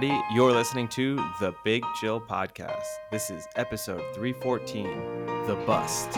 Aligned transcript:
everybody. 0.00 0.24
You're 0.32 0.52
listening 0.52 0.86
to 0.88 1.16
the 1.40 1.52
Big 1.64 1.84
Chill 2.00 2.20
Podcast. 2.20 2.84
This 3.10 3.30
is 3.30 3.48
episode 3.56 4.02
314 4.14 4.86
The 5.46 5.56
Bust. 5.66 6.10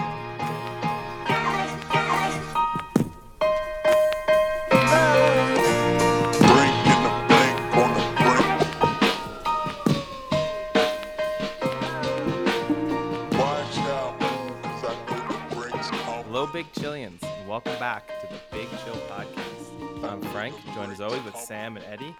Hello, 16.27 16.47
Big 16.47 16.70
Chillians, 16.73 17.23
welcome 17.47 17.78
back 17.78 18.06
to 18.20 18.27
the 18.27 18.41
Big 18.52 18.69
Chill 18.84 18.95
Podcast. 19.09 20.05
I'm 20.05 20.20
Frank, 20.33 20.55
joined 20.74 20.92
as 20.92 21.01
always 21.01 21.23
with 21.24 21.37
Sam 21.37 21.77
and 21.77 21.87
Eddie. 21.87 22.15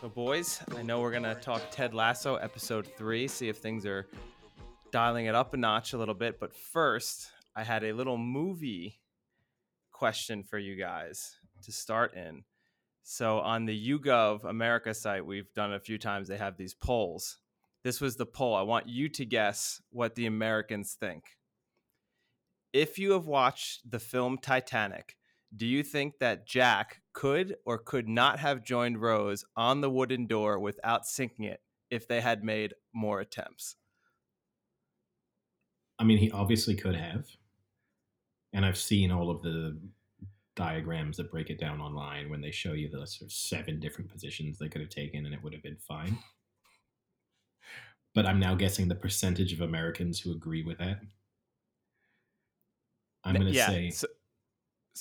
So, 0.00 0.08
boys, 0.08 0.60
I 0.74 0.82
know 0.82 1.00
we're 1.00 1.10
going 1.10 1.24
to 1.24 1.34
talk 1.34 1.60
Ted 1.70 1.92
Lasso 1.92 2.36
episode 2.36 2.88
three, 2.96 3.28
see 3.28 3.50
if 3.50 3.58
things 3.58 3.84
are 3.84 4.06
dialing 4.90 5.26
it 5.26 5.34
up 5.34 5.52
a 5.52 5.58
notch 5.58 5.92
a 5.92 5.98
little 5.98 6.14
bit. 6.14 6.40
But 6.40 6.54
first, 6.54 7.30
I 7.54 7.64
had 7.64 7.84
a 7.84 7.92
little 7.92 8.16
movie 8.16 8.98
question 9.92 10.42
for 10.42 10.58
you 10.58 10.74
guys 10.74 11.36
to 11.64 11.72
start 11.72 12.14
in. 12.14 12.44
So, 13.02 13.40
on 13.40 13.66
the 13.66 13.90
YouGov 13.90 14.44
America 14.44 14.94
site, 14.94 15.26
we've 15.26 15.52
done 15.54 15.74
a 15.74 15.80
few 15.80 15.98
times, 15.98 16.28
they 16.28 16.38
have 16.38 16.56
these 16.56 16.72
polls. 16.72 17.36
This 17.84 18.00
was 18.00 18.16
the 18.16 18.24
poll. 18.24 18.54
I 18.54 18.62
want 18.62 18.88
you 18.88 19.10
to 19.10 19.26
guess 19.26 19.82
what 19.90 20.14
the 20.14 20.24
Americans 20.24 20.96
think 20.98 21.24
if 22.72 22.98
you 22.98 23.12
have 23.12 23.26
watched 23.26 23.90
the 23.90 23.98
film 23.98 24.38
Titanic, 24.38 25.16
do 25.54 25.66
you 25.66 25.82
think 25.82 26.18
that 26.20 26.46
Jack 26.46 26.99
could 27.20 27.56
or 27.66 27.76
could 27.76 28.08
not 28.08 28.38
have 28.38 28.64
joined 28.64 28.98
Rose 28.98 29.44
on 29.54 29.82
the 29.82 29.90
wooden 29.90 30.26
door 30.26 30.58
without 30.58 31.06
sinking 31.06 31.44
it 31.44 31.60
if 31.90 32.08
they 32.08 32.18
had 32.18 32.42
made 32.42 32.72
more 32.94 33.20
attempts? 33.20 33.76
I 35.98 36.04
mean, 36.04 36.16
he 36.16 36.30
obviously 36.30 36.74
could 36.74 36.96
have. 36.96 37.26
And 38.54 38.64
I've 38.64 38.78
seen 38.78 39.10
all 39.12 39.30
of 39.30 39.42
the 39.42 39.78
diagrams 40.56 41.18
that 41.18 41.30
break 41.30 41.50
it 41.50 41.60
down 41.60 41.82
online 41.82 42.30
when 42.30 42.40
they 42.40 42.50
show 42.50 42.72
you 42.72 42.88
the 42.88 43.06
sort 43.06 43.28
of 43.28 43.32
seven 43.32 43.80
different 43.80 44.10
positions 44.10 44.56
they 44.56 44.70
could 44.70 44.80
have 44.80 44.88
taken 44.88 45.26
and 45.26 45.34
it 45.34 45.44
would 45.44 45.52
have 45.52 45.62
been 45.62 45.76
fine. 45.76 46.16
But 48.14 48.24
I'm 48.24 48.40
now 48.40 48.54
guessing 48.54 48.88
the 48.88 48.94
percentage 48.94 49.52
of 49.52 49.60
Americans 49.60 50.20
who 50.20 50.32
agree 50.32 50.62
with 50.62 50.78
that. 50.78 51.02
I'm 53.24 53.34
going 53.34 53.46
to 53.46 53.52
yeah. 53.52 53.66
say 53.66 53.90
So, 53.90 54.06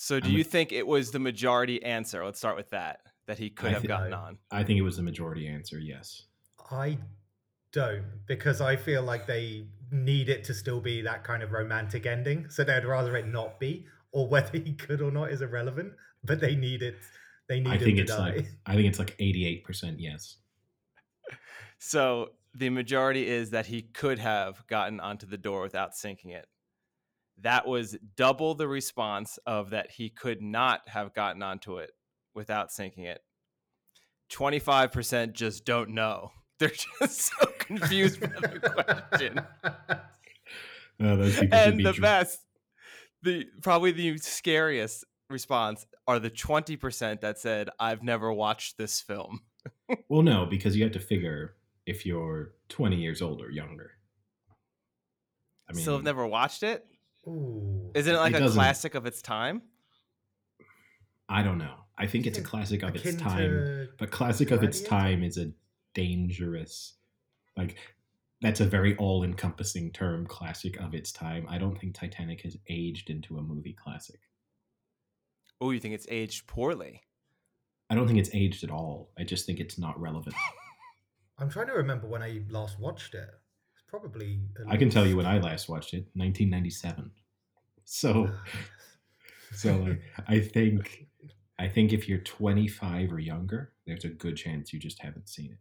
so 0.02 0.20
do 0.20 0.28
I'm 0.30 0.36
a- 0.36 0.38
you 0.38 0.44
think 0.44 0.72
it 0.72 0.88
was 0.88 1.12
the 1.12 1.20
majority 1.20 1.84
answer? 1.84 2.24
Let's 2.24 2.40
start 2.40 2.56
with 2.56 2.70
that. 2.70 3.02
That 3.28 3.38
he 3.38 3.50
could 3.50 3.70
I 3.70 3.74
have 3.74 3.82
thi- 3.82 3.88
gotten 3.88 4.14
on. 4.14 4.38
I 4.50 4.64
think 4.64 4.80
it 4.80 4.82
was 4.84 4.98
the 4.98 5.04
majority 5.04 5.48
answer, 5.48 5.78
yes. 5.80 6.24
I 6.72 6.98
don't 7.72 8.04
because 8.28 8.62
I 8.62 8.76
feel 8.76 9.04
like 9.04 9.28
they 9.28 9.68
need 9.92 10.30
it 10.30 10.44
to 10.46 10.54
still 10.54 10.80
be 10.82 11.02
that 11.04 11.24
kind 11.24 11.44
of 11.44 11.52
romantic 11.52 12.06
ending. 12.06 12.50
So 12.50 12.64
they'd 12.64 12.86
rather 12.86 13.16
it 13.18 13.28
not 13.28 13.60
be, 13.60 13.86
or 14.12 14.28
whether 14.28 14.58
he 14.58 14.74
could 14.74 15.02
or 15.02 15.12
not 15.12 15.32
is 15.32 15.42
irrelevant. 15.42 15.94
But 16.24 16.40
they 16.40 16.56
need 16.56 16.82
it. 16.82 16.96
They 17.48 17.60
need 17.60 17.70
I 17.70 17.74
him 17.76 17.80
think 17.84 17.96
to 17.98 18.02
it's 18.04 18.12
die. 18.16 18.30
like 18.38 18.46
I 18.66 18.76
think 18.76 18.88
it's 18.88 19.00
like 19.00 19.16
88% 19.18 19.96
yes. 20.00 20.38
So 21.80 22.32
the 22.54 22.70
majority 22.70 23.28
is 23.28 23.52
that 23.52 23.66
he 23.68 23.82
could 23.84 24.20
have 24.20 24.66
gotten 24.68 25.00
onto 25.00 25.26
the 25.28 25.38
door 25.38 25.62
without 25.62 25.96
sinking 25.96 26.32
it. 26.32 26.48
That 27.42 27.68
was 27.68 27.98
double 28.16 28.56
the 28.56 28.68
response 28.68 29.40
of 29.46 29.70
that 29.72 29.92
he 29.92 30.10
could 30.10 30.42
not 30.42 30.82
have 30.88 31.14
gotten 31.14 31.42
onto 31.42 31.78
it 31.78 31.92
without 32.34 32.72
sinking 32.72 33.06
it. 33.06 33.22
25% 34.32 35.34
just 35.34 35.66
don't 35.66 35.92
know. 35.92 36.32
They're 36.60 36.70
just 36.70 37.22
so 37.22 37.46
confused 37.60 38.20
by 38.20 38.28
the 38.28 39.06
question. 39.10 39.42
Should 41.00 41.54
And 41.54 41.80
the 41.80 41.94
dr- 41.94 42.02
best, 42.02 42.40
the 43.22 43.46
probably 43.62 43.92
the 43.92 44.18
scariest 44.18 45.06
response 45.30 45.86
are 46.08 46.20
the 46.20 46.30
20% 46.30 47.22
that 47.22 47.40
said, 47.40 47.70
I've 47.80 48.04
never 48.04 48.34
watched 48.34 48.78
this 48.78 49.00
film. 49.00 49.42
Well, 50.10 50.24
no, 50.24 50.46
because 50.46 50.76
you 50.76 50.84
have 50.84 50.92
to 50.92 51.00
figure 51.00 51.56
if 51.86 52.06
you're 52.06 52.52
20 52.68 52.98
years 52.98 53.22
old 53.22 53.42
or 53.42 53.50
younger. 53.50 53.92
I 55.70 55.74
mean, 55.74 55.84
Still 55.84 55.96
have 55.96 56.04
never 56.04 56.26
watched 56.28 56.64
it? 56.64 56.86
Ooh. 57.28 57.92
Isn't 57.94 58.16
it 58.16 58.18
like 58.18 58.34
It 58.34 58.42
a 58.42 58.50
classic 58.50 58.96
of 58.96 59.06
its 59.06 59.22
time? 59.22 59.62
I 61.28 61.44
don't 61.44 61.58
know. 61.58 61.76
I 61.98 62.08
think 62.08 62.26
it's 62.26 62.38
a 62.38 62.42
classic 62.42 62.82
of 62.82 62.96
its 62.96 63.16
time, 63.16 63.90
but 63.98 64.10
classic 64.10 64.52
of 64.52 64.64
its 64.64 64.82
time 64.82 65.22
is 65.22 65.38
a 65.38 65.52
dangerous, 65.94 66.94
like, 67.58 67.76
that's 68.42 68.62
a 68.62 68.66
very 68.66 68.96
all 68.96 69.24
encompassing 69.24 69.92
term, 69.92 70.26
classic 70.26 70.80
of 70.80 70.94
its 70.96 71.12
time. 71.12 71.46
I 71.50 71.58
don't 71.58 71.78
think 71.78 71.94
Titanic 71.94 72.42
has 72.44 72.56
aged 72.70 73.10
into 73.10 73.38
a 73.38 73.42
movie 73.42 73.74
classic. 73.74 74.22
Oh, 75.60 75.72
you 75.72 75.80
think 75.82 75.94
it's 75.94 76.08
aged 76.10 76.48
poorly? 76.48 77.02
I 77.90 77.96
don't 77.96 78.08
think 78.08 78.20
it's 78.20 78.34
aged 78.34 78.64
at 78.64 78.72
all. 78.72 79.12
I 79.18 79.24
just 79.24 79.46
think 79.46 79.60
it's 79.60 79.78
not 79.78 80.00
relevant. 80.00 80.36
I'm 81.38 81.50
trying 81.50 81.68
to 81.68 81.74
remember 81.74 82.08
when 82.08 82.22
I 82.22 82.42
last 82.50 82.80
watched 82.80 83.14
it. 83.14 83.30
It's 83.92 84.02
probably. 84.02 84.40
I 84.68 84.78
can 84.78 84.90
tell 84.90 85.08
you 85.08 85.18
when 85.18 85.26
I 85.26 85.40
last 85.40 85.68
watched 85.70 85.94
it 85.94 86.08
1997. 86.14 87.12
So. 87.92 88.30
Ah. 88.30 88.46
So 89.52 89.78
like 89.78 90.04
I 90.28 90.40
think 90.40 91.08
I 91.60 91.68
think 91.68 91.92
if 91.92 92.08
you're 92.08 92.20
25 92.20 93.12
or 93.12 93.18
younger, 93.18 93.72
there's 93.88 94.06
a 94.06 94.10
good 94.10 94.36
chance 94.38 94.72
you 94.72 94.78
just 94.78 95.02
haven't 95.02 95.28
seen 95.28 95.54
it. 95.54 95.58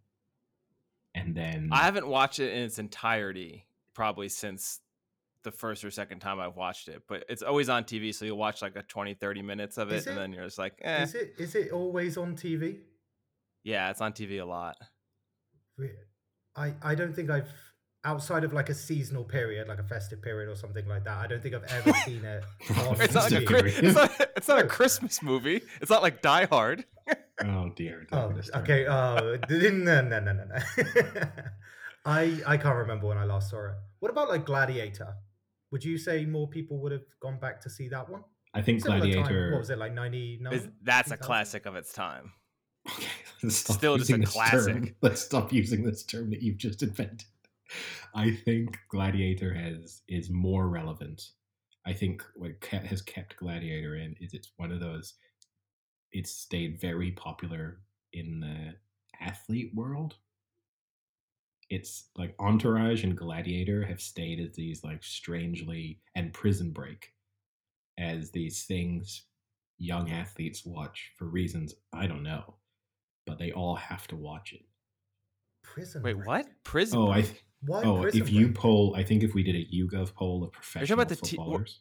And 1.14 1.34
then 1.34 1.70
I 1.72 1.78
haven't 1.78 2.06
watched 2.06 2.38
it 2.38 2.52
in 2.52 2.64
its 2.64 2.78
entirety 2.78 3.66
probably 3.94 4.28
since 4.28 4.80
the 5.42 5.50
first 5.50 5.82
or 5.86 5.90
second 5.90 6.20
time 6.20 6.38
I've 6.38 6.56
watched 6.56 6.88
it, 6.88 7.02
but 7.08 7.24
it's 7.30 7.42
always 7.42 7.70
on 7.70 7.84
TV. 7.84 8.14
So 8.14 8.26
you'll 8.26 8.36
watch 8.36 8.60
like 8.60 8.76
a 8.76 8.82
20, 8.82 9.14
30 9.14 9.40
minutes 9.40 9.78
of 9.78 9.90
it, 9.90 10.06
and 10.06 10.18
then 10.18 10.34
you're 10.34 10.44
just 10.44 10.58
like, 10.58 10.74
eh. 10.82 11.04
Is 11.04 11.14
it 11.14 11.34
is 11.38 11.54
it 11.54 11.72
always 11.72 12.18
on 12.18 12.36
TV? 12.36 12.80
Yeah, 13.64 13.88
it's 13.88 14.02
on 14.02 14.12
TV 14.12 14.42
a 14.42 14.44
lot. 14.44 14.76
I 16.54 16.74
I 16.82 16.94
don't 16.94 17.14
think 17.14 17.30
I've 17.30 17.48
outside 18.08 18.42
of 18.44 18.52
like 18.52 18.68
a 18.70 18.74
seasonal 18.74 19.24
period, 19.24 19.68
like 19.68 19.78
a 19.78 19.84
festive 19.84 20.20
period 20.22 20.48
or 20.50 20.56
something 20.56 20.86
like 20.88 21.04
that. 21.04 21.18
I 21.18 21.26
don't 21.26 21.42
think 21.42 21.54
I've 21.54 21.64
ever 21.64 21.92
seen 22.06 22.24
it. 22.24 22.42
It's 22.60 22.76
not, 22.76 22.98
like 22.98 23.08
a, 23.10 23.12
Festive 23.12 23.42
TV. 23.42 23.46
Chri- 23.46 23.60
period. 23.60 23.84
it's, 23.84 23.94
not, 23.96 24.10
it's 24.36 24.48
not 24.48 24.58
a 24.60 24.66
Christmas 24.76 25.22
movie. 25.22 25.60
It's 25.80 25.90
not 25.90 26.02
like 26.02 26.22
Die 26.22 26.46
Hard. 26.46 26.84
oh 27.44 27.70
dear. 27.76 28.06
Oh, 28.12 28.28
get 28.30 28.38
us 28.38 28.46
started. 28.48 28.70
okay. 28.72 28.86
Oh, 28.86 29.36
no, 29.50 30.02
no, 30.02 30.20
no, 30.20 30.32
no, 30.32 30.44
no. 30.44 31.22
I 32.04 32.40
I 32.46 32.56
can't 32.56 32.76
remember 32.76 33.06
when 33.08 33.18
I 33.18 33.24
last 33.24 33.50
saw 33.50 33.66
it. 33.66 33.72
What 34.00 34.10
about 34.10 34.28
like 34.28 34.44
Gladiator? 34.46 35.14
Would 35.70 35.84
you 35.84 35.98
say 35.98 36.24
more 36.24 36.48
people 36.48 36.78
would 36.80 36.92
have 36.92 37.04
gone 37.20 37.38
back 37.38 37.60
to 37.62 37.70
see 37.70 37.88
that 37.88 38.08
one? 38.08 38.22
I 38.54 38.62
think 38.62 38.80
Similar 38.80 39.00
time. 39.00 39.10
Gladiator 39.12 39.50
What 39.52 39.58
was 39.60 39.70
it 39.70 39.78
like 39.78 39.92
ninety 39.92 40.38
nine? 40.40 40.54
Is- 40.54 40.68
That's 40.82 41.10
a 41.10 41.16
classic 41.16 41.66
of 41.66 41.76
its 41.76 41.92
time. 41.92 42.32
Okay, 42.90 43.06
let's 43.42 43.56
stop 43.56 43.76
Still 43.76 43.98
just 43.98 44.10
a 44.10 44.18
classic. 44.20 44.74
term. 44.74 44.94
Let's 45.02 45.20
stop 45.20 45.52
using 45.52 45.82
this 45.82 46.02
term 46.04 46.30
that 46.30 46.40
you've 46.42 46.56
just 46.56 46.82
invented. 46.82 47.24
I 48.14 48.30
think 48.30 48.78
Gladiator 48.88 49.52
has 49.54 50.02
is 50.08 50.30
more 50.30 50.68
relevant. 50.68 51.30
I 51.86 51.92
think 51.92 52.24
what 52.36 52.52
has 52.70 53.02
kept 53.02 53.36
Gladiator 53.36 53.96
in 53.96 54.14
is 54.20 54.34
it's 54.34 54.52
one 54.56 54.72
of 54.72 54.80
those. 54.80 55.14
It's 56.12 56.30
stayed 56.30 56.80
very 56.80 57.12
popular 57.12 57.80
in 58.12 58.40
the 58.40 58.74
athlete 59.24 59.72
world. 59.74 60.16
It's 61.70 62.08
like 62.16 62.34
Entourage 62.38 63.04
and 63.04 63.16
Gladiator 63.16 63.84
have 63.84 64.00
stayed 64.00 64.40
as 64.40 64.54
these 64.56 64.82
like 64.82 65.02
strangely 65.04 66.00
and 66.14 66.32
Prison 66.32 66.70
Break 66.70 67.12
as 67.98 68.30
these 68.30 68.64
things 68.64 69.24
young 69.78 70.10
athletes 70.10 70.64
watch 70.64 71.12
for 71.18 71.26
reasons 71.26 71.74
I 71.92 72.06
don't 72.06 72.22
know, 72.22 72.54
but 73.26 73.38
they 73.38 73.52
all 73.52 73.76
have 73.76 74.06
to 74.08 74.16
watch 74.16 74.52
it. 74.54 74.62
Prison. 75.62 76.02
Wait, 76.02 76.14
Break. 76.14 76.26
what? 76.26 76.46
Prison? 76.64 76.98
Oh, 76.98 77.10
I 77.10 77.20
Break? 77.20 77.26
th- 77.26 77.44
Why 77.60 77.82
oh 77.82 78.02
Prison 78.02 78.22
if 78.22 78.32
you 78.32 78.52
poll, 78.52 78.94
I 78.96 79.02
think 79.02 79.22
if 79.22 79.34
we 79.34 79.42
did 79.42 79.56
a 79.56 79.64
YouGov 79.74 80.14
poll 80.14 80.44
of 80.44 80.52
professional 80.52 80.98
about 81.00 81.08
the 81.08 81.16
t- 81.16 81.36
wh- 81.36 81.40
footballers, 81.40 81.80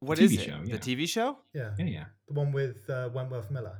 what 0.00 0.18
TV 0.18 0.22
is 0.22 0.32
it? 0.34 0.40
show, 0.42 0.60
The. 0.64 0.78
TV 0.78 1.06
show 1.08 1.38
yeah, 1.52 1.74
yeah, 1.78 1.84
yeah, 1.84 2.04
the 2.28 2.34
one 2.34 2.52
with 2.52 2.88
uh, 2.88 3.10
Wentworth 3.12 3.50
Miller, 3.50 3.78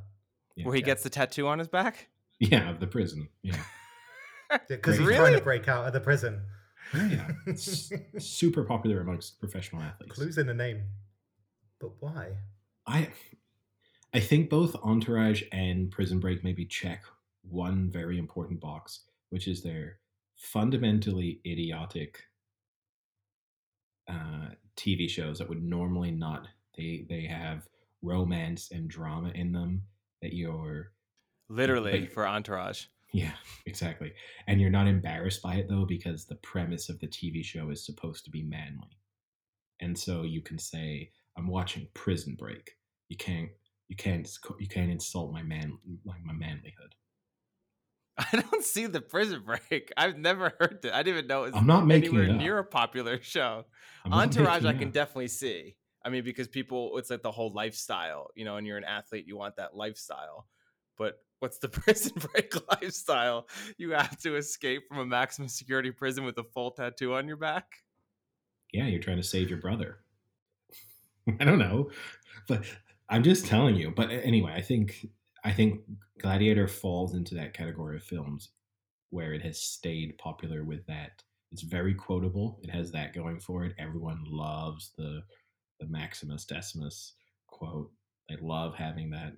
yeah, 0.56 0.66
where 0.66 0.74
he 0.74 0.80
Yeah. 0.80 0.86
gets 0.86 1.02
the 1.02 1.10
tattoo 1.10 1.46
on 1.48 1.58
his 1.58 1.68
back? 1.68 2.08
yeah, 2.40 2.68
of 2.70 2.78
the 2.80 2.86
prison, 2.86 3.28
yeah, 3.42 3.56
because 4.68 4.98
he's 4.98 5.06
Great. 5.06 5.16
trying 5.16 5.26
to 5.28 5.32
Really? 5.38 5.44
break 5.44 5.68
out 5.68 5.86
of 5.86 5.92
the 5.94 6.00
prison. 6.00 6.42
yeah, 6.94 7.08
yeah. 7.08 7.30
It's 7.46 7.90
super 8.18 8.64
popular 8.64 9.00
amongst 9.00 9.38
professional 9.40 9.80
athletes. 9.82 10.12
Clues 10.14 10.36
in 10.38 10.46
the 10.46 10.54
name, 10.54 10.82
but 11.80 11.92
why? 12.00 12.32
I 12.86 13.08
I 14.12 14.20
think 14.20 14.50
both 14.50 14.74
Entourage 14.82 15.42
and 15.52 15.90
Prison 15.90 16.18
Break 16.20 16.42
maybe 16.44 16.66
check 16.66 17.04
one 17.42 17.88
very 17.90 18.18
important 18.18 18.60
box, 18.60 19.04
which 19.30 19.46
is 19.48 19.62
they're 19.62 19.99
fundamentally 20.40 21.40
idiotic 21.46 22.18
uh, 24.08 24.48
TV 24.76 25.08
shows 25.08 25.38
that 25.38 25.48
would 25.48 25.62
normally 25.62 26.10
not. 26.10 26.48
They 26.76 27.04
they 27.08 27.26
have 27.26 27.68
romance 28.02 28.70
and 28.72 28.88
drama 28.88 29.30
in 29.34 29.52
them 29.52 29.82
that 30.22 30.32
you're 30.32 30.92
Literally 31.48 32.00
Like- 32.02 32.12
for 32.12 32.26
Entourage. 32.26 32.86
Yeah, 33.12 33.32
exactly. 33.66 34.12
And 34.46 34.60
you're 34.60 34.70
not 34.70 34.86
embarrassed 34.86 35.42
by 35.42 35.56
it 35.56 35.68
though 35.68 35.84
because 35.84 36.24
the 36.24 36.36
premise 36.36 36.88
of 36.88 37.00
the 37.00 37.08
TV 37.08 37.44
show 37.44 37.70
is 37.70 37.84
supposed 37.84 38.24
to 38.24 38.30
be 38.30 38.42
manly. 38.44 38.96
And 39.80 39.98
so 39.98 40.22
you 40.22 40.40
can 40.42 40.58
say 40.58 41.10
I'm 41.36 41.48
watching 41.48 41.88
Prison 41.92 42.36
Break. 42.38 42.76
You 43.08 43.16
can't 43.16 43.50
you 43.88 43.96
can't 43.96 44.28
you 44.60 44.68
can't 44.68 44.90
insult 44.92 45.32
my 45.32 45.42
man 45.42 45.76
like 46.04 46.22
my 46.24 46.32
manlyhood. 46.32 46.92
I 48.32 48.40
don't 48.40 48.64
see 48.64 48.86
the 48.86 49.00
Prison 49.00 49.42
Break. 49.44 49.92
I've 49.96 50.18
never 50.18 50.52
heard 50.58 50.80
that. 50.82 50.94
I 50.94 51.02
didn't 51.02 51.18
even 51.18 51.26
know 51.28 51.44
it 51.44 51.52
was 51.52 51.56
I'm 51.56 51.66
not 51.66 51.86
making 51.86 52.10
anywhere 52.10 52.24
it 52.24 52.30
up. 52.32 52.36
near 52.36 52.58
a 52.58 52.64
popular 52.64 53.18
show. 53.22 53.64
I'm 54.04 54.12
Entourage, 54.12 54.64
I 54.64 54.72
can 54.74 54.90
definitely 54.90 55.28
see. 55.28 55.76
I 56.04 56.08
mean, 56.10 56.24
because 56.24 56.48
people, 56.48 56.96
it's 56.98 57.10
like 57.10 57.22
the 57.22 57.30
whole 57.30 57.52
lifestyle, 57.52 58.28
you 58.34 58.44
know, 58.44 58.56
and 58.56 58.66
you're 58.66 58.78
an 58.78 58.84
athlete, 58.84 59.24
you 59.26 59.36
want 59.36 59.56
that 59.56 59.76
lifestyle. 59.76 60.46
But 60.96 61.18
what's 61.38 61.58
the 61.58 61.68
prison 61.68 62.12
break 62.32 62.54
lifestyle? 62.68 63.48
You 63.78 63.92
have 63.92 64.18
to 64.20 64.36
escape 64.36 64.82
from 64.88 64.98
a 64.98 65.06
maximum 65.06 65.48
security 65.48 65.90
prison 65.90 66.24
with 66.24 66.36
a 66.38 66.44
full 66.44 66.70
tattoo 66.72 67.14
on 67.14 67.26
your 67.28 67.36
back. 67.38 67.66
yeah, 68.72 68.86
you're 68.86 69.00
trying 69.00 69.16
to 69.18 69.22
save 69.22 69.48
your 69.50 69.58
brother. 69.60 69.98
I 71.38 71.44
don't 71.44 71.58
know, 71.58 71.90
but 72.48 72.64
I'm 73.08 73.22
just 73.22 73.46
telling 73.46 73.76
you. 73.76 73.92
But 73.94 74.10
anyway, 74.10 74.52
I 74.54 74.62
think 74.62 75.06
I 75.44 75.52
think 75.52 75.80
Gladiator 76.20 76.68
falls 76.68 77.14
into 77.14 77.34
that 77.36 77.54
category 77.54 77.96
of 77.96 78.02
films 78.02 78.50
where 79.10 79.32
it 79.32 79.42
has 79.42 79.60
stayed 79.60 80.18
popular 80.18 80.64
with 80.64 80.86
that. 80.86 81.22
It's 81.52 81.62
very 81.62 81.94
quotable. 81.94 82.60
It 82.62 82.70
has 82.70 82.92
that 82.92 83.14
going 83.14 83.40
for 83.40 83.64
it. 83.64 83.74
Everyone 83.78 84.22
loves 84.26 84.92
the 84.96 85.22
the 85.80 85.86
Maximus 85.86 86.44
Decimus 86.44 87.14
quote. 87.46 87.90
They 88.28 88.36
love 88.40 88.74
having 88.74 89.10
that. 89.10 89.32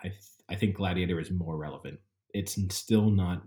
I 0.00 0.08
th- 0.08 0.20
I 0.48 0.54
think 0.54 0.76
Gladiator 0.76 1.20
is 1.20 1.30
more 1.30 1.56
relevant. 1.56 2.00
It's 2.34 2.58
still 2.74 3.10
not 3.10 3.42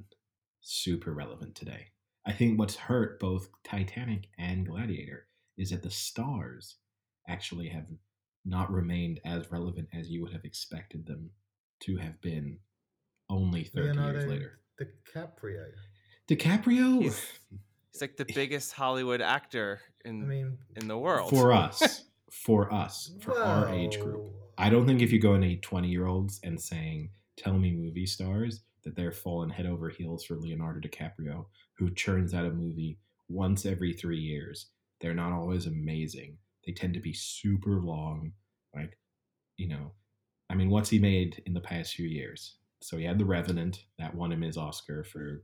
super 0.61 1.13
relevant 1.13 1.55
today. 1.55 1.87
I 2.25 2.33
think 2.33 2.57
what's 2.57 2.75
hurt 2.75 3.19
both 3.19 3.49
Titanic 3.63 4.27
and 4.37 4.67
Gladiator 4.67 5.27
is 5.57 5.71
that 5.71 5.83
the 5.83 5.91
stars 5.91 6.77
actually 7.27 7.67
have 7.69 7.85
not 8.45 8.71
remained 8.71 9.19
as 9.25 9.51
relevant 9.51 9.87
as 9.93 10.09
you 10.09 10.21
would 10.21 10.33
have 10.33 10.45
expected 10.45 11.05
them 11.05 11.29
to 11.81 11.97
have 11.97 12.19
been 12.21 12.57
only 13.29 13.63
30 13.63 13.85
years 13.85 13.95
Leonardo 13.97 14.27
later. 14.27 14.59
DiCaprio. 14.79 15.65
DiCaprio 16.27 17.01
He's- 17.01 17.39
He's 17.91 18.01
like 18.01 18.17
the 18.17 18.25
biggest 18.35 18.73
Hollywood 18.73 19.21
actor 19.21 19.81
I 20.05 20.09
in 20.09 20.27
mean, 20.27 20.57
in 20.75 20.87
the 20.87 20.97
world. 20.97 21.29
for 21.29 21.51
us, 21.53 22.05
for 22.31 22.71
us, 22.73 23.11
for 23.21 23.37
our 23.37 23.69
age 23.69 23.99
group. 23.99 24.31
I 24.57 24.69
don't 24.69 24.85
think 24.87 25.01
if 25.01 25.11
you 25.11 25.19
go 25.19 25.33
into 25.35 25.55
20 25.57 25.87
year 25.89 26.07
olds 26.07 26.39
and 26.43 26.59
saying, 26.59 27.09
tell 27.37 27.53
me 27.57 27.71
movie 27.71 28.05
stars, 28.05 28.61
that 28.83 28.95
they're 28.95 29.11
falling 29.11 29.49
head 29.49 29.65
over 29.65 29.89
heels 29.89 30.23
for 30.23 30.35
Leonardo 30.35 30.79
DiCaprio, 30.87 31.45
who 31.77 31.93
churns 31.93 32.33
out 32.33 32.45
a 32.45 32.51
movie 32.51 32.97
once 33.29 33.65
every 33.65 33.93
three 33.93 34.19
years. 34.19 34.67
They're 34.99 35.13
not 35.13 35.33
always 35.33 35.65
amazing. 35.67 36.37
They 36.65 36.73
tend 36.73 36.93
to 36.93 36.99
be 36.99 37.13
super 37.13 37.79
long. 37.81 38.33
Like, 38.75 38.97
you 39.57 39.67
know, 39.69 39.91
I 40.49 40.55
mean, 40.55 40.69
what's 40.69 40.89
he 40.89 40.99
made 40.99 41.41
in 41.45 41.53
the 41.53 41.59
past 41.61 41.93
few 41.95 42.07
years? 42.07 42.55
So 42.81 42.97
he 42.97 43.05
had 43.05 43.19
The 43.19 43.25
Revenant, 43.25 43.83
that 43.99 44.15
won 44.15 44.31
him 44.31 44.41
his 44.41 44.57
Oscar 44.57 45.03
for 45.03 45.43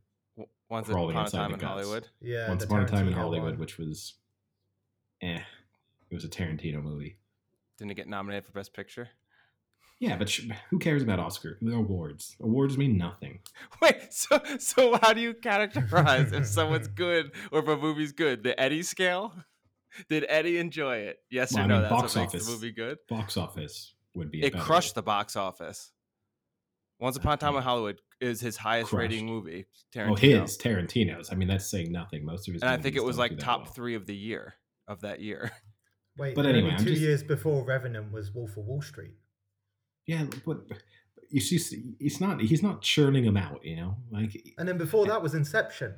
Once 0.69 0.89
upon 0.89 1.15
a 1.15 1.29
time 1.29 1.49
the 1.51 1.53
in 1.55 1.59
guts. 1.59 1.63
Hollywood. 1.63 2.07
Yeah, 2.21 2.49
Once 2.49 2.63
Upon 2.63 2.81
a 2.81 2.87
Time 2.87 3.07
in 3.07 3.13
Hollywood, 3.13 3.51
one. 3.51 3.59
which 3.59 3.77
was, 3.77 4.15
eh, 5.21 5.39
it 6.09 6.13
was 6.13 6.23
a 6.25 6.29
Tarantino 6.29 6.81
movie. 6.81 7.17
Didn't 7.77 7.91
it 7.91 7.95
get 7.95 8.07
nominated 8.07 8.45
for 8.45 8.51
Best 8.53 8.73
Picture? 8.73 9.09
Yeah, 9.99 10.15
but 10.17 10.29
sh- 10.29 10.47
who 10.69 10.77
cares 10.79 11.01
about 11.01 11.19
Oscar 11.19 11.57
the 11.61 11.73
awards? 11.73 12.35
Awards 12.39 12.77
mean 12.77 12.97
nothing. 12.97 13.39
Wait, 13.81 14.13
so 14.13 14.39
so 14.59 14.97
how 15.01 15.13
do 15.13 15.21
you 15.21 15.33
categorize 15.33 16.33
if 16.33 16.45
someone's 16.45 16.87
good 16.87 17.31
or 17.51 17.59
if 17.59 17.67
a 17.67 17.77
movie's 17.77 18.11
good? 18.11 18.43
The 18.43 18.59
Eddie 18.59 18.83
scale? 18.83 19.33
Did 20.09 20.25
Eddie 20.29 20.57
enjoy 20.57 20.97
it? 20.97 21.19
Yes 21.29 21.53
Well, 21.53 21.61
or 21.61 21.63
I 21.63 21.67
no? 21.67 21.73
mean, 21.75 21.81
That's 21.83 21.91
box 21.91 22.15
what 22.15 22.21
makes 22.21 22.33
office. 22.33 22.45
the 22.45 22.51
movie 22.51 22.71
good. 22.71 22.97
Box 23.09 23.37
office 23.37 23.93
would 24.15 24.31
be. 24.31 24.41
a 24.43 24.45
It 24.47 24.53
better- 24.53 24.65
crushed 24.65 24.95
the 24.95 25.01
box 25.03 25.35
office. 25.35 25.91
Once 26.99 27.15
Upon 27.15 27.33
a 27.33 27.37
Time 27.37 27.55
in 27.55 27.61
Hollywood 27.61 28.01
is 28.19 28.41
his 28.41 28.57
highest 28.57 28.91
rating 28.91 29.25
movie. 29.27 29.65
Tarantino. 29.93 30.11
Oh, 30.39 30.41
his 30.41 30.57
Tarantino's. 30.57 31.31
I 31.31 31.35
mean, 31.35 31.47
that's 31.47 31.69
saying 31.69 31.91
nothing. 31.91 32.25
Most 32.25 32.47
of 32.47 32.53
his. 32.55 32.63
and 32.63 32.71
I 32.71 32.77
think 32.77 32.95
it 32.95 33.03
was 33.03 33.17
like 33.19 33.37
top 33.37 33.63
well. 33.65 33.71
three 33.73 33.93
of 33.95 34.05
the 34.07 34.15
year 34.15 34.55
of 34.87 35.01
that 35.01 35.19
year. 35.21 35.51
Wait, 36.17 36.33
But 36.33 36.41
but 36.43 36.49
anyway, 36.49 36.69
anyway, 36.69 36.83
two 36.83 36.89
just- 36.91 37.01
years 37.01 37.23
before 37.23 37.63
Revenant 37.63 38.11
was 38.11 38.33
Wolf 38.33 38.57
of 38.57 38.65
Wall 38.65 38.81
Street. 38.81 39.13
Yeah, 40.07 40.25
but 40.45 40.61
you 41.29 41.39
see, 41.41 41.95
it's 41.99 42.19
not. 42.19 42.41
He's 42.41 42.63
not 42.63 42.81
churning 42.81 43.25
them 43.25 43.37
out. 43.37 43.63
You 43.63 43.75
know, 43.75 43.97
like. 44.09 44.35
And 44.57 44.67
then 44.67 44.77
before 44.79 45.05
eh 45.05 45.09
that 45.09 45.21
was 45.21 45.35
Inception. 45.35 45.93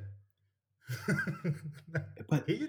But 2.28 2.48
he, 2.48 2.68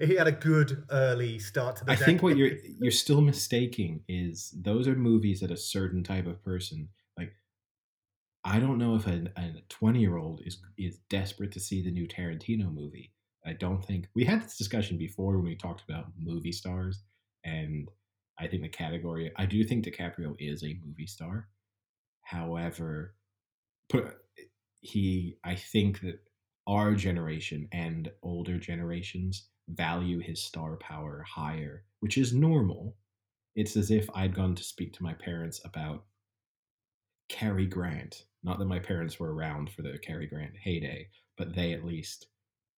he 0.00 0.16
had 0.16 0.26
a 0.26 0.32
good 0.32 0.84
early 0.90 1.38
start 1.38 1.76
to 1.76 1.84
the 1.84 1.92
I 1.92 1.96
think 1.96 2.24
what 2.24 2.36
you're 2.36 2.56
you're 2.80 2.90
still 2.90 3.20
mistaking 3.20 4.02
is 4.08 4.52
those 4.60 4.88
are 4.88 4.96
movies 4.96 5.40
that 5.40 5.52
a 5.52 5.56
certain 5.56 6.02
type 6.02 6.26
of 6.26 6.42
person 6.42 6.88
like. 7.16 7.32
I 8.44 8.58
don't 8.58 8.78
know 8.78 8.96
if 8.96 9.06
a, 9.06 9.30
a 9.36 9.62
twenty 9.68 10.00
year 10.00 10.16
old 10.16 10.42
is 10.44 10.58
is 10.76 10.98
desperate 11.08 11.52
to 11.52 11.60
see 11.60 11.82
the 11.82 11.92
new 11.92 12.08
Tarantino 12.08 12.72
movie. 12.72 13.12
I 13.46 13.52
don't 13.52 13.84
think 13.84 14.08
we 14.16 14.24
had 14.24 14.42
this 14.42 14.58
discussion 14.58 14.98
before 14.98 15.36
when 15.36 15.44
we 15.44 15.54
talked 15.54 15.84
about 15.88 16.06
movie 16.18 16.50
stars, 16.50 17.04
and 17.44 17.88
I 18.40 18.48
think 18.48 18.62
the 18.62 18.68
category. 18.68 19.30
I 19.36 19.46
do 19.46 19.62
think 19.62 19.84
DiCaprio 19.84 20.34
is 20.40 20.64
a 20.64 20.78
movie 20.84 21.06
star. 21.06 21.48
However, 22.22 23.14
put 23.88 24.16
he. 24.80 25.36
I 25.44 25.54
think 25.54 26.00
that 26.00 26.18
our 26.66 26.94
generation 26.94 27.68
and 27.72 28.10
older 28.22 28.58
generations 28.58 29.48
value 29.68 30.20
his 30.20 30.42
star 30.42 30.76
power 30.76 31.24
higher, 31.28 31.84
which 32.00 32.18
is 32.18 32.32
normal. 32.32 32.96
It's 33.54 33.76
as 33.76 33.90
if 33.90 34.08
I'd 34.14 34.34
gone 34.34 34.54
to 34.54 34.62
speak 34.62 34.92
to 34.94 35.02
my 35.02 35.14
parents 35.14 35.60
about 35.64 36.04
Cary 37.28 37.66
Grant. 37.66 38.24
Not 38.42 38.58
that 38.58 38.66
my 38.66 38.78
parents 38.78 39.18
were 39.18 39.34
around 39.34 39.70
for 39.70 39.82
the 39.82 39.98
Cary 39.98 40.26
Grant 40.26 40.56
heyday, 40.62 41.08
but 41.36 41.54
they 41.54 41.72
at 41.72 41.84
least 41.84 42.26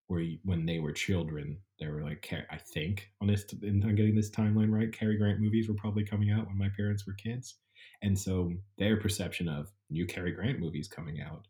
were 0.09 0.25
when 0.45 0.65
they 0.65 0.79
were 0.79 0.93
children. 0.93 1.59
They 1.79 1.89
were 1.89 2.03
like, 2.03 2.33
I 2.51 2.57
think, 2.57 3.11
honest, 3.21 3.53
and 3.63 3.85
I'm 3.85 3.95
getting 3.95 4.15
this 4.15 4.31
timeline 4.31 4.71
right. 4.71 4.93
Cary 4.93 5.19
Grant 5.19 5.41
movies 5.41 5.69
were 5.69 5.75
probably 5.75 6.05
coming 6.05 6.31
out 6.31 6.47
when 6.47 6.57
my 6.57 6.71
parents 6.77 7.07
were 7.07 7.13
kids, 7.15 7.57
and 8.03 8.19
so 8.19 8.53
their 8.79 8.97
perception 8.97 9.49
of 9.49 9.71
new 9.91 10.07
Cary 10.07 10.33
Grant 10.33 10.61
movies 10.61 10.89
coming 10.89 11.21
out 11.21 11.47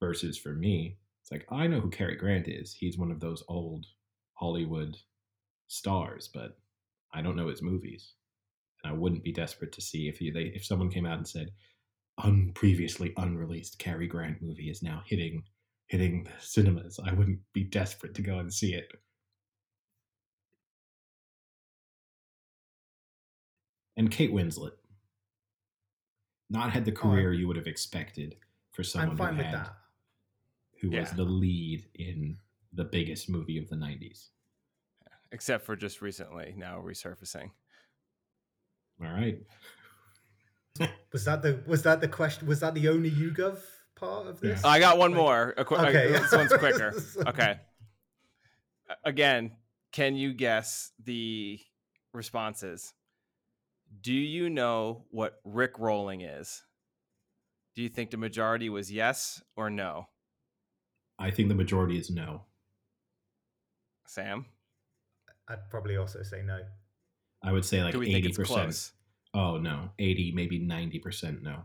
versus 0.00 0.36
for 0.36 0.54
me, 0.54 0.98
it's 1.22 1.30
like 1.30 1.46
I 1.50 1.66
know 1.68 1.80
who 1.80 1.90
Cary 1.90 2.16
Grant 2.16 2.48
is. 2.48 2.74
He's 2.74 2.98
one 2.98 3.12
of 3.12 3.20
those 3.20 3.44
old 3.48 3.86
Hollywood 4.34 4.96
stars, 5.68 6.28
but 6.32 6.58
I 7.14 7.22
don't 7.22 7.36
know 7.36 7.48
his 7.48 7.62
movies, 7.62 8.14
and 8.82 8.92
I 8.92 8.96
wouldn't 8.96 9.22
be 9.24 9.32
desperate 9.32 9.72
to 9.72 9.80
see 9.80 10.08
if 10.08 10.18
he, 10.18 10.30
they 10.30 10.46
if 10.54 10.64
someone 10.64 10.90
came 10.90 11.06
out 11.06 11.18
and 11.18 11.28
said, 11.28 11.50
"Un 12.18 12.52
previously 12.54 13.12
unreleased 13.16 13.78
Cary 13.78 14.08
Grant 14.08 14.42
movie 14.42 14.68
is 14.70 14.82
now 14.82 15.02
hitting 15.06 15.44
hitting 15.86 16.24
the 16.24 16.32
cinemas." 16.40 16.98
I 17.04 17.12
wouldn't 17.12 17.40
be 17.52 17.64
desperate 17.64 18.14
to 18.14 18.22
go 18.22 18.38
and 18.38 18.52
see 18.52 18.74
it. 18.74 18.90
And 23.96 24.10
Kate 24.10 24.32
Winslet, 24.32 24.72
not 26.50 26.72
had 26.72 26.84
the 26.84 26.92
Oh, 26.92 26.94
career 26.94 27.32
you 27.32 27.46
would 27.46 27.56
have 27.56 27.66
expected 27.66 28.36
for 28.72 28.82
someone 28.82 29.10
I'm 29.12 29.16
fine 29.16 29.32
who 29.34 29.38
with 29.38 29.46
had 29.46 29.54
that. 29.54 29.76
Who 30.82 30.90
was 30.90 31.10
the 31.12 31.22
lead 31.22 31.86
in 31.94 32.36
the 32.74 32.84
biggest 32.84 33.30
movie 33.30 33.56
of 33.56 33.68
the 33.70 33.76
90s. 33.76 34.28
Except 35.30 35.64
for 35.64 35.76
just 35.76 36.02
recently 36.02 36.52
now 36.56 36.82
resurfacing. 36.84 37.50
All 39.02 39.10
right. 39.10 39.38
Was 41.12 41.24
that 41.26 41.42
the 41.42 41.62
was 41.66 41.82
that 41.82 42.00
the 42.00 42.08
question? 42.08 42.48
Was 42.48 42.60
that 42.60 42.72
the 42.74 42.88
only 42.88 43.10
YouGov 43.10 43.58
part 43.94 44.26
of 44.26 44.40
this? 44.40 44.60
Yeah. 44.64 44.70
I 44.70 44.78
got 44.78 44.96
one 44.96 45.12
more. 45.12 45.52
Qu- 45.66 45.74
uh, 45.74 45.84
Okay. 45.88 46.10
This 46.10 46.32
one's 46.32 46.52
quicker. 46.52 46.94
Okay. 47.26 47.60
Again, 49.04 49.52
can 49.92 50.16
you 50.16 50.32
guess 50.32 50.92
the 51.02 51.60
responses? 52.14 52.94
Do 54.00 54.14
you 54.14 54.48
know 54.48 55.04
what 55.10 55.40
Rick 55.44 55.78
rolling 55.78 56.22
is? 56.22 56.62
Do 57.76 57.82
you 57.82 57.90
think 57.90 58.10
the 58.10 58.16
majority 58.16 58.70
was 58.70 58.90
yes 58.90 59.42
or 59.56 59.68
no? 59.68 60.08
I 61.22 61.30
think 61.30 61.48
the 61.48 61.54
majority 61.54 61.98
is 61.98 62.10
no. 62.10 62.42
Sam? 64.06 64.44
I'd 65.48 65.70
probably 65.70 65.96
also 65.96 66.22
say 66.22 66.42
no. 66.42 66.60
I 67.42 67.52
would 67.52 67.64
say 67.64 67.82
like 67.82 67.92
Do 67.92 68.00
we 68.00 68.12
think 68.12 68.26
it's 68.26 68.38
80%. 68.38 68.90
Oh, 69.34 69.56
no. 69.58 69.90
80, 69.98 70.32
maybe 70.34 70.60
90% 70.60 71.42
no. 71.42 71.62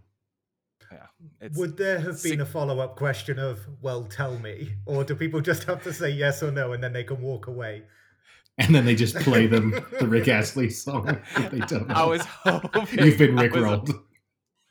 Yeah. 0.91 0.97
It's 1.41 1.57
Would 1.57 1.75
there 1.77 1.97
have 1.97 2.05
been 2.23 2.37
six- 2.37 2.41
a 2.41 2.45
follow 2.45 2.79
up 2.79 2.95
question 2.95 3.39
of, 3.39 3.59
well, 3.81 4.05
tell 4.05 4.37
me? 4.39 4.73
Or 4.85 5.03
do 5.03 5.15
people 5.15 5.41
just 5.41 5.63
have 5.65 5.83
to 5.83 5.93
say 5.93 6.09
yes 6.11 6.41
or 6.41 6.51
no 6.51 6.73
and 6.73 6.81
then 6.83 6.93
they 6.93 7.03
can 7.03 7.21
walk 7.21 7.47
away? 7.47 7.83
And 8.59 8.73
then 8.73 8.85
they 8.85 8.95
just 8.95 9.15
play 9.17 9.45
them 9.47 9.71
the 9.99 10.07
Rick 10.07 10.27
Astley 10.39 10.69
song 10.69 11.09
if 11.35 11.51
they 11.51 11.59
don't 11.59 11.87
know. 11.89 11.95
I 11.95 12.05
was 12.05 12.21
hoping 12.25 13.05
You've 13.05 13.17
been 13.17 13.37
I 13.37 13.43
Rick 13.43 13.53
was- 13.53 13.63
rolled. 13.63 13.89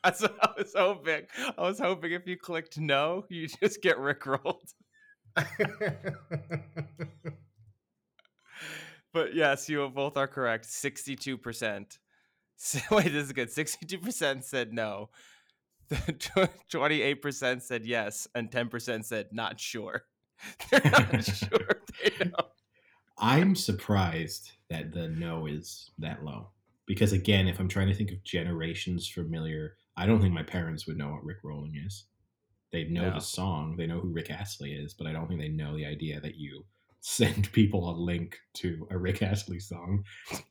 That's 0.07 0.23
what 0.23 0.37
I 0.41 0.51
was 0.57 0.73
hoping. 0.73 1.23
I 1.59 1.63
was 1.63 1.81
hoping 1.81 2.13
if 2.13 2.29
you 2.29 2.37
clicked 2.37 2.79
no, 2.79 3.25
you 3.29 3.49
just 3.63 3.83
get 3.83 3.97
rickrolled. 3.97 4.73
But 9.13 9.35
yes, 9.35 9.69
you 9.69 9.89
both 9.89 10.17
are 10.17 10.29
correct. 10.29 10.67
Sixty-two 10.67 11.39
percent. 11.39 11.99
Wait, 12.91 13.07
this 13.07 13.25
is 13.25 13.33
good. 13.33 13.51
Sixty-two 13.51 13.99
percent 13.99 14.45
said 14.45 14.73
no. 14.73 15.11
Twenty-eight 16.71 17.21
percent 17.21 17.65
said 17.65 17.85
yes, 17.85 18.29
and 18.35 18.53
ten 18.53 18.69
percent 18.69 19.07
said 19.07 19.29
not 19.33 19.59
sure. 19.59 20.03
They're 20.71 20.83
not 20.85 21.25
sure. 21.25 21.83
They 22.05 22.27
know. 22.27 22.47
I'm 23.19 23.57
surprised 23.57 24.53
that 24.71 24.93
the 24.93 25.09
no 25.09 25.47
is 25.47 25.91
that 25.99 26.23
low. 26.23 26.51
Because 26.87 27.13
again, 27.13 27.49
if 27.49 27.59
I'm 27.59 27.69
trying 27.69 27.89
to 27.89 27.95
think 27.95 28.13
of 28.13 28.23
generations 28.23 29.09
familiar, 29.09 29.77
I 29.97 30.07
don't 30.07 30.21
think 30.21 30.35
my 30.35 30.43
parents 30.43 30.87
would 30.87 30.99
know 30.99 31.11
what 31.13 31.25
Rick 31.25 31.39
Rolling 31.43 31.77
is. 31.77 32.05
They 32.73 32.85
know 32.85 33.09
No. 33.09 33.15
the 33.15 33.21
song, 33.21 33.77
they 33.77 33.87
know 33.87 34.01
who 34.01 34.09
Rick 34.13 34.31
Astley 34.31 34.75
is, 34.75 34.93
but 34.93 35.07
I 35.07 35.13
don't 35.13 35.29
think 35.29 35.41
they 35.41 35.49
know 35.49 35.77
the 35.77 35.87
idea 35.87 36.21
that 36.21 36.35
you 36.37 36.65
send 37.01 37.51
people 37.53 37.89
a 37.91 37.95
link 37.97 38.39
to 38.55 38.87
a 38.91 38.99
Rick 38.99 39.23
Astley 39.23 39.61
song. 39.61 40.05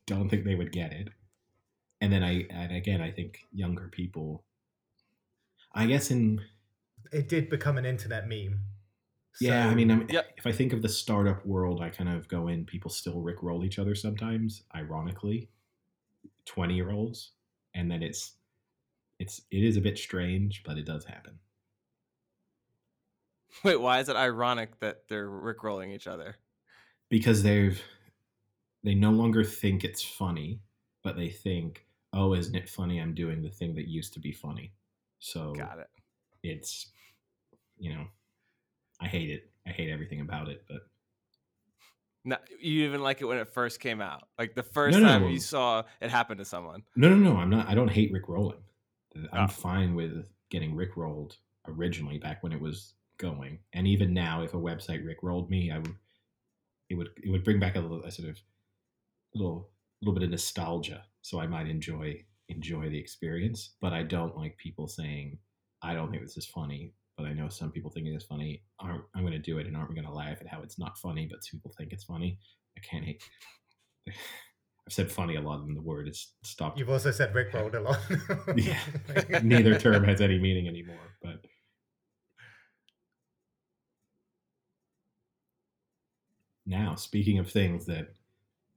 Don't 0.06 0.28
think 0.28 0.44
they 0.44 0.54
would 0.54 0.72
get 0.72 0.92
it. 0.92 1.08
And 2.00 2.12
then 2.12 2.22
I 2.22 2.46
and 2.50 2.74
again 2.74 3.00
I 3.00 3.10
think 3.10 3.38
younger 3.52 3.88
people 3.88 4.44
I 5.74 5.86
guess 5.86 6.10
in 6.10 6.42
it 7.12 7.28
did 7.28 7.48
become 7.50 7.78
an 7.78 7.84
internet 7.86 8.26
meme. 8.28 8.60
Yeah, 9.38 9.68
I 9.68 9.74
mean, 9.74 9.90
I'm, 9.90 10.08
Yep. 10.08 10.32
if 10.38 10.46
I 10.46 10.52
think 10.52 10.72
of 10.72 10.80
the 10.80 10.88
startup 10.88 11.44
world, 11.44 11.82
I 11.82 11.90
kind 11.90 12.08
of 12.08 12.26
go 12.26 12.48
in. 12.48 12.64
People 12.64 12.90
still 12.90 13.16
rickroll 13.22 13.66
each 13.66 13.78
other 13.78 13.94
sometimes, 13.94 14.62
ironically, 14.74 15.50
twenty 16.46 16.74
year 16.74 16.90
olds, 16.90 17.32
and 17.74 17.90
then 17.90 18.02
it's 18.02 18.35
it's 19.18 19.42
it 19.50 19.62
is 19.64 19.76
a 19.76 19.80
bit 19.80 19.98
strange, 19.98 20.62
but 20.64 20.78
it 20.78 20.84
does 20.86 21.04
happen. 21.04 21.38
Wait, 23.64 23.80
why 23.80 24.00
is 24.00 24.08
it 24.08 24.16
ironic 24.16 24.78
that 24.80 25.08
they're 25.08 25.28
rickrolling 25.28 25.94
each 25.94 26.06
other? 26.06 26.36
because 27.08 27.42
they've 27.44 27.80
they 28.82 28.94
no 28.94 29.10
longer 29.10 29.44
think 29.44 29.84
it's 29.84 30.02
funny, 30.02 30.60
but 31.04 31.16
they 31.16 31.28
think, 31.30 31.86
oh, 32.12 32.34
isn't 32.34 32.54
it 32.56 32.68
funny? 32.68 32.98
I'm 33.00 33.14
doing 33.14 33.42
the 33.42 33.48
thing 33.50 33.74
that 33.76 33.86
used 33.88 34.12
to 34.14 34.20
be 34.20 34.32
funny. 34.32 34.72
So 35.20 35.54
Got 35.56 35.78
it. 35.78 35.88
it's 36.42 36.90
you 37.78 37.94
know, 37.94 38.06
I 39.00 39.06
hate 39.08 39.30
it. 39.30 39.50
I 39.66 39.70
hate 39.70 39.90
everything 39.90 40.20
about 40.20 40.48
it, 40.48 40.64
but 40.68 40.82
No, 42.24 42.36
you 42.60 42.84
even 42.86 43.02
like 43.02 43.20
it 43.20 43.24
when 43.26 43.38
it 43.38 43.48
first 43.48 43.80
came 43.80 44.00
out. 44.00 44.24
Like 44.38 44.54
the 44.54 44.62
first 44.62 44.98
No, 44.98 45.04
no, 45.04 45.08
time 45.10 45.22
no. 45.22 45.28
you 45.28 45.38
saw 45.40 45.84
it 46.00 46.10
happen 46.10 46.38
to 46.38 46.44
someone. 46.44 46.82
No, 46.96 47.08
no, 47.08 47.16
no. 47.16 47.36
I'm 47.38 47.50
not. 47.50 47.68
I 47.68 47.74
don't 47.74 47.90
hate 47.90 48.10
Rick 48.12 48.28
rolling. 48.28 48.58
I'm 49.32 49.44
Oh. 49.44 49.48
fine 49.48 49.94
with 49.94 50.32
getting 50.50 50.74
Rick 50.74 50.96
rolled 50.96 51.38
originally 51.66 52.18
back 52.18 52.42
when 52.42 52.52
it 52.52 52.60
was 52.60 52.94
going, 53.18 53.60
and 53.72 53.86
even 53.86 54.14
now, 54.14 54.42
if 54.42 54.54
a 54.54 54.58
website 54.58 55.04
Rick 55.04 55.18
rolled 55.22 55.50
me, 55.50 55.70
I 55.70 55.78
would. 55.78 55.96
It 56.88 56.94
would 56.96 57.10
it 57.22 57.30
would 57.30 57.44
bring 57.44 57.60
back 57.60 57.76
a 57.76 57.80
little 57.80 58.04
a 58.04 58.10
sort 58.12 58.28
of 58.28 58.38
little 59.34 59.72
little 60.02 60.14
bit 60.14 60.22
of 60.24 60.30
nostalgia, 60.30 61.06
so 61.22 61.40
I 61.40 61.46
might 61.46 61.68
enjoy 61.68 62.24
enjoy 62.48 62.88
the 62.90 62.98
experience. 62.98 63.76
But 63.80 63.92
I 63.92 64.02
don't 64.04 64.36
like 64.36 64.56
people 64.58 64.88
saying, 64.88 65.38
"I 65.82 65.94
don't 65.94 66.10
think 66.10 66.22
this 66.22 66.36
is 66.36 66.46
funny," 66.46 66.94
but 67.16 67.26
I 67.26 67.32
know 67.34 67.48
some 67.48 67.72
people 67.72 67.90
think 67.90 68.06
it 68.06 68.14
is 68.14 68.24
funny. 68.24 68.64
Aren't 68.78 69.04
I'm 69.14 69.22
going 69.22 69.32
to 69.32 69.38
do 69.38 69.58
it, 69.58 69.66
and 69.66 69.76
aren't 69.76 69.88
we 69.90 69.94
going 69.96 70.06
to 70.06 70.12
laugh 70.12 70.40
at 70.40 70.48
how 70.48 70.62
it's 70.62 70.78
not 70.78 70.98
funny, 70.98 71.26
but 71.26 71.40
people 71.50 71.72
think 71.78 71.92
it's 71.92 72.04
funny? 72.04 72.38
I 72.76 72.80
can't 72.80 73.04
hate. 73.04 73.22
I've 74.86 74.92
said 74.92 75.10
funny 75.10 75.34
a 75.34 75.40
lot 75.40 75.66
in 75.66 75.74
the 75.74 75.82
word. 75.82 76.06
It's 76.06 76.34
stopped 76.44 76.78
You've 76.78 76.90
also 76.90 77.10
said 77.10 77.34
Rick 77.34 77.52
rolled 77.52 77.74
a 77.74 77.80
lot. 77.80 77.98
yeah, 78.56 78.78
neither 79.42 79.78
term 79.78 80.04
has 80.04 80.20
any 80.20 80.38
meaning 80.38 80.68
anymore. 80.68 80.96
But 81.20 81.44
now, 86.64 86.94
speaking 86.94 87.38
of 87.38 87.50
things 87.50 87.84
that 87.86 88.14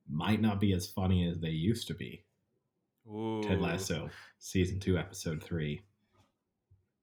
might 0.10 0.42
not 0.42 0.60
be 0.60 0.74
as 0.74 0.88
funny 0.88 1.28
as 1.28 1.40
they 1.40 1.50
used 1.50 1.88
to 1.90 1.94
be, 1.94 2.24
Ooh. 3.08 3.44
Ted 3.44 3.62
Lasso, 3.62 4.10
season 4.40 4.80
two, 4.80 4.98
episode 4.98 5.44
three. 5.44 5.82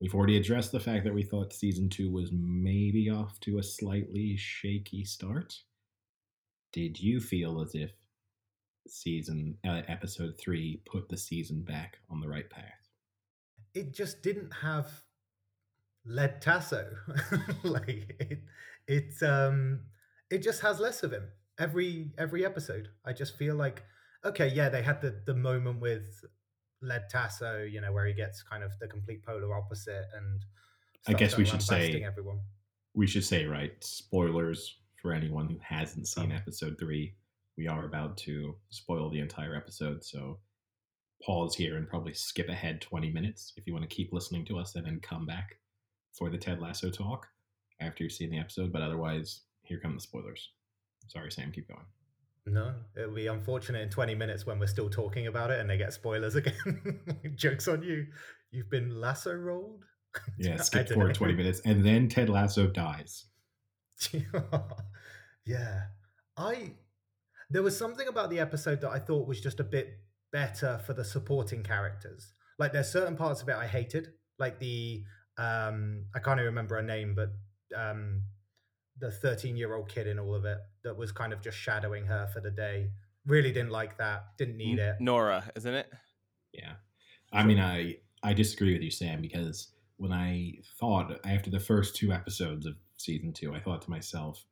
We've 0.00 0.14
already 0.16 0.36
addressed 0.36 0.72
the 0.72 0.80
fact 0.80 1.04
that 1.04 1.14
we 1.14 1.22
thought 1.22 1.52
season 1.52 1.88
two 1.88 2.10
was 2.10 2.30
maybe 2.32 3.08
off 3.08 3.38
to 3.40 3.58
a 3.58 3.62
slightly 3.62 4.36
shaky 4.36 5.04
start. 5.04 5.56
Did 6.72 7.00
you 7.00 7.20
feel 7.20 7.62
as 7.62 7.74
if 7.76 7.92
season 8.90 9.56
uh, 9.66 9.82
episode 9.88 10.34
three 10.38 10.80
put 10.90 11.08
the 11.08 11.16
season 11.16 11.62
back 11.62 11.98
on 12.10 12.20
the 12.20 12.28
right 12.28 12.48
path? 12.50 12.86
it 13.76 13.92
just 13.92 14.22
didn't 14.22 14.50
have 14.62 14.88
Led 16.06 16.40
Tasso. 16.40 16.88
like 17.62 18.16
it, 18.18 18.42
it, 18.88 19.22
um, 19.22 19.80
it 20.30 20.38
just 20.38 20.62
has 20.62 20.80
less 20.80 21.02
of 21.02 21.12
him 21.12 21.28
every 21.58 22.12
every 22.18 22.44
episode. 22.44 22.88
I 23.04 23.12
just 23.12 23.36
feel 23.36 23.54
like, 23.54 23.84
okay, 24.24 24.48
yeah, 24.48 24.68
they 24.70 24.82
had 24.82 25.00
the 25.02 25.20
the 25.26 25.34
moment 25.34 25.80
with 25.80 26.24
Led 26.80 27.08
Tasso, 27.10 27.62
you 27.62 27.80
know, 27.80 27.92
where 27.92 28.06
he 28.06 28.14
gets 28.14 28.42
kind 28.42 28.64
of 28.64 28.72
the 28.78 28.88
complete 28.88 29.22
polar 29.24 29.54
opposite, 29.54 30.06
and 30.16 30.44
I 31.06 31.12
guess 31.12 31.36
we 31.36 31.44
should 31.44 31.62
say- 31.62 32.02
everyone. 32.02 32.40
we 32.94 33.06
should 33.06 33.24
say 33.24 33.44
right 33.44 33.72
spoilers 33.84 34.78
for 35.02 35.12
anyone 35.12 35.48
who 35.48 35.58
hasn't 35.60 36.08
seen 36.08 36.32
episode 36.32 36.76
three 36.78 37.14
we 37.56 37.66
are 37.66 37.84
about 37.84 38.16
to 38.16 38.54
spoil 38.70 39.10
the 39.10 39.20
entire 39.20 39.54
episode 39.54 40.04
so 40.04 40.38
pause 41.24 41.54
here 41.54 41.76
and 41.76 41.88
probably 41.88 42.12
skip 42.12 42.48
ahead 42.48 42.80
20 42.80 43.10
minutes 43.10 43.52
if 43.56 43.66
you 43.66 43.72
want 43.72 43.88
to 43.88 43.94
keep 43.94 44.12
listening 44.12 44.44
to 44.44 44.58
us 44.58 44.74
and 44.74 44.86
then 44.86 45.00
come 45.00 45.26
back 45.26 45.56
for 46.12 46.30
the 46.30 46.38
ted 46.38 46.60
lasso 46.60 46.90
talk 46.90 47.26
after 47.80 48.02
you've 48.04 48.12
seen 48.12 48.30
the 48.30 48.38
episode 48.38 48.72
but 48.72 48.82
otherwise 48.82 49.40
here 49.62 49.80
come 49.80 49.94
the 49.94 50.00
spoilers 50.00 50.50
sorry 51.08 51.30
sam 51.30 51.50
keep 51.52 51.68
going 51.68 51.86
No, 52.46 52.74
it'll 52.96 53.12
be 53.14 53.26
unfortunate 53.26 53.82
in 53.82 53.88
20 53.90 54.14
minutes 54.14 54.46
when 54.46 54.58
we're 54.60 54.68
still 54.68 54.88
talking 54.88 55.26
about 55.26 55.50
it 55.50 55.58
and 55.58 55.68
they 55.68 55.76
get 55.76 55.92
spoilers 55.92 56.34
again. 56.40 57.00
Jokes 57.34 57.66
on 57.66 57.82
you. 57.82 58.06
You've 58.52 58.70
been 58.70 59.00
lasso 59.00 59.34
rolled? 59.34 59.84
yeah 60.38 60.56
skip 60.58 60.88
forward 60.88 61.08
know. 61.08 61.12
20 61.14 61.34
minutes 61.34 61.60
and 61.64 61.84
then 61.84 62.08
ted 62.08 62.28
lasso 62.30 62.66
dies 62.68 63.26
yeah. 65.44 65.82
I 66.36 66.72
there 67.50 67.62
was 67.62 67.76
something 67.76 68.08
about 68.08 68.30
the 68.30 68.40
episode 68.40 68.80
that 68.80 68.90
I 68.90 68.98
thought 68.98 69.28
was 69.28 69.40
just 69.40 69.60
a 69.60 69.64
bit 69.64 69.98
better 70.32 70.80
for 70.84 70.92
the 70.92 71.04
supporting 71.04 71.62
characters. 71.62 72.32
Like 72.58 72.72
there's 72.72 72.90
certain 72.90 73.16
parts 73.16 73.42
of 73.42 73.48
it 73.48 73.54
I 73.54 73.66
hated, 73.66 74.08
like 74.38 74.58
the 74.58 75.04
um 75.38 76.06
I 76.14 76.18
can't 76.18 76.38
even 76.38 76.46
remember 76.46 76.76
her 76.76 76.82
name, 76.82 77.14
but 77.14 77.30
um 77.76 78.22
the 78.98 79.10
13 79.10 79.56
year 79.56 79.74
old 79.74 79.88
kid 79.88 80.06
in 80.06 80.18
all 80.18 80.34
of 80.34 80.44
it 80.44 80.58
that 80.82 80.96
was 80.96 81.12
kind 81.12 81.32
of 81.32 81.42
just 81.42 81.58
shadowing 81.58 82.06
her 82.06 82.28
for 82.32 82.40
the 82.40 82.50
day. 82.50 82.90
Really 83.26 83.52
didn't 83.52 83.70
like 83.70 83.98
that. 83.98 84.36
Didn't 84.38 84.56
need 84.56 84.78
it. 84.78 84.96
Nora, 85.00 85.50
isn't 85.54 85.74
it? 85.74 85.92
Yeah. 86.52 86.74
I 87.32 87.44
mean, 87.44 87.58
I 87.58 87.98
I 88.22 88.32
disagree 88.32 88.72
with 88.72 88.82
you, 88.82 88.90
Sam, 88.90 89.20
because 89.20 89.72
when 89.98 90.12
I 90.12 90.54
thought 90.78 91.20
after 91.24 91.50
the 91.50 91.60
first 91.60 91.96
two 91.96 92.12
episodes 92.12 92.66
of 92.66 92.74
season 92.96 93.32
two, 93.32 93.54
I 93.54 93.60
thought 93.60 93.82
to 93.82 93.90
myself, 93.90 94.44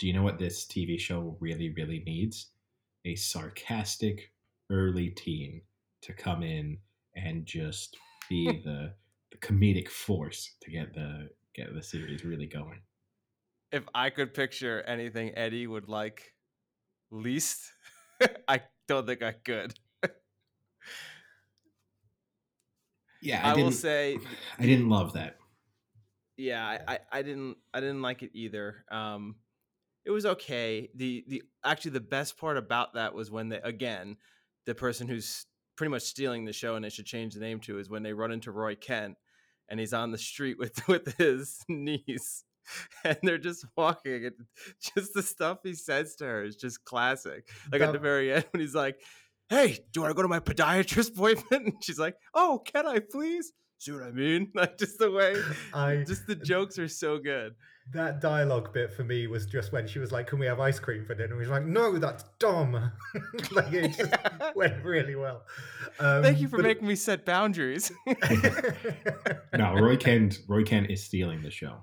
do 0.00 0.06
you 0.06 0.14
know 0.14 0.22
what 0.22 0.38
this 0.38 0.64
TV 0.64 0.98
show 0.98 1.36
really, 1.40 1.74
really 1.76 2.02
needs? 2.06 2.46
A 3.04 3.14
sarcastic 3.14 4.32
early 4.70 5.10
teen 5.10 5.60
to 6.00 6.14
come 6.14 6.42
in 6.42 6.78
and 7.14 7.44
just 7.44 7.98
be 8.30 8.46
the, 8.64 8.94
the 9.30 9.36
comedic 9.36 9.88
force 9.88 10.54
to 10.62 10.70
get 10.70 10.94
the 10.94 11.28
get 11.54 11.74
the 11.74 11.82
series 11.82 12.24
really 12.24 12.46
going. 12.46 12.80
If 13.72 13.84
I 13.94 14.08
could 14.08 14.32
picture 14.32 14.80
anything 14.86 15.32
Eddie 15.36 15.66
would 15.66 15.86
like 15.88 16.32
least, 17.10 17.70
I 18.48 18.62
don't 18.88 19.06
think 19.06 19.22
I 19.22 19.32
could. 19.32 19.74
Yeah, 23.22 23.46
I, 23.46 23.52
I, 23.52 23.54
will 23.54 23.70
say, 23.70 24.16
I 24.58 24.62
didn't 24.62 24.88
love 24.88 25.12
that. 25.12 25.36
yeah, 26.38 26.64
I, 26.66 26.94
I, 26.94 26.98
I 27.12 27.22
didn't 27.22 27.58
I 27.74 27.80
didn't 27.80 28.00
like 28.00 28.22
it 28.22 28.30
either. 28.32 28.86
Um, 28.90 29.34
it 30.04 30.10
was 30.10 30.26
okay. 30.26 30.88
The 30.94 31.24
the 31.28 31.42
actually 31.64 31.92
the 31.92 32.00
best 32.00 32.38
part 32.38 32.56
about 32.56 32.94
that 32.94 33.14
was 33.14 33.30
when 33.30 33.48
they 33.48 33.60
again, 33.62 34.16
the 34.66 34.74
person 34.74 35.08
who's 35.08 35.46
pretty 35.76 35.90
much 35.90 36.02
stealing 36.02 36.44
the 36.44 36.52
show 36.52 36.74
and 36.74 36.84
it 36.84 36.92
should 36.92 37.06
change 37.06 37.34
the 37.34 37.40
name 37.40 37.60
to 37.60 37.78
is 37.78 37.88
when 37.88 38.02
they 38.02 38.12
run 38.12 38.32
into 38.32 38.52
Roy 38.52 38.74
Kent 38.74 39.16
and 39.68 39.80
he's 39.80 39.94
on 39.94 40.10
the 40.10 40.18
street 40.18 40.58
with 40.58 40.86
with 40.88 41.16
his 41.16 41.58
niece 41.68 42.44
and 43.04 43.16
they're 43.22 43.38
just 43.38 43.64
walking 43.76 44.26
and 44.26 44.34
just 44.96 45.14
the 45.14 45.22
stuff 45.22 45.58
he 45.62 45.74
says 45.74 46.16
to 46.16 46.24
her 46.24 46.44
is 46.44 46.56
just 46.56 46.84
classic. 46.84 47.48
Like 47.72 47.82
at 47.82 47.92
the 47.92 47.98
very 47.98 48.32
end 48.32 48.46
when 48.52 48.60
he's 48.60 48.74
like, 48.74 49.00
"Hey, 49.48 49.72
do 49.72 49.82
you 49.96 50.02
want 50.02 50.10
to 50.10 50.16
go 50.16 50.22
to 50.22 50.28
my 50.28 50.40
podiatrist 50.40 51.12
appointment?" 51.12 51.66
And 51.66 51.84
she's 51.84 51.98
like, 51.98 52.16
"Oh, 52.34 52.62
can 52.64 52.86
I 52.86 53.00
please?" 53.00 53.52
See 53.78 53.92
what 53.92 54.02
I 54.02 54.10
mean? 54.10 54.52
Like 54.54 54.76
just 54.76 54.98
the 54.98 55.10
way, 55.10 55.36
I 55.72 56.04
just 56.06 56.26
the 56.26 56.34
jokes 56.34 56.78
are 56.78 56.88
so 56.88 57.18
good. 57.18 57.54
That 57.92 58.20
dialogue 58.20 58.72
bit 58.72 58.92
for 58.92 59.02
me 59.04 59.26
was 59.26 59.46
just 59.46 59.72
when 59.72 59.86
she 59.88 59.98
was 59.98 60.12
like, 60.12 60.26
"Can 60.28 60.38
we 60.38 60.46
have 60.46 60.60
ice 60.60 60.78
cream 60.78 61.04
for 61.04 61.14
dinner?" 61.14 61.32
And 61.34 61.40
he's 61.42 61.50
like, 61.50 61.64
"No, 61.64 61.98
that's 61.98 62.24
dumb." 62.38 62.72
like 63.52 63.72
it 63.72 63.96
just 63.96 64.14
went 64.54 64.84
really 64.84 65.16
well. 65.16 65.42
Um, 65.98 66.22
Thank 66.22 66.40
you 66.40 66.48
for 66.48 66.56
but 66.58 66.66
it- 66.66 66.68
making 66.68 66.88
me 66.88 66.94
set 66.94 67.24
boundaries. 67.24 67.90
No, 69.52 69.74
Roy 69.74 69.96
Kent. 69.96 70.40
Roy 70.48 70.62
Kent 70.64 70.90
is 70.90 71.02
stealing 71.04 71.42
the 71.42 71.50
show. 71.50 71.82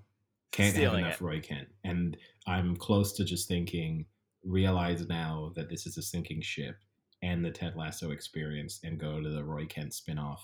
Can't 0.52 0.74
Stealing 0.74 1.04
have 1.04 1.08
enough 1.20 1.22
it. 1.22 1.26
Roy 1.26 1.40
Kent, 1.42 1.68
and 1.84 2.18
I'm 2.48 2.76
close 2.76 3.14
to 3.14 3.26
just 3.26 3.48
thinking. 3.48 4.06
Realize 4.44 5.06
now 5.10 5.52
that 5.58 5.70
this 5.70 5.86
is 5.86 5.98
a 5.98 6.02
sinking 6.02 6.42
ship, 6.42 6.78
and 7.22 7.44
the 7.44 7.52
Ted 7.52 7.76
Lasso 7.76 8.12
experience, 8.12 8.80
and 8.86 8.98
go 8.98 9.22
to 9.22 9.30
the 9.30 9.44
Roy 9.44 9.66
Kent 9.66 9.92
spinoff 9.92 10.40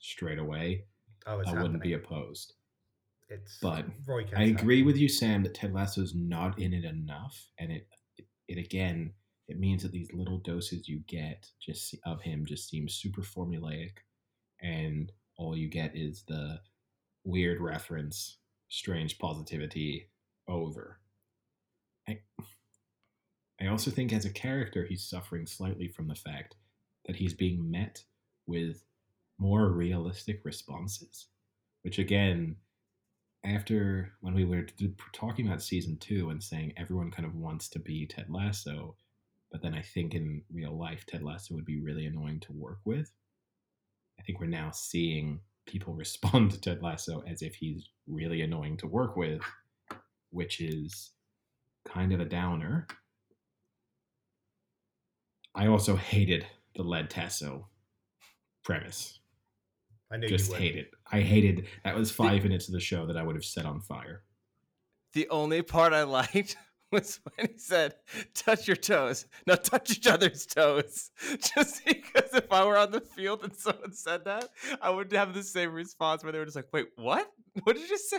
straight 0.00 0.38
away. 0.40 0.84
oh, 1.26 1.38
it's 1.38 1.48
I 1.50 1.62
wouldn't 1.62 1.82
be 1.82 1.92
opposed. 1.92 2.54
It's 3.28 3.58
but 3.60 3.86
Roy 4.06 4.26
I 4.36 4.44
agree 4.44 4.82
with 4.82 4.96
you, 4.96 5.08
Sam, 5.08 5.42
that 5.42 5.54
Ted 5.54 5.72
Lasso's 5.72 6.14
not 6.14 6.58
in 6.58 6.74
it 6.74 6.84
enough, 6.84 7.48
and 7.58 7.72
it, 7.72 7.86
it, 8.16 8.26
it 8.48 8.58
again, 8.58 9.12
it 9.48 9.58
means 9.58 9.82
that 9.82 9.92
these 9.92 10.12
little 10.12 10.38
doses 10.38 10.88
you 10.88 11.00
get 11.08 11.46
just 11.60 11.94
of 12.04 12.20
him 12.20 12.44
just 12.44 12.68
seem 12.68 12.88
super 12.88 13.22
formulaic, 13.22 13.92
and 14.60 15.10
all 15.36 15.56
you 15.56 15.68
get 15.68 15.96
is 15.96 16.24
the 16.28 16.60
weird 17.24 17.60
reference, 17.60 18.38
strange 18.68 19.18
positivity 19.18 20.10
over. 20.46 21.00
I, 22.06 22.20
I 23.60 23.68
also 23.68 23.90
think 23.90 24.12
as 24.12 24.26
a 24.26 24.30
character, 24.30 24.84
he's 24.84 25.08
suffering 25.08 25.46
slightly 25.46 25.88
from 25.88 26.08
the 26.08 26.14
fact 26.14 26.56
that 27.06 27.16
he's 27.16 27.34
being 27.34 27.70
met 27.70 28.04
with 28.46 28.84
more 29.38 29.70
realistic 29.70 30.42
responses, 30.44 31.28
which 31.82 31.98
again 31.98 32.56
after 33.44 34.12
when 34.20 34.34
we 34.34 34.44
were 34.44 34.66
talking 35.12 35.46
about 35.46 35.62
season 35.62 35.98
two 35.98 36.30
and 36.30 36.42
saying 36.42 36.72
everyone 36.76 37.10
kind 37.10 37.26
of 37.26 37.34
wants 37.34 37.68
to 37.70 37.78
be 37.78 38.06
Ted 38.06 38.26
Lasso, 38.30 38.96
but 39.52 39.62
then 39.62 39.74
I 39.74 39.82
think 39.82 40.14
in 40.14 40.42
real 40.52 40.76
life 40.76 41.04
Ted 41.06 41.22
Lasso 41.22 41.54
would 41.54 41.66
be 41.66 41.80
really 41.80 42.06
annoying 42.06 42.40
to 42.40 42.52
work 42.52 42.78
with. 42.84 43.12
I 44.18 44.22
think 44.22 44.40
we're 44.40 44.46
now 44.46 44.70
seeing 44.72 45.40
people 45.66 45.94
respond 45.94 46.52
to 46.52 46.60
Ted 46.60 46.82
Lasso 46.82 47.22
as 47.28 47.42
if 47.42 47.54
he's 47.54 47.88
really 48.06 48.40
annoying 48.40 48.78
to 48.78 48.86
work 48.86 49.16
with, 49.16 49.42
which 50.30 50.60
is 50.60 51.10
kind 51.86 52.12
of 52.12 52.20
a 52.20 52.24
downer. 52.24 52.86
I 55.54 55.66
also 55.66 55.96
hated 55.96 56.46
the 56.74 56.82
Led 56.82 57.10
Tasso 57.10 57.68
premise 58.64 59.20
I 60.10 60.16
knew 60.16 60.28
just 60.28 60.50
you 60.50 60.56
hate 60.56 60.76
it. 60.76 60.90
I 61.10 61.20
hated 61.20 61.66
that 61.84 61.96
was 61.96 62.10
five 62.10 62.42
minutes 62.42 62.68
of 62.68 62.74
the 62.74 62.80
show 62.80 63.06
that 63.06 63.16
I 63.16 63.22
would 63.22 63.34
have 63.34 63.44
set 63.44 63.66
on 63.66 63.80
fire. 63.80 64.22
The 65.12 65.28
only 65.28 65.62
part 65.62 65.92
I 65.92 66.02
liked 66.02 66.56
was 66.92 67.20
when 67.24 67.48
he 67.48 67.58
said, 67.58 67.94
"Touch 68.34 68.68
your 68.68 68.76
toes." 68.76 69.26
now 69.46 69.54
touch 69.54 69.92
each 69.92 70.06
other's 70.06 70.46
toes. 70.46 71.10
Just 71.54 71.84
because 71.84 72.34
if 72.34 72.52
I 72.52 72.64
were 72.64 72.76
on 72.76 72.90
the 72.90 73.00
field 73.00 73.42
and 73.44 73.54
someone 73.54 73.92
said 73.92 74.24
that, 74.24 74.48
I 74.80 74.90
would 74.90 75.12
have 75.12 75.34
the 75.34 75.42
same 75.42 75.72
response 75.72 76.22
where 76.22 76.32
they 76.32 76.38
were 76.38 76.44
just 76.44 76.56
like, 76.56 76.68
"Wait, 76.72 76.88
what? 76.96 77.30
What 77.62 77.76
did 77.76 77.88
you 77.88 77.98
say? 77.98 78.18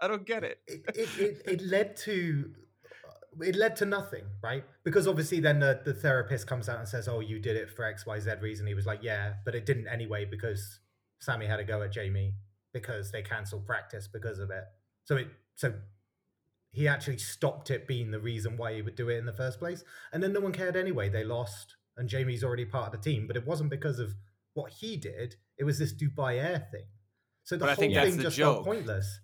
I 0.00 0.08
don't 0.08 0.24
get 0.24 0.42
it." 0.42 0.58
it, 0.66 0.82
it, 0.94 1.08
it, 1.18 1.42
it 1.44 1.62
led 1.62 1.96
to 1.98 2.50
uh, 3.06 3.44
it 3.44 3.54
led 3.56 3.76
to 3.76 3.84
nothing 3.84 4.24
right 4.42 4.64
because 4.84 5.06
obviously 5.06 5.38
then 5.40 5.60
the, 5.60 5.82
the 5.84 5.92
therapist 5.92 6.46
comes 6.46 6.66
out 6.66 6.78
and 6.78 6.88
says 6.88 7.06
oh 7.06 7.20
you 7.20 7.38
did 7.38 7.56
it 7.56 7.68
for 7.68 7.82
xyz 7.82 8.40
reason 8.40 8.66
he 8.66 8.72
was 8.72 8.86
like 8.86 9.00
yeah 9.02 9.34
but 9.44 9.54
it 9.54 9.66
didn't 9.66 9.86
anyway 9.86 10.24
because 10.24 10.80
sammy 11.20 11.46
had 11.46 11.60
a 11.60 11.64
go 11.64 11.82
at 11.82 11.92
jamie 11.92 12.34
because 12.72 13.10
they 13.12 13.22
cancelled 13.22 13.66
practice 13.66 14.08
because 14.08 14.38
of 14.38 14.50
it 14.50 14.64
so 15.04 15.16
it 15.16 15.28
so 15.54 15.72
he 16.72 16.86
actually 16.86 17.18
stopped 17.18 17.70
it 17.70 17.86
being 17.88 18.10
the 18.10 18.20
reason 18.20 18.56
why 18.56 18.72
he 18.74 18.82
would 18.82 18.94
do 18.94 19.08
it 19.08 19.16
in 19.18 19.26
the 19.26 19.32
first 19.32 19.58
place 19.58 19.82
and 20.12 20.22
then 20.22 20.32
no 20.32 20.40
one 20.40 20.52
cared 20.52 20.76
anyway 20.76 21.08
they 21.08 21.24
lost 21.24 21.76
and 21.96 22.08
jamie's 22.08 22.44
already 22.44 22.64
part 22.64 22.86
of 22.86 22.92
the 22.92 23.10
team 23.10 23.26
but 23.26 23.36
it 23.36 23.46
wasn't 23.46 23.68
because 23.70 23.98
of 23.98 24.14
what 24.54 24.70
he 24.72 24.96
did 24.96 25.36
it 25.58 25.64
was 25.64 25.78
this 25.78 25.92
dubai 25.94 26.42
air 26.42 26.66
thing 26.70 26.84
so 27.44 27.56
the 27.56 27.60
But 27.60 27.70
I 27.70 27.74
whole 27.74 27.80
think 27.80 27.94
that's 27.94 28.08
thing 28.10 28.16
the 28.18 28.22
just 28.24 28.36
joke. 28.36 28.54
felt 28.56 28.64
pointless 28.66 29.20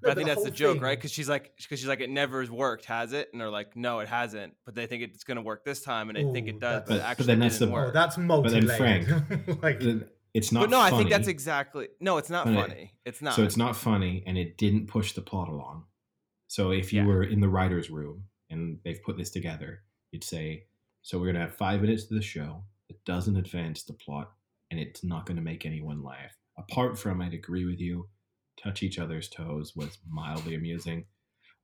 But 0.00 0.10
I 0.12 0.14
think 0.14 0.28
the 0.28 0.34
that's 0.34 0.44
the 0.46 0.50
joke, 0.50 0.74
thing- 0.76 0.82
right? 0.82 0.98
Because 0.98 1.12
she's 1.12 1.28
like, 1.28 1.52
because 1.56 1.78
she's 1.78 1.86
like, 1.88 2.00
it 2.00 2.10
never 2.10 2.40
has 2.40 2.50
worked, 2.50 2.86
has 2.86 3.12
it? 3.12 3.28
And 3.32 3.40
they're 3.40 3.50
like, 3.50 3.76
no, 3.76 4.00
it 4.00 4.08
hasn't. 4.08 4.54
But 4.64 4.74
they 4.74 4.86
think 4.86 5.02
it's 5.04 5.22
gonna 5.24 5.42
work 5.42 5.64
this 5.64 5.80
time, 5.82 6.08
and 6.08 6.16
they 6.16 6.32
think 6.32 6.48
it 6.48 6.58
does, 6.60 6.84
that's- 6.84 6.88
but 6.88 6.94
it 6.94 6.98
But- 6.98 7.02
but 7.02 7.10
actually 7.10 7.26
then 7.26 7.38
that's 7.40 7.58
didn't 7.58 7.70
the- 7.72 7.76
Oh, 7.78 7.82
work. 7.84 7.94
that's 7.94 8.16
then 8.16 8.26
multi-layered. 8.26 9.62
like, 9.62 9.78
Then 9.80 10.08
It's 10.36 10.52
not. 10.52 10.60
but 10.64 10.70
no, 10.70 10.80
I 10.80 10.90
think 10.90 11.08
that's 11.10 11.28
exactly 11.28 11.88
no. 12.00 12.18
It's 12.18 12.28
not 12.30 12.46
it- 12.46 12.54
funny. 12.54 12.92
It's 13.04 13.22
not. 13.22 13.34
So 13.34 13.42
it's 13.42 13.56
not 13.56 13.74
funny, 13.74 14.22
and 14.26 14.36
it 14.36 14.58
didn't 14.58 14.86
push 14.86 15.12
the 15.14 15.22
plot 15.22 15.48
along. 15.48 15.84
So 16.48 16.70
if 16.70 16.92
you 16.92 17.00
Yeah. 17.00 17.06
were 17.06 17.24
in 17.24 17.40
the 17.40 17.48
writers' 17.48 17.90
room 17.90 18.28
and 18.50 18.78
they've 18.84 19.02
put 19.02 19.16
this 19.16 19.30
together, 19.30 19.82
you'd 20.12 20.22
say, 20.24 20.66
"So 21.02 21.18
we're 21.18 21.26
gonna 21.32 21.40
have 21.46 21.56
five 21.56 21.80
minutes 21.80 22.04
of 22.04 22.10
the 22.10 22.22
show 22.22 22.64
that 22.88 23.04
doesn't 23.04 23.36
advance 23.36 23.82
the 23.82 23.94
plot, 23.94 24.32
and 24.70 24.78
it's 24.78 25.02
not 25.02 25.26
gonna 25.26 25.40
make 25.40 25.64
anyone 25.66 26.02
laugh." 26.02 26.36
Apart 26.58 26.98
from, 26.98 27.20
I'd 27.20 27.34
agree 27.34 27.64
with 27.64 27.80
you, 27.80 28.08
touch 28.62 28.82
each 28.82 28.98
other's 28.98 29.28
toes 29.28 29.74
was 29.74 29.98
mildly 30.06 30.54
amusing. 30.54 31.06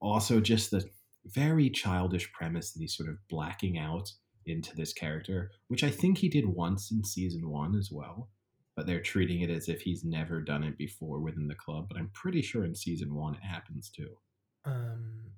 Also, 0.01 0.41
just 0.41 0.71
the 0.71 0.91
very 1.27 1.71
childish 1.71 2.33
premise 2.33 2.73
that 2.73 2.81
he's 2.81 2.97
sort 2.97 3.09
of 3.09 3.17
blacking 3.29 3.79
out 3.79 4.13
into 4.47 4.75
this 4.75 4.93
character, 4.93 5.53
which 5.69 5.85
I 5.85 5.91
think 5.91 6.19
he 6.19 6.29
did 6.29 6.47
once 6.47 6.91
in 6.91 7.05
season 7.05 7.49
one 7.49 7.75
as 7.77 7.91
well 7.93 8.31
but 8.77 8.87
they're 8.87 9.01
treating 9.01 9.41
it 9.43 9.51
as 9.51 9.69
if 9.69 9.83
he's 9.83 10.05
never 10.05 10.41
done 10.41 10.63
it 10.65 10.77
before 10.79 11.21
within 11.21 11.47
the 11.49 11.55
club. 11.55 11.87
But 11.89 11.99
I'm 11.99 12.11
pretty 12.15 12.43
sure 12.43 12.65
in 12.65 12.75
season 12.75 13.15
one 13.15 13.35
it 13.35 13.43
happens 13.43 13.91
too. 13.91 14.17
um, 14.65 15.33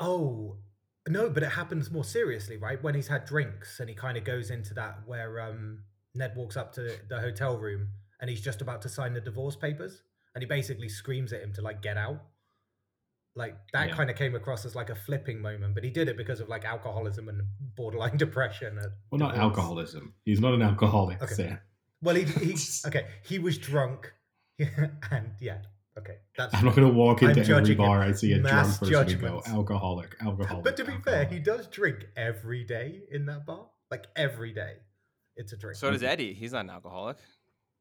oh 0.00 0.56
no, 1.08 1.30
but 1.30 1.42
it 1.44 1.50
happens 1.50 1.90
more 1.90 2.04
seriously, 2.04 2.56
right? 2.56 2.82
When 2.82 2.94
he's 2.94 3.06
had 3.08 3.24
drinks 3.26 3.78
and 3.80 3.88
he 3.88 3.94
kind 3.94 4.18
of 4.18 4.24
goes 4.24 4.50
into 4.50 4.74
that 4.74 4.98
where 5.06 5.40
um, 5.40 5.84
Ned 6.14 6.32
walks 6.36 6.56
up 6.56 6.72
to 6.74 6.96
the 7.08 7.20
hotel 7.20 7.56
room 7.58 7.88
and 8.20 8.28
he's 8.28 8.40
just 8.40 8.60
about 8.60 8.82
to 8.82 8.88
sign 8.88 9.14
the 9.14 9.20
divorce 9.20 9.54
papers, 9.56 10.02
and 10.34 10.42
he 10.42 10.46
basically 10.46 10.88
screams 10.88 11.32
at 11.32 11.42
him 11.42 11.52
to 11.54 11.62
like 11.62 11.80
get 11.82 11.96
out. 11.96 12.20
Like 13.36 13.56
that 13.72 13.88
Yeah. 13.88 13.94
kind 13.94 14.10
of 14.10 14.16
came 14.16 14.34
across 14.34 14.64
as 14.64 14.74
like 14.74 14.88
a 14.90 14.94
flipping 14.94 15.40
moment, 15.42 15.74
but 15.74 15.84
he 15.84 15.90
did 15.90 16.08
it 16.08 16.16
because 16.16 16.40
of 16.40 16.48
like 16.48 16.64
alcoholism 16.64 17.28
and 17.28 17.42
borderline 17.76 18.16
depression. 18.26 18.78
Well, 19.10 19.18
not 19.18 19.36
alcoholism. 19.36 20.14
He's 20.24 20.40
not 20.40 20.54
an 20.54 20.62
alcoholic. 20.62 21.22
Okay. 21.22 21.34
Sam. 21.34 21.58
Well, 22.02 22.14
he, 22.14 22.24
he 22.24 22.56
okay. 22.86 23.06
He 23.24 23.38
was 23.38 23.58
drunk, 23.58 24.12
and 24.58 25.30
yeah, 25.40 25.58
okay. 25.98 26.16
That's 26.36 26.54
I'm 26.54 26.64
not 26.64 26.74
going 26.74 26.88
to 26.88 26.94
walk 26.94 27.22
I'm 27.22 27.30
into 27.30 27.54
every 27.54 27.74
bar 27.74 28.00
I 28.00 28.12
see 28.12 28.32
a 28.32 28.38
drunk 28.38 28.54
mass 28.54 28.78
person 28.78 29.08
and 29.08 29.20
go 29.20 29.42
alcoholic, 29.46 30.16
alcoholic. 30.20 30.64
But 30.64 30.76
to 30.76 30.84
be 30.84 30.96
fair, 31.04 31.24
he 31.24 31.38
does 31.38 31.66
drink 31.68 32.06
every 32.16 32.64
day 32.64 33.02
in 33.10 33.26
that 33.26 33.46
bar. 33.46 33.66
Like 33.90 34.06
every 34.16 34.52
day, 34.52 34.74
it's 35.36 35.52
a 35.52 35.56
drink. 35.56 35.76
So 35.76 35.90
does 35.90 36.02
Eddie. 36.02 36.34
He's 36.34 36.52
not 36.52 36.64
an 36.64 36.70
alcoholic. 36.70 37.16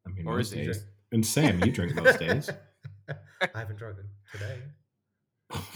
I 0.05 0.11
mean, 0.11 0.27
or 0.27 0.37
most 0.37 0.47
is 0.47 0.51
he 0.53 0.65
days. 0.65 0.85
And 1.11 1.25
Sam, 1.25 1.63
you 1.63 1.71
drink 1.71 1.95
most 1.95 2.19
days. 2.19 2.49
I 3.09 3.59
haven't 3.59 3.77
drunk 3.77 3.97
today. 4.31 4.61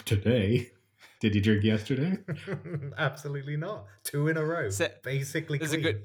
Today, 0.06 0.72
did 1.20 1.36
you 1.36 1.42
drink 1.42 1.64
yesterday? 1.64 2.18
Absolutely 2.98 3.58
not. 3.58 3.86
Two 4.04 4.28
in 4.28 4.38
a 4.38 4.46
row. 4.46 4.70
Sa- 4.70 4.88
basically 5.04 5.58
this 5.58 5.70
is 5.70 5.74
a 5.74 5.78
clean. 5.82 5.94
good- 5.96 6.04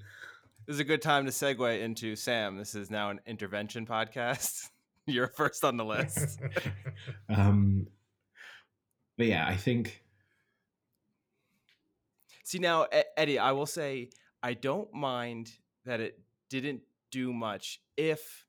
This 0.67 0.75
is 0.75 0.81
a 0.81 0.85
good 0.85 1.03
time 1.03 1.27
to 1.27 1.31
segue 1.31 1.81
into 1.81 2.17
Sam. 2.17 2.57
This 2.57 2.75
is 2.75 2.91
now 2.91 3.11
an 3.11 3.21
intervention 3.27 3.85
podcast. 3.87 4.71
You're 5.07 5.29
first 5.29 5.65
on 5.65 5.77
the 5.77 5.85
list. 5.85 6.41
Um, 7.29 7.87
but 9.17 9.27
yeah, 9.27 9.47
I 9.47 9.57
think 9.57 10.05
See 12.45 12.59
now, 12.59 12.87
Eddie, 13.17 13.39
I 13.39 13.53
will 13.53 13.67
say 13.67 14.11
I 14.43 14.53
don't 14.53 14.93
mind 14.93 15.51
that 15.87 16.01
it 16.01 16.21
didn't 16.51 16.83
do 17.11 17.33
much 17.33 17.81
if 17.97 18.47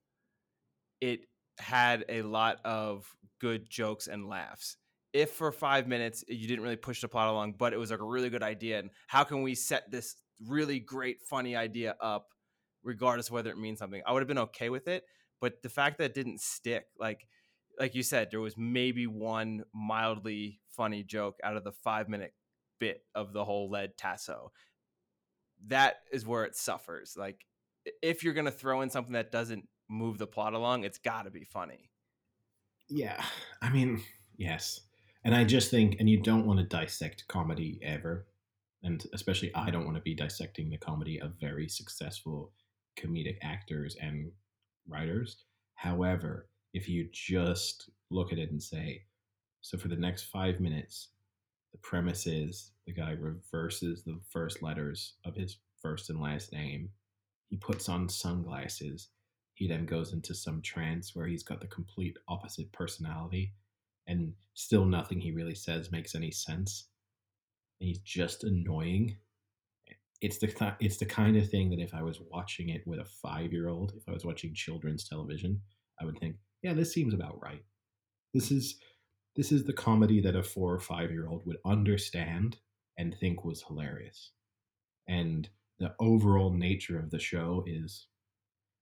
it 0.99 1.21
had 1.58 2.04
a 2.10 2.21
lot 2.21 2.60
of 2.65 3.10
good 3.39 3.69
jokes 3.69 4.08
and 4.08 4.28
laughs. 4.28 4.75
If 5.13 5.32
for 5.32 5.51
five 5.54 5.88
minutes 5.88 6.25
you 6.28 6.47
didn't 6.47 6.63
really 6.63 6.75
push 6.75 6.99
the 6.99 7.08
plot 7.08 7.30
along, 7.30 7.54
but 7.58 7.71
it 7.71 7.78
was 7.78 7.89
like 7.89 8.01
a 8.01 8.06
really 8.06 8.30
good 8.30 8.43
idea, 8.43 8.80
and 8.80 8.89
how 9.08 9.23
can 9.23 9.41
we 9.43 9.56
set 9.56 9.89
this 9.89 10.17
really 10.43 10.80
great, 10.80 11.21
funny 11.21 11.56
idea 11.56 11.95
up, 12.02 12.28
regardless 12.84 13.32
whether 13.32 13.50
it 13.50 13.58
means 13.58 13.80
something? 13.80 14.02
I 14.06 14.12
would 14.12 14.21
have 14.21 14.28
been 14.28 14.38
okay 14.39 14.69
with 14.69 14.88
it, 14.88 15.04
but 15.41 15.62
the 15.62 15.69
fact 15.69 15.98
that 15.98 16.06
it 16.06 16.13
didn't 16.13 16.41
stick, 16.41 16.86
like, 17.00 17.28
like 17.80 17.95
you 17.95 18.04
said, 18.04 18.30
there 18.32 18.41
was 18.41 18.58
maybe 18.58 19.08
one 19.08 19.63
mildly 19.74 20.62
funny 20.69 21.04
joke 21.04 21.38
out 21.43 21.58
of 21.58 21.63
the 21.63 21.71
five 21.71 22.10
minute 22.10 22.34
bit 22.80 23.04
of 23.13 23.34
the 23.34 23.45
whole 23.45 23.69
Led 23.69 23.98
Tasso 23.98 24.52
that 25.67 25.95
is 26.12 26.26
where 26.26 26.43
it 26.43 26.54
suffers 26.54 27.15
like 27.17 27.45
if 28.02 28.24
you're 28.24 28.34
to 28.34 28.52
throw 28.52 28.82
in 28.82 28.89
something 28.89 29.13
that 29.13 29.32
doesn't 29.32 29.65
move 29.89 30.17
the 30.17 30.28
plot 30.28 30.54
along 30.54 30.84
it's 30.84 30.98
got 30.98 31.24
to 31.24 31.32
be 31.32 31.45
funny 31.45 31.89
Yeah, 32.89 33.24
I 33.62 33.69
mean, 33.69 34.04
yes. 34.38 34.82
And 35.24 35.34
I 35.34 35.43
just 35.43 35.71
think, 35.71 35.98
and 36.00 36.10
you 36.10 36.21
don't 36.21 36.45
want 36.45 36.60
to 36.60 36.65
dissect 36.65 37.28
comedy 37.28 37.80
ever. 37.82 38.28
And 38.86 39.04
especially, 39.13 39.52
I 39.56 39.71
don't 39.71 39.84
want 39.84 39.98
to 39.98 40.02
be 40.02 40.13
dissecting 40.13 40.69
the 40.69 40.78
comedy 40.78 41.19
of 41.19 41.39
very 41.39 41.67
successful 41.67 42.54
comedic 42.95 43.38
actors 43.41 43.98
and 44.00 44.32
writers. 44.88 45.43
However, 45.74 46.50
if 46.71 46.88
you 46.88 47.10
just 47.12 47.89
look 48.12 48.32
at 48.32 48.38
it 48.38 48.52
and 48.52 48.62
say, 48.62 49.02
so 49.62 49.80
for 49.80 49.88
the 49.88 49.95
next 49.95 50.26
five 50.26 50.60
minutes, 50.60 51.10
the 51.71 51.80
premise 51.80 52.28
is 52.28 52.74
the 52.86 52.93
guy 52.93 53.13
reverses 53.19 54.04
the 54.04 54.19
first 54.32 54.62
letters 54.62 55.15
of 55.26 55.36
his 55.36 55.58
first 55.82 56.12
and 56.12 56.21
last 56.21 56.54
name. 56.54 56.89
He 57.50 57.58
puts 57.58 57.89
on 57.89 58.08
sunglasses. 58.08 59.10
He 59.56 59.67
then 59.67 59.88
goes 59.88 60.13
into 60.13 60.36
some 60.36 60.62
trance 60.62 61.15
where 61.15 61.26
he's 61.26 61.43
got 61.43 61.60
the 61.60 61.67
complete 61.67 62.17
opposite 62.28 62.71
personality, 62.71 63.54
and 64.06 64.34
still 64.54 64.86
nothing 64.86 65.21
he 65.21 65.32
really 65.32 65.56
says 65.56 65.91
makes 65.91 66.13
any 66.13 66.30
sense. 66.30 66.88
And 67.79 67.88
he's 67.88 67.99
just 67.99 68.43
annoying. 68.43 69.17
It's 70.21 70.38
the 70.38 70.47
th- 70.47 70.73
it's 70.79 70.97
the 70.97 71.05
kind 71.05 71.38
of 71.38 71.49
thing 71.49 71.69
that 71.71 71.79
if 71.79 71.93
I 71.93 72.01
was 72.01 72.19
watching 72.31 72.69
it 72.69 72.81
with 72.85 72.99
a 72.99 73.05
five 73.05 73.51
year 73.51 73.69
old, 73.69 73.93
if 73.95 74.03
I 74.07 74.11
was 74.11 74.25
watching 74.25 74.53
children's 74.53 75.07
television, 75.07 75.61
I 75.99 76.05
would 76.05 76.17
think, 76.19 76.38
yeah, 76.61 76.73
this 76.73 76.93
seems 76.93 77.13
about 77.13 77.41
right. 77.41 77.63
This 78.33 78.51
is 78.51 78.77
this 79.35 79.51
is 79.51 79.65
the 79.65 79.73
comedy 79.73 80.21
that 80.21 80.35
a 80.35 80.43
four 80.43 80.73
or 80.73 80.79
five 80.79 81.11
year 81.11 81.27
old 81.27 81.45
would 81.45 81.57
understand 81.65 82.57
and 82.97 83.15
think 83.19 83.43
was 83.43 83.63
hilarious. 83.63 84.31
And 85.07 85.49
the 85.79 85.93
overall 85.99 86.51
nature 86.53 86.97
of 86.97 87.11
the 87.11 87.19
show 87.19 87.63
is 87.67 88.07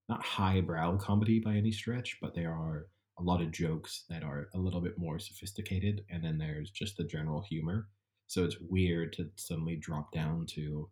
not 0.08 0.22
highbrow 0.22 0.96
comedy 0.98 1.40
by 1.40 1.54
any 1.54 1.72
stretch, 1.72 2.18
but 2.20 2.34
there 2.34 2.52
are 2.52 2.86
a 3.18 3.22
lot 3.22 3.40
of 3.40 3.50
jokes 3.50 4.04
that 4.08 4.22
are 4.22 4.48
a 4.54 4.58
little 4.58 4.80
bit 4.80 4.98
more 4.98 5.18
sophisticated, 5.18 6.04
and 6.10 6.22
then 6.22 6.38
there's 6.38 6.70
just 6.70 6.96
the 6.96 7.04
general 7.04 7.42
humor. 7.42 7.88
So 8.26 8.44
it's 8.44 8.56
weird 8.60 9.12
to 9.14 9.30
suddenly 9.36 9.76
drop 9.76 10.12
down 10.12 10.46
to 10.50 10.88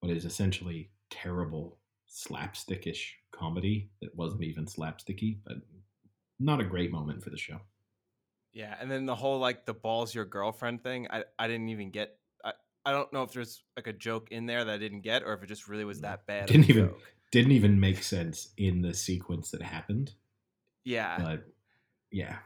what 0.00 0.12
is 0.12 0.24
essentially 0.24 0.90
terrible 1.10 1.78
slapstickish 2.10 3.10
comedy 3.32 3.90
that 4.00 4.14
wasn't 4.16 4.42
even 4.44 4.64
slapsticky, 4.66 5.38
but 5.44 5.56
not 6.38 6.60
a 6.60 6.64
great 6.64 6.90
moment 6.90 7.22
for 7.22 7.30
the 7.30 7.36
show. 7.36 7.60
Yeah, 8.52 8.74
and 8.80 8.90
then 8.90 9.04
the 9.06 9.14
whole 9.14 9.38
like 9.38 9.66
the 9.66 9.74
balls 9.74 10.14
your 10.14 10.24
girlfriend 10.24 10.82
thing, 10.82 11.06
I 11.10 11.24
I 11.38 11.46
didn't 11.46 11.68
even 11.68 11.90
get. 11.90 12.18
I, 12.44 12.52
I 12.86 12.92
don't 12.92 13.12
know 13.12 13.22
if 13.22 13.32
there's 13.32 13.62
like 13.76 13.86
a 13.86 13.92
joke 13.92 14.30
in 14.30 14.46
there 14.46 14.64
that 14.64 14.72
I 14.74 14.78
didn't 14.78 15.02
get, 15.02 15.22
or 15.24 15.34
if 15.34 15.42
it 15.42 15.46
just 15.46 15.68
really 15.68 15.84
was 15.84 16.00
that 16.00 16.26
bad. 16.26 16.44
of 16.44 16.48
Didn't 16.48 16.70
even 16.70 16.86
joke. 16.88 17.02
didn't 17.32 17.52
even 17.52 17.78
make 17.78 18.02
sense 18.02 18.48
in 18.56 18.80
the 18.80 18.94
sequence 18.94 19.50
that 19.50 19.60
happened. 19.62 20.14
Yeah, 20.84 21.18
But 21.22 21.44
yeah, 22.10 22.38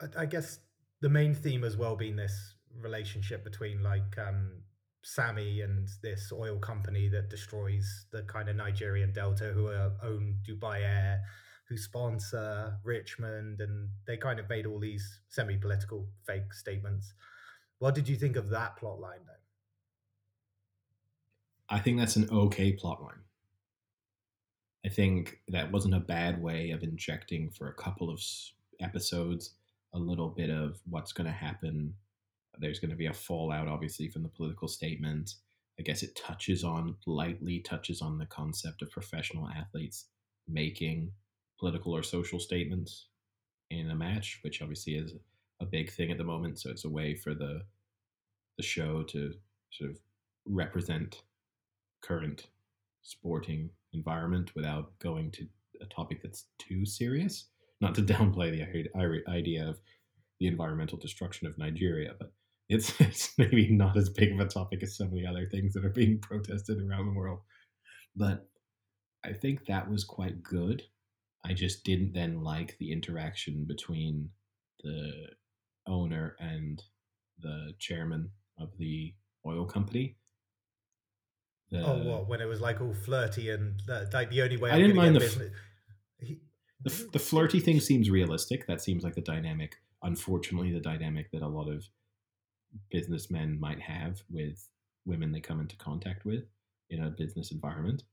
I- 0.00 0.22
I 0.22 0.26
guess 0.26 0.58
the 1.00 1.08
main 1.08 1.34
theme 1.34 1.64
as 1.64 1.76
well 1.76 1.96
being 1.96 2.16
this 2.16 2.54
relationship 2.80 3.42
between 3.44 3.82
like 3.82 4.16
um 4.18 4.62
Sammy 5.02 5.62
and 5.62 5.88
this 6.02 6.30
oil 6.32 6.58
company 6.58 7.08
that 7.08 7.30
destroys 7.30 8.04
the 8.12 8.22
kind 8.24 8.48
of 8.48 8.56
Nigerian 8.56 9.12
Delta 9.12 9.46
who 9.46 9.68
are, 9.68 9.92
own 10.02 10.36
Dubai 10.46 10.82
Air, 10.82 11.22
who 11.68 11.78
sponsor 11.78 12.76
Richmond, 12.84 13.60
and 13.60 13.88
they 14.06 14.18
kind 14.18 14.38
of 14.38 14.48
made 14.48 14.66
all 14.66 14.78
these 14.78 15.20
semi-political 15.28 16.06
fake 16.26 16.52
statements. 16.52 17.14
What 17.78 17.94
did 17.94 18.08
you 18.08 18.16
think 18.16 18.36
of 18.36 18.50
that 18.50 18.76
plot 18.76 19.00
line 19.00 19.20
though? 19.26 19.32
I 21.70 21.78
think 21.78 21.98
that's 21.98 22.16
an 22.16 22.28
okay 22.30 22.76
plotline. 22.76 23.22
I 24.84 24.88
think 24.90 25.38
that 25.48 25.72
wasn't 25.72 25.94
a 25.94 26.00
bad 26.00 26.42
way 26.42 26.72
of 26.72 26.82
injecting 26.82 27.50
for 27.50 27.68
a 27.68 27.74
couple 27.74 28.10
of 28.10 28.20
episodes 28.80 29.52
a 29.94 29.98
little 29.98 30.28
bit 30.28 30.50
of 30.50 30.80
what's 30.88 31.12
going 31.12 31.26
to 31.26 31.32
happen. 31.32 31.94
There's 32.58 32.78
going 32.78 32.90
to 32.90 32.96
be 32.96 33.06
a 33.06 33.12
fallout, 33.12 33.68
obviously, 33.68 34.08
from 34.08 34.22
the 34.22 34.28
political 34.28 34.68
statement. 34.68 35.34
I 35.78 35.82
guess 35.82 36.02
it 36.02 36.14
touches 36.14 36.62
on, 36.62 36.96
lightly 37.06 37.60
touches 37.60 38.02
on 38.02 38.18
the 38.18 38.26
concept 38.26 38.82
of 38.82 38.90
professional 38.90 39.48
athletes 39.48 40.06
making 40.48 41.12
political 41.58 41.94
or 41.94 42.02
social 42.02 42.38
statements 42.38 43.06
in 43.70 43.90
a 43.90 43.94
match, 43.94 44.40
which 44.42 44.60
obviously 44.60 44.94
is 44.94 45.14
a 45.60 45.66
big 45.66 45.90
thing 45.90 46.10
at 46.10 46.18
the 46.18 46.24
moment. 46.24 46.58
So 46.58 46.70
it's 46.70 46.84
a 46.84 46.90
way 46.90 47.14
for 47.14 47.34
the 47.34 47.62
the 48.56 48.62
show 48.62 49.02
to 49.04 49.32
sort 49.70 49.90
of 49.90 49.98
represent 50.44 51.22
current 52.02 52.48
sporting 53.02 53.70
environment 53.94 54.54
without 54.54 54.98
going 54.98 55.30
to 55.30 55.46
a 55.80 55.86
topic 55.86 56.20
that's 56.22 56.44
too 56.58 56.84
serious. 56.84 57.46
Not 57.80 57.94
to 57.96 58.02
downplay 58.02 58.50
the 58.50 59.30
idea 59.30 59.68
of 59.68 59.80
the 60.38 60.46
environmental 60.46 60.98
destruction 60.98 61.46
of 61.46 61.58
Nigeria, 61.58 62.14
but 62.18 62.32
it's, 62.68 62.92
it's 63.00 63.36
maybe 63.38 63.68
not 63.70 63.96
as 63.96 64.08
big 64.08 64.32
of 64.32 64.40
a 64.40 64.46
topic 64.46 64.82
as 64.82 64.96
some 64.96 65.08
of 65.08 65.14
the 65.14 65.26
other 65.26 65.46
things 65.50 65.74
that 65.74 65.84
are 65.84 65.90
being 65.90 66.18
protested 66.22 66.78
around 66.80 67.06
the 67.06 67.18
world. 67.18 67.40
But 68.16 68.48
I 69.24 69.32
think 69.32 69.66
that 69.66 69.90
was 69.90 70.04
quite 70.04 70.42
good. 70.42 70.82
I 71.44 71.54
just 71.54 71.84
didn't 71.84 72.12
then 72.12 72.42
like 72.42 72.76
the 72.78 72.92
interaction 72.92 73.64
between 73.66 74.30
the 74.82 75.28
owner 75.86 76.36
and 76.38 76.82
the 77.38 77.74
chairman 77.78 78.30
of 78.58 78.76
the 78.78 79.14
oil 79.46 79.64
company. 79.64 80.16
The- 81.70 81.84
oh, 81.84 82.02
what 82.02 82.28
when 82.28 82.40
it 82.40 82.46
was 82.46 82.60
like 82.60 82.80
all 82.80 82.92
flirty 82.92 83.50
and 83.50 83.80
uh, 83.88 84.04
like 84.12 84.30
the 84.30 84.42
only 84.42 84.56
way 84.56 84.70
I 84.70 84.74
I'm 84.74 84.80
didn't 84.80 84.96
mind 84.96 85.14
get 85.14 85.20
the 85.20 85.26
business. 85.26 85.52
He- 86.84 86.90
the, 86.90 87.08
the 87.12 87.18
flirty 87.18 87.60
thing 87.60 87.80
seems 87.80 88.10
realistic. 88.10 88.66
That 88.66 88.80
seems 88.80 89.04
like 89.04 89.14
the 89.14 89.20
dynamic, 89.20 89.76
unfortunately, 90.02 90.72
the 90.72 90.80
dynamic 90.80 91.30
that 91.32 91.42
a 91.42 91.48
lot 91.48 91.68
of 91.68 91.84
businessmen 92.90 93.58
might 93.60 93.80
have 93.80 94.22
with 94.30 94.68
women 95.04 95.32
they 95.32 95.40
come 95.40 95.60
into 95.60 95.76
contact 95.76 96.24
with 96.24 96.44
in 96.90 97.02
a 97.02 97.10
business 97.10 97.52
environment. 97.52 98.04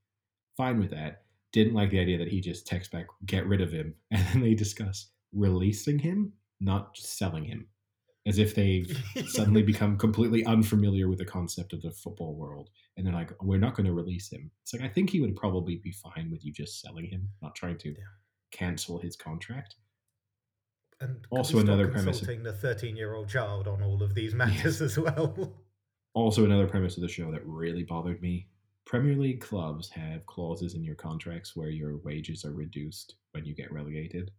Fine 0.56 0.80
with 0.80 0.92
that. 0.92 1.24
Didn't 1.54 1.74
like 1.74 1.92
the 1.92 2.00
idea 2.00 2.18
that 2.18 2.28
he 2.28 2.42
just 2.42 2.68
texts 2.68 2.92
back, 2.92 3.08
get 3.26 3.48
rid 3.48 3.62
of 3.62 3.72
him. 3.72 3.94
And 4.12 4.26
then 4.28 4.42
they 4.42 4.54
discuss 4.54 5.08
releasing 5.34 6.00
him, 6.00 6.34
not 6.60 6.96
just 6.96 7.18
selling 7.18 7.46
him. 7.46 7.68
As 8.26 8.40
if 8.40 8.54
they 8.56 8.86
suddenly 9.28 9.64
become 9.64 9.98
completely 9.98 10.46
unfamiliar 10.46 11.08
with 11.08 11.20
the 11.20 11.26
concept 11.26 11.72
of 11.74 11.82
the 11.82 11.92
football 11.92 12.36
world. 12.36 12.70
And 12.98 13.06
they're 13.06 13.14
like, 13.14 13.32
we're 13.42 13.60
not 13.60 13.76
going 13.76 13.86
to 13.86 13.94
release 13.94 14.32
him. 14.32 14.52
It's 14.64 14.74
like, 14.74 14.84
I 14.84 14.90
think 14.90 15.10
he 15.10 15.22
would 15.22 15.36
probably 15.36 15.78
be 15.78 15.94
fine 15.94 16.30
with 16.32 16.44
you 16.44 16.52
just 16.52 16.82
selling 16.82 17.06
him, 17.06 17.30
not 17.42 17.56
trying 17.56 17.78
to 17.80 17.90
Yeah. 17.90 17.96
Cancel 18.52 19.00
his 19.00 19.16
contract. 19.16 19.76
and 21.00 21.28
also 21.30 21.60
another 21.60 21.88
premise 21.88 22.22
of- 22.22 22.44
the 22.44 22.54
13 22.54 22.96
year 22.96 23.14
old 23.14 23.30
child 23.30 23.68
on 23.68 23.84
all 23.84 24.02
of 24.02 24.16
these 24.16 24.34
matters 24.34 24.82
as 24.82 24.98
well. 24.98 25.54
Also, 26.14 26.44
another 26.44 26.66
premise 26.66 26.98
of 26.98 27.04
the 27.04 27.08
show 27.08 27.32
that 27.32 27.46
really 27.46 27.84
bothered 27.84 28.20
me 28.24 28.48
Premier 28.88 29.16
League 29.16 29.40
clubs 29.42 29.88
have 29.90 30.26
clauses 30.26 30.74
in 30.74 30.84
your 30.84 30.96
contracts 30.96 31.56
where 31.56 31.70
your 31.70 31.98
wages 31.98 32.44
are 32.44 32.54
reduced 32.54 33.18
when 33.34 33.46
you 33.46 33.54
get 33.54 33.72
relegated. 33.72 34.32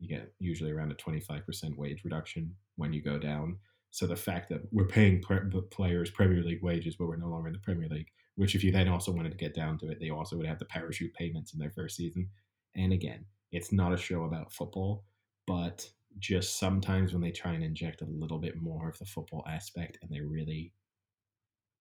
You 0.00 0.08
get 0.08 0.32
usually 0.40 0.72
around 0.72 0.90
a 0.90 0.94
25% 0.96 1.76
wage 1.76 2.02
reduction 2.02 2.56
when 2.74 2.92
you 2.92 3.00
go 3.00 3.16
down. 3.18 3.58
So 3.90 4.06
the 4.08 4.16
fact 4.16 4.48
that 4.48 4.62
we're 4.72 4.86
paying 4.86 5.20
pre- 5.20 5.38
players 5.70 6.10
Premier 6.10 6.42
League 6.42 6.62
wages, 6.64 6.96
but 6.96 7.06
we're 7.06 7.16
no 7.16 7.28
longer 7.28 7.48
in 7.48 7.52
the 7.52 7.60
Premier 7.60 7.88
League, 7.88 8.08
which 8.36 8.54
if 8.54 8.64
you 8.64 8.72
then 8.72 8.88
also 8.88 9.12
wanted 9.12 9.30
to 9.32 9.38
get 9.38 9.54
down 9.54 9.78
to 9.78 9.90
it, 9.90 9.98
they 10.00 10.10
also 10.10 10.36
would 10.36 10.46
have 10.46 10.58
the 10.58 10.64
parachute 10.64 11.12
payments 11.14 11.52
in 11.52 11.60
their 11.60 11.70
first 11.70 11.96
season. 11.96 12.28
And 12.76 12.92
again, 12.92 13.24
it's 13.50 13.72
not 13.72 13.92
a 13.92 13.98
show 13.98 14.24
about 14.24 14.52
football, 14.52 15.04
but 15.46 15.88
just 16.18 16.58
sometimes 16.58 17.12
when 17.12 17.22
they 17.22 17.30
try 17.30 17.52
and 17.52 17.64
inject 17.64 18.02
a 18.02 18.06
little 18.06 18.38
bit 18.38 18.60
more 18.60 18.88
of 18.88 18.98
the 18.98 19.04
football 19.06 19.44
aspect 19.48 19.98
and 20.02 20.10
they're 20.10 20.26
really 20.26 20.72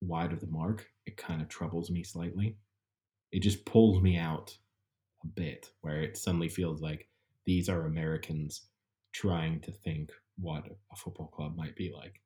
wide 0.02 0.34
of 0.34 0.40
the 0.40 0.48
mark, 0.48 0.88
it 1.06 1.18
kind 1.18 1.42
of 1.42 1.48
troubles 1.48 1.90
me 1.90 2.04
slightly. 2.04 2.58
It 3.32 3.42
just 3.42 3.66
pulls 3.66 4.02
me 4.02 4.18
out 4.18 4.58
a 5.24 5.28
bit, 5.28 5.72
where 5.82 6.02
it 6.02 6.18
suddenly 6.18 6.50
feels 6.50 6.82
like 6.82 7.08
these 7.46 7.70
are 7.70 7.86
Americans 7.86 8.64
trying 9.14 9.60
to 9.62 9.72
think 9.72 10.12
what 10.38 10.66
a 10.92 10.96
football 10.96 11.28
club 11.28 11.56
might 11.56 11.76
be 11.76 11.92
like. 11.96 12.22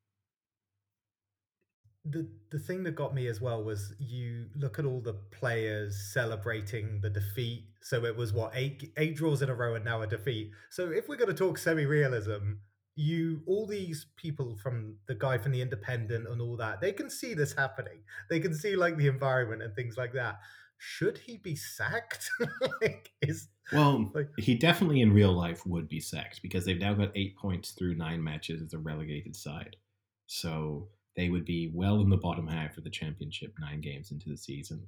The 2.05 2.27
the 2.51 2.59
thing 2.59 2.83
that 2.83 2.95
got 2.95 3.15
me 3.15 3.27
as 3.27 3.41
well 3.41 3.63
was 3.63 3.93
you 3.99 4.45
look 4.55 4.77
at 4.79 4.85
all 4.85 5.01
the 5.01 5.15
players 5.31 6.09
celebrating 6.13 6.99
the 7.01 7.09
defeat. 7.09 7.65
So 7.81 8.05
it 8.05 8.15
was 8.15 8.31
what 8.31 8.51
eight 8.55 8.91
eight 8.97 9.15
draws 9.15 9.41
in 9.41 9.49
a 9.49 9.55
row 9.55 9.75
and 9.75 9.83
now 9.83 10.01
a 10.01 10.07
defeat. 10.07 10.51
So 10.69 10.91
if 10.91 11.07
we're 11.09 11.17
going 11.17 11.29
to 11.31 11.33
talk 11.35 11.57
semi-realism, 11.57 12.53
you 12.95 13.41
all 13.47 13.65
these 13.65 14.05
people 14.17 14.55
from 14.55 14.97
the 15.07 15.15
guy 15.15 15.37
from 15.37 15.51
the 15.51 15.61
Independent 15.61 16.27
and 16.27 16.41
all 16.41 16.55
that, 16.57 16.79
they 16.79 16.93
can 16.93 17.09
see 17.09 17.33
this 17.33 17.53
happening. 17.53 18.03
They 18.29 18.39
can 18.39 18.53
see 18.53 18.75
like 18.75 18.97
the 18.97 19.07
environment 19.07 19.63
and 19.63 19.75
things 19.75 19.97
like 19.97 20.13
that. 20.13 20.39
Should 20.77 21.17
he 21.17 21.37
be 21.37 21.55
sacked? 21.55 22.29
like, 22.81 23.09
is 23.21 23.47
Well, 23.73 24.11
Like- 24.13 24.29
he 24.37 24.55
definitely 24.55 25.01
in 25.01 25.11
real 25.13 25.33
life 25.33 25.65
would 25.65 25.87
be 25.89 25.99
sacked 25.99 26.41
because 26.43 26.65
they've 26.65 26.79
now 26.79 26.93
got 26.93 27.11
eight 27.15 27.35
points 27.37 27.71
through 27.71 27.95
nine 27.95 28.23
matches 28.23 28.61
as 28.61 28.73
a 28.73 28.77
relegated 28.77 29.35
side. 29.35 29.77
So 30.27 30.89
they 31.15 31.29
would 31.29 31.45
be 31.45 31.71
well 31.73 32.01
in 32.01 32.09
the 32.09 32.17
bottom 32.17 32.47
half 32.47 32.77
of 32.77 32.83
the 32.83 32.89
championship 32.89 33.53
nine 33.59 33.81
games 33.81 34.11
into 34.11 34.29
the 34.29 34.37
season. 34.37 34.85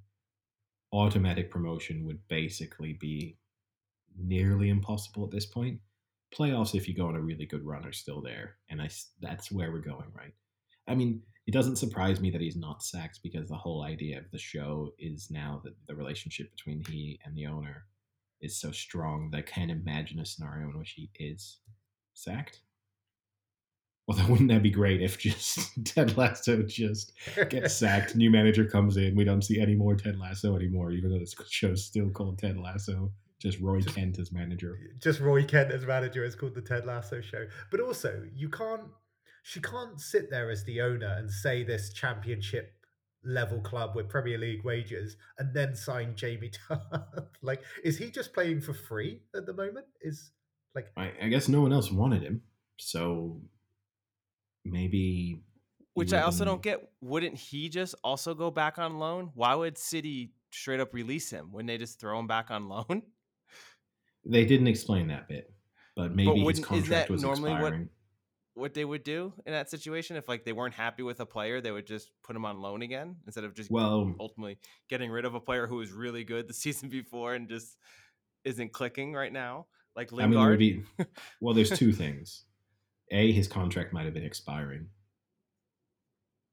Automatic 0.94 1.50
promotion 1.50 2.06
would 2.06 2.20
basically 2.28 2.94
be 2.94 3.38
nearly 4.18 4.70
impossible 4.70 5.24
at 5.24 5.32
this 5.32 5.46
point. 5.46 5.80
Playoffs, 6.38 6.76
if 6.76 6.88
you 6.88 6.96
go 6.96 7.08
on 7.08 7.16
a 7.16 7.22
really 7.22 7.46
good 7.46 7.66
run, 7.66 7.86
are 7.86 7.94
still 7.94 8.22
there, 8.22 8.56
and 8.70 8.82
I 8.82 8.90
that's 9.22 9.52
where 9.52 9.72
we're 9.72 9.80
going, 9.80 10.12
right? 10.14 10.34
I 10.88 10.96
mean, 10.96 11.22
it 11.46 11.54
doesn't 11.54 11.78
surprise 11.78 12.20
me 12.20 12.30
that 12.32 12.42
he's 12.42 12.58
not 12.58 12.84
sacked 12.84 13.22
because 13.24 13.48
the 13.48 13.56
whole 13.56 13.84
idea 13.84 14.18
of 14.18 14.30
the 14.32 14.38
show 14.38 14.92
is 15.00 15.32
now 15.32 15.62
that 15.64 15.76
the 15.88 15.96
relationship 15.96 16.52
between 16.52 16.84
he 16.84 17.20
and 17.24 17.36
the 17.36 17.46
owner 17.46 17.86
is 18.42 18.60
so 18.60 18.72
strong 18.72 19.30
that 19.32 19.38
I 19.38 19.42
can't 19.42 19.72
imagine 19.72 20.20
a 20.20 20.26
scenario 20.26 20.70
in 20.70 20.78
which 20.78 20.92
he 20.92 21.10
is 21.20 21.60
sacked. 22.14 22.62
Although, 24.08 24.28
wouldn't 24.30 24.50
that 24.50 24.64
be 24.64 24.70
great 24.72 25.02
if 25.02 25.18
just 25.20 25.72
Ted 25.86 26.16
Lasso 26.18 26.62
just 26.64 27.14
gets 27.50 27.76
sacked, 27.80 28.16
new 28.16 28.30
manager 28.32 28.66
comes 28.66 28.98
in, 28.98 29.16
we 29.16 29.24
don't 29.24 29.42
see 29.44 29.60
any 29.60 29.76
more 29.76 29.96
Ted 29.96 30.18
Lasso 30.18 30.56
anymore, 30.56 30.92
even 30.92 31.12
though 31.12 31.20
this 31.20 31.36
show's 31.50 31.84
still 31.86 32.10
called 32.10 32.40
Ted 32.40 32.58
Lasso. 32.58 33.12
Just 33.40 33.60
Roy 33.60 33.82
Just- 33.82 33.96
Kent 33.96 34.18
as 34.18 34.32
manager. 34.32 34.80
just 35.00 35.20
Roy 35.20 35.44
Kent 35.44 35.72
as 35.72 35.86
manager 35.86 36.24
is 36.26 36.34
called 36.36 36.56
the 36.56 36.62
Ted 36.62 36.86
Lasso 36.88 37.22
show. 37.22 37.46
But 37.70 37.80
also, 37.82 38.24
you 38.34 38.50
can't 38.50 38.84
she 39.44 39.60
can't 39.62 40.00
sit 40.02 40.30
there 40.32 40.50
as 40.50 40.64
the 40.66 40.82
owner 40.82 41.16
and 41.18 41.30
say 41.32 41.64
this 41.64 41.94
championship 41.94 42.74
level 43.24 43.60
club 43.62 43.96
with 43.96 44.10
Premier 44.10 44.38
League 44.38 44.64
wages 44.64 45.18
and 45.38 45.54
then 45.54 45.76
sign 45.76 46.16
Jamie 46.16 46.50
Tartt. 46.70 47.28
like, 47.42 47.62
is 47.84 47.98
he 47.98 48.10
just 48.10 48.34
playing 48.34 48.60
for 48.62 48.74
free 48.74 49.22
at 49.36 49.46
the 49.46 49.54
moment? 49.54 49.86
Is 50.02 50.32
like 50.74 50.88
I, 50.98 51.12
I 51.22 51.28
guess 51.28 51.48
no 51.48 51.62
one 51.62 51.72
else 51.74 51.92
wanted 51.92 52.24
him, 52.24 52.42
so 52.78 53.40
maybe. 54.72 55.42
Which 55.94 56.14
I 56.14 56.22
also 56.22 56.46
don't 56.46 56.62
get. 56.62 56.88
Wouldn't 57.02 57.36
he 57.36 57.70
just 57.70 57.96
also 58.04 58.34
go 58.36 58.52
back 58.52 58.78
on 58.78 59.00
loan? 59.00 59.32
Why 59.34 59.56
would 59.56 59.78
City 59.78 60.32
straight 60.52 60.80
up 60.80 60.94
release 60.94 61.30
him? 61.32 61.52
Wouldn't 61.52 61.68
they 61.68 61.78
just 61.78 62.00
throw 62.00 62.20
him 62.20 62.28
back 62.28 62.52
on 62.52 62.70
loan? 62.70 63.02
They 64.30 64.44
didn't 64.46 64.68
explain 64.68 65.08
that 65.08 65.30
bit, 65.30 65.54
but 65.96 66.14
maybe 66.14 66.32
his 66.32 66.44
wouldn't- 66.44 66.50
isn't 66.50 66.64
contract 66.66 67.08
that 67.08 67.10
was 67.14 67.22
normally 67.24 67.52
what- 67.52 67.60
expiring. 67.62 67.90
What 68.56 68.74
they 68.74 68.84
would 68.84 69.04
do 69.04 69.34
in 69.46 69.54
that 69.54 69.70
situation 69.70 70.18
if 70.18 70.28
like 70.28 70.44
they 70.44 70.52
weren't 70.52 70.74
happy 70.74 71.04
with 71.04 71.20
a 71.20 71.26
player, 71.28 71.62
they 71.62 71.70
would 71.72 71.86
just 71.86 72.10
put 72.24 72.36
him 72.36 72.44
on 72.44 72.60
loan 72.60 72.82
again 72.82 73.18
instead 73.28 73.44
of 73.44 73.54
just 73.54 73.70
Well, 73.70 74.16
ultimately 74.20 74.58
getting 74.90 75.12
rid 75.12 75.26
of 75.26 75.36
a 75.36 75.40
player 75.40 75.68
who 75.68 75.76
was 75.76 75.92
really 75.92 76.24
good 76.24 76.48
the 76.48 76.54
season 76.66 76.90
before 76.90 77.36
and 77.36 77.48
just 77.48 77.78
isn't 78.44 78.74
clicking 78.74 79.14
right 79.14 79.32
now. 79.32 79.68
Like 79.96 80.12
Lingard. 80.12 80.56
I 80.56 80.58
mean, 80.58 80.86
be 80.98 81.06
well. 81.40 81.54
There's 81.54 81.70
two 81.70 81.94
things. 82.04 82.46
A, 83.12 83.32
his 83.32 83.48
contract 83.48 83.94
might 83.94 84.06
have 84.06 84.14
been 84.14 84.26
expiring, 84.26 84.88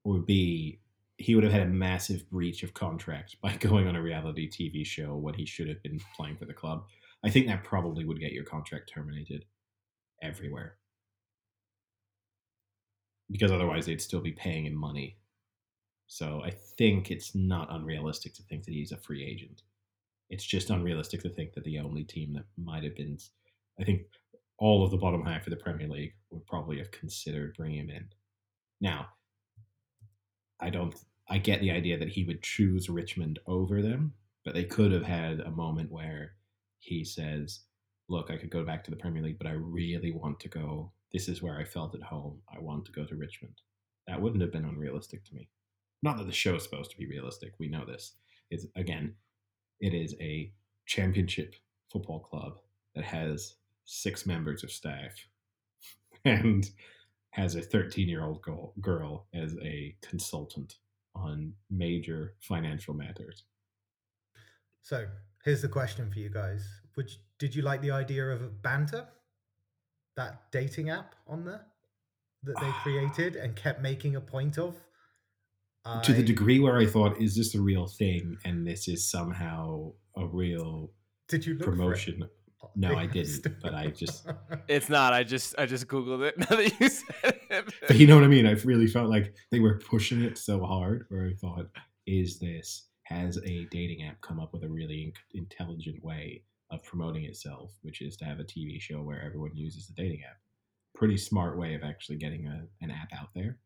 or 0.04 0.18
B, 0.18 0.80
he 1.16 1.34
would 1.34 1.44
have 1.44 1.52
had 1.52 1.62
a 1.62 1.66
massive 1.66 2.28
breach 2.30 2.62
of 2.62 2.74
contract 2.74 3.36
by 3.42 3.56
going 3.56 3.86
on 3.88 3.96
a 3.96 4.02
reality 4.02 4.48
TV 4.48 4.84
show 4.86 5.16
when 5.16 5.34
he 5.34 5.46
should 5.46 5.68
have 5.68 5.82
been 5.82 6.00
playing 6.16 6.36
for 6.36 6.44
the 6.44 6.54
club. 6.54 6.84
I 7.24 7.30
think 7.30 7.46
that 7.46 7.64
probably 7.64 8.04
would 8.04 8.20
get 8.20 8.32
your 8.32 8.44
contract 8.44 8.90
terminated 8.92 9.44
everywhere, 10.22 10.76
because 13.30 13.50
otherwise 13.50 13.86
they'd 13.86 14.00
still 14.00 14.20
be 14.20 14.32
paying 14.32 14.66
him 14.66 14.74
money. 14.74 15.16
So 16.06 16.42
I 16.44 16.50
think 16.50 17.10
it's 17.10 17.34
not 17.34 17.72
unrealistic 17.72 18.34
to 18.34 18.42
think 18.42 18.64
that 18.64 18.74
he's 18.74 18.92
a 18.92 18.98
free 18.98 19.24
agent. 19.24 19.62
It's 20.30 20.44
just 20.44 20.70
unrealistic 20.70 21.22
to 21.22 21.30
think 21.30 21.54
that 21.54 21.64
the 21.64 21.78
only 21.78 22.04
team 22.04 22.34
that 22.34 22.44
might 22.56 22.84
have 22.84 22.94
been, 22.94 23.18
I 23.80 23.84
think, 23.84 24.02
all 24.64 24.82
of 24.82 24.90
the 24.90 24.96
bottom 24.96 25.22
half 25.26 25.46
of 25.46 25.50
the 25.50 25.62
Premier 25.62 25.86
League 25.86 26.14
would 26.30 26.46
probably 26.46 26.78
have 26.78 26.90
considered 26.90 27.54
bringing 27.54 27.80
him 27.80 27.90
in. 27.90 28.08
Now, 28.80 29.08
I 30.58 30.70
don't. 30.70 30.94
I 31.28 31.36
get 31.36 31.60
the 31.60 31.70
idea 31.70 31.98
that 31.98 32.08
he 32.08 32.24
would 32.24 32.42
choose 32.42 32.88
Richmond 32.88 33.40
over 33.46 33.82
them, 33.82 34.14
but 34.42 34.54
they 34.54 34.64
could 34.64 34.90
have 34.90 35.04
had 35.04 35.40
a 35.40 35.50
moment 35.50 35.92
where 35.92 36.36
he 36.78 37.04
says, 37.04 37.60
"Look, 38.08 38.30
I 38.30 38.38
could 38.38 38.48
go 38.48 38.64
back 38.64 38.82
to 38.84 38.90
the 38.90 38.96
Premier 38.96 39.22
League, 39.22 39.36
but 39.36 39.46
I 39.46 39.52
really 39.52 40.12
want 40.12 40.40
to 40.40 40.48
go. 40.48 40.92
This 41.12 41.28
is 41.28 41.42
where 41.42 41.58
I 41.58 41.64
felt 41.64 41.94
at 41.94 42.02
home. 42.02 42.40
I 42.48 42.58
want 42.58 42.86
to 42.86 42.92
go 42.92 43.04
to 43.04 43.16
Richmond." 43.16 43.60
That 44.06 44.22
wouldn't 44.22 44.40
have 44.40 44.52
been 44.52 44.64
unrealistic 44.64 45.24
to 45.26 45.34
me. 45.34 45.50
Not 46.02 46.16
that 46.16 46.26
the 46.26 46.32
show 46.32 46.54
is 46.54 46.62
supposed 46.62 46.90
to 46.90 46.96
be 46.96 47.06
realistic. 47.06 47.52
We 47.58 47.68
know 47.68 47.84
this. 47.84 48.16
It's 48.50 48.64
again, 48.76 49.14
it 49.80 49.92
is 49.92 50.16
a 50.22 50.54
championship 50.86 51.54
football 51.92 52.20
club 52.20 52.60
that 52.94 53.04
has 53.04 53.56
six 53.84 54.26
members 54.26 54.64
of 54.64 54.70
staff 54.70 55.12
and 56.24 56.70
has 57.30 57.54
a 57.56 57.60
13 57.60 58.08
year 58.08 58.24
old 58.24 58.42
girl, 58.80 59.26
as 59.34 59.56
a 59.62 59.96
consultant 60.02 60.76
on 61.16 61.52
major 61.70 62.34
financial 62.40 62.94
matters. 62.94 63.44
so 64.82 65.06
here's 65.44 65.62
the 65.62 65.68
question 65.68 66.10
for 66.10 66.18
you 66.18 66.28
guys. 66.30 66.64
Would 66.96 67.10
you, 67.10 67.16
did 67.38 67.54
you 67.54 67.62
like 67.62 67.80
the 67.82 67.90
idea 67.90 68.24
of 68.30 68.42
a 68.42 68.48
Bantr? 68.48 69.06
That 70.16 70.42
dating 70.52 70.90
app 70.90 71.16
on 71.26 71.44
there 71.44 71.66
that 72.44 72.60
they 72.60 72.70
created 72.82 73.34
and 73.36 73.56
kept 73.56 73.82
making 73.82 74.14
a 74.16 74.20
point 74.20 74.58
of? 74.58 74.76
To 76.04 76.12
the 76.14 76.22
degree 76.22 76.60
where 76.60 76.78
I 76.78 76.86
thought, 76.86 77.20
is 77.20 77.36
this 77.36 77.54
a 77.54 77.60
real 77.60 77.86
thing? 77.86 78.38
And 78.44 78.66
this 78.66 78.88
is 78.88 79.10
somehow 79.10 79.92
a 80.16 80.24
real 80.24 80.92
Did 81.28 81.44
you 81.44 81.54
look 81.54 81.64
for 81.64 81.72
it? 81.72 81.76
promotion. 81.76 82.28
No, 82.76 82.96
I 82.96 83.06
didn't, 83.18 83.46
but 83.62 83.74
I 83.74 83.88
just- 83.88 84.26
It's 84.68 84.88
not. 84.88 85.12
I 85.12 85.22
just 85.24 85.54
I 85.58 85.66
just 85.66 85.86
googled 85.88 86.22
it 86.26 86.38
now 86.38 86.46
that 86.56 86.80
you 86.80 86.88
said 86.88 87.38
it. 87.50 87.74
But 87.86 87.96
you 87.96 88.06
know 88.06 88.14
what 88.16 88.24
I 88.24 88.28
mean? 88.28 88.46
I 88.46 88.52
really 88.64 88.86
felt 88.86 89.08
like 89.10 89.34
they 89.50 89.60
were 89.60 89.78
pushing 89.78 90.22
it 90.22 90.38
so 90.38 90.64
hard 90.64 91.06
where 91.08 91.26
I 91.26 91.34
thought, 91.34 91.66
is 92.06 92.38
this, 92.38 92.88
has 93.04 93.38
a 93.38 93.66
dating 93.70 94.02
app 94.06 94.20
come 94.20 94.40
up 94.40 94.52
with 94.52 94.64
a 94.64 94.68
really 94.68 95.12
in- 95.32 95.40
intelligent 95.40 96.02
way 96.02 96.42
of 96.70 96.82
promoting 96.82 97.24
itself, 97.24 97.72
which 97.82 98.00
is 98.00 98.16
to 98.16 98.24
have 98.24 98.40
a 98.40 98.44
TV 98.44 98.80
show 98.80 99.02
where 99.02 99.22
everyone 99.22 99.54
uses 99.54 99.86
the 99.86 99.94
dating 100.02 100.22
app? 100.28 100.38
Pretty 100.94 101.16
smart 101.18 101.58
way 101.58 101.74
of 101.74 101.82
actually 101.82 102.16
getting 102.16 102.46
a, 102.46 102.66
an 102.80 102.90
app 102.90 103.12
out 103.12 103.28
there. 103.34 103.58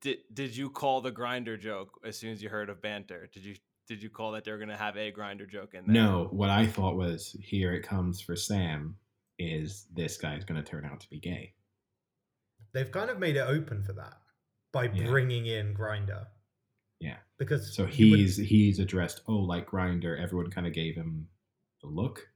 Did 0.00 0.18
Did 0.32 0.56
you 0.56 0.68
call 0.70 1.00
the 1.00 1.12
Grindr 1.12 1.58
joke 1.60 2.00
as 2.04 2.18
soon 2.18 2.32
as 2.32 2.42
you 2.42 2.48
heard 2.48 2.68
of 2.68 2.80
Bantr? 2.82 3.30
Did 3.32 3.44
you 3.44 3.54
Did 3.92 4.02
you 4.02 4.08
call 4.08 4.32
that 4.32 4.44
they 4.44 4.50
were 4.50 4.56
gonna 4.56 4.74
have 4.74 4.96
a 4.96 5.12
Grindr 5.12 5.46
joke 5.46 5.74
in 5.74 5.84
there? 5.84 5.92
No, 6.02 6.28
what 6.30 6.48
I 6.48 6.66
thought 6.66 6.96
was, 6.96 7.36
here 7.42 7.74
it 7.74 7.82
comes 7.82 8.22
for 8.22 8.34
Sam, 8.34 8.96
is 9.38 9.86
this 9.92 10.16
guy's 10.16 10.46
going 10.46 10.62
to 10.62 10.66
turn 10.66 10.86
out 10.86 10.98
to 11.00 11.10
be 11.10 11.20
gay. 11.20 11.52
They've 12.72 12.90
kind 12.90 13.10
of 13.10 13.18
made 13.18 13.36
it 13.36 13.40
open 13.46 13.82
for 13.82 13.92
that 13.92 14.14
by 14.72 14.84
Yeah. 14.84 15.04
bringing 15.08 15.44
in 15.44 15.74
Grindr. 15.74 16.26
Yeah. 17.00 17.18
Because 17.38 17.74
So 17.76 17.84
you 17.84 18.12
would- 18.12 18.20
he's 18.20 18.38
he's 18.38 18.78
addressed, 18.78 19.20
oh, 19.26 19.36
like 19.36 19.66
Grindr. 19.68 20.18
Everyone 20.18 20.50
kind 20.50 20.66
of 20.66 20.72
gave 20.72 20.94
him 20.94 21.28
the 21.82 21.88
look, 21.88 22.32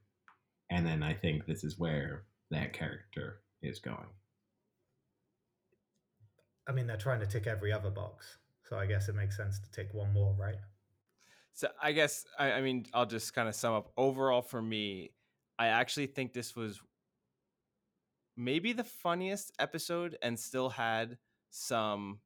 and 0.69 0.85
then 0.85 1.01
I 1.01 1.15
think 1.15 1.47
this 1.47 1.63
is 1.63 1.79
where 1.79 2.27
that 2.51 2.71
character 2.73 3.41
is 3.63 3.79
going. 3.79 4.09
I 6.67 6.71
mean, 6.71 6.85
they're 6.85 6.97
trying 6.97 7.21
to 7.21 7.25
tick 7.25 7.47
every 7.47 7.71
other 7.73 7.89
box, 7.89 8.37
so 8.69 8.77
I 8.77 8.85
guess 8.85 9.09
it 9.09 9.15
makes 9.15 9.35
sense 9.37 9.59
to 9.59 9.71
tick 9.71 9.91
one 9.95 10.13
more, 10.13 10.35
right? 10.35 10.59
So 11.57 11.69
I 11.81 11.91
guess 11.91 12.23
I, 12.37 12.51
I 12.51 12.61
mean 12.61 12.85
I'll 12.93 13.07
just 13.07 13.33
kind 13.33 13.49
of 13.49 13.55
sum 13.55 13.73
up. 13.73 13.91
Overall, 13.97 14.43
for 14.43 14.61
me, 14.61 15.09
I 15.57 15.67
actually 15.67 16.05
think 16.05 16.31
this 16.31 16.55
was 16.55 16.79
maybe 18.37 18.73
the 18.73 18.83
funniest 18.83 19.51
episode, 19.57 20.15
and 20.21 20.39
still 20.39 20.69
had 20.69 21.17
some 21.49 22.19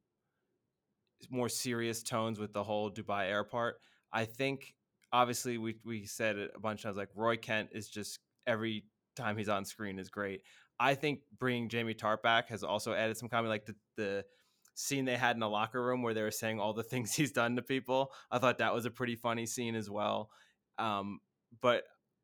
more 1.30 1.48
serious 1.48 2.04
tones 2.04 2.40
with 2.40 2.52
the 2.52 2.62
whole 2.62 2.92
Dubai 2.92 3.30
airport. 3.30 3.76
I 4.12 4.26
think 4.26 4.74
obviously 5.14 5.58
we 5.58 5.78
we 5.86 6.06
said 6.06 6.36
it 6.36 6.52
a 6.54 6.60
bunch 6.60 6.84
times. 6.84 6.98
Like 6.98 7.12
Roy 7.16 7.38
Kent 7.38 7.70
is 7.72 7.88
just 7.88 8.20
every 8.46 8.84
time 9.16 9.38
he's 9.38 9.48
on 9.48 9.64
screen 9.64 9.98
is 9.98 10.10
great. 10.10 10.42
I 10.78 10.94
think 10.94 11.22
bringing 11.40 11.70
Jamie 11.70 11.94
Tartt 11.94 12.22
back 12.22 12.50
has 12.50 12.66
also 12.66 12.92
added 12.92 13.16
some 13.16 13.30
comedy. 13.30 13.48
Like 13.48 13.66
the 13.66 13.76
the 13.96 14.26
scene 14.76 15.06
they 15.06 15.18
had 15.18 15.36
in 15.36 15.40
the 15.40 15.50
locker 15.50 15.84
room 15.84 16.02
where 16.02 16.14
they 16.14 16.22
were 16.22 16.32
saying 16.32 16.60
all 16.60 16.74
the 16.74 16.84
things 16.92 17.14
he's 17.14 17.32
done 17.32 17.56
to 17.56 17.62
people. 17.62 18.12
I 18.32 18.40
thought 18.40 18.60
that 18.60 18.74
was 18.74 18.86
a 18.86 18.92
pretty 18.92 19.16
funny 19.16 19.46
scene 19.46 19.76
as 19.76 19.90
well. 19.90 20.30
Um, 20.78 21.20
but 21.62 21.84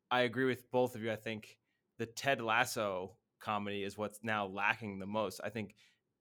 I 0.10 0.22
agree 0.22 0.46
with 0.46 0.70
both 0.72 0.96
of 0.96 1.04
you. 1.04 1.12
I 1.12 1.18
think 1.18 1.58
the 1.98 2.06
Ted 2.06 2.42
Lasso 2.42 3.18
comedy 3.40 3.84
is 3.84 3.98
what's 3.98 4.20
now 4.24 4.48
lacking 4.48 5.00
the 5.00 5.06
most. 5.06 5.42
I 5.44 5.50
think 5.50 5.76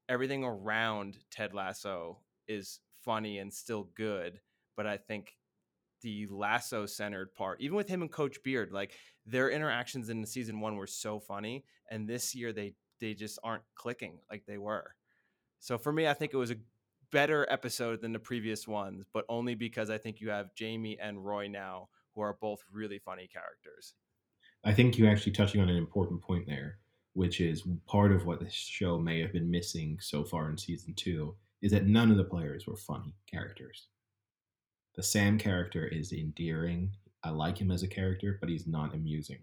everything 0.09 0.45
around 0.45 1.19
Ted 1.31 1.55
Lasso 1.55 2.19
is 2.49 2.81
funny 3.05 3.39
and 3.39 3.53
still 3.53 3.89
good, 3.97 4.41
but 4.77 4.87
I 4.87 4.97
think 4.97 5.37
the 6.03 6.27
Lasso 6.27 6.87
centered 6.87 7.35
part, 7.35 7.61
even 7.61 7.77
with 7.77 7.89
him 7.89 8.03
and 8.03 8.11
Coach 8.13 8.43
Beard, 8.43 8.73
like 8.73 8.93
their 9.25 9.51
interactions 9.51 10.09
in 10.09 10.25
season 10.27 10.61
one 10.61 10.77
were 10.77 10.87
so 10.87 11.19
funny, 11.19 11.65
and 11.91 12.09
this 12.09 12.35
year 12.35 12.53
they 12.53 12.75
they 13.01 13.15
just 13.15 13.39
aren't 13.43 13.63
clicking 13.75 14.19
like 14.31 14.45
they 14.47 14.59
were. 14.59 14.96
So 15.67 15.79
for 15.79 15.93
me, 15.93 16.07
I 16.07 16.15
think 16.15 16.33
it 16.33 16.37
was 16.37 16.53
a 16.53 16.59
better 17.11 17.45
episode 17.51 18.01
than 18.01 18.13
the 18.13 18.21
previous 18.21 18.69
ones, 18.69 19.05
but 19.13 19.25
only 19.29 19.57
because 19.57 19.91
I 19.91 19.99
think 19.99 20.21
you 20.21 20.31
have 20.31 20.55
Jamie 20.55 20.97
and 20.97 21.27
Roy 21.27 21.49
now, 21.49 21.89
who 22.15 22.21
are 22.21 22.39
both 22.41 22.63
really 22.71 23.01
funny 23.01 23.27
characters. 23.27 23.95
I 24.63 24.73
think 24.73 24.97
you're 24.97 25.11
actually 25.11 25.33
touching 25.33 25.61
on 25.61 25.69
an 25.69 25.77
important 25.77 26.23
point 26.23 26.47
there, 26.47 26.79
which 27.15 27.41
is 27.41 27.65
part 27.89 28.13
of 28.13 28.27
what 28.27 28.39
this 28.39 28.53
show 28.53 28.97
may 28.97 29.21
have 29.21 29.33
been 29.33 29.51
missing 29.51 29.99
so 30.01 30.23
far 30.23 30.49
in 30.49 30.57
season 30.57 30.95
two 30.95 31.35
is 31.61 31.73
that 31.73 31.89
none 31.89 32.13
of 32.13 32.17
the 32.17 32.23
players 32.23 32.69
were 32.69 32.77
funny 32.77 33.17
characters. 33.29 33.89
The 34.95 35.03
Sam 35.03 35.37
character 35.37 35.85
is 35.89 36.13
endearing. 36.13 36.93
I 37.25 37.31
like 37.31 37.59
him 37.59 37.73
as 37.73 37.83
a 37.83 37.89
character, 37.89 38.39
but 38.39 38.49
he's 38.49 38.69
not 38.69 38.95
amusing. 38.95 39.41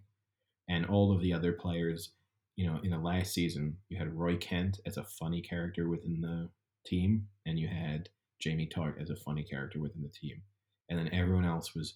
And 0.70 0.86
all 0.86 1.12
of 1.12 1.22
the 1.22 1.34
other 1.34 1.52
players, 1.52 2.12
you 2.56 2.68
know, 2.68 2.80
in 2.84 2.92
the 2.92 2.98
last 2.98 3.34
season, 3.34 3.78
you 3.90 3.98
had 3.98 4.14
Roy 4.14 4.38
Kent 4.38 4.80
as 4.86 4.98
a 4.98 5.04
funny 5.04 5.42
character 5.42 5.90
within 5.90 6.22
the 6.22 6.50
team, 6.86 7.28
and 7.46 7.58
you 7.58 7.68
had 7.68 8.10
Jamie 8.40 8.70
Tartt 8.74 9.02
as 9.02 9.10
a 9.10 9.16
funny 9.16 9.44
character 9.44 9.80
within 9.80 10.04
the 10.04 10.10
team. 10.10 10.42
And 10.90 11.00
then 11.00 11.14
everyone 11.14 11.46
else 11.46 11.74
was 11.74 11.96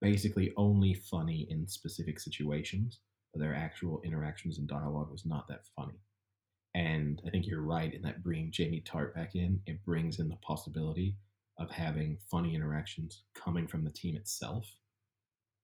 basically 0.00 0.52
only 0.56 0.94
funny 0.94 1.46
in 1.50 1.66
specific 1.66 2.20
situations, 2.20 3.00
but 3.32 3.40
their 3.40 3.54
actual 3.54 4.00
interactions 4.04 4.58
and 4.58 4.68
dialogue 4.68 5.10
was 5.10 5.24
not 5.24 5.48
that 5.48 5.66
funny. 5.74 5.98
And 6.74 7.22
I 7.26 7.30
think 7.30 7.46
you're 7.46 7.62
right 7.62 7.92
in 7.92 8.02
that 8.02 8.22
bringing 8.22 8.52
Jamie 8.52 8.84
Tartt 8.86 9.14
back 9.14 9.34
in, 9.34 9.60
it 9.66 9.84
brings 9.84 10.18
in 10.18 10.28
the 10.28 10.36
possibility 10.36 11.16
of 11.58 11.70
having 11.70 12.18
funny 12.30 12.54
interactions 12.54 13.22
coming 13.34 13.66
from 13.66 13.82
the 13.82 13.90
team 13.90 14.14
itself. 14.14 14.66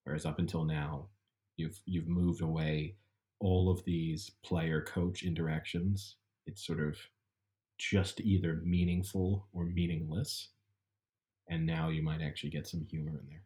Whereas 0.05 0.25
up 0.25 0.39
until 0.39 0.65
now, 0.65 1.09
you've 1.57 1.79
you've 1.85 2.09
moved 2.09 2.41
away 2.41 2.97
all 3.43 3.69
of 3.69 3.85
these 3.85 4.31
player 4.45 4.81
coach 4.81 5.25
interactions. 5.25 6.17
It's 6.47 6.65
sort 6.65 6.81
of 6.81 6.97
just 7.77 8.21
either 8.21 8.61
meaningful 8.65 9.49
or 9.53 9.65
meaningless. 9.65 10.49
And 11.49 11.67
now 11.67 11.89
you 11.89 12.03
might 12.03 12.23
actually 12.23 12.51
get 12.51 12.69
some 12.69 12.87
humor 12.89 13.19
in 13.21 13.29
there. 13.29 13.43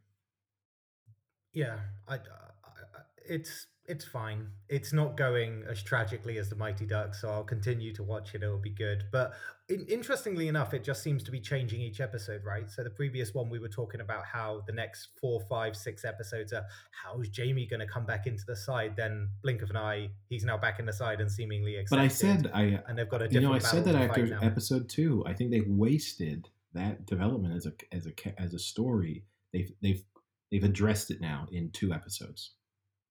Yeah, 1.54 1.78
I, 2.06 2.16
uh, 2.16 2.18
I, 2.64 2.98
I, 2.98 3.00
it's 3.26 3.66
it's 3.88 4.04
fine. 4.04 4.48
It's 4.68 4.92
not 4.92 5.16
going 5.16 5.64
as 5.68 5.82
tragically 5.82 6.38
as 6.38 6.48
the 6.48 6.56
Mighty 6.56 6.86
Ducks, 6.86 7.20
so 7.20 7.30
I'll 7.30 7.44
continue 7.44 7.92
to 7.94 8.02
watch 8.02 8.34
it. 8.34 8.42
It'll 8.42 8.58
be 8.58 8.70
good. 8.70 9.04
But 9.12 9.34
in, 9.68 9.86
interestingly 9.86 10.48
enough, 10.48 10.74
it 10.74 10.82
just 10.82 11.02
seems 11.02 11.22
to 11.24 11.30
be 11.30 11.40
changing 11.40 11.80
each 11.80 12.00
episode, 12.00 12.44
right? 12.44 12.70
So 12.70 12.82
the 12.82 12.90
previous 12.90 13.34
one, 13.34 13.48
we 13.48 13.58
were 13.58 13.68
talking 13.68 14.00
about 14.00 14.24
how 14.24 14.62
the 14.66 14.72
next 14.72 15.08
four, 15.20 15.40
five, 15.48 15.76
six 15.76 16.04
episodes 16.04 16.52
are 16.52 16.64
how's 17.04 17.28
Jamie 17.28 17.66
going 17.66 17.80
to 17.80 17.86
come 17.86 18.04
back 18.04 18.26
into 18.26 18.44
the 18.46 18.56
side? 18.56 18.94
Then 18.96 19.28
blink 19.42 19.62
of 19.62 19.70
an 19.70 19.76
eye, 19.76 20.10
he's 20.28 20.44
now 20.44 20.56
back 20.56 20.78
in 20.78 20.86
the 20.86 20.92
side 20.92 21.20
and 21.20 21.30
seemingly 21.30 21.76
accepted. 21.76 21.96
But 21.96 22.04
I 22.04 22.08
said 22.08 22.50
I 22.52 22.80
and 22.88 22.98
they've 22.98 23.08
got 23.08 23.22
a 23.22 23.26
you 23.26 23.40
different 23.40 23.50
know 23.50 23.54
I 23.54 23.58
said 23.58 23.84
that 23.84 23.94
after 23.94 24.26
now. 24.26 24.40
episode 24.42 24.88
two. 24.88 25.24
I 25.26 25.32
think 25.32 25.50
they 25.50 25.62
wasted 25.66 26.48
that 26.74 27.06
development 27.06 27.54
as 27.54 27.66
a 27.66 27.72
as 27.92 28.06
a 28.06 28.40
as 28.40 28.52
a 28.54 28.58
story. 28.58 29.24
They've 29.52 29.70
they've 29.80 30.02
they've 30.50 30.64
addressed 30.64 31.10
it 31.10 31.20
now 31.20 31.46
in 31.50 31.70
two 31.70 31.92
episodes 31.92 32.52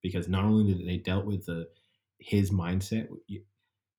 because 0.07 0.27
not 0.27 0.45
only 0.45 0.71
did 0.71 0.87
they 0.87 0.97
dealt 0.97 1.25
with 1.25 1.45
the 1.47 1.67
his 2.19 2.51
mindset, 2.51 3.07
you, 3.27 3.41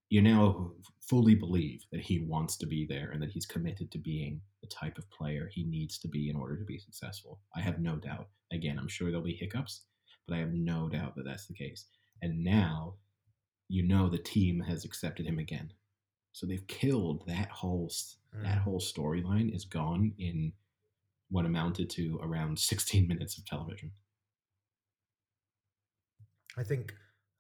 you 0.09 0.23
now 0.23 0.71
fully 1.01 1.35
believe 1.35 1.85
that 1.90 2.01
he 2.01 2.21
wants 2.21 2.57
to 2.59 2.66
be 2.66 2.87
there 2.87 3.11
and 3.11 3.21
that 3.21 3.31
he's 3.33 3.45
committed 3.45 3.90
to 3.90 3.99
being 3.99 4.40
the 4.62 4.69
type 4.69 4.99
of 4.99 5.11
player 5.11 5.49
he 5.53 5.64
needs 5.64 5.99
to 5.99 6.07
be 6.09 6.31
in 6.31 6.37
order 6.37 6.57
to 6.57 6.64
be 6.64 6.79
successful. 6.79 7.40
I 7.57 7.61
have 7.61 7.81
no 7.81 7.97
doubt. 7.97 8.29
Again, 8.53 8.79
I'm 8.79 8.87
sure 8.88 9.09
there'll 9.11 9.25
be 9.25 9.35
hiccups, 9.35 9.83
but 10.29 10.37
I 10.37 10.38
have 10.38 10.53
no 10.53 10.88
doubt 10.88 11.16
that 11.16 11.25
that's 11.25 11.47
the 11.49 11.55
case. 11.55 11.87
And 12.23 12.45
now, 12.45 12.95
you 13.69 13.83
know, 13.83 14.09
the 14.09 14.19
team 14.19 14.61
has 14.61 14.85
accepted 14.85 15.27
him 15.27 15.40
again. 15.40 15.73
So 16.33 16.47
they've 16.47 16.66
killed 16.69 17.25
that 17.27 17.51
whole 17.51 17.90
that 18.45 18.59
Mm. 18.59 18.62
whole 18.62 18.81
storyline 18.81 19.55
is 19.55 19.64
gone 19.64 20.12
in 20.19 20.53
what 21.31 21.47
amounted 21.47 21.90
to 21.90 22.21
around 22.23 22.59
16 22.71 23.09
minutes 23.09 23.38
of 23.38 23.45
television. 23.45 23.90
I 26.57 26.62
think 26.64 26.95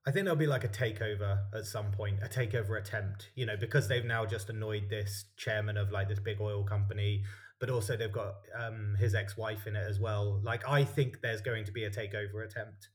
I 0.06 0.12
think 0.12 0.24
there'll 0.24 0.36
be 0.38 0.46
like 0.46 0.64
a 0.64 0.68
takeover 0.68 1.38
at 1.54 1.66
some 1.66 1.90
point, 1.90 2.20
a 2.22 2.28
takeover 2.28 2.78
attempt, 2.78 3.30
you 3.34 3.44
know, 3.44 3.56
because 3.56 3.88
they've 3.88 4.04
now 4.04 4.24
just 4.24 4.48
annoyed 4.50 4.88
this 4.88 5.24
chairman 5.36 5.76
of 5.76 5.90
like 5.90 6.08
this 6.08 6.20
big 6.20 6.40
oil 6.40 6.62
company, 6.62 7.24
but 7.58 7.70
also 7.70 7.96
they've 7.96 8.12
got 8.12 8.34
um 8.58 8.94
his 8.98 9.14
ex-wife 9.14 9.66
in 9.66 9.74
it 9.74 9.84
as 9.88 9.98
well. 9.98 10.40
Like 10.44 10.68
I 10.68 10.84
think 10.84 11.20
there's 11.22 11.40
going 11.40 11.64
to 11.64 11.72
be 11.72 11.84
a 11.84 11.90
takeover 11.90 12.44
attempt. 12.44 12.88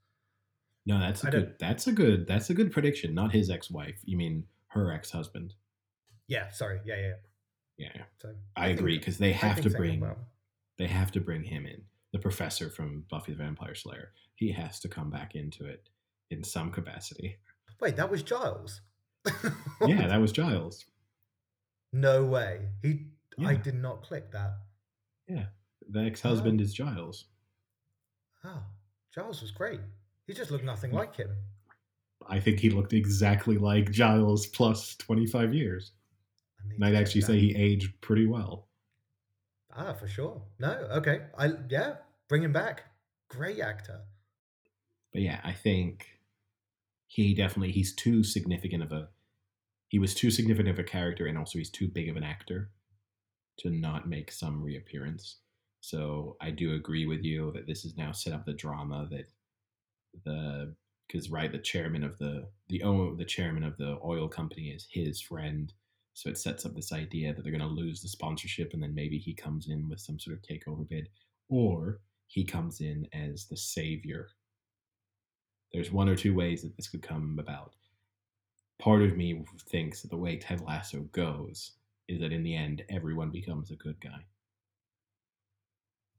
No, 0.86 1.00
that's 1.00 1.24
a 1.24 1.28
I 1.28 1.32
good. 1.32 1.56
That's 1.60 1.88
a 1.88 1.92
good. 1.92 2.28
That's 2.28 2.50
a 2.50 2.54
good 2.54 2.72
prediction. 2.72 3.14
Not 3.14 3.32
his 3.32 3.50
ex-wife. 3.50 4.00
You 4.04 4.18
mean 4.18 4.46
her 4.68 4.92
ex-husband? 4.92 5.54
Yeah, 6.28 6.50
sorry. 6.50 6.80
Yeah, 6.86 6.96
yeah. 6.96 7.08
yeah. 7.78 7.88
Yeah, 7.96 8.02
So 8.22 8.36
I, 8.56 8.68
think- 8.68 8.80
agree 8.80 8.98
because 9.00 9.18
they 9.18 9.32
have 9.34 9.60
to 9.62 9.70
bring. 9.70 10.00
well. 10.00 10.18
They 10.78 10.88
have 10.88 11.12
to 11.12 11.20
bring 11.20 11.44
him 11.44 11.66
in. 11.66 11.82
The 12.14 12.20
professor 12.20 12.70
from 12.70 13.06
Buffy 13.10 13.32
the 13.34 13.38
Vampire 13.38 13.76
Slayer. 13.76 14.12
He 14.36 14.52
has 14.52 14.80
to 14.82 14.88
come 14.88 15.10
back 15.10 15.36
into 15.36 15.66
it 15.66 15.88
in 16.32 16.44
some 16.44 16.72
capacity. 16.72 17.38
Wait, 17.80 17.96
that 17.98 18.10
was 18.10 18.24
Giles. 18.24 18.82
yeah, 19.86 20.08
that 20.08 20.20
was 20.22 20.32
Giles. 20.32 20.86
no 21.94 22.24
way. 22.26 22.68
He 22.82 23.08
I 23.46 23.56
did 23.56 23.76
not 23.76 24.04
click 24.04 24.32
that. 24.32 24.52
Yeah. 25.28 25.46
The 25.90 26.02
ex-husband 26.02 26.62
is 26.62 26.74
Giles. 26.74 27.26
Oh, 28.44 28.64
Giles 29.14 29.42
was 29.42 29.52
great. 29.52 29.80
He 30.28 30.34
just 30.34 30.52
looked 30.52 30.64
nothing 30.64 30.92
like 30.92 31.16
him. 31.16 31.36
I 32.28 32.40
think 32.40 32.60
he 32.60 32.70
looked 32.70 32.94
exactly 32.94 33.58
like 33.58 33.92
Giles 33.92 34.48
plus 34.48 34.96
25 34.98 35.54
years. 35.54 35.92
I 36.60 36.74
And 36.76 36.86
I'd 36.86 36.96
actually 36.96 37.22
that. 37.22 37.28
say 37.28 37.40
he 37.40 37.56
aged 37.56 38.00
pretty 38.02 38.28
well. 38.28 38.68
Ah, 39.76 39.94
for 39.94 40.08
sure. 40.08 40.42
No, 40.60 40.72
okay. 40.92 41.22
I 41.38 41.52
yeah, 41.70 41.96
bring 42.30 42.44
him 42.44 42.54
back. 42.54 42.84
Great 43.30 43.60
actor. 43.60 44.02
But 45.14 45.22
yeah, 45.24 45.40
I 45.44 45.54
think 45.54 46.08
he 47.12 47.34
definitely 47.34 47.74
he's 47.74 47.94
too 47.94 48.24
significant 48.24 48.82
of 48.82 48.94
a 48.94 49.10
he 49.90 50.00
was 50.00 50.16
too 50.16 50.32
significant 50.32 50.70
of 50.70 50.80
a 50.80 50.88
character 50.88 51.26
and 51.26 51.38
also 51.38 51.58
he's 51.58 51.70
too 51.70 51.90
big 51.90 52.08
of 52.08 52.16
an 52.16 52.24
actor 52.24 52.72
to 53.60 53.70
not 53.70 54.08
make 54.08 54.32
some 54.32 54.64
reappearance. 54.64 55.40
So 55.82 56.38
I 56.40 56.52
do 56.52 56.74
agree 56.74 57.06
with 57.06 57.22
you 57.26 57.52
that 57.54 57.68
this 57.68 57.84
is 57.84 57.98
now 57.98 58.14
set 58.14 58.32
up 58.32 58.46
the 58.46 58.54
drama 58.54 59.10
that 59.12 59.30
the 60.24 60.74
because 61.08 61.30
right 61.30 61.52
the 61.52 61.58
chairman 61.58 62.06
of 62.06 62.18
the 62.18 62.48
the 62.70 62.80
the 63.18 63.26
chairman 63.26 63.66
of 63.66 63.76
the 63.76 64.00
oil 64.06 64.30
company 64.30 64.70
is 64.70 64.88
his 64.90 65.20
friend 65.20 65.74
so 66.14 66.30
it 66.30 66.38
sets 66.38 66.66
up 66.66 66.76
this 66.76 66.94
idea 66.94 67.34
that 67.34 67.44
they're 67.44 67.58
going 67.58 67.62
to 67.62 67.68
lose 67.68 68.02
the 68.02 68.08
sponsorship 68.08 68.74
and 68.74 68.84
then 68.84 68.96
maybe 68.96 69.18
he 69.18 69.34
comes 69.34 69.68
in 69.70 69.90
with 69.90 70.00
some 70.00 70.20
sort 70.20 70.38
of 70.38 70.44
takeover 70.44 70.88
bid 70.88 71.10
or 71.50 72.00
he 72.28 72.46
comes 72.46 72.80
in 72.82 73.08
as 73.14 73.48
the 73.48 73.58
savior 73.58 74.30
there's 75.74 75.92
one 75.92 76.10
or 76.10 76.16
two 76.16 76.34
ways 76.34 76.62
that 76.62 76.76
this 76.76 76.88
could 76.88 77.02
come 77.02 77.38
about. 77.40 77.76
Part 78.80 79.02
of 79.02 79.16
me 79.16 79.44
thinks 79.70 80.02
that 80.02 80.10
the 80.10 80.18
way 80.18 80.38
ted 80.38 80.62
lasso 80.62 81.02
goes 81.12 81.74
is 82.08 82.20
that 82.20 82.34
in 82.34 82.44
the 82.44 82.56
end 82.56 82.84
everyone 82.90 83.30
becomes 83.30 83.72
a 83.72 83.76
good 83.76 84.00
guy. 84.02 84.26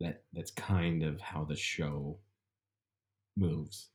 That 0.00 0.22
that's 0.32 0.50
kind 0.50 1.02
of 1.02 1.20
how 1.20 1.44
the 1.44 1.56
show 1.56 2.18
moves. 3.36 3.88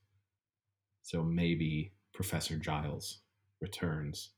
So 1.02 1.22
maybe 1.22 1.92
Professor 2.12 2.56
Giles 2.56 3.20
returns, 3.60 4.30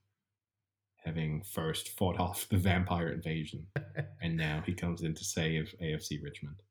having 1.05 1.43
first 1.43 1.91
fought 1.91 2.19
off 2.19 2.49
the 2.49 2.57
vampire 2.57 3.09
invasion, 3.09 3.67
and 4.23 4.37
now 4.37 4.63
he 4.65 4.75
comes 4.75 5.03
in 5.03 5.15
to 5.15 5.25
save 5.25 5.75
AFC 5.83 6.23
Richmond. 6.23 6.63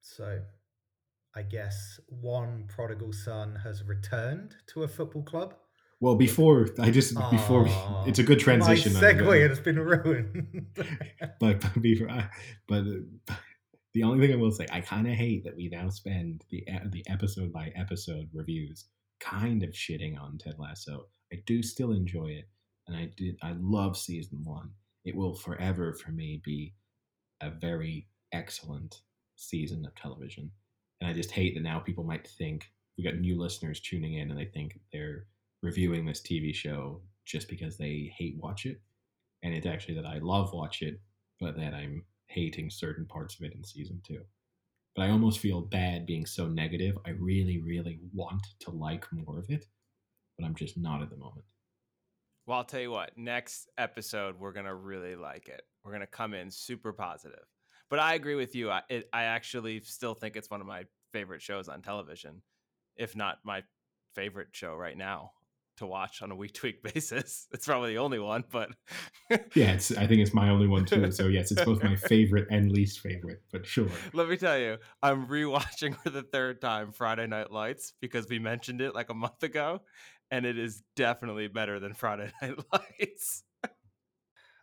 So, 0.00 0.40
I 1.36 1.42
guess 1.42 1.98
one 2.08 2.64
prodigal 2.68 3.12
son 3.12 3.58
has 3.64 3.82
returned 3.82 4.54
to 4.68 4.84
a 4.84 4.88
football 4.88 5.22
club. 5.22 5.54
Well, 6.00 6.14
before 6.14 6.68
I 6.78 6.90
just 6.90 7.14
before 7.30 7.64
we, 7.64 7.70
it's 8.06 8.18
a 8.18 8.22
good 8.22 8.38
transition. 8.38 8.92
My 8.92 9.00
segue 9.00 9.48
has 9.48 9.58
been 9.58 9.78
ruined. 9.78 10.66
but, 11.40 11.60
but 11.60 11.82
before, 11.82 12.08
but 12.68 12.84
the 13.94 14.02
only 14.02 14.24
thing 14.24 14.36
I 14.36 14.38
will 14.38 14.52
say, 14.52 14.66
I 14.70 14.80
kind 14.80 15.06
of 15.06 15.14
hate 15.14 15.44
that 15.44 15.56
we 15.56 15.68
now 15.68 15.88
spend 15.88 16.44
the 16.50 16.64
the 16.90 17.04
episode 17.08 17.52
by 17.52 17.72
episode 17.74 18.28
reviews 18.32 18.84
kind 19.18 19.62
of 19.62 19.70
shitting 19.70 20.20
on 20.20 20.38
Ted 20.38 20.56
Lasso. 20.58 21.06
I 21.32 21.36
do 21.46 21.62
still 21.62 21.92
enjoy 21.92 22.26
it, 22.26 22.48
and 22.86 22.96
I 22.96 23.10
did. 23.16 23.36
I 23.42 23.54
love 23.58 23.96
season 23.96 24.40
one. 24.44 24.70
It 25.04 25.16
will 25.16 25.34
forever 25.34 25.94
for 25.94 26.10
me 26.10 26.40
be 26.44 26.74
a 27.40 27.50
very 27.50 28.08
excellent 28.32 29.00
season 29.36 29.84
of 29.86 29.94
television, 29.94 30.50
and 31.00 31.10
I 31.10 31.12
just 31.12 31.30
hate 31.30 31.54
that 31.54 31.62
now 31.62 31.78
people 31.78 32.04
might 32.04 32.26
think 32.26 32.66
we 32.96 33.04
got 33.04 33.16
new 33.16 33.40
listeners 33.40 33.80
tuning 33.80 34.14
in, 34.14 34.30
and 34.30 34.38
they 34.38 34.46
think 34.46 34.78
they're 34.92 35.26
reviewing 35.62 36.04
this 36.04 36.20
TV 36.20 36.54
show 36.54 37.00
just 37.24 37.48
because 37.48 37.76
they 37.76 38.12
hate 38.16 38.36
watch 38.38 38.66
it 38.66 38.80
and 39.44 39.54
it's 39.54 39.66
actually 39.66 39.94
that 39.94 40.06
I 40.06 40.18
love 40.18 40.52
watch 40.52 40.82
it, 40.82 40.98
but 41.38 41.56
that 41.56 41.74
I'm 41.74 42.02
hating 42.28 42.70
certain 42.70 43.06
parts 43.06 43.36
of 43.38 43.44
it 43.44 43.54
in 43.54 43.62
season 43.62 44.00
two. 44.04 44.22
But 44.96 45.02
I 45.02 45.10
almost 45.10 45.38
feel 45.38 45.60
bad 45.60 46.06
being 46.06 46.24
so 46.24 46.48
negative. 46.48 46.96
I 47.06 47.10
really, 47.10 47.60
really 47.60 48.00
want 48.12 48.42
to 48.60 48.70
like 48.70 49.04
more 49.12 49.38
of 49.38 49.50
it, 49.50 49.66
but 50.38 50.46
I'm 50.46 50.54
just 50.54 50.78
not 50.78 51.02
at 51.02 51.10
the 51.10 51.16
moment. 51.16 51.44
Well, 52.46 52.58
I'll 52.58 52.64
tell 52.64 52.80
you 52.80 52.90
what. 52.90 53.16
Next 53.16 53.68
episode, 53.76 54.38
we're 54.38 54.52
gonna 54.52 54.74
really 54.74 55.14
like 55.14 55.48
it. 55.48 55.62
We're 55.84 55.92
gonna 55.92 56.06
come 56.06 56.32
in 56.32 56.50
super 56.50 56.92
positive. 56.92 57.44
But 57.90 57.98
I 57.98 58.14
agree 58.14 58.34
with 58.34 58.54
you. 58.54 58.70
I 58.70 58.82
it, 58.88 59.08
I 59.12 59.24
actually 59.24 59.80
still 59.80 60.14
think 60.14 60.36
it's 60.36 60.50
one 60.50 60.60
of 60.60 60.66
my 60.66 60.84
favorite 61.12 61.42
shows 61.42 61.68
on 61.68 61.82
television, 61.82 62.42
if 62.96 63.16
not 63.16 63.38
my 63.44 63.62
favorite 64.14 64.48
show 64.52 64.74
right 64.74 64.96
now 64.96 65.32
to 65.76 65.86
watch 65.86 66.22
on 66.22 66.30
a 66.30 66.36
week 66.36 66.52
to 66.54 66.66
week 66.66 66.82
basis. 66.94 67.46
It's 67.52 67.66
probably 67.66 67.94
the 67.94 67.98
only 67.98 68.18
one, 68.18 68.44
but 68.50 68.70
Yeah, 69.54 69.72
it's. 69.72 69.90
I 69.96 70.06
think 70.06 70.20
it's 70.20 70.34
my 70.34 70.50
only 70.50 70.66
one 70.66 70.84
too. 70.84 71.10
So 71.10 71.28
yes, 71.28 71.50
it's 71.50 71.64
both 71.64 71.82
my 71.82 71.96
favorite 72.08 72.48
and 72.50 72.70
least 72.70 73.00
favorite. 73.00 73.42
But 73.52 73.66
sure. 73.66 73.88
Let 74.12 74.28
me 74.28 74.36
tell 74.36 74.58
you, 74.58 74.78
I'm 75.02 75.26
rewatching 75.26 75.96
for 76.02 76.10
the 76.10 76.22
third 76.22 76.60
time 76.60 76.92
Friday 76.92 77.26
Night 77.26 77.50
Lights 77.50 77.94
because 78.00 78.28
we 78.28 78.38
mentioned 78.38 78.80
it 78.80 78.94
like 78.94 79.10
a 79.10 79.14
month 79.14 79.42
ago, 79.42 79.82
and 80.30 80.46
it 80.46 80.58
is 80.58 80.82
definitely 80.96 81.48
better 81.48 81.80
than 81.80 81.94
Friday 81.94 82.30
Night 82.42 82.58
Lights. 82.72 83.44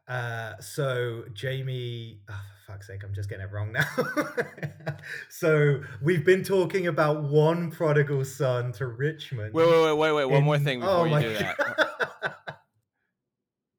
Uh, 0.07 0.53
so 0.59 1.23
Jamie, 1.33 2.21
oh, 2.29 2.41
for 2.65 2.73
fuck's 2.73 2.87
sake, 2.87 3.01
I'm 3.03 3.13
just 3.13 3.29
getting 3.29 3.45
it 3.45 3.51
wrong 3.51 3.71
now. 3.71 3.85
So 5.29 5.81
we've 6.01 6.23
been 6.23 6.43
talking 6.43 6.87
about 6.87 7.23
one 7.23 7.71
prodigal 7.71 8.23
son 8.25 8.71
to 8.73 8.85
Richmond. 8.85 9.53
Wait, 9.53 9.67
wait, 9.67 9.83
wait, 9.83 9.97
wait, 9.97 10.11
wait. 10.11 10.25
One 10.25 10.43
more 10.43 10.59
thing 10.59 10.81
before 10.81 10.95
oh 10.95 11.05
you 11.05 11.19
do 11.19 11.33
that. 11.33 11.81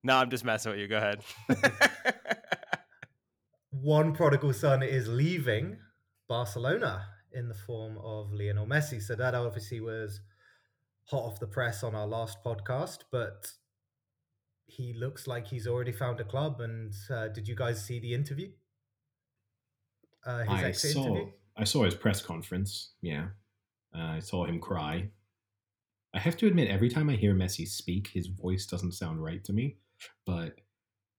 No, 0.05 0.16
I'm 0.16 0.31
just 0.31 0.45
messing 0.45 0.73
with 0.73 0.81
you. 0.81 0.89
Go 0.89 0.97
ahead. 0.97 1.23
one 3.70 4.12
prodigal 4.12 4.53
son 4.53 4.83
is 4.83 5.07
leaving 5.07 5.79
Barcelona 6.29 7.07
in 7.33 7.49
the 7.49 7.55
form 7.55 7.99
of 8.03 8.33
Lionel 8.33 8.66
Messi. 8.66 9.01
So 9.01 9.14
that 9.14 9.35
obviously 9.35 9.81
was 9.81 10.20
hot 11.05 11.23
off 11.23 11.41
the 11.41 11.47
press 11.47 11.85
on 11.85 11.95
our 11.95 12.07
last 12.07 12.43
podcast, 12.45 13.05
but 13.12 13.53
he 14.77 14.95
looks 14.95 15.27
like 15.27 15.47
he's 15.47 15.66
already 15.66 15.93
found 15.93 16.20
a 16.20 16.25
club. 16.25 16.61
And 16.61 16.93
uh, 17.11 17.29
did 17.29 17.47
you 17.49 17.55
guys 17.55 17.85
see 17.85 18.01
the 18.01 18.14
interview? 18.14 18.51
Uh, 20.25 20.41
his 20.41 20.49
I 20.49 20.73
saw 20.73 21.07
interview? 21.07 21.33
I 21.57 21.64
saw 21.64 21.85
his 21.85 21.95
press 21.95 22.23
conference. 22.23 22.93
Yeah, 23.03 23.27
uh, 23.95 24.16
I 24.16 24.20
saw 24.20 24.45
him 24.45 24.61
cry. 24.61 25.11
I 26.14 26.18
have 26.18 26.37
to 26.39 26.47
admit, 26.47 26.68
every 26.68 26.91
time 26.91 27.09
I 27.09 27.14
hear 27.14 27.35
Messi 27.35 27.66
speak, 27.66 28.11
his 28.12 28.27
voice 28.27 28.66
doesn't 28.66 28.93
sound 28.93 29.23
right 29.23 29.43
to 29.45 29.53
me. 29.53 29.79
But 30.27 30.61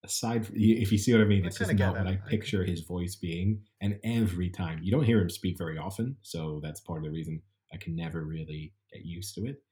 aside, 0.04 0.46
from, 0.46 0.56
if 0.58 0.92
you 0.92 0.98
see 0.98 1.14
what 1.14 1.22
I 1.22 1.26
mean, 1.26 1.44
I 1.44 1.48
it's 1.48 1.58
just 1.58 1.74
not 1.74 1.98
what. 1.98 2.08
I 2.08 2.12
I 2.12 2.30
picture 2.30 2.64
his 2.64 2.82
voice 2.82 3.16
being. 3.16 3.62
And 3.82 4.00
every 4.04 4.50
time, 4.50 4.80
you 4.84 4.92
don't 4.92 5.04
hear 5.04 5.20
him 5.20 5.30
speak 5.30 5.58
very 5.58 5.78
often, 5.78 6.18
so 6.22 6.60
that's 6.64 6.80
part 6.80 7.00
of 7.00 7.06
the 7.06 7.12
reason 7.12 7.42
I 7.74 7.78
can 7.78 7.96
never 7.96 8.24
really 8.24 8.74
get 8.92 9.04
used 9.06 9.36
to 9.36 9.46
it. 9.46 9.64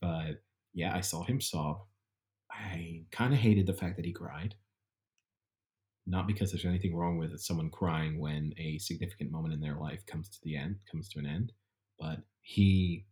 But 0.00 0.42
yeah, 0.74 0.96
I 0.96 1.00
saw 1.00 1.22
him 1.22 1.40
sob. 1.40 1.82
I 2.62 3.02
kind 3.10 3.32
of 3.32 3.40
hated 3.40 3.66
the 3.66 3.74
fact 3.74 3.96
that 3.96 4.04
he 4.04 4.12
cried. 4.12 4.54
Not 6.06 6.26
because 6.26 6.50
there's 6.50 6.64
anything 6.64 6.96
wrong 6.96 7.16
with 7.16 7.38
someone 7.40 7.70
crying 7.70 8.18
when 8.18 8.52
a 8.58 8.78
significant 8.78 9.30
moment 9.30 9.54
in 9.54 9.60
their 9.60 9.76
life 9.76 10.04
comes 10.06 10.28
to 10.30 10.38
the 10.42 10.56
end, 10.56 10.76
comes 10.90 11.08
to 11.10 11.18
an 11.18 11.26
end, 11.26 11.52
but 11.98 12.18
he 12.40 13.06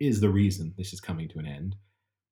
is 0.00 0.20
the 0.20 0.30
reason 0.30 0.74
this 0.76 0.92
is 0.92 1.00
coming 1.00 1.28
to 1.28 1.38
an 1.38 1.46
end. 1.46 1.76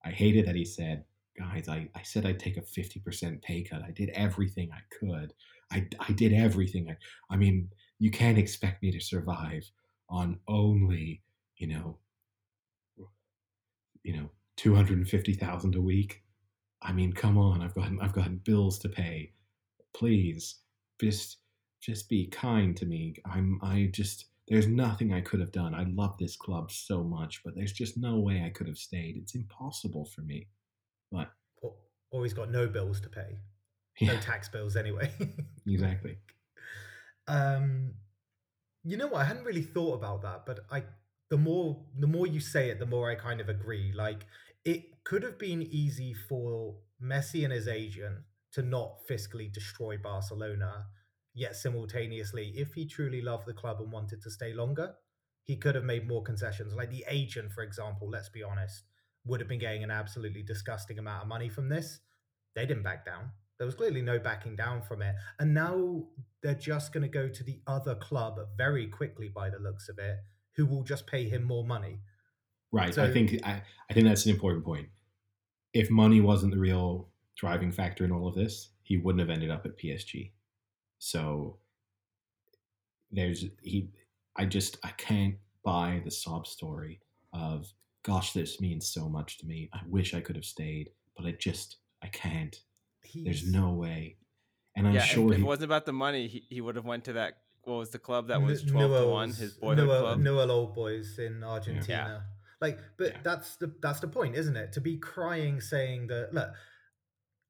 I 0.05 0.11
hated 0.11 0.47
that 0.47 0.55
he 0.55 0.65
said, 0.65 1.05
guys, 1.39 1.69
I, 1.69 1.89
I 1.95 2.03
said 2.03 2.25
I'd 2.25 2.41
take 2.41 2.57
a 2.57 2.63
50% 2.63 3.43
pay 3.43 3.63
cut. 3.63 3.83
I 3.83 3.91
did 3.91 4.09
everything 4.11 4.71
I 4.73 4.81
could. 4.99 5.35
I, 5.71 5.87
I 6.01 6.13
did 6.13 6.33
everything. 6.33 6.89
I, 6.91 6.97
I 7.33 7.37
mean, 7.37 7.69
you 7.99 8.11
can't 8.11 8.39
expect 8.39 8.83
me 8.83 8.91
to 8.93 9.01
survive 9.01 9.71
on 10.09 10.41
only, 10.49 11.23
you 11.57 11.69
know, 11.69 11.99
you 14.03 14.17
know, 14.17 14.31
250,000 14.57 15.75
a 15.75 15.81
week. 15.81 16.23
I 16.83 16.93
mean, 16.93 17.13
come 17.13 17.39
on, 17.39 17.63
I've 17.63 17.75
got 17.75 17.91
I've 18.01 18.13
got 18.13 18.45
bills 18.45 18.79
to 18.81 18.89
pay. 18.89 19.33
Please, 19.95 20.61
just 21.01 21.39
just 21.81 22.09
be 22.09 22.27
kind 22.27 22.77
to 22.77 22.87
me. 22.87 23.15
I'm 23.25 23.59
I 23.63 23.91
just 23.93 24.27
there's 24.49 24.67
nothing 24.67 25.13
I 25.13 25.21
could 25.21 25.41
have 25.41 25.53
done. 25.53 25.75
I 25.75 25.85
love 25.85 26.17
this 26.19 26.37
club 26.37 26.71
so 26.71 27.03
much, 27.03 27.43
but 27.45 27.55
there's 27.55 27.73
just 27.73 27.99
no 27.99 28.19
way 28.19 28.43
I 28.45 28.51
could 28.51 28.67
have 28.67 28.79
stayed. 28.79 29.17
It's 29.17 29.35
impossible 29.35 30.07
for 30.07 30.23
me. 30.23 30.49
But 31.13 31.31
Or, 31.63 31.75
or 32.11 32.25
he's 32.25 32.33
got 32.33 32.51
no 32.51 32.67
bills 32.67 33.01
to 33.03 33.09
pay, 33.09 33.39
yeah, 34.01 34.15
no 34.15 34.21
tax 34.21 34.49
bills 34.49 34.77
anyway. 34.77 35.13
exactly. 35.67 36.17
Um, 37.27 37.95
you 38.85 38.97
know 38.97 39.09
what? 39.09 39.21
I 39.21 39.25
hadn't 39.25 39.45
really 39.45 39.63
thought 39.63 39.95
about 39.95 40.23
that, 40.23 40.47
but 40.47 40.61
I 40.71 40.85
the 41.31 41.37
more 41.37 41.79
the 41.99 42.07
more 42.07 42.27
you 42.27 42.41
say 42.41 42.71
it, 42.71 42.79
the 42.79 42.87
more 42.87 43.11
I 43.11 43.15
kind 43.17 43.41
of 43.41 43.49
agree. 43.49 43.93
Like 43.95 44.27
it 44.65 45.05
could 45.05 45.23
have 45.23 45.39
been 45.39 45.63
easy 45.63 46.15
for 46.15 46.77
Messi 47.03 47.45
and 47.45 47.53
his 47.53 47.69
agent 47.69 48.17
to 48.53 48.63
not 48.63 48.97
fiscally 49.09 49.53
destroy 49.53 49.97
Barcelona, 49.97 50.87
yet 51.35 51.57
simultaneously, 51.57 52.53
if 52.57 52.75
he 52.75 52.87
truly 52.87 53.21
loved 53.23 53.47
the 53.47 53.53
club 53.53 53.81
and 53.81 53.93
wanted 53.93 54.23
to 54.23 54.31
stay 54.31 54.53
longer, 54.53 54.95
he 55.45 55.57
could 55.57 55.75
have 55.75 55.85
made 55.85 56.07
more 56.09 56.23
concessions. 56.23 56.75
Like 56.75 56.91
the 56.91 57.05
agent, 57.09 57.53
for 57.53 57.63
example, 57.63 58.11
let's 58.11 58.29
be 58.29 58.43
honest, 58.43 58.85
would 59.25 59.41
have 59.41 59.49
been 59.49 59.59
getting 59.59 59.85
an 59.85 59.91
absolutely 59.91 60.43
disgusting 60.43 60.99
amount 60.99 61.23
of 61.23 61.29
money 61.29 61.49
from 61.49 61.69
this. 61.69 62.01
They 62.55 62.67
didn't 62.67 62.83
back 62.83 63.05
down. 63.05 63.31
There 63.59 63.67
was 63.67 63.75
clearly 63.75 64.03
no 64.03 64.19
backing 64.19 64.57
down 64.57 64.83
from 64.83 65.03
it. 65.03 65.15
And 65.39 65.53
now 65.53 66.05
they're 66.43 66.55
just 66.55 66.93
going 66.93 67.03
to 67.03 67.09
go 67.09 67.29
to 67.29 67.45
the 67.45 67.61
other 67.67 67.95
club 67.95 68.39
very 68.57 68.87
quickly, 68.87 69.29
by 69.29 69.51
the 69.51 69.59
looks 69.59 69.89
of 69.89 69.99
it, 69.99 70.17
who 70.57 70.67
will 70.67 70.83
just 70.83 71.07
pay 71.07 71.29
him 71.29 71.45
more 71.45 71.65
money. 71.65 72.01
Right. 72.71 72.97
I 72.99 73.11
think 73.13 73.41
I, 73.45 73.63
I 73.91 73.95
think 73.95 74.07
that's 74.07 74.27
an 74.27 74.33
important 74.33 74.65
point. 74.65 74.89
If 75.73 75.91
money 75.91 76.21
wasn't 76.21 76.53
the 76.53 76.59
real 76.59 77.09
driving 77.37 77.73
factor 77.73 78.05
in 78.05 78.13
all 78.13 78.29
of 78.29 78.35
this, 78.35 78.71
he 78.83 78.97
wouldn't 78.97 79.21
have 79.21 79.31
ended 79.31 79.51
up 79.51 79.65
at 79.65 79.79
PSG. 79.79 80.33
So 80.99 81.59
there's 83.11 83.45
he 83.63 83.89
I 84.37 84.45
just 84.45 84.79
I 84.85 84.91
can't 84.91 85.37
buy 85.65 86.03
the 86.05 86.11
sob 86.11 86.47
story 86.47 87.01
of 87.33 87.67
gosh, 88.03 88.33
this 88.33 88.61
means 88.61 88.89
so 88.89 89.09
much 89.09 89.39
to 89.39 89.47
me. 89.47 89.69
I 89.73 89.81
wish 89.87 90.15
I 90.15 90.21
could 90.21 90.37
have 90.37 90.45
stayed, 90.45 90.91
but 91.17 91.27
I 91.27 91.33
just 91.33 91.77
I 92.03 92.09
can't. 92.09 92.57
There's 93.15 93.47
no 93.47 93.73
way. 93.73 94.17
And 94.77 94.87
I'm 94.87 94.95
yeah, 94.95 95.01
sure 95.01 95.33
if, 95.33 95.39
he 95.39 95.43
it 95.43 95.47
wasn't 95.47 95.65
about 95.65 95.87
the 95.87 95.93
money, 95.93 96.29
he, 96.29 96.45
he 96.49 96.61
would 96.61 96.77
have 96.77 96.85
went 96.85 97.05
to 97.05 97.15
that. 97.15 97.39
What 97.65 97.79
was 97.79 97.91
the 97.91 97.99
club 97.99 98.29
that 98.29 98.41
was 98.41 98.63
N- 98.63 98.69
twelve 98.69 98.93
to 98.93 99.09
one? 99.09 99.33
His 99.33 99.55
boyhood 99.55 99.79
Newell, 99.79 100.01
club. 100.01 100.21
Newell 100.21 100.51
Old 100.51 100.75
Boys 100.75 101.19
in 101.19 101.43
Argentina. 101.43 102.25
Like, 102.61 102.79
but 102.97 103.13
Yeah. 103.13 103.23
that's 103.23 103.57
the 103.57 103.69
that's 103.81 104.01
the 104.01 104.09
point, 104.09 104.35
isn't 104.35 104.57
it? 104.57 104.73
To 104.73 104.81
be 104.81 104.99
crying, 104.99 105.61
saying 105.61 106.09
that 106.09 106.35
look, 106.35 106.53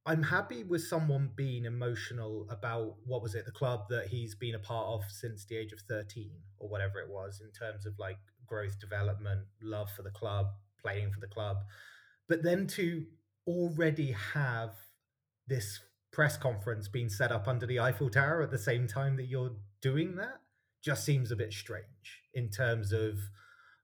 I'm 0.06 0.22
happy 0.22 0.64
with 0.64 0.82
someone 0.84 1.32
being 1.34 1.64
emotional 1.64 2.46
about 2.50 2.96
what 3.04 3.22
was 3.22 3.34
it, 3.34 3.44
the 3.44 3.52
club 3.52 3.88
that 3.90 4.06
he's 4.08 4.34
been 4.34 4.54
a 4.54 4.58
part 4.58 4.86
of 4.86 5.10
since 5.10 5.44
the 5.44 5.56
age 5.56 5.72
of 5.72 5.80
13 5.80 6.30
or 6.58 6.68
whatever 6.68 6.98
it 7.00 7.08
was, 7.10 7.40
in 7.42 7.50
terms 7.52 7.84
of 7.86 7.98
like 7.98 8.18
growth, 8.46 8.78
development, 8.80 9.46
love 9.62 9.90
for 9.90 10.02
the 10.02 10.10
club, 10.10 10.46
playing 10.80 11.12
for 11.12 11.20
the 11.20 11.26
club. 11.26 11.58
But 12.28 12.42
then 12.42 12.66
to 12.68 13.06
already 13.46 14.12
have 14.12 14.74
this 15.46 15.80
press 16.10 16.36
conference 16.36 16.88
being 16.88 17.08
set 17.08 17.30
up 17.32 17.46
under 17.48 17.66
the 17.66 17.80
Eiffel 17.80 18.10
Tower 18.10 18.42
at 18.42 18.50
the 18.50 18.58
same 18.58 18.86
time 18.86 19.16
that 19.16 19.26
you're 19.26 19.56
doing 19.82 20.16
that 20.16 20.40
just 20.82 21.04
seems 21.04 21.30
a 21.30 21.36
bit 21.36 21.52
strange 21.52 22.22
in 22.34 22.48
terms 22.50 22.92
of 22.92 23.18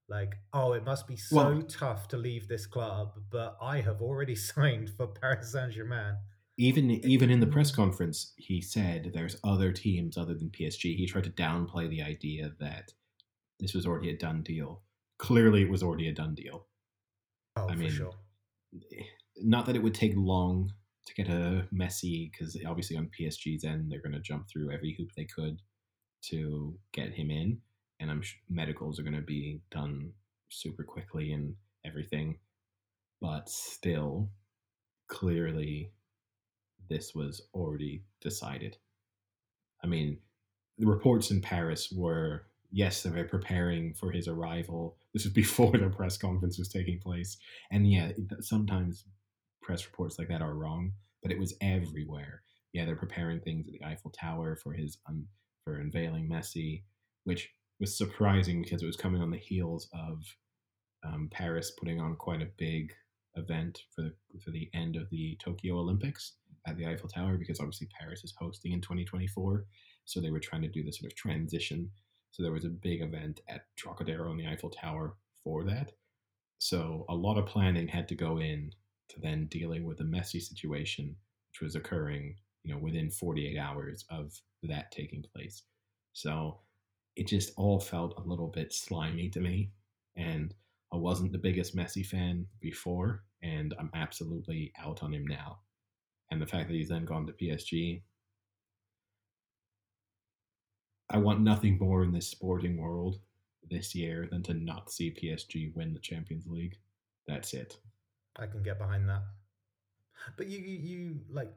like, 0.08 0.34
oh, 0.52 0.72
it 0.72 0.84
must 0.84 1.06
be 1.06 1.16
so 1.16 1.36
Well- 1.36 1.62
tough 1.62 2.08
to 2.08 2.16
leave 2.16 2.46
this 2.48 2.66
club, 2.66 3.12
but 3.30 3.56
I 3.60 3.80
have 3.80 4.00
already 4.02 4.34
signed 4.52 4.90
for 4.90 5.06
Paris 5.06 5.52
Saint 5.52 5.72
Germain. 5.72 6.16
even 6.58 6.90
even 6.90 7.30
in 7.30 7.40
the 7.40 7.46
press 7.54 7.70
conference, 7.72 8.32
he 8.36 8.60
said 8.60 9.10
there's 9.12 9.36
other 9.42 9.72
teams 9.72 10.16
other 10.16 10.34
than 10.34 10.50
PSG. 10.50 10.94
He 10.96 11.06
tried 11.06 11.24
to 11.24 11.30
downplay 11.30 11.88
the 11.88 12.02
idea 12.02 12.52
that 12.60 12.92
this 13.60 13.74
was 13.74 13.86
already 13.86 14.10
a 14.10 14.16
done 14.16 14.42
deal. 14.42 14.82
Clearly, 15.18 15.62
it 15.62 15.70
was 15.70 15.82
already 15.82 16.08
a 16.08 16.12
done 16.14 16.34
deal. 16.34 16.66
Oh, 17.56 17.68
I 17.68 17.72
for 17.72 17.78
mean, 17.78 17.90
sure. 17.90 18.14
Eh, 18.74 19.04
not 19.38 19.66
that 19.66 19.76
it 19.76 19.82
would 19.82 19.94
take 19.94 20.12
long 20.16 20.72
to 21.06 21.14
get 21.14 21.28
a 21.28 21.66
Messi, 21.72 22.30
because 22.32 22.56
obviously 22.66 22.96
on 22.96 23.10
PSG's 23.18 23.64
end, 23.64 23.90
they're 23.90 24.00
going 24.02 24.12
to 24.12 24.20
jump 24.20 24.48
through 24.48 24.70
every 24.72 24.94
hoop 24.98 25.10
they 25.16 25.24
could 25.26 25.60
to 26.30 26.78
get 26.92 27.12
him 27.12 27.30
in, 27.30 27.60
and 28.04 28.10
I'm 28.10 28.20
sure 28.20 28.38
medicals 28.50 29.00
are 29.00 29.02
going 29.02 29.14
to 29.14 29.22
be 29.22 29.62
done 29.70 30.12
super 30.50 30.84
quickly 30.84 31.32
and 31.32 31.54
everything. 31.86 32.36
But 33.22 33.48
still, 33.48 34.28
clearly, 35.08 35.90
this 36.90 37.14
was 37.14 37.40
already 37.54 38.04
decided. 38.20 38.76
I 39.82 39.86
mean, 39.86 40.18
the 40.76 40.86
reports 40.86 41.30
in 41.30 41.40
Paris 41.40 41.90
were 41.90 42.44
yes, 42.70 43.02
they 43.02 43.10
were 43.10 43.24
preparing 43.24 43.94
for 43.94 44.10
his 44.10 44.28
arrival. 44.28 44.98
This 45.14 45.24
was 45.24 45.32
before 45.42 45.72
the 45.72 45.88
press 45.88 46.18
conference 46.18 46.58
was 46.58 46.68
taking 46.68 47.00
place, 47.00 47.38
and 47.70 47.90
yeah, 47.90 48.12
sometimes 48.40 49.04
press 49.62 49.86
reports 49.86 50.18
like 50.18 50.28
that 50.28 50.42
are 50.42 50.54
wrong, 50.54 50.92
but 51.22 51.32
it 51.32 51.38
was 51.38 51.54
everywhere. 51.62 52.42
Yeah, 52.74 52.84
they're 52.84 52.96
preparing 52.96 53.40
things 53.40 53.66
at 53.66 53.72
the 53.72 53.86
Eiffel 53.86 54.10
Tower 54.10 54.56
for 54.56 54.74
his 54.74 54.98
un- 55.08 55.28
for 55.64 55.78
unveiling 55.78 56.28
Messi, 56.28 56.82
which 57.22 57.48
was 57.84 57.98
surprising 57.98 58.62
because 58.62 58.82
it 58.82 58.86
was 58.86 58.96
coming 58.96 59.20
on 59.20 59.30
the 59.30 59.36
heels 59.36 59.90
of 59.92 60.24
um, 61.04 61.28
Paris 61.30 61.72
putting 61.78 62.00
on 62.00 62.16
quite 62.16 62.40
a 62.40 62.48
big 62.56 62.90
event 63.36 63.82
for 63.94 64.00
the 64.00 64.14
for 64.42 64.52
the 64.52 64.70
end 64.72 64.96
of 64.96 65.10
the 65.10 65.36
Tokyo 65.38 65.76
Olympics 65.76 66.36
at 66.66 66.78
the 66.78 66.86
Eiffel 66.86 67.10
Tower 67.10 67.36
because 67.36 67.60
obviously 67.60 67.88
Paris 68.00 68.24
is 68.24 68.32
hosting 68.38 68.72
in 68.72 68.80
2024, 68.80 69.66
so 70.06 70.18
they 70.18 70.30
were 70.30 70.40
trying 70.40 70.62
to 70.62 70.68
do 70.68 70.82
this 70.82 70.98
sort 70.98 71.12
of 71.12 71.16
transition. 71.18 71.90
So 72.30 72.42
there 72.42 72.52
was 72.52 72.64
a 72.64 72.70
big 72.70 73.02
event 73.02 73.40
at 73.50 73.66
Trocadero 73.76 74.30
on 74.30 74.38
the 74.38 74.46
Eiffel 74.46 74.70
Tower 74.70 75.16
for 75.42 75.62
that. 75.64 75.92
So 76.56 77.04
a 77.10 77.14
lot 77.14 77.36
of 77.36 77.44
planning 77.44 77.86
had 77.86 78.08
to 78.08 78.14
go 78.14 78.38
in 78.38 78.70
to 79.10 79.20
then 79.20 79.46
dealing 79.50 79.84
with 79.84 79.98
the 79.98 80.04
messy 80.04 80.40
situation, 80.40 81.16
which 81.50 81.60
was 81.60 81.76
occurring, 81.76 82.36
you 82.62 82.72
know, 82.72 82.80
within 82.80 83.10
48 83.10 83.58
hours 83.58 84.06
of 84.08 84.32
that 84.62 84.90
taking 84.90 85.22
place. 85.34 85.64
So 86.14 86.60
it 87.16 87.26
just 87.26 87.52
all 87.56 87.80
felt 87.80 88.18
a 88.18 88.28
little 88.28 88.48
bit 88.48 88.72
slimy 88.72 89.28
to 89.30 89.40
me. 89.40 89.70
And 90.16 90.54
I 90.92 90.96
wasn't 90.96 91.32
the 91.32 91.38
biggest 91.38 91.76
Messi 91.76 92.06
fan 92.06 92.46
before, 92.60 93.24
and 93.42 93.74
I'm 93.78 93.90
absolutely 93.94 94.72
out 94.78 95.02
on 95.02 95.12
him 95.12 95.26
now. 95.26 95.58
And 96.30 96.40
the 96.40 96.46
fact 96.46 96.68
that 96.68 96.74
he's 96.74 96.88
then 96.88 97.04
gone 97.04 97.26
to 97.26 97.32
PSG, 97.32 98.02
I 101.10 101.18
want 101.18 101.40
nothing 101.40 101.78
more 101.78 102.02
in 102.02 102.12
this 102.12 102.28
sporting 102.28 102.76
world 102.76 103.18
this 103.70 103.94
year 103.94 104.28
than 104.30 104.42
to 104.44 104.54
not 104.54 104.90
see 104.90 105.10
PSG 105.10 105.74
win 105.74 105.92
the 105.92 106.00
Champions 106.00 106.46
League. 106.46 106.76
That's 107.26 107.54
it. 107.54 107.78
I 108.36 108.46
can 108.46 108.62
get 108.62 108.78
behind 108.78 109.08
that. 109.08 109.22
But 110.36 110.46
you, 110.46 110.58
you, 110.58 110.78
you 110.78 111.20
like, 111.30 111.52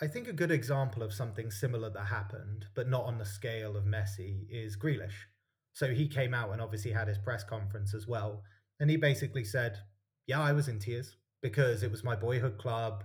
I 0.00 0.06
think 0.06 0.28
a 0.28 0.32
good 0.32 0.50
example 0.50 1.02
of 1.02 1.12
something 1.12 1.50
similar 1.50 1.90
that 1.90 2.06
happened, 2.06 2.66
but 2.74 2.88
not 2.88 3.04
on 3.04 3.18
the 3.18 3.24
scale 3.24 3.76
of 3.76 3.84
Messi, 3.84 4.46
is 4.50 4.76
Grealish. 4.76 5.26
So 5.72 5.88
he 5.88 6.08
came 6.08 6.34
out 6.34 6.50
and 6.50 6.60
obviously 6.60 6.92
had 6.92 7.08
his 7.08 7.18
press 7.18 7.44
conference 7.44 7.94
as 7.94 8.06
well, 8.06 8.42
and 8.80 8.90
he 8.90 8.96
basically 8.96 9.44
said, 9.44 9.78
"Yeah, 10.26 10.40
I 10.40 10.52
was 10.52 10.68
in 10.68 10.78
tears 10.78 11.16
because 11.42 11.82
it 11.82 11.90
was 11.90 12.04
my 12.04 12.16
boyhood 12.16 12.58
club. 12.58 13.04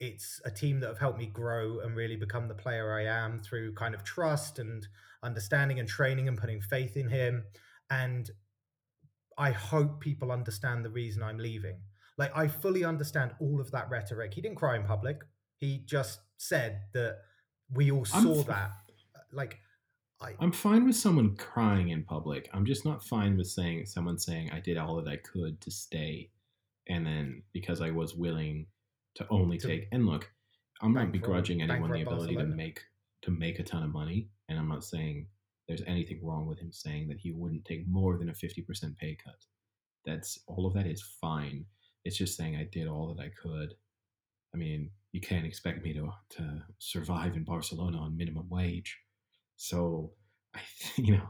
It's 0.00 0.40
a 0.44 0.50
team 0.50 0.80
that 0.80 0.88
have 0.88 0.98
helped 0.98 1.18
me 1.18 1.26
grow 1.26 1.80
and 1.80 1.96
really 1.96 2.16
become 2.16 2.46
the 2.46 2.54
player 2.54 2.92
I 2.92 3.04
am 3.04 3.40
through 3.40 3.74
kind 3.74 3.94
of 3.94 4.04
trust 4.04 4.58
and 4.58 4.86
understanding 5.22 5.80
and 5.80 5.88
training 5.88 6.28
and 6.28 6.38
putting 6.38 6.60
faith 6.60 6.96
in 6.96 7.08
him. 7.08 7.44
And 7.90 8.30
I 9.36 9.50
hope 9.50 10.00
people 10.00 10.30
understand 10.30 10.84
the 10.84 10.90
reason 10.90 11.22
I'm 11.22 11.38
leaving. 11.38 11.80
Like, 12.16 12.36
I 12.36 12.48
fully 12.48 12.84
understand 12.84 13.34
all 13.40 13.60
of 13.60 13.70
that 13.70 13.88
rhetoric. 13.90 14.34
He 14.34 14.40
didn't 14.40 14.58
cry 14.58 14.76
in 14.76 14.84
public. 14.84 15.22
He 15.56 15.78
just 15.78 16.20
said 16.38 16.80
that 16.94 17.18
we 17.72 17.90
all 17.90 18.04
saw 18.04 18.40
f- 18.40 18.46
that. 18.46 18.70
Uh, 19.14 19.20
like, 19.32 19.58
I, 20.20 20.34
I'm 20.40 20.52
fine 20.52 20.86
with 20.86 20.96
someone 20.96 21.36
crying 21.36 21.90
in 21.90 22.02
public. 22.02 22.48
I'm 22.52 22.64
just 22.64 22.84
not 22.84 23.04
fine 23.04 23.36
with 23.36 23.46
saying 23.46 23.86
someone 23.86 24.18
saying 24.18 24.50
I 24.50 24.60
did 24.60 24.76
all 24.76 24.96
that 24.96 25.08
I 25.08 25.16
could 25.16 25.60
to 25.60 25.70
stay, 25.70 26.30
and 26.88 27.06
then 27.06 27.42
because 27.52 27.80
I 27.80 27.90
was 27.90 28.14
willing 28.14 28.66
to 29.16 29.26
only 29.30 29.58
To 29.58 29.66
take 29.66 29.88
and 29.92 30.06
look, 30.06 30.30
I'm 30.80 30.94
not 30.94 31.12
begrudging 31.12 31.62
anyone 31.62 31.92
the 31.92 32.02
ability 32.02 32.36
to 32.36 32.44
make 32.44 32.80
to 33.22 33.30
make 33.30 33.58
a 33.58 33.64
ton 33.64 33.82
of 33.82 33.92
money, 33.92 34.28
and 34.48 34.58
I'm 34.58 34.68
not 34.68 34.84
saying 34.84 35.26
there's 35.68 35.82
anything 35.86 36.20
wrong 36.22 36.46
with 36.46 36.58
him 36.58 36.72
saying 36.72 37.08
that 37.08 37.18
he 37.18 37.30
wouldn't 37.30 37.64
take 37.64 37.86
more 37.86 38.16
than 38.16 38.30
a 38.30 38.32
50% 38.32 38.96
pay 38.96 39.16
cut. 39.22 39.44
That's 40.06 40.38
all 40.46 40.66
of 40.66 40.72
that 40.74 40.86
is 40.86 41.02
fine. 41.20 41.66
It's 42.04 42.16
just 42.16 42.36
saying 42.38 42.56
I 42.56 42.66
did 42.72 42.88
all 42.88 43.14
that 43.14 43.22
I 43.22 43.30
could. 43.42 43.74
I 44.54 44.56
mean, 44.56 44.90
you 45.18 45.26
can't 45.26 45.46
expect 45.46 45.82
me 45.82 45.92
to 45.92 46.12
to 46.30 46.62
survive 46.78 47.34
in 47.34 47.42
Barcelona 47.42 47.98
on 47.98 48.16
minimum 48.16 48.48
wage. 48.48 48.96
So, 49.56 50.12
I, 50.54 50.60
you 50.96 51.16
know, 51.16 51.28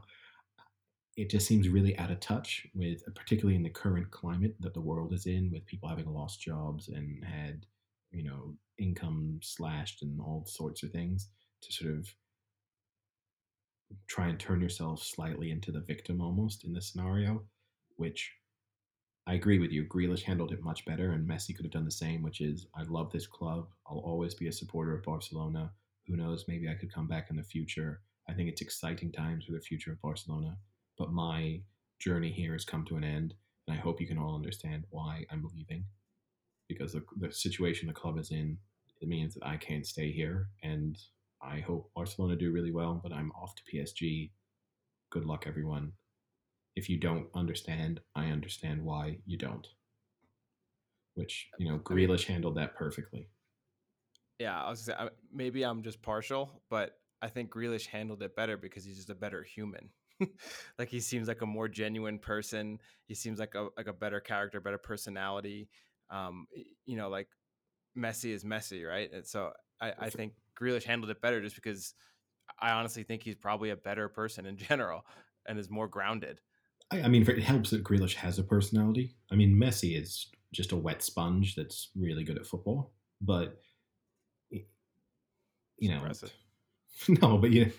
it 1.16 1.30
just 1.30 1.46
seems 1.46 1.70
really 1.70 1.96
out 1.96 2.10
of 2.10 2.20
touch 2.20 2.66
with, 2.74 3.02
particularly 3.14 3.56
in 3.56 3.62
the 3.62 3.70
current 3.70 4.10
climate 4.10 4.56
that 4.60 4.74
the 4.74 4.82
world 4.82 5.14
is 5.14 5.24
in, 5.24 5.50
with 5.50 5.64
people 5.64 5.88
having 5.88 6.12
lost 6.12 6.42
jobs 6.42 6.88
and 6.88 7.24
had, 7.24 7.64
you 8.10 8.24
know, 8.24 8.54
income 8.78 9.40
slashed 9.42 10.02
and 10.02 10.20
all 10.20 10.44
sorts 10.46 10.82
of 10.82 10.90
things, 10.90 11.30
to 11.62 11.72
sort 11.72 11.96
of 11.96 12.14
try 14.06 14.28
and 14.28 14.38
turn 14.38 14.60
yourself 14.60 15.02
slightly 15.02 15.50
into 15.50 15.72
the 15.72 15.80
victim 15.80 16.20
almost 16.20 16.64
in 16.66 16.74
this 16.74 16.92
scenario, 16.92 17.42
which 17.96 18.34
I 19.28 19.34
agree 19.34 19.58
with 19.58 19.72
you. 19.72 19.84
Grealish 19.84 20.22
handled 20.22 20.52
it 20.52 20.64
much 20.64 20.86
better, 20.86 21.12
and 21.12 21.28
Messi 21.28 21.54
could 21.54 21.66
have 21.66 21.72
done 21.72 21.84
the 21.84 21.90
same, 21.90 22.22
which 22.22 22.40
is 22.40 22.66
I 22.74 22.84
love 22.84 23.12
this 23.12 23.26
club. 23.26 23.68
I'll 23.86 23.98
always 23.98 24.34
be 24.34 24.48
a 24.48 24.52
supporter 24.52 24.94
of 24.94 25.02
Barcelona. 25.02 25.70
Who 26.06 26.16
knows? 26.16 26.46
Maybe 26.48 26.66
I 26.66 26.72
could 26.72 26.90
come 26.90 27.06
back 27.06 27.28
in 27.28 27.36
the 27.36 27.42
future. 27.42 28.00
I 28.26 28.32
think 28.32 28.48
it's 28.48 28.62
exciting 28.62 29.12
times 29.12 29.44
for 29.44 29.52
the 29.52 29.60
future 29.60 29.92
of 29.92 30.00
Barcelona, 30.00 30.56
but 30.96 31.12
my 31.12 31.60
journey 31.98 32.32
here 32.32 32.52
has 32.52 32.64
come 32.64 32.86
to 32.86 32.96
an 32.96 33.04
end, 33.04 33.34
and 33.66 33.76
I 33.76 33.80
hope 33.80 34.00
you 34.00 34.06
can 34.06 34.16
all 34.16 34.34
understand 34.34 34.84
why 34.88 35.26
I'm 35.30 35.46
leaving. 35.54 35.84
Because 36.66 36.94
the, 36.94 37.04
the 37.18 37.30
situation 37.30 37.86
the 37.86 37.92
club 37.92 38.18
is 38.18 38.30
in, 38.30 38.56
it 39.02 39.08
means 39.08 39.34
that 39.34 39.46
I 39.46 39.58
can't 39.58 39.86
stay 39.86 40.10
here, 40.10 40.48
and 40.62 40.96
I 41.42 41.60
hope 41.60 41.90
Barcelona 41.94 42.34
do 42.34 42.50
really 42.50 42.72
well, 42.72 42.98
but 43.02 43.12
I'm 43.12 43.32
off 43.32 43.54
to 43.56 43.62
PSG. 43.70 44.30
Good 45.10 45.26
luck, 45.26 45.44
everyone 45.46 45.92
if 46.78 46.88
you 46.88 46.96
don't 46.96 47.26
understand, 47.34 48.00
I 48.14 48.26
understand 48.26 48.82
why 48.84 49.18
you 49.26 49.36
don't. 49.36 49.66
Which 51.14 51.48
you 51.58 51.68
know, 51.68 51.78
Grealish 51.78 52.24
handled 52.24 52.56
that 52.56 52.76
perfectly. 52.76 53.28
Yeah, 54.38 54.62
I 54.62 54.70
was 54.70 54.86
gonna 54.86 55.08
say 55.08 55.14
maybe 55.34 55.64
I'm 55.64 55.82
just 55.82 56.00
partial, 56.00 56.62
but 56.70 56.92
I 57.20 57.28
think 57.28 57.50
Grealish 57.50 57.86
handled 57.86 58.22
it 58.22 58.36
better 58.36 58.56
because 58.56 58.84
he's 58.84 58.96
just 58.96 59.10
a 59.10 59.14
better 59.14 59.42
human. 59.42 59.90
like 60.78 60.88
he 60.88 61.00
seems 61.00 61.26
like 61.26 61.42
a 61.42 61.46
more 61.46 61.66
genuine 61.66 62.20
person. 62.20 62.78
He 63.06 63.14
seems 63.14 63.40
like 63.40 63.56
a 63.56 63.68
like 63.76 63.88
a 63.88 63.92
better 63.92 64.20
character, 64.20 64.60
better 64.60 64.78
personality. 64.78 65.68
Um, 66.10 66.46
you 66.86 66.96
know, 66.96 67.08
like 67.08 67.28
Messi 67.96 68.32
is 68.32 68.44
Messi, 68.44 68.88
right? 68.88 69.12
And 69.12 69.26
so 69.26 69.50
I, 69.80 69.92
I 69.98 70.10
think 70.10 70.34
Grealish 70.58 70.84
handled 70.84 71.10
it 71.10 71.20
better 71.20 71.42
just 71.42 71.56
because 71.56 71.94
I 72.60 72.70
honestly 72.70 73.02
think 73.02 73.24
he's 73.24 73.34
probably 73.34 73.70
a 73.70 73.76
better 73.76 74.08
person 74.08 74.46
in 74.46 74.56
general 74.56 75.04
and 75.48 75.58
is 75.58 75.70
more 75.70 75.88
grounded. 75.88 76.40
I, 76.90 77.02
I 77.02 77.08
mean, 77.08 77.24
for- 77.24 77.32
it 77.32 77.42
helps 77.42 77.70
that 77.70 77.84
Grealish 77.84 78.14
has 78.14 78.38
a 78.38 78.42
personality. 78.44 79.16
I 79.30 79.34
mean, 79.34 79.54
Messi 79.56 80.00
is 80.00 80.28
just 80.52 80.72
a 80.72 80.76
wet 80.76 81.02
sponge 81.02 81.54
that's 81.54 81.90
really 81.96 82.24
good 82.24 82.38
at 82.38 82.46
football, 82.46 82.92
but 83.20 83.60
you 85.78 85.90
know, 85.90 86.02
no, 87.22 87.38
but 87.38 87.50
you, 87.50 87.70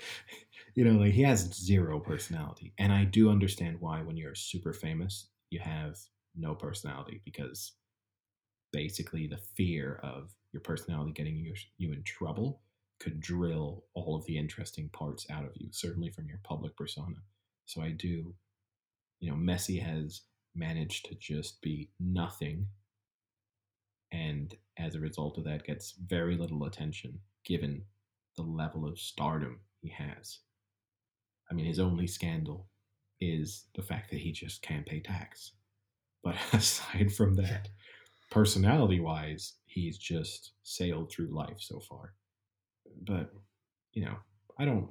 you 0.75 0.85
know, 0.85 0.99
like 0.99 1.13
he 1.13 1.21
has 1.23 1.53
zero 1.53 1.99
personality, 1.99 2.73
and 2.77 2.91
I 2.93 3.03
do 3.05 3.29
understand 3.29 3.77
why 3.79 4.01
when 4.01 4.17
you're 4.17 4.35
super 4.35 4.73
famous, 4.73 5.27
you 5.49 5.59
have 5.59 5.97
no 6.35 6.55
personality 6.55 7.21
because 7.25 7.73
basically 8.71 9.27
the 9.27 9.39
fear 9.55 9.99
of 10.03 10.31
your 10.53 10.61
personality 10.61 11.11
getting 11.11 11.35
you 11.35 11.53
you 11.77 11.91
in 11.93 12.03
trouble 12.03 12.61
could 12.99 13.19
drill 13.21 13.85
all 13.93 14.15
of 14.15 14.25
the 14.25 14.37
interesting 14.37 14.89
parts 14.89 15.25
out 15.29 15.45
of 15.45 15.51
you, 15.55 15.69
certainly 15.71 16.11
from 16.11 16.27
your 16.27 16.39
public 16.43 16.75
persona. 16.75 17.15
So 17.65 17.81
I 17.81 17.91
do, 17.91 18.33
you 19.19 19.29
know, 19.29 19.37
Messi 19.37 19.81
has 19.81 20.21
managed 20.55 21.05
to 21.05 21.15
just 21.15 21.61
be 21.61 21.89
nothing, 21.99 22.67
and 24.11 24.55
as 24.77 24.95
a 24.95 24.99
result 24.99 25.37
of 25.37 25.43
that, 25.45 25.65
gets 25.65 25.93
very 26.05 26.37
little 26.37 26.65
attention 26.65 27.19
given 27.45 27.83
the 28.35 28.43
level 28.43 28.87
of 28.87 28.99
stardom 28.99 29.59
he 29.81 29.89
has. 29.89 30.39
I 31.49 31.53
mean, 31.53 31.65
his 31.65 31.79
only 31.79 32.07
scandal 32.07 32.67
is 33.19 33.65
the 33.75 33.81
fact 33.81 34.11
that 34.11 34.19
he 34.19 34.31
just 34.31 34.61
can't 34.61 34.85
pay 34.85 34.99
tax. 34.99 35.53
But 36.23 36.35
aside 36.53 37.13
from 37.13 37.35
that, 37.35 37.69
personality 38.31 38.99
wise, 38.99 39.53
he's 39.65 39.97
just 39.97 40.53
sailed 40.63 41.11
through 41.11 41.35
life 41.35 41.57
so 41.59 41.79
far. 41.79 42.13
But, 43.01 43.31
you 43.93 44.05
know, 44.05 44.15
I 44.57 44.65
don't. 44.65 44.89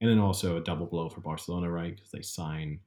And 0.00 0.10
then 0.10 0.18
also 0.18 0.56
a 0.56 0.62
double 0.62 0.86
blow 0.86 1.08
for 1.08 1.20
Barcelona, 1.20 1.70
right? 1.70 1.94
Because 1.94 2.10
they 2.10 2.22
sign 2.22 2.80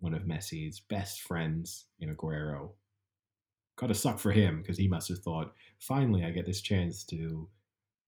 one 0.00 0.14
of 0.14 0.22
Messi's 0.22 0.80
best 0.80 1.22
friends 1.22 1.86
in 2.00 2.14
Aguero. 2.14 2.70
Got 3.76 3.88
to 3.88 3.94
suck 3.94 4.18
for 4.18 4.30
him 4.32 4.60
because 4.62 4.78
he 4.78 4.86
must 4.88 5.08
have 5.08 5.18
thought, 5.20 5.52
finally, 5.80 6.24
I 6.24 6.30
get 6.30 6.46
this 6.46 6.60
chance 6.60 7.04
to 7.04 7.48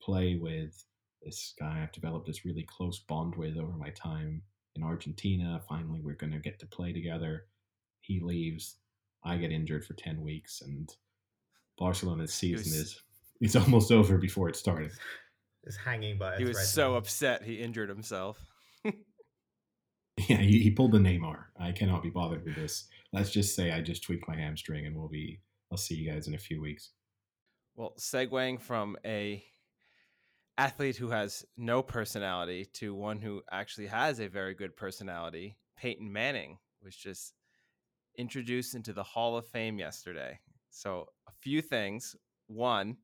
play 0.00 0.36
with 0.36 0.84
this 1.22 1.54
guy 1.58 1.82
I've 1.82 1.92
developed 1.92 2.26
this 2.26 2.44
really 2.44 2.62
close 2.68 3.00
bond 3.00 3.34
with 3.34 3.56
over 3.56 3.72
my 3.72 3.90
time 3.90 4.42
in 4.76 4.82
Argentina. 4.84 5.60
Finally, 5.68 6.00
we're 6.02 6.14
going 6.14 6.32
to 6.32 6.38
get 6.38 6.58
to 6.60 6.66
play 6.66 6.92
together. 6.92 7.46
He 8.02 8.20
leaves. 8.20 8.76
I 9.24 9.36
get 9.38 9.50
injured 9.50 9.84
for 9.84 9.94
10 9.94 10.22
weeks, 10.22 10.62
and 10.62 10.88
Barcelona's 11.78 12.32
season 12.32 12.70
was- 12.70 12.74
is 12.92 13.02
it's 13.40 13.56
almost 13.56 13.90
over 13.90 14.18
before 14.18 14.48
it 14.48 14.56
started. 14.56 14.92
It's 15.68 15.76
hanging 15.76 16.16
by 16.16 16.36
a 16.36 16.38
He 16.38 16.44
was 16.44 16.56
thread 16.58 16.66
so 16.68 16.90
now. 16.92 16.98
upset 16.98 17.42
he 17.42 17.54
injured 17.56 17.88
himself. 17.88 18.38
Yeah, 20.28 20.38
he, 20.38 20.60
he 20.60 20.70
pulled 20.70 20.92
the 20.92 20.98
Neymar. 20.98 21.44
I 21.60 21.72
cannot 21.72 22.02
be 22.02 22.08
bothered 22.08 22.44
with 22.44 22.56
this. 22.56 22.88
Let's 23.12 23.30
just 23.30 23.54
say 23.54 23.70
I 23.70 23.82
just 23.82 24.02
tweaked 24.02 24.26
my 24.26 24.34
hamstring, 24.36 24.86
and 24.86 24.96
we'll 24.96 25.08
be. 25.08 25.40
I'll 25.70 25.76
see 25.78 25.94
you 25.94 26.10
guys 26.10 26.26
in 26.26 26.34
a 26.34 26.38
few 26.38 26.60
weeks. 26.60 26.90
Well, 27.74 27.92
segueing 27.98 28.60
from 28.60 28.96
a 29.04 29.44
athlete 30.56 30.96
who 30.96 31.10
has 31.10 31.44
no 31.58 31.82
personality 31.82 32.64
to 32.74 32.94
one 32.94 33.20
who 33.20 33.42
actually 33.52 33.88
has 33.88 34.18
a 34.20 34.28
very 34.28 34.54
good 34.54 34.74
personality, 34.76 35.58
Peyton 35.76 36.10
Manning 36.10 36.58
was 36.82 36.96
just 36.96 37.34
introduced 38.16 38.74
into 38.74 38.94
the 38.94 39.02
Hall 39.02 39.36
of 39.36 39.46
Fame 39.46 39.78
yesterday. 39.78 40.40
So, 40.70 41.08
a 41.28 41.32
few 41.42 41.60
things. 41.60 42.16
One, 42.46 42.96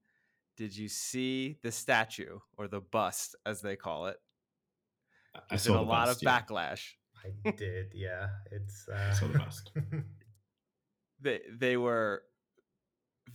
did 0.57 0.75
you 0.75 0.89
see 0.89 1.59
the 1.63 1.73
statue 1.73 2.39
or 2.57 2.69
the 2.69 2.81
bust, 2.81 3.35
as 3.45 3.61
they 3.61 3.77
call 3.77 4.07
it? 4.07 4.17
I- 5.35 5.39
I 5.39 5.43
There's 5.51 5.63
saw 5.63 5.73
been 5.75 5.89
a 5.89 5.91
lot 5.91 6.09
of 6.09 6.19
yeah. 6.23 6.41
backlash. 6.41 6.93
I 7.25 7.51
did, 7.51 7.93
yeah. 7.95 8.29
It's 8.51 8.89
uh, 8.89 9.13
saw 9.15 9.27
the 9.29 9.39
bust. 9.39 9.71
They 11.21 11.41
they 11.57 11.77
were 11.77 12.23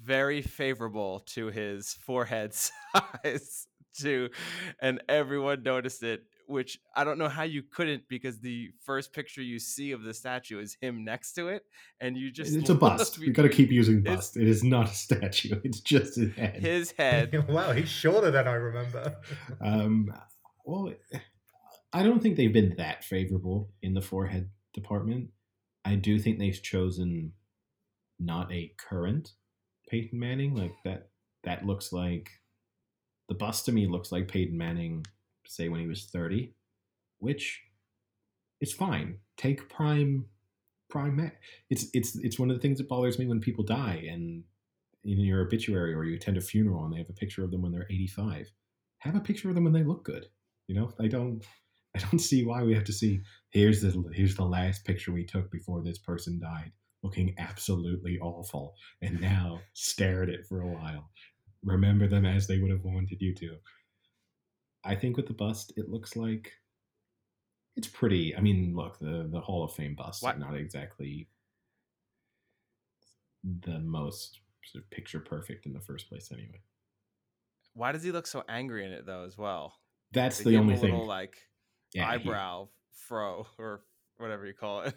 very 0.03 0.41
favorable 0.41 1.21
to 1.27 1.47
his 1.47 1.93
forehead 2.05 2.53
size 2.53 3.67
too, 3.97 4.29
and 4.81 5.01
everyone 5.09 5.63
noticed 5.63 6.03
it. 6.03 6.23
Which 6.49 6.79
I 6.95 7.03
don't 7.03 7.17
know 7.17 7.27
how 7.27 7.43
you 7.43 7.61
couldn't 7.61 8.03
because 8.07 8.39
the 8.39 8.69
first 8.85 9.11
picture 9.11 9.41
you 9.41 9.59
see 9.59 9.91
of 9.91 10.03
the 10.03 10.13
statue 10.13 10.59
is 10.59 10.77
him 10.79 11.03
next 11.03 11.33
to 11.33 11.49
it, 11.49 11.63
and 11.99 12.15
you 12.17 12.31
just 12.31 12.55
it's 12.55 12.69
a 12.69 12.75
bust. 12.75 13.17
look 13.17 13.25
We've 13.25 13.35
got 13.35 13.43
to 13.43 13.49
keep 13.49 13.69
using 13.69 14.01
bust. 14.01 14.37
It 14.37 14.47
is 14.47 14.63
not 14.63 14.89
a 14.89 14.93
statue. 14.93 15.59
It's 15.63 15.81
just 15.81 16.15
his 16.15 16.33
head. 16.35 16.55
his 16.61 16.91
head. 16.91 17.49
wow, 17.49 17.73
he's 17.73 17.89
shorter 17.89 18.31
than 18.31 18.47
I 18.47 18.53
remember. 18.53 19.17
Um, 19.59 20.13
well, 20.65 20.93
I 21.93 22.03
don't 22.03 22.21
think 22.21 22.35
they've 22.35 22.53
been 22.53 22.75
that 22.77 23.03
favorable 23.03 23.71
in 23.81 23.93
the 23.93 24.01
forehead 24.01 24.49
department. 24.73 25.29
I 25.85 25.95
do 25.95 26.19
think 26.19 26.37
they've 26.37 26.61
chosen 26.61 27.33
not 28.19 28.51
a 28.51 28.73
current 28.77 29.31
Peyton 29.89 30.19
Manning. 30.19 30.53
Like 30.53 30.73
that 30.83 31.09
that 31.43 31.65
looks 31.65 31.93
like 31.93 32.29
the 33.29 33.35
bust 33.35 33.65
to 33.65 33.71
me 33.71 33.87
looks 33.87 34.11
like 34.11 34.27
Peyton 34.27 34.57
Manning, 34.57 35.05
say 35.45 35.69
when 35.69 35.79
he 35.79 35.87
was 35.87 36.05
30, 36.05 36.53
which 37.19 37.61
is 38.59 38.73
fine. 38.73 39.19
Take 39.37 39.69
prime 39.69 40.25
prime 40.89 41.15
Ma- 41.15 41.29
it's 41.69 41.87
it's 41.93 42.15
it's 42.17 42.39
one 42.39 42.49
of 42.49 42.55
the 42.55 42.61
things 42.61 42.77
that 42.77 42.89
bothers 42.89 43.19
me 43.19 43.27
when 43.27 43.41
people 43.41 43.63
die 43.63 44.05
and 44.09 44.43
in 45.03 45.19
your 45.19 45.41
obituary 45.41 45.93
or 45.93 46.03
you 46.03 46.15
attend 46.15 46.37
a 46.37 46.41
funeral 46.41 46.83
and 46.83 46.93
they 46.93 46.97
have 46.97 47.09
a 47.09 47.13
picture 47.13 47.43
of 47.43 47.51
them 47.51 47.61
when 47.61 47.71
they're 47.71 47.87
85 47.89 48.51
have 48.99 49.15
a 49.15 49.19
picture 49.19 49.49
of 49.49 49.55
them 49.55 49.63
when 49.63 49.73
they 49.73 49.83
look 49.83 50.03
good 50.03 50.27
you 50.67 50.75
know 50.75 50.91
i 50.99 51.07
don't 51.07 51.43
i 51.97 51.99
don't 52.09 52.19
see 52.19 52.45
why 52.45 52.61
we 52.63 52.73
have 52.73 52.83
to 52.83 52.93
see 52.93 53.21
here's 53.49 53.81
the 53.81 54.03
here's 54.13 54.35
the 54.35 54.43
last 54.43 54.85
picture 54.85 55.11
we 55.11 55.25
took 55.25 55.49
before 55.51 55.81
this 55.81 55.97
person 55.97 56.39
died 56.39 56.71
looking 57.03 57.33
absolutely 57.37 58.17
awful 58.19 58.73
and 59.01 59.21
now 59.21 59.59
stare 59.73 60.23
at 60.23 60.29
it 60.29 60.45
for 60.47 60.61
a 60.61 60.67
while. 60.67 61.09
Remember 61.63 62.07
them 62.07 62.25
as 62.25 62.47
they 62.47 62.57
would 62.57 62.71
have 62.71 62.83
wanted 62.83 63.21
you 63.21 63.35
to. 63.35 63.55
I 64.83 64.95
think 64.95 65.15
with 65.15 65.27
the 65.27 65.33
bust 65.33 65.73
it 65.77 65.89
looks 65.89 66.15
like 66.15 66.51
it's 67.75 67.87
pretty 67.87 68.35
i 68.35 68.39
mean 68.41 68.75
look 68.75 68.97
the 68.99 69.27
the 69.31 69.39
hall 69.39 69.63
of 69.63 69.71
fame 69.73 69.93
busts 69.95 70.23
What- 70.23 70.35
are 70.35 70.39
not 70.39 70.55
exactly 70.55 71.27
the 73.43 73.79
most 73.79 74.39
sort 74.63 74.83
of 74.83 74.89
picture 74.89 75.19
perfect 75.19 75.65
in 75.65 75.73
the 75.73 75.79
first 75.79 76.09
place 76.09 76.31
anyway. 76.31 76.59
Why 77.73 77.91
does 77.91 78.03
he 78.03 78.11
look 78.11 78.27
so 78.27 78.43
angry 78.49 78.85
in 78.85 78.91
it 78.91 79.05
though? 79.05 79.23
As 79.23 79.37
well, 79.37 79.75
that's 80.11 80.39
They 80.39 80.51
the 80.51 80.57
only 80.57 80.75
thing 80.75 80.91
little 80.91 81.05
like 81.05 81.37
yeah, 81.93 82.17
he- 82.17 82.29
eyebrow 82.29 82.67
fro 82.91 83.45
or 83.57 83.81
whatever 84.17 84.45
you 84.45 84.53
call 84.53 84.81
it. 84.81 84.95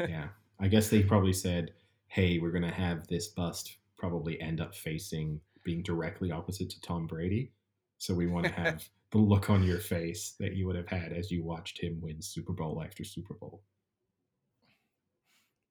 yeah 0.00 0.28
i 0.60 0.66
guess 0.68 0.88
they 0.88 1.02
probably 1.02 1.32
said 1.32 1.72
hey 2.08 2.38
we're 2.38 2.50
going 2.50 2.62
to 2.62 2.70
have 2.70 3.06
this 3.08 3.28
bust 3.28 3.76
probably 3.98 4.40
end 4.40 4.60
up 4.60 4.74
facing 4.74 5.40
being 5.64 5.82
directly 5.82 6.30
opposite 6.32 6.70
to 6.70 6.80
tom 6.80 7.06
brady 7.06 7.52
so 7.98 8.14
we 8.14 8.26
want 8.26 8.46
to 8.46 8.52
have 8.52 8.88
the 9.12 9.18
look 9.18 9.50
on 9.50 9.62
your 9.62 9.78
face 9.80 10.34
that 10.40 10.54
you 10.54 10.66
would 10.66 10.76
have 10.76 10.88
had 10.88 11.12
as 11.12 11.30
you 11.30 11.44
watched 11.44 11.80
him 11.80 11.98
win 12.00 12.20
super 12.22 12.52
bowl 12.52 12.82
after 12.84 13.04
super 13.04 13.34
bowl 13.34 13.62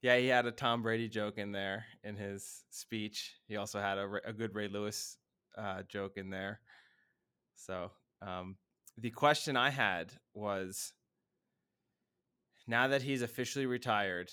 Yeah, 0.03 0.17
he 0.17 0.27
had 0.27 0.45
a 0.45 0.51
Tom 0.51 0.83
Brady 0.83 1.09
joke 1.09 1.37
in 1.39 1.51
there 1.51 1.85
in 2.03 2.15
his 2.15 2.63
speech. 2.69 3.33
He 3.47 3.57
also 3.57 3.79
had 3.79 3.97
a, 3.97 4.07
a 4.25 4.31
good 4.31 4.53
Ray 4.53 4.67
Lewis 4.67 5.17
uh, 5.57 5.81
joke 5.89 6.17
in 6.17 6.29
there. 6.29 6.61
So 7.55 7.91
um, 8.21 8.55
the 8.97 9.11
question 9.11 9.55
I 9.55 9.69
had 9.69 10.11
was 10.33 10.93
now 12.67 12.87
that 12.89 13.01
he's 13.01 13.21
officially 13.21 13.65
retired, 13.65 14.29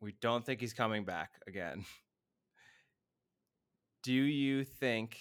we 0.00 0.14
don't 0.20 0.44
think 0.44 0.60
he's 0.60 0.72
coming 0.74 1.04
back 1.04 1.30
again. 1.46 1.84
Do 4.02 4.12
you 4.12 4.64
think 4.64 5.18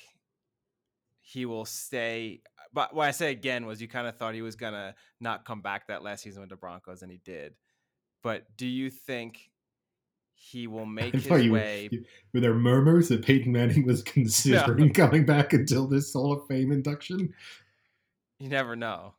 he 1.19 1.45
will 1.45 1.65
stay? 1.65 2.41
But 2.73 2.95
what 2.95 3.07
I 3.07 3.11
say 3.11 3.32
again 3.32 3.65
was 3.65 3.82
you 3.82 3.88
kind 3.88 4.07
of 4.07 4.17
thought 4.17 4.34
he 4.34 4.41
was 4.41 4.55
going 4.55 4.73
to 4.73 4.95
not 5.19 5.45
come 5.45 5.61
back 5.61 5.88
that 5.88 6.01
last 6.03 6.23
season 6.23 6.41
with 6.41 6.49
the 6.49 6.55
Broncos, 6.55 7.03
and 7.03 7.11
he 7.11 7.19
did. 7.23 7.53
But 8.23 8.45
do 8.57 8.65
you 8.65 8.89
think 8.89 9.51
he 10.34 10.65
will 10.65 10.86
make 10.88 11.13
his 11.13 11.27
you 11.43 11.53
way? 11.53 11.89
you- 11.91 12.03
were 12.34 12.39
there 12.39 12.55
murmurs 12.55 13.09
that 13.09 13.23
Peyton 13.23 13.51
Manning 13.51 13.86
was 13.86 14.01
considering 14.03 14.91
coming 14.93 15.25
back 15.25 15.53
until 15.53 15.88
this 15.88 16.11
Hall 16.13 16.34
of 16.34 16.47
Fame 16.47 16.71
induction? 16.71 17.32
You 18.42 18.50
never 18.50 18.76
know. 18.76 19.14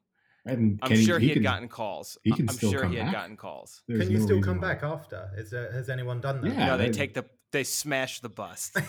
And 0.44 0.80
I'm 0.82 0.88
can 0.90 1.00
sure 1.00 1.20
he, 1.20 1.28
had 1.28 1.34
can- 1.34 1.42
gotten 1.44 1.68
calls. 1.68 2.18
he 2.24 2.32
I- 2.32 2.36
can 2.36 2.48
I'm 2.48 2.54
still 2.56 2.72
sure 2.72 2.80
come 2.82 2.90
he 2.90 2.98
had 2.98 3.04
back. 3.06 3.14
gotten 3.14 3.36
calls. 3.36 3.82
there's 3.86 4.02
Can 4.02 4.10
you 4.10 4.18
no 4.18 4.24
still 4.24 4.42
come 4.42 4.60
why. 4.60 4.74
back 4.74 4.82
after? 4.82 5.30
Is 5.36 5.50
there, 5.52 5.70
has 5.72 5.88
anyone 5.88 6.20
done 6.20 6.40
that? 6.40 6.52
Yeah. 6.52 6.66
no, 6.66 6.76
they 6.76 6.86
that- 6.88 6.94
take 6.94 7.14
the 7.14 7.24
they 7.52 7.62
smash 7.64 8.18
the 8.20 8.28
bust. 8.28 8.76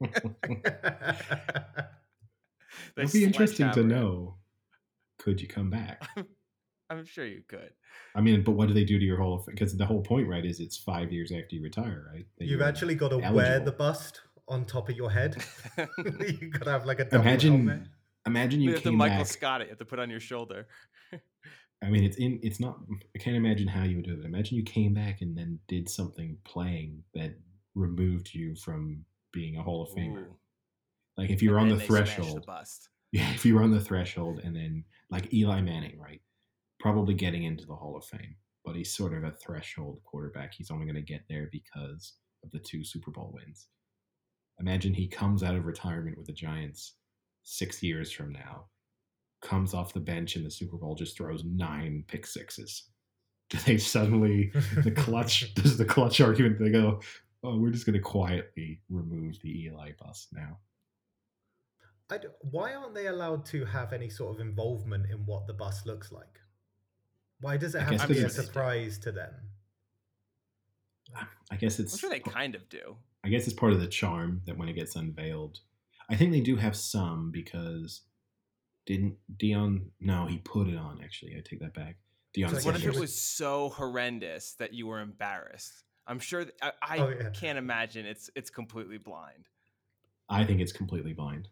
They 2.96 3.02
It'll 3.04 3.12
be 3.12 3.24
interesting 3.24 3.70
to 3.72 3.82
know. 3.82 4.36
Could 5.18 5.40
you 5.40 5.48
come 5.48 5.68
back? 5.70 6.02
I'm 6.90 7.04
sure 7.04 7.24
you 7.26 7.42
could. 7.48 7.70
I 8.14 8.20
mean, 8.20 8.42
but 8.44 8.52
what 8.52 8.68
do 8.68 8.74
they 8.74 8.84
do 8.84 8.98
to 8.98 9.04
your 9.04 9.16
whole? 9.16 9.42
Because 9.46 9.76
the 9.76 9.86
whole 9.86 10.00
point, 10.02 10.28
right, 10.28 10.44
is 10.44 10.60
it's 10.60 10.76
five 10.76 11.12
years 11.12 11.32
after 11.32 11.56
you 11.56 11.62
retire, 11.62 12.04
right? 12.12 12.24
That 12.38 12.46
You've 12.46 12.62
actually 12.62 12.94
got 12.94 13.08
to 13.08 13.18
wear 13.32 13.58
the 13.60 13.72
bust 13.72 14.20
on 14.48 14.64
top 14.64 14.88
of 14.90 14.96
your 14.96 15.10
head. 15.10 15.36
you 15.78 16.50
got 16.50 16.64
to 16.64 16.70
have 16.70 16.84
like 16.86 17.00
a 17.00 17.04
double 17.04 17.22
Imagine, 17.26 17.66
helmet. 17.68 17.88
Imagine 18.26 18.60
you 18.60 18.68
you 18.68 18.74
have 18.74 18.82
to 18.82 18.90
came 18.90 18.98
Michael 18.98 19.18
back. 19.18 19.26
Scott 19.26 19.60
it. 19.60 19.64
You 19.64 19.70
have 19.70 19.78
to 19.78 19.84
put 19.84 19.98
on 19.98 20.10
your 20.10 20.20
shoulder. 20.20 20.66
I 21.82 21.90
mean, 21.90 22.04
it's 22.04 22.16
in. 22.16 22.40
It's 22.42 22.60
not. 22.60 22.78
I 23.14 23.18
can't 23.18 23.36
imagine 23.36 23.68
how 23.68 23.84
you 23.84 23.96
would 23.96 24.06
do 24.06 24.14
it. 24.14 24.24
Imagine 24.24 24.56
you 24.56 24.62
came 24.62 24.94
back 24.94 25.20
and 25.20 25.36
then 25.36 25.58
did 25.68 25.88
something 25.88 26.36
playing 26.44 27.02
that 27.14 27.34
removed 27.74 28.32
you 28.32 28.54
from 28.54 29.04
being 29.32 29.56
a 29.56 29.62
Hall 29.62 29.82
of 29.82 29.90
Famer. 29.90 30.26
Ooh. 30.26 30.36
Like 31.16 31.30
if 31.30 31.42
you 31.42 31.50
were 31.50 31.58
And 31.58 31.72
on 31.72 31.78
the 31.78 31.84
threshold, 31.84 32.36
The 32.36 32.46
bust. 32.46 32.88
yeah, 33.12 33.30
if 33.32 33.44
you 33.44 33.54
were 33.54 33.62
on 33.62 33.70
the 33.70 33.80
threshold, 33.80 34.40
and 34.42 34.56
then 34.56 34.84
like 35.10 35.32
Eli 35.32 35.60
Manning, 35.60 35.98
right, 35.98 36.20
probably 36.80 37.14
getting 37.14 37.44
into 37.44 37.66
the 37.66 37.74
Hall 37.74 37.96
of 37.96 38.04
Fame, 38.04 38.36
but 38.64 38.74
he's 38.76 38.92
sort 38.92 39.12
of 39.12 39.24
a 39.24 39.32
threshold 39.32 40.00
quarterback. 40.04 40.54
He's 40.54 40.70
only 40.70 40.86
going 40.86 40.96
to 40.96 41.02
get 41.02 41.24
there 41.28 41.48
because 41.52 42.14
of 42.42 42.50
the 42.50 42.58
two 42.58 42.84
Super 42.84 43.10
Bowl 43.10 43.32
wins. 43.34 43.68
Imagine 44.60 44.94
he 44.94 45.08
comes 45.08 45.42
out 45.42 45.56
of 45.56 45.66
retirement 45.66 46.16
with 46.16 46.26
the 46.26 46.32
Giants 46.32 46.94
six 47.44 47.82
years 47.82 48.10
from 48.10 48.32
now, 48.32 48.64
comes 49.40 49.74
off 49.74 49.92
the 49.92 50.00
bench 50.00 50.36
in 50.36 50.42
the 50.42 50.50
Super 50.50 50.76
Bowl, 50.76 50.94
just 50.94 51.16
throws 51.16 51.44
nine 51.44 52.04
pick 52.08 52.26
sixes. 52.26 52.90
Do 53.50 53.58
they 53.58 53.76
suddenly 53.76 54.50
the 54.82 54.90
clutch? 54.90 55.54
does 55.62 55.76
the 55.76 55.84
clutch 55.84 56.20
argument? 56.20 56.58
They 56.58 56.70
go, 56.70 57.00
oh, 57.42 57.58
we're 57.58 57.70
just 57.70 57.84
going 57.84 57.94
to 57.94 58.00
quietly 58.00 58.80
remove 58.88 59.38
the 59.42 59.64
Eli 59.64 59.90
bus 60.02 60.28
now. 60.32 60.58
I 62.10 62.18
d- 62.18 62.28
why 62.50 62.74
aren't 62.74 62.94
they 62.94 63.06
allowed 63.06 63.44
to 63.46 63.64
have 63.66 63.92
any 63.92 64.08
sort 64.08 64.34
of 64.34 64.40
involvement 64.40 65.10
in 65.10 65.18
what 65.26 65.46
the 65.46 65.52
bus 65.52 65.84
looks 65.84 66.10
like? 66.10 66.40
Why 67.40 67.58
does 67.58 67.74
it 67.74 67.82
have 67.82 68.00
to 68.00 68.08
be 68.08 68.20
a 68.20 68.30
surprise 68.30 68.98
to 69.00 69.12
them? 69.12 69.34
I 71.50 71.56
guess 71.56 71.78
it's. 71.78 71.92
I'm 71.92 71.98
sure 71.98 72.10
they 72.10 72.20
kind 72.20 72.54
of 72.54 72.68
do. 72.68 72.96
I 73.24 73.28
guess 73.28 73.46
it's 73.46 73.54
part 73.54 73.72
of 73.72 73.80
the 73.80 73.86
charm 73.86 74.42
that 74.46 74.56
when 74.56 74.68
it 74.68 74.74
gets 74.74 74.96
unveiled, 74.96 75.60
I 76.08 76.16
think 76.16 76.32
they 76.32 76.40
do 76.40 76.56
have 76.56 76.76
some 76.76 77.30
because 77.30 78.02
didn't 78.86 79.16
Deion? 79.36 79.86
No, 80.00 80.26
he 80.26 80.38
put 80.38 80.68
it 80.68 80.76
on. 80.76 81.00
Actually, 81.02 81.36
I 81.36 81.40
take 81.40 81.60
that 81.60 81.74
back. 81.74 81.96
Deion. 82.36 82.50
So, 82.50 82.56
like, 82.56 82.64
What 82.64 82.76
if 82.76 82.86
it 82.86 82.98
was 82.98 83.18
so 83.18 83.70
horrendous 83.70 84.54
that 84.58 84.74
you 84.74 84.86
were 84.86 85.00
embarrassed? 85.00 85.84
I'm 86.06 86.18
sure. 86.18 86.44
Th- 86.44 86.54
I, 86.60 86.72
I 86.82 86.98
Oh, 86.98 87.08
yeah. 87.08 87.30
can't 87.30 87.58
imagine 87.58 88.06
it's 88.06 88.30
it's 88.34 88.50
completely 88.50 88.98
blind. 88.98 89.48
I 90.28 90.44
think 90.44 90.60
it's 90.60 90.72
completely 90.72 91.12
blind. 91.12 91.48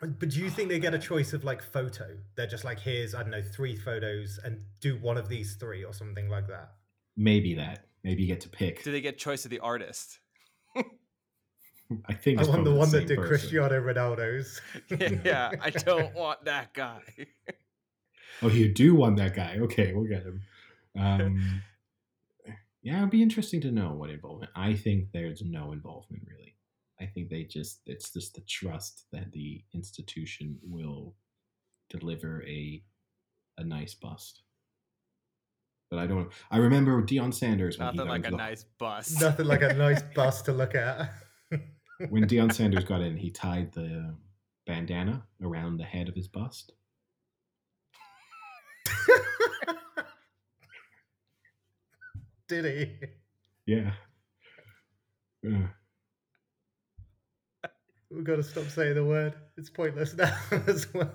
But 0.00 0.28
do 0.28 0.40
you 0.40 0.50
think 0.50 0.68
they 0.68 0.78
get 0.78 0.92
a 0.92 0.98
ah. 0.98 1.00
choice 1.00 1.32
of 1.32 1.44
like 1.44 1.62
photo? 1.62 2.18
They're 2.36 2.46
just 2.46 2.64
like, 2.64 2.80
here's 2.80 3.14
I 3.14 3.22
don't 3.22 3.30
know 3.30 3.42
three 3.42 3.76
photos 3.76 4.38
and 4.44 4.60
do 4.80 4.96
one 4.98 5.16
of 5.16 5.28
these 5.28 5.56
three 5.56 5.84
or 5.84 5.94
something 5.94 6.28
like 6.28 6.48
that. 6.48 6.72
Maybe 7.16 7.54
that. 7.54 7.86
Maybe 8.04 8.22
you 8.22 8.28
get 8.28 8.42
to 8.42 8.48
pick. 8.48 8.84
Do 8.84 8.92
they 8.92 9.00
get 9.00 9.16
choice 9.16 9.44
of 9.44 9.50
the 9.50 9.60
artist? 9.60 10.18
I 12.08 12.14
think 12.14 12.40
I 12.40 12.42
want 12.42 12.64
the 12.64 12.70
probably 12.70 12.78
one 12.78 12.90
that 12.90 13.06
did 13.06 13.16
person. 13.18 13.28
Cristiano 13.28 13.80
Ronaldo's. 13.80 14.60
yeah, 15.24 15.52
I 15.60 15.70
don't 15.70 16.14
want 16.14 16.44
that 16.44 16.74
guy. 16.74 17.00
Oh, 18.42 18.48
you 18.50 18.70
do 18.70 18.94
want 18.94 19.16
that 19.16 19.34
guy. 19.34 19.56
Okay, 19.60 19.94
we'll 19.94 20.04
get 20.04 20.22
him. 20.22 20.42
Um, 20.98 21.62
yeah, 22.82 22.98
it'd 22.98 23.08
be 23.10 23.22
interesting 23.22 23.62
to 23.62 23.70
know 23.70 23.94
what 23.94 24.10
involvement. 24.10 24.50
I 24.54 24.74
think 24.74 25.06
there's 25.12 25.42
no 25.42 25.72
involvement 25.72 26.22
really. 26.28 26.54
I 27.00 27.06
think 27.06 27.30
they 27.30 27.44
just 27.44 27.80
it's 27.86 28.12
just 28.12 28.34
the 28.34 28.42
trust 28.42 29.06
that 29.12 29.32
the 29.32 29.62
institution 29.74 30.58
will 30.62 31.14
deliver 31.88 32.42
a 32.46 32.82
a 33.56 33.64
nice 33.64 33.94
bust. 33.94 34.42
But 35.90 36.00
I 36.00 36.06
don't. 36.06 36.30
I 36.50 36.58
remember 36.58 37.02
Deion 37.02 37.32
Sanders 37.32 37.78
when 37.78 37.92
he 37.92 37.96
Nothing 37.96 38.10
like 38.10 38.26
a 38.26 38.30
the- 38.32 38.36
nice 38.36 38.64
bust. 38.78 39.20
Nothing 39.20 39.46
like 39.46 39.62
a 39.62 39.72
nice 39.72 40.02
bust 40.14 40.44
to 40.44 40.52
look 40.52 40.74
at. 40.74 41.10
When 42.10 42.26
Deion 42.26 42.52
Sanders 42.52 42.84
got 42.84 43.00
in. 43.00 43.16
He 43.16 43.30
tied 43.30 43.72
the 43.72 44.14
bandana 44.66 45.24
around 45.42 45.78
the 45.78 45.84
head 45.84 46.08
of 46.08 46.14
his 46.14 46.28
bust. 46.28 46.72
Did 52.48 52.64
he? 52.64 52.92
Yeah. 53.66 53.92
Uh, 55.46 55.66
We've 58.10 58.24
got 58.24 58.36
to 58.36 58.42
stop 58.42 58.66
saying 58.66 58.94
the 58.94 59.04
word. 59.04 59.34
It's 59.56 59.68
pointless 59.68 60.14
now 60.18 60.36
as 60.66 60.86
well. 60.94 61.10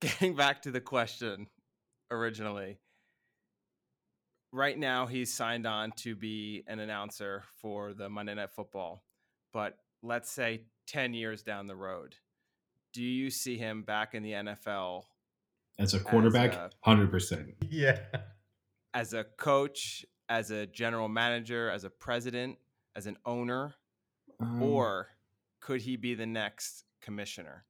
Getting 0.00 0.34
back 0.34 0.62
to 0.62 0.72
the 0.72 0.80
question 0.80 1.46
originally. 2.10 2.78
Right 4.52 4.78
now, 4.78 5.06
he's 5.06 5.32
signed 5.32 5.66
on 5.66 5.92
to 5.96 6.14
be 6.14 6.62
an 6.66 6.78
announcer 6.78 7.42
for 7.56 7.94
the 7.94 8.10
Monday 8.10 8.34
Night 8.34 8.50
Football. 8.50 9.02
But 9.52 9.78
let's 10.02 10.30
say 10.30 10.62
10 10.86 11.14
years 11.14 11.42
down 11.42 11.66
the 11.66 11.74
road, 11.76 12.16
do 12.92 13.02
you 13.02 13.30
see 13.30 13.56
him 13.56 13.82
back 13.82 14.14
in 14.14 14.22
the 14.22 14.32
NFL 14.32 15.04
As 15.78 15.94
a 15.94 16.00
quarterback, 16.00 16.52
a- 16.52 16.70
hundred 16.82 17.10
percent. 17.10 17.54
Yeah. 17.70 17.98
as 18.92 19.14
a 19.14 19.24
coach, 19.24 20.04
as 20.28 20.50
a 20.50 20.66
general 20.66 21.08
manager, 21.08 21.70
as 21.70 21.84
a 21.84 21.90
president, 21.90 22.58
as 22.94 23.06
an 23.06 23.16
owner, 23.24 23.74
Um, 24.38 24.62
or 24.62 25.08
could 25.60 25.80
he 25.80 25.96
be 25.96 26.14
the 26.14 26.26
next 26.26 26.84
commissioner? 27.00 27.64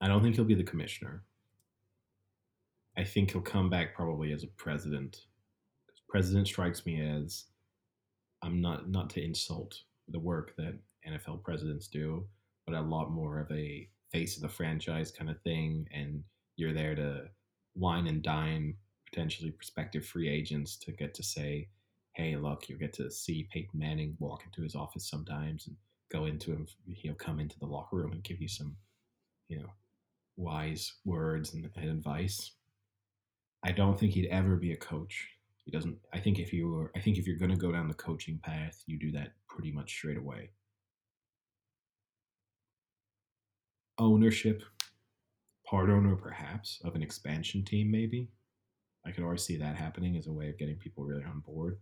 I 0.00 0.08
don't 0.08 0.22
think 0.22 0.36
he'll 0.36 0.44
be 0.46 0.54
the 0.54 0.62
commissioner. 0.64 1.24
I 2.96 3.04
think 3.04 3.32
he'll 3.32 3.42
come 3.42 3.68
back 3.68 3.94
probably 3.94 4.32
as 4.32 4.44
a 4.44 4.46
president. 4.48 5.26
President 6.14 6.46
strikes 6.46 6.86
me 6.86 7.00
as 7.00 7.46
I'm 8.40 8.60
not 8.60 8.88
not 8.88 9.10
to 9.10 9.20
insult 9.20 9.80
the 10.06 10.20
work 10.20 10.54
that 10.56 10.78
NFL 11.04 11.42
presidents 11.42 11.88
do, 11.88 12.24
but 12.64 12.76
a 12.76 12.80
lot 12.80 13.10
more 13.10 13.40
of 13.40 13.50
a 13.50 13.88
face 14.12 14.36
of 14.36 14.42
the 14.42 14.48
franchise 14.48 15.10
kind 15.10 15.28
of 15.28 15.42
thing, 15.42 15.88
and 15.92 16.22
you're 16.54 16.72
there 16.72 16.94
to 16.94 17.24
wine 17.74 18.06
and 18.06 18.22
dine 18.22 18.76
potentially 19.10 19.50
prospective 19.50 20.06
free 20.06 20.28
agents 20.28 20.76
to 20.76 20.92
get 20.92 21.14
to 21.14 21.24
say, 21.24 21.68
"Hey, 22.12 22.36
look, 22.36 22.68
you 22.68 22.78
get 22.78 22.92
to 22.92 23.10
see 23.10 23.48
Peyton 23.50 23.76
Manning 23.76 24.16
walk 24.20 24.44
into 24.44 24.62
his 24.62 24.76
office 24.76 25.10
sometimes 25.10 25.66
and 25.66 25.76
go 26.12 26.26
into 26.26 26.52
him. 26.52 26.68
He'll 26.86 27.14
come 27.14 27.40
into 27.40 27.58
the 27.58 27.66
locker 27.66 27.96
room 27.96 28.12
and 28.12 28.22
give 28.22 28.40
you 28.40 28.46
some, 28.46 28.76
you 29.48 29.58
know, 29.58 29.72
wise 30.36 30.94
words 31.04 31.54
and, 31.54 31.68
and 31.74 31.90
advice." 31.90 32.52
I 33.64 33.72
don't 33.72 33.98
think 33.98 34.12
he'd 34.12 34.28
ever 34.28 34.54
be 34.54 34.70
a 34.74 34.76
coach. 34.76 35.33
He 35.64 35.70
doesn't. 35.70 35.96
I 36.12 36.20
think 36.20 36.38
if 36.38 36.52
you 36.52 36.68
were, 36.68 36.92
I 36.94 37.00
think 37.00 37.16
if 37.16 37.26
you're 37.26 37.38
going 37.38 37.50
to 37.50 37.56
go 37.56 37.72
down 37.72 37.88
the 37.88 37.94
coaching 37.94 38.38
path, 38.42 38.82
you 38.86 38.98
do 38.98 39.12
that 39.12 39.32
pretty 39.48 39.72
much 39.72 39.90
straight 39.90 40.18
away. 40.18 40.50
Ownership, 43.98 44.62
part 45.66 45.88
owner 45.88 46.16
perhaps 46.16 46.80
of 46.84 46.94
an 46.94 47.02
expansion 47.02 47.64
team, 47.64 47.90
maybe. 47.90 48.28
I 49.06 49.10
could 49.10 49.24
already 49.24 49.40
see 49.40 49.56
that 49.58 49.76
happening 49.76 50.16
as 50.16 50.26
a 50.26 50.32
way 50.32 50.48
of 50.48 50.58
getting 50.58 50.76
people 50.76 51.04
really 51.04 51.24
on 51.24 51.40
board. 51.40 51.78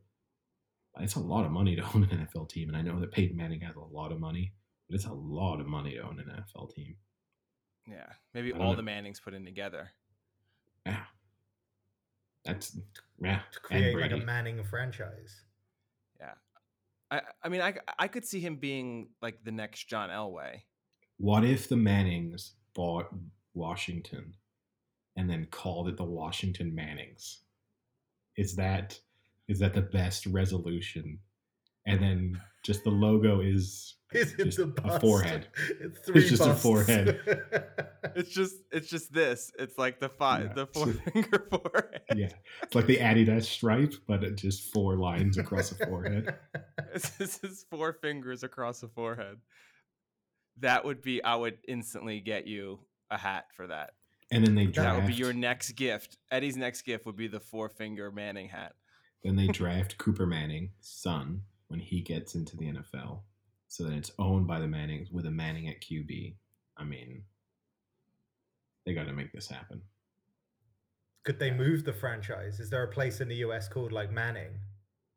But 0.94 1.04
it's 1.04 1.14
a 1.14 1.20
lot 1.20 1.46
of 1.46 1.52
money 1.52 1.74
to 1.76 1.82
own 1.94 2.04
an 2.04 2.28
NFL 2.28 2.50
team, 2.50 2.68
and 2.68 2.76
I 2.76 2.82
know 2.82 3.00
that 3.00 3.12
Peyton 3.12 3.36
Manning 3.36 3.60
has 3.62 3.76
a 3.76 3.80
lot 3.80 4.12
of 4.12 4.20
money, 4.20 4.52
but 4.88 4.94
it's 4.94 5.06
a 5.06 5.12
lot 5.12 5.60
of 5.60 5.66
money 5.66 5.94
to 5.94 6.02
own 6.02 6.20
an 6.20 6.26
NFL 6.26 6.74
team. 6.74 6.96
Yeah, 7.88 8.06
maybe 8.32 8.52
all 8.52 8.70
know. 8.70 8.76
the 8.76 8.82
Mannings 8.82 9.18
put 9.18 9.34
in 9.34 9.44
together. 9.44 9.90
Yeah, 12.44 12.52
that's 12.52 12.78
yeah, 13.20 13.40
To 13.52 13.60
create 13.60 13.96
like 13.96 14.12
a 14.12 14.16
Manning 14.18 14.62
franchise. 14.64 15.42
Yeah, 16.20 16.34
I, 17.10 17.20
I 17.42 17.48
mean, 17.48 17.60
I, 17.60 17.74
I 17.98 18.08
could 18.08 18.24
see 18.24 18.40
him 18.40 18.56
being 18.56 19.08
like 19.20 19.44
the 19.44 19.52
next 19.52 19.88
John 19.88 20.10
Elway. 20.10 20.62
What 21.18 21.44
if 21.44 21.68
the 21.68 21.76
Mannings 21.76 22.54
bought 22.74 23.06
Washington 23.54 24.34
and 25.16 25.28
then 25.28 25.46
called 25.50 25.88
it 25.88 25.96
the 25.96 26.04
Washington 26.04 26.74
Mannings? 26.74 27.42
Is 28.36 28.56
that 28.56 28.98
is 29.48 29.58
that 29.58 29.74
the 29.74 29.82
best 29.82 30.26
resolution? 30.26 31.18
And 31.86 32.00
then 32.02 32.40
just 32.62 32.84
the 32.84 32.90
logo 32.90 33.40
is 33.40 33.96
Is 34.12 34.34
it 34.34 34.44
Just 34.44 34.58
the 34.58 34.64
a 34.64 34.66
bust? 34.66 35.00
forehead. 35.00 35.48
It's 35.80 35.98
three 36.00 36.20
It's 36.20 36.30
just 36.30 36.42
a 36.46 36.54
forehead. 36.54 37.18
It's 38.14 38.30
just 38.30 38.56
it's 38.70 38.88
just 38.90 39.10
this. 39.12 39.50
It's 39.58 39.78
like 39.78 39.98
the 40.00 40.08
five 40.10 40.48
Yeah. 40.48 40.52
the 40.52 40.66
four 40.66 40.86
finger 40.88 41.46
forehead. 41.50 42.02
yeah, 42.14 42.28
it's 42.62 42.74
like 42.74 42.84
the 42.86 42.98
Adidas 42.98 43.44
stripe, 43.44 43.94
but 44.06 44.22
it 44.22 44.34
just 44.36 44.70
four 44.72 44.96
lines 44.96 45.38
across 45.38 45.70
the 45.70 45.86
forehead. 45.86 46.34
This 46.92 47.40
is 47.42 47.64
four 47.70 47.94
fingers 47.94 48.42
across 48.42 48.80
the 48.80 48.88
forehead. 48.88 49.38
That 50.58 50.84
would 50.84 51.00
be 51.00 51.22
I 51.24 51.36
would 51.36 51.58
instantly 51.66 52.20
get 52.20 52.46
you 52.46 52.80
a 53.10 53.16
hat 53.16 53.46
for 53.56 53.66
that. 53.68 53.92
And 54.30 54.44
then 54.46 54.54
they 54.54 54.66
draft. 54.66 54.88
That 54.90 54.96
would 54.96 55.06
be 55.06 55.14
your 55.14 55.32
next 55.32 55.72
gift. 55.72 56.18
Eddie's 56.30 56.56
next 56.56 56.82
gift 56.82 57.06
would 57.06 57.16
be 57.16 57.28
the 57.28 57.40
four 57.40 57.68
finger 57.70 58.10
Manning 58.10 58.48
hat. 58.48 58.72
Then 59.22 59.36
they 59.36 59.46
draft 59.46 59.96
Cooper 59.96 60.26
Manning, 60.26 60.70
son, 60.80 61.42
when 61.72 61.80
he 61.80 62.02
gets 62.02 62.34
into 62.34 62.54
the 62.54 62.66
NFL. 62.66 63.20
So 63.66 63.84
that 63.84 63.94
it's 63.94 64.12
owned 64.18 64.46
by 64.46 64.60
the 64.60 64.68
Mannings 64.68 65.10
with 65.10 65.24
a 65.24 65.30
Manning 65.30 65.68
at 65.68 65.80
QB. 65.80 66.34
I 66.76 66.84
mean, 66.84 67.22
they 68.84 68.92
got 68.92 69.06
to 69.06 69.14
make 69.14 69.32
this 69.32 69.48
happen. 69.48 69.80
Could 71.24 71.38
they 71.38 71.50
move 71.50 71.84
the 71.84 71.92
franchise? 71.94 72.60
Is 72.60 72.68
there 72.68 72.82
a 72.82 72.88
place 72.88 73.22
in 73.22 73.28
the 73.28 73.36
US 73.36 73.68
called 73.68 73.90
like 73.90 74.12
Manning? 74.12 74.50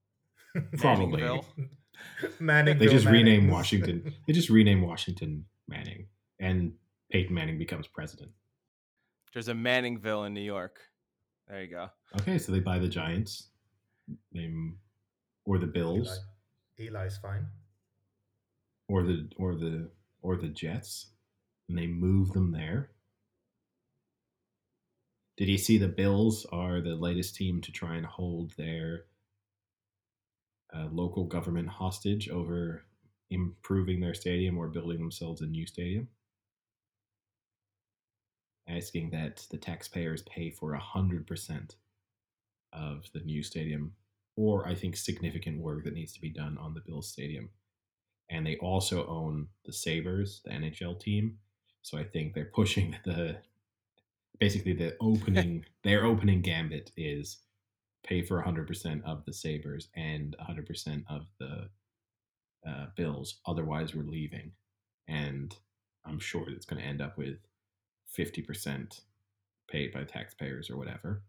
Probably. 0.77 1.21
Manningville. 1.21 1.45
Manning. 2.39 2.77
They 2.77 2.87
just 2.87 3.05
rename 3.05 3.49
Washington. 3.49 4.13
They 4.27 4.31
just 4.31 4.49
rename 4.49 4.81
Washington 4.81 5.43
Manning, 5.67 6.07
and 6.39 6.71
Peyton 7.11 7.35
Manning 7.35 7.57
becomes 7.57 7.87
president. 7.87 8.31
There's 9.33 9.49
a 9.49 9.53
Manningville 9.53 10.27
in 10.27 10.33
New 10.33 10.41
York. 10.41 10.79
There 11.49 11.61
you 11.61 11.67
go. 11.67 11.89
Okay, 12.21 12.37
so 12.37 12.53
they 12.53 12.59
buy 12.59 12.79
the 12.79 12.87
Giants, 12.87 13.49
they 14.33 14.49
or 15.45 15.57
the 15.57 15.67
Bills, 15.67 16.19
Eli. 16.79 17.01
Eli's 17.01 17.17
fine. 17.17 17.47
or 18.87 19.03
the 19.03 19.29
or 19.37 19.55
the 19.55 19.89
or 20.21 20.35
the 20.37 20.47
Jets, 20.47 21.11
and 21.69 21.77
they 21.77 21.87
move 21.87 22.33
them 22.33 22.51
there. 22.51 22.91
Did 25.37 25.49
you 25.49 25.57
see 25.57 25.77
the 25.77 25.87
Bills 25.87 26.45
are 26.51 26.81
the 26.81 26.95
latest 26.95 27.35
team 27.35 27.61
to 27.61 27.71
try 27.71 27.95
and 27.95 28.05
hold 28.05 28.51
their 28.57 29.05
uh, 30.73 30.87
local 30.91 31.25
government 31.25 31.67
hostage 31.69 32.29
over 32.29 32.83
improving 33.29 33.99
their 33.99 34.13
stadium 34.13 34.57
or 34.57 34.67
building 34.69 34.99
themselves 34.99 35.41
a 35.41 35.45
new 35.45 35.67
stadium? 35.67 36.07
Asking 38.67 39.11
that 39.11 39.45
the 39.51 39.57
taxpayers 39.57 40.23
pay 40.23 40.49
for 40.49 40.73
a 40.73 40.79
hundred 40.79 41.27
percent 41.27 41.75
of 42.73 43.05
the 43.13 43.19
new 43.19 43.43
stadium, 43.43 43.93
or 44.35 44.67
I 44.67 44.75
think 44.75 44.97
significant 44.97 45.61
work 45.61 45.83
that 45.85 45.93
needs 45.93 46.13
to 46.13 46.21
be 46.21 46.29
done 46.29 46.57
on 46.57 46.73
the 46.73 46.81
Bills 46.81 47.09
stadium 47.09 47.49
and 48.29 48.45
they 48.45 48.57
also 48.57 49.05
own 49.07 49.47
the 49.65 49.73
Sabres, 49.73 50.41
the 50.43 50.51
NHL 50.51 50.99
team. 50.99 51.37
So 51.81 51.97
I 51.97 52.03
think 52.03 52.33
they're 52.33 52.45
pushing 52.45 52.95
the 53.05 53.37
basically 54.39 54.73
the 54.73 54.95
opening 55.01 55.65
their 55.83 56.05
opening 56.05 56.41
gambit 56.41 56.91
is 56.97 57.37
pay 58.03 58.21
for 58.21 58.43
100% 58.43 59.03
of 59.03 59.25
the 59.25 59.33
Sabres 59.33 59.87
and 59.95 60.35
100% 60.39 61.03
of 61.09 61.25
the 61.39 61.69
uh, 62.67 62.85
Bills. 62.95 63.39
Otherwise, 63.47 63.95
we're 63.95 64.03
leaving. 64.03 64.51
And 65.07 65.55
I'm 66.05 66.19
sure 66.19 66.47
it's 66.49 66.67
going 66.67 66.81
to 66.81 66.87
end 66.87 67.01
up 67.01 67.17
with 67.17 67.37
50% 68.15 69.01
paid 69.67 69.91
by 69.91 70.03
taxpayers 70.03 70.69
or 70.69 70.77
whatever. 70.77 71.23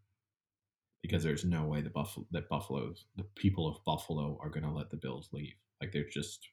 Because 1.02 1.22
there's 1.22 1.44
no 1.44 1.64
way 1.64 1.82
the 1.82 1.90
Buffalo 1.90 2.26
that 2.32 2.48
Buffalo's 2.48 3.04
the 3.16 3.24
people 3.36 3.68
of 3.68 3.84
Buffalo 3.84 4.38
are 4.42 4.50
going 4.50 4.64
to 4.64 4.72
let 4.72 4.90
the 4.90 4.96
Bills 4.96 5.28
leave. 5.32 5.54
Like 5.80 5.92
they're 5.92 6.08
just 6.10 6.48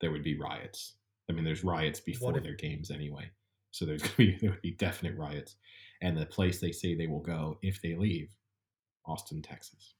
there 0.00 0.10
would 0.10 0.22
be 0.22 0.38
riots. 0.38 0.94
I 1.28 1.32
mean, 1.32 1.44
there's 1.44 1.64
riots 1.64 2.00
before 2.00 2.36
if- 2.36 2.44
their 2.44 2.54
games 2.54 2.90
anyway, 2.90 3.30
so 3.72 3.84
there's 3.84 4.02
gonna 4.02 4.14
be 4.16 4.38
there 4.40 4.50
would 4.50 4.62
be 4.62 4.72
definite 4.72 5.16
riots. 5.16 5.56
And 6.02 6.16
the 6.16 6.26
place 6.26 6.60
they 6.60 6.72
say 6.72 6.94
they 6.94 7.06
will 7.06 7.22
go 7.22 7.58
if 7.62 7.80
they 7.80 7.94
leave, 7.96 8.28
Austin, 9.06 9.42
Texas. 9.42 9.94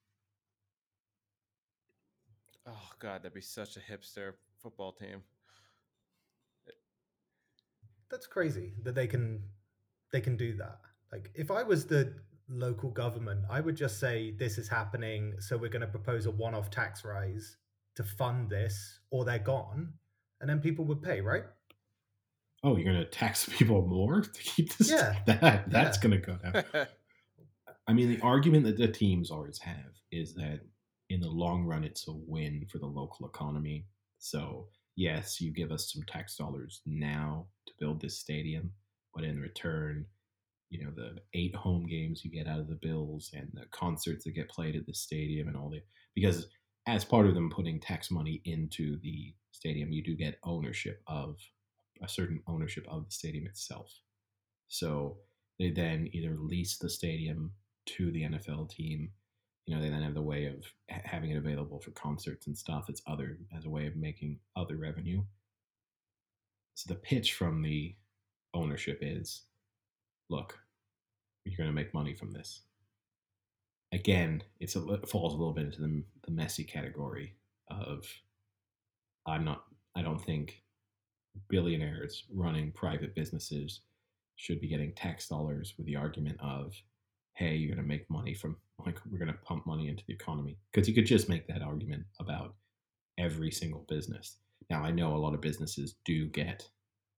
Oh 2.66 2.90
god, 2.98 3.22
that'd 3.22 3.32
be 3.34 3.40
such 3.40 3.76
a 3.76 3.80
hipster 3.80 4.34
football 4.60 4.92
team. 4.92 5.22
That's 8.10 8.26
crazy 8.26 8.74
that 8.82 8.94
they 8.94 9.06
can 9.06 9.42
they 10.12 10.20
can 10.20 10.36
do 10.36 10.54
that. 10.56 10.80
Like 11.12 11.30
if 11.34 11.50
I 11.50 11.62
was 11.62 11.86
the 11.86 12.14
local 12.48 12.90
government, 12.90 13.44
I 13.50 13.60
would 13.60 13.76
just 13.76 13.98
say 13.98 14.32
this 14.38 14.58
is 14.58 14.68
happening, 14.68 15.34
so 15.40 15.56
we're 15.56 15.70
going 15.70 15.80
to 15.80 15.86
propose 15.86 16.26
a 16.26 16.30
one-off 16.30 16.70
tax 16.70 17.04
rise 17.04 17.56
to 17.96 18.04
fund 18.04 18.50
this, 18.50 19.00
or 19.10 19.24
they're 19.24 19.38
gone, 19.38 19.94
and 20.40 20.48
then 20.48 20.60
people 20.60 20.84
would 20.84 21.02
pay, 21.02 21.20
right? 21.20 21.44
Oh, 22.62 22.76
you're 22.76 22.92
gonna 22.92 23.04
tax 23.04 23.48
people 23.58 23.86
more 23.86 24.22
to 24.22 24.42
keep 24.42 24.76
this? 24.76 24.90
Yeah, 24.90 25.16
that 25.26 25.70
that's 25.70 25.98
yeah. 25.98 26.02
gonna 26.02 26.18
go 26.18 26.36
down. 26.36 26.86
I 27.88 27.92
mean, 27.92 28.08
the 28.08 28.20
argument 28.20 28.64
that 28.64 28.76
the 28.76 28.88
teams 28.88 29.30
always 29.30 29.58
have 29.60 29.92
is 30.10 30.34
that 30.34 30.60
in 31.08 31.20
the 31.20 31.28
long 31.28 31.64
run, 31.64 31.84
it's 31.84 32.08
a 32.08 32.12
win 32.12 32.66
for 32.70 32.78
the 32.78 32.86
local 32.86 33.26
economy. 33.26 33.86
So, 34.18 34.66
yes, 34.96 35.40
you 35.40 35.52
give 35.52 35.70
us 35.70 35.92
some 35.92 36.02
tax 36.02 36.36
dollars 36.36 36.80
now 36.84 37.46
to 37.66 37.72
build 37.78 38.00
this 38.00 38.18
stadium, 38.18 38.72
but 39.14 39.22
in 39.22 39.38
return, 39.38 40.06
you 40.70 40.84
know, 40.84 40.90
the 40.94 41.16
eight 41.34 41.54
home 41.54 41.86
games 41.86 42.24
you 42.24 42.30
get 42.30 42.46
out 42.46 42.60
of 42.60 42.68
the 42.68 42.78
Bills 42.80 43.30
and 43.34 43.48
the 43.54 43.66
concerts 43.70 44.24
that 44.24 44.34
get 44.34 44.50
played 44.50 44.76
at 44.76 44.86
the 44.86 44.94
stadium 44.94 45.48
and 45.48 45.56
all 45.56 45.70
the, 45.70 45.80
because 46.14 46.48
as 46.86 47.04
part 47.04 47.26
of 47.26 47.34
them 47.34 47.50
putting 47.50 47.80
tax 47.80 48.10
money 48.10 48.42
into 48.44 48.98
the 49.02 49.34
stadium, 49.52 49.92
you 49.92 50.02
do 50.02 50.14
get 50.16 50.38
ownership 50.44 51.02
of 51.06 51.36
a 52.02 52.08
certain 52.08 52.40
ownership 52.46 52.86
of 52.88 53.04
the 53.04 53.10
stadium 53.10 53.46
itself. 53.46 53.92
So, 54.68 55.18
they 55.58 55.70
then 55.70 56.08
either 56.12 56.36
lease 56.38 56.76
the 56.78 56.90
stadium 56.90 57.52
to 57.86 58.10
the 58.12 58.22
NFL 58.22 58.70
team. 58.70 59.10
You 59.66 59.74
know, 59.74 59.82
they 59.82 59.88
then 59.88 60.02
have 60.02 60.14
the 60.14 60.22
way 60.22 60.46
of 60.46 60.64
having 60.88 61.30
it 61.30 61.38
available 61.38 61.80
for 61.80 61.90
concerts 61.92 62.46
and 62.46 62.56
stuff. 62.56 62.86
It's 62.88 63.02
other 63.06 63.38
as 63.56 63.64
a 63.64 63.70
way 63.70 63.86
of 63.86 63.96
making 63.96 64.38
other 64.54 64.76
revenue. 64.76 65.22
So 66.74 66.92
the 66.92 67.00
pitch 67.00 67.32
from 67.32 67.62
the 67.62 67.96
ownership 68.52 68.98
is 69.00 69.44
look, 70.28 70.58
you're 71.44 71.56
going 71.56 71.68
to 71.68 71.74
make 71.74 71.94
money 71.94 72.14
from 72.14 72.32
this. 72.32 72.62
Again, 73.92 74.42
it's 74.60 74.76
a, 74.76 74.84
it 74.94 75.08
falls 75.08 75.34
a 75.34 75.36
little 75.36 75.52
bit 75.52 75.66
into 75.66 75.80
the, 75.80 76.02
the 76.24 76.32
messy 76.32 76.64
category 76.64 77.34
of 77.70 78.04
I'm 79.26 79.44
not, 79.44 79.64
I 79.96 80.02
don't 80.02 80.20
think 80.20 80.62
billionaires 81.48 82.24
running 82.32 82.72
private 82.72 83.14
businesses 83.14 83.80
should 84.36 84.60
be 84.60 84.68
getting 84.68 84.92
tax 84.92 85.28
dollars 85.28 85.74
with 85.76 85.86
the 85.86 85.96
argument 85.96 86.38
of, 86.40 86.74
hey, 87.34 87.54
you're 87.54 87.74
going 87.74 87.82
to 87.82 87.88
make 87.88 88.08
money 88.10 88.34
from, 88.34 88.56
like, 88.84 88.98
we're 89.10 89.18
going 89.18 89.32
to 89.32 89.38
pump 89.44 89.66
money 89.66 89.88
into 89.88 90.04
the 90.06 90.12
economy. 90.12 90.58
Because 90.72 90.88
you 90.88 90.94
could 90.94 91.06
just 91.06 91.28
make 91.28 91.46
that 91.46 91.62
argument 91.62 92.04
about 92.20 92.54
every 93.18 93.50
single 93.50 93.84
business. 93.88 94.36
Now, 94.68 94.82
I 94.82 94.90
know 94.90 95.14
a 95.14 95.18
lot 95.18 95.34
of 95.34 95.40
businesses 95.40 95.94
do 96.04 96.26
get 96.26 96.68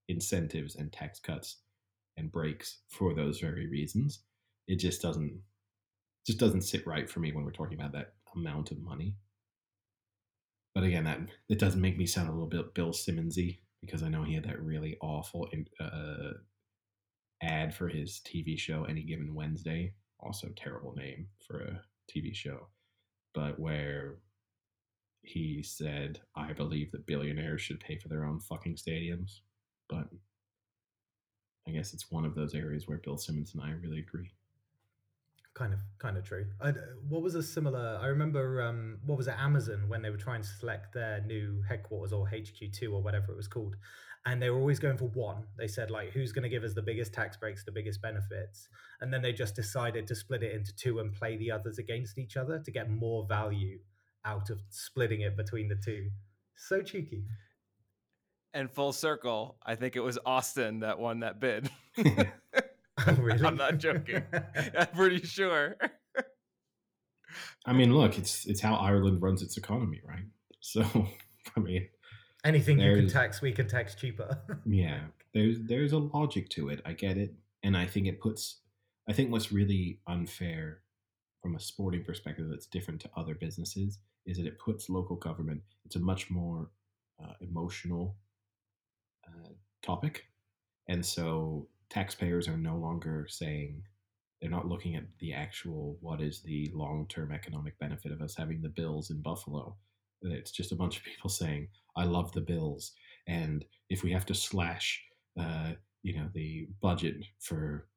incentives 0.09 0.77
and 0.77 0.93
tax 0.93 1.19
cuts 1.19 1.57
and 2.19 2.33
breaks 2.33 2.81
for 2.89 3.15
those 3.15 3.41
very 3.41 3.69
reasons. 3.69 4.21
It 4.67 4.77
just 4.77 5.01
doesn't 5.01 5.41
just 6.27 6.39
doesn't 6.39 6.63
sit 6.63 6.87
right 6.87 7.09
for 7.09 7.21
me 7.21 7.33
when 7.33 7.45
we're 7.45 7.53
talking 7.53 7.79
about 7.79 7.93
that 7.93 8.13
amount 8.37 8.71
of 8.71 8.83
money. 8.83 9.15
But 10.75 10.85
again, 10.85 11.05
that 11.05 11.21
it 11.49 11.59
does 11.59 11.75
make 11.75 11.97
me 11.97 12.07
sound 12.07 12.29
a 12.29 12.33
little 12.33 12.47
bit 12.47 12.75
Bill 12.75 12.91
Simmonsy 12.91 13.61
because 13.81 14.03
I 14.03 14.09
know 14.09 14.25
he 14.25 14.35
had 14.35 14.45
that 14.45 14.63
really 14.63 14.99
awful 15.01 15.49
uh, 15.81 16.33
ad 17.43 17.75
for 17.75 17.89
his 17.89 18.21
TV 18.27 18.59
show 18.59 18.85
Any 18.85 19.03
Given 19.03 19.35
Wednesday. 19.35 19.95
Also, 20.21 20.49
terrible 20.57 20.95
name 20.97 21.29
for 21.47 21.61
a 21.61 21.81
TV 22.13 22.35
show, 22.35 22.69
but 23.35 23.59
where 23.59 24.17
he 25.23 25.63
said, 25.63 26.21
"I 26.35 26.53
believe 26.53 26.91
that 26.93 27.07
billionaires 27.07 27.63
should 27.63 27.81
pay 27.81 27.99
for 27.99 28.09
their 28.09 28.25
own 28.25 28.41
fucking 28.41 28.77
stadiums," 28.77 29.41
but 29.89 30.09
I 31.69 31.73
guess 31.73 31.93
it's 31.93 32.11
one 32.11 32.25
of 32.25 32.35
those 32.35 32.55
areas 32.55 32.89
where 32.89 32.99
Bill 32.99 33.19
Simmons 33.19 33.55
and 33.55 33.63
I 33.63 33.73
really 33.73 33.99
agree. 33.99 34.31
Kind 35.55 35.75
of 35.75 35.81
kind 35.99 36.17
of 36.17 36.25
true. 36.25 36.47
I, 36.61 36.73
what 37.09 37.21
was 37.21 37.35
a 37.35 37.43
similar 37.43 37.99
i 38.01 38.07
remember 38.07 38.63
um, 38.63 38.99
what 39.05 39.19
was 39.19 39.27
it 39.27 39.35
amazon 39.37 39.89
when 39.89 40.03
they 40.03 40.11
were 40.11 40.17
trying 40.17 40.41
to 40.41 40.47
select 40.47 40.95
their 40.95 41.21
new 41.27 41.63
headquarters 41.69 42.13
or 42.13 42.29
hq2 42.29 42.93
or 42.93 43.03
whatever 43.03 43.33
it 43.33 43.37
was 43.37 43.49
called 43.49 43.75
and 44.29 44.43
they 44.43 44.51
were 44.51 44.59
always 44.59 44.79
going 44.79 44.99
for 44.99 45.09
one. 45.09 45.45
They 45.57 45.69
said 45.69 45.91
like 45.91 46.11
who's 46.11 46.33
going 46.33 46.43
to 46.43 46.49
give 46.49 46.65
us 46.65 46.75
the 46.75 46.83
biggest 46.83 47.15
tax 47.15 47.37
breaks 47.37 47.65
the 47.65 47.73
biggest 47.73 48.03
benefits? 48.03 48.69
And 49.01 49.13
then 49.13 49.23
they 49.23 49.33
just 49.33 49.55
decided 49.55 50.07
to 50.07 50.15
split 50.15 50.43
it 50.43 50.55
into 50.55 50.75
two 50.77 50.99
and 50.99 51.13
play 51.13 51.37
the 51.37 51.51
others 51.51 51.79
against 51.79 52.19
each 52.19 52.37
other 52.37 52.59
to 52.59 52.71
get 52.71 52.91
more 52.91 53.27
value 53.27 53.79
out 54.25 54.51
of 54.51 54.61
splitting 54.69 55.23
it 55.23 55.37
between 55.37 55.69
the 55.69 55.77
two. 55.83 56.11
So 56.57 56.83
cheeky 56.83 57.25
and 58.55 58.71
full 58.71 58.93
circle 58.93 59.57
i 59.65 59.75
think 59.75 59.97
it 59.97 60.01
was 60.01 60.19
austin 60.25 60.81
that 60.81 60.99
won 60.99 61.21
that 61.21 61.41
bid 61.41 61.71
Oh, 63.07 63.13
really? 63.15 63.47
I'm 63.47 63.57
not 63.57 63.79
joking. 63.79 64.23
I'm 64.79 64.87
pretty 64.89 65.25
sure. 65.25 65.77
I 67.67 67.73
mean, 67.73 67.95
look, 67.95 68.19
it's 68.19 68.47
it's 68.47 68.61
how 68.61 68.75
Ireland 68.75 69.23
runs 69.23 69.43
its 69.43 69.57
economy, 69.57 70.01
right? 70.07 70.25
So, 70.61 70.83
I 71.57 71.61
mean, 71.61 71.89
anything 72.45 72.81
you 72.81 72.97
can 72.97 73.09
tax, 73.09 73.41
we 73.41 73.53
can 73.53 73.69
tax 73.69 73.95
cheaper. 73.95 74.39
yeah, 74.67 75.01
there's 75.33 75.59
there's 75.61 75.93
a 75.93 75.99
logic 75.99 76.49
to 76.51 76.71
it. 76.71 76.81
I 76.85 76.93
get 76.93 77.17
it, 77.17 77.35
and 77.63 77.77
I 77.77 77.87
think 77.87 78.07
it 78.07 78.21
puts. 78.21 78.61
I 79.09 79.13
think 79.13 79.31
what's 79.31 79.53
really 79.53 80.01
unfair 80.07 80.81
from 81.43 81.55
a 81.55 81.61
sporting 81.61 82.05
perspective 82.05 82.49
that's 82.51 82.67
different 82.67 83.01
to 83.03 83.11
other 83.17 83.35
businesses 83.35 83.99
is 84.27 84.37
that 84.39 84.47
it 84.47 84.59
puts 84.59 84.91
local 84.91 85.17
government. 85.17 85.63
It's 85.85 85.97
a 85.97 86.01
much 86.01 86.31
more 86.31 86.71
uh, 87.23 87.35
emotional 87.41 88.17
uh, 89.29 89.53
topic, 89.83 90.25
and 90.89 91.05
so 91.05 91.69
taxpayers 91.91 92.49
are 92.49 92.57
no 92.57 92.77
longer 92.77 93.27
saying 93.29 93.83
they're 94.41 94.51
not 94.51 94.69
looking 94.69 94.95
at 94.95 95.05
the 95.19 95.33
actual 95.33 95.97
what 96.01 96.21
is 96.21 96.43
the 96.43 96.71
long-term 96.75 97.33
economic 97.33 97.79
benefit 97.79 98.13
of 98.13 98.21
us 98.21 98.37
having 98.37 98.63
the 98.63 98.69
bills 98.69 99.11
in 99.11 99.21
buffalo. 99.21 99.77
It's 100.23 100.51
just 100.51 100.73
a 100.73 100.77
bunch 100.77 100.97
of 100.99 101.05
people 101.05 101.31
saying 101.43 101.69
i 101.97 102.05
love 102.05 102.33
the 102.33 102.41
bills. 102.41 102.93
And 103.27 103.65
if 103.91 104.03
we 104.03 104.13
have 104.13 104.27
to 104.27 104.35
slash 104.35 105.03
uh, 105.39 105.73
you 106.03 106.17
know 106.17 106.29
the 106.35 106.69
budget 106.81 107.17
for 107.41 107.89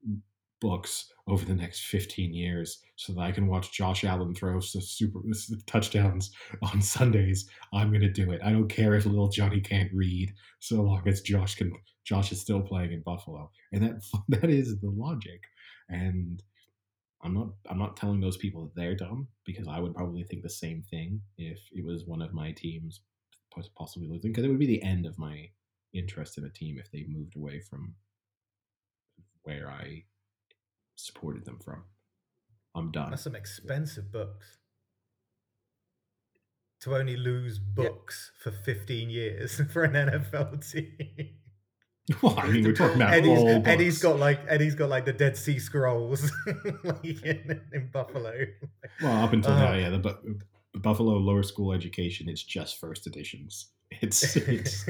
books 0.62 1.12
over 1.28 1.44
the 1.44 1.54
next 1.54 1.86
15 1.86 2.34
years 2.34 2.80
so 2.96 3.14
that 3.14 3.22
I 3.22 3.32
can 3.32 3.48
watch 3.48 3.72
Josh 3.72 4.04
Allen 4.04 4.34
throw 4.34 4.60
super 4.60 5.20
touchdowns 5.66 6.32
on 6.62 6.82
Sundays. 6.82 7.50
I'm 7.74 7.90
going 7.90 8.02
to 8.02 8.12
do 8.12 8.32
it. 8.32 8.42
I 8.44 8.52
don't 8.52 8.70
care 8.70 8.96
if 8.96 9.06
little 9.06 9.28
Johnny 9.28 9.60
can't 9.60 9.92
read 9.94 10.34
so 10.60 10.82
long 10.82 11.02
as 11.08 11.22
Josh 11.22 11.56
can 11.56 11.74
Josh 12.04 12.32
is 12.32 12.42
still 12.42 12.62
playing 12.62 12.94
in 12.94 13.02
Buffalo. 13.02 13.52
And 13.74 13.84
that 13.84 14.02
that 14.42 14.50
is 14.50 14.80
the 14.80 14.90
logic. 14.90 15.42
And 15.90 16.42
I'm 17.24 17.34
not 17.34 17.50
I'm 17.70 17.80
not 17.80 17.98
telling 17.98 18.22
those 18.22 18.38
people 18.38 18.64
that 18.64 18.76
they're 18.76 18.96
dumb 18.96 19.28
because 19.46 19.68
I 19.68 19.80
would 19.80 19.96
probably 19.96 20.24
think 20.24 20.44
the 20.44 20.50
same 20.50 20.84
thing 20.90 21.22
if 21.38 21.60
it 21.72 21.86
was 21.86 22.06
one 22.06 22.22
of 22.22 22.34
my 22.34 22.52
teams 22.52 23.02
possibly 23.76 24.08
losing 24.08 24.32
because 24.32 24.46
it 24.46 24.48
would 24.48 24.60
be 24.60 24.66
the 24.66 24.82
end 24.82 25.06
of 25.06 25.20
my 25.20 25.50
interest 25.94 26.38
in 26.38 26.46
a 26.46 26.50
team 26.50 26.78
if 26.80 26.90
they 26.92 27.06
moved 27.10 27.36
away 27.36 27.60
from 27.60 27.94
where 29.44 29.70
I 29.70 30.04
supported 30.96 31.46
them 31.46 31.60
from. 31.64 31.84
I'm 32.76 32.92
done. 32.92 33.12
That's 33.12 33.24
some 33.24 33.36
expensive 33.36 34.12
books. 34.12 34.58
To 36.82 36.96
only 36.96 37.16
lose 37.16 37.60
books 37.60 38.32
yeah. 38.38 38.52
for 38.52 38.58
15 38.58 39.10
years 39.10 39.62
for 39.72 39.84
an 39.84 39.94
NFL 39.94 40.70
team. 40.72 41.30
Well, 42.22 42.38
I 42.38 42.48
mean, 42.48 42.64
we're 42.66 42.74
talking 42.74 42.96
about 42.96 43.14
Eddie's, 43.14 43.40
all 43.40 43.62
Eddie's 43.66 44.02
got 44.02 44.20
like 44.20 44.42
Eddie's 44.48 44.76
got 44.76 44.90
like 44.90 45.06
the 45.06 45.14
Dead 45.14 45.38
Sea 45.38 45.60
Scrolls 45.60 46.30
like 46.84 47.06
in, 47.06 47.62
in, 47.72 47.90
Buffalo. 47.94 48.34
Well, 49.02 49.24
up 49.24 49.32
until 49.32 49.54
uh, 49.54 49.60
now, 49.60 49.74
yeah, 49.76 49.90
the, 49.92 50.00
the, 50.00 50.80
Buffalo 50.80 51.14
lower 51.14 51.44
school 51.44 51.72
education 51.72 52.28
is 52.28 52.44
just 52.44 52.80
first 52.80 53.08
editions. 53.08 53.68
It's, 54.02 54.36
it's... 54.36 54.88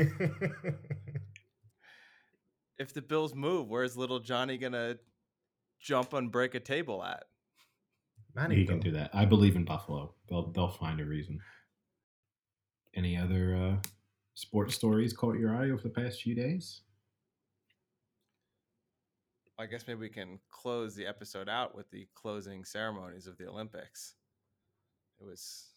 if 2.80 2.93
the 2.93 3.02
Bills 3.02 3.36
move, 3.36 3.68
where's 3.68 3.97
little 3.97 4.20
Johnny 4.20 4.58
gonna 4.58 4.95
jump 5.82 6.13
and 6.13 6.32
break 6.32 6.55
a 6.55 6.59
table 6.59 7.03
at. 7.03 7.23
Manny 8.36 8.55
he 8.55 8.65
can 8.65 8.79
do 8.79 8.91
that. 8.91 9.09
I 9.13 9.25
believe 9.25 9.55
in 9.55 9.65
Buffalo. 9.65 10.13
They'll 10.29 10.51
they'll 10.51 10.69
find 10.69 10.99
a 11.01 11.05
reason. 11.05 11.39
Any 12.95 13.17
other 13.17 13.55
uh, 13.55 13.89
sports 14.34 14.75
stories 14.75 15.13
caught 15.13 15.38
your 15.38 15.55
eye 15.55 15.69
over 15.69 15.82
the 15.82 15.89
past 15.89 16.21
few 16.21 16.36
days? 16.36 16.82
I 19.59 19.65
guess 19.65 19.86
maybe 19.88 19.99
we 19.99 20.09
can 20.09 20.39
close 20.49 20.95
the 20.95 21.05
episode 21.05 21.47
out 21.47 21.75
with 21.75 21.89
the 21.91 22.07
closing 22.15 22.65
ceremonies 22.65 23.27
of 23.27 23.38
the 23.38 23.47
Olympics. 23.47 24.15
It 25.19 25.25
was 25.25 25.67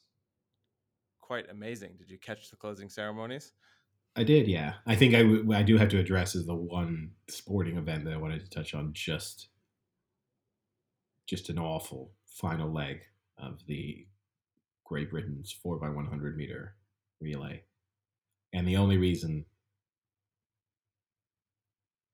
quite 1.20 1.50
amazing. 1.50 1.96
Did 1.98 2.10
you 2.10 2.18
catch 2.18 2.50
the 2.50 2.56
closing 2.56 2.88
ceremonies? 2.88 3.52
I 4.16 4.24
did, 4.24 4.46
yeah. 4.46 4.74
I 4.86 4.94
think 4.94 5.14
I, 5.14 5.22
w- 5.22 5.52
I 5.52 5.62
do 5.62 5.76
have 5.76 5.88
to 5.90 5.98
address 5.98 6.34
is 6.34 6.46
the 6.46 6.54
one 6.54 7.10
sporting 7.28 7.76
event 7.76 8.04
that 8.04 8.14
I 8.14 8.16
wanted 8.16 8.40
to 8.42 8.48
touch 8.48 8.72
on 8.72 8.92
just 8.92 9.48
just 11.26 11.48
an 11.48 11.58
awful 11.58 12.12
final 12.26 12.72
leg 12.72 13.00
of 13.38 13.60
the 13.66 14.06
Great 14.84 15.10
Britain's 15.10 15.54
4x100 15.64 16.36
meter 16.36 16.76
relay. 17.20 17.62
And 18.52 18.68
the 18.68 18.76
only 18.76 18.98
reason 18.98 19.46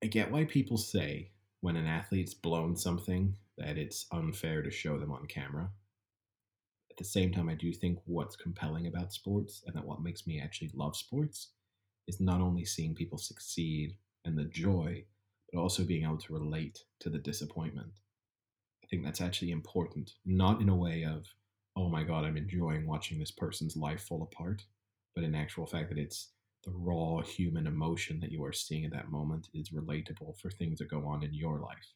I 0.03 0.07
get 0.07 0.31
why 0.31 0.45
people 0.45 0.79
say 0.79 1.33
when 1.61 1.77
an 1.77 1.87
athlete's 1.87 2.33
blown 2.33 2.77
something 2.77 3.35
that 3.59 3.77
it's 3.77 4.07
unfair 4.13 4.63
to 4.63 4.71
show 4.71 4.99
them 4.99 5.13
on 5.13 5.27
camera. 5.27 5.71
At 6.91 6.97
the 6.97 7.05
same 7.05 7.33
time, 7.33 7.49
I 7.49 7.55
do 7.55 7.73
think 7.73 7.99
what's 8.07 8.37
compelling 8.37 8.87
about 8.87 9.13
sports 9.13 9.63
and 9.67 9.77
that 9.77 9.85
what 9.85 10.03
makes 10.03 10.27
me 10.27 10.41
actually 10.41 10.71
love 10.75 10.97
sports 10.97 11.51
is 12.09 12.21
not 12.21 12.41
only 12.41 12.65
seeing 12.65 12.95
people 12.95 13.19
succeed 13.19 13.97
and 14.25 14.39
the 14.39 14.45
joy, 14.45 15.05
but 15.53 15.61
also 15.61 15.85
being 15.85 16.05
able 16.05 16.19
to 16.19 16.33
relate 16.33 16.85
to 17.01 17.11
the 17.11 17.19
disappointment 17.19 17.93
think 18.91 19.05
that's 19.05 19.21
actually 19.21 19.53
important, 19.53 20.13
not 20.27 20.61
in 20.61 20.69
a 20.69 20.77
way 20.77 21.05
of, 21.05 21.25
oh 21.77 21.89
my 21.89 22.03
God, 22.03 22.25
I'm 22.25 22.37
enjoying 22.37 22.87
watching 22.87 23.19
this 23.19 23.31
person's 23.31 23.77
life 23.77 24.03
fall 24.03 24.23
apart, 24.23 24.65
but 25.15 25.25
in 25.25 25.35
actual 25.35 25.67
fact 25.67 25.89
that 25.91 25.99
it's 25.99 26.33
the 26.65 26.73
raw 26.73 27.21
human 27.21 27.67
emotion 27.67 28.21
that 28.21 28.33
you 28.33 28.45
are 28.45 28.53
seeing 28.53 28.85
at 28.85 28.93
that 28.93 29.11
moment 29.11 29.49
is 29.55 29.71
relatable 29.71 30.39
for 30.41 30.51
things 30.51 30.79
that 30.79 30.91
go 30.91 31.07
on 31.07 31.23
in 31.23 31.33
your 31.33 31.61
life. 31.61 31.95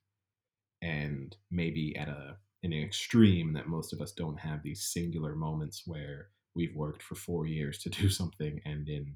And 0.80 1.36
maybe 1.50 1.96
at 1.96 2.08
a 2.08 2.36
in 2.62 2.72
an 2.72 2.82
extreme 2.82 3.52
that 3.52 3.68
most 3.68 3.92
of 3.92 4.00
us 4.00 4.12
don't 4.12 4.40
have 4.40 4.62
these 4.62 4.86
singular 4.90 5.36
moments 5.36 5.82
where 5.84 6.30
we've 6.54 6.74
worked 6.74 7.02
for 7.02 7.14
four 7.14 7.46
years 7.46 7.78
to 7.78 7.90
do 8.00 8.08
something 8.08 8.60
and 8.64 8.88
in 8.88 9.14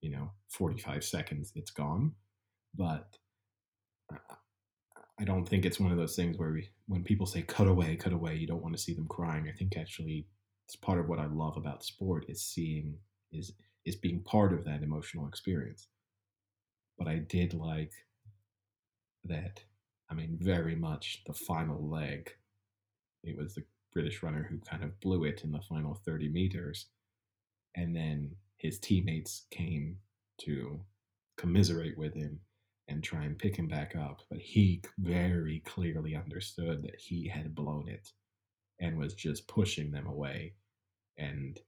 you 0.00 0.10
know 0.10 0.30
45 0.48 1.04
seconds 1.04 1.52
it's 1.54 1.70
gone 1.70 2.12
but 2.74 3.16
uh, 4.12 4.34
I 5.20 5.24
don't 5.24 5.46
think 5.46 5.66
it's 5.66 5.78
one 5.78 5.92
of 5.92 5.98
those 5.98 6.16
things 6.16 6.38
where 6.38 6.50
we, 6.50 6.68
when 6.86 7.04
people 7.04 7.26
say 7.26 7.42
cut 7.42 7.68
away, 7.68 7.94
cut 7.96 8.14
away, 8.14 8.36
you 8.36 8.46
don't 8.46 8.62
want 8.62 8.74
to 8.74 8.80
see 8.82 8.94
them 8.94 9.06
crying. 9.06 9.48
I 9.48 9.56
think 9.56 9.76
actually 9.76 10.26
it's 10.66 10.76
part 10.76 10.98
of 10.98 11.08
what 11.08 11.18
I 11.18 11.26
love 11.26 11.58
about 11.58 11.84
sport 11.84 12.24
is 12.28 12.42
seeing 12.42 12.94
is 13.32 13.52
is 13.84 13.96
being 13.96 14.20
part 14.20 14.52
of 14.52 14.64
that 14.64 14.82
emotional 14.82 15.26
experience. 15.26 15.88
But 16.98 17.08
I 17.08 17.16
did 17.16 17.54
like 17.54 17.92
that, 19.24 19.62
I 20.10 20.14
mean, 20.14 20.38
very 20.40 20.74
much 20.74 21.22
the 21.26 21.32
final 21.32 21.88
leg. 21.88 22.30
It 23.22 23.36
was 23.36 23.54
the 23.54 23.64
British 23.92 24.22
runner 24.22 24.46
who 24.48 24.58
kind 24.58 24.84
of 24.84 24.98
blew 25.00 25.24
it 25.24 25.42
in 25.44 25.52
the 25.52 25.60
final 25.60 25.94
30 25.94 26.28
meters. 26.28 26.86
And 27.74 27.96
then 27.96 28.36
his 28.56 28.78
teammates 28.78 29.46
came 29.50 29.96
to 30.42 30.80
commiserate 31.36 31.96
with 31.96 32.14
him 32.14 32.40
and 32.90 33.02
try 33.02 33.24
and 33.24 33.38
pick 33.38 33.56
him 33.56 33.68
back 33.68 33.94
up. 33.96 34.20
But 34.28 34.40
he 34.40 34.82
very 34.98 35.62
clearly 35.64 36.16
understood 36.16 36.82
that 36.82 36.96
he 37.00 37.28
had 37.28 37.54
blown 37.54 37.88
it 37.88 38.12
and 38.80 38.98
was 38.98 39.14
just 39.14 39.48
pushing 39.48 39.90
them 39.92 40.06
away 40.06 40.54
and 41.16 41.58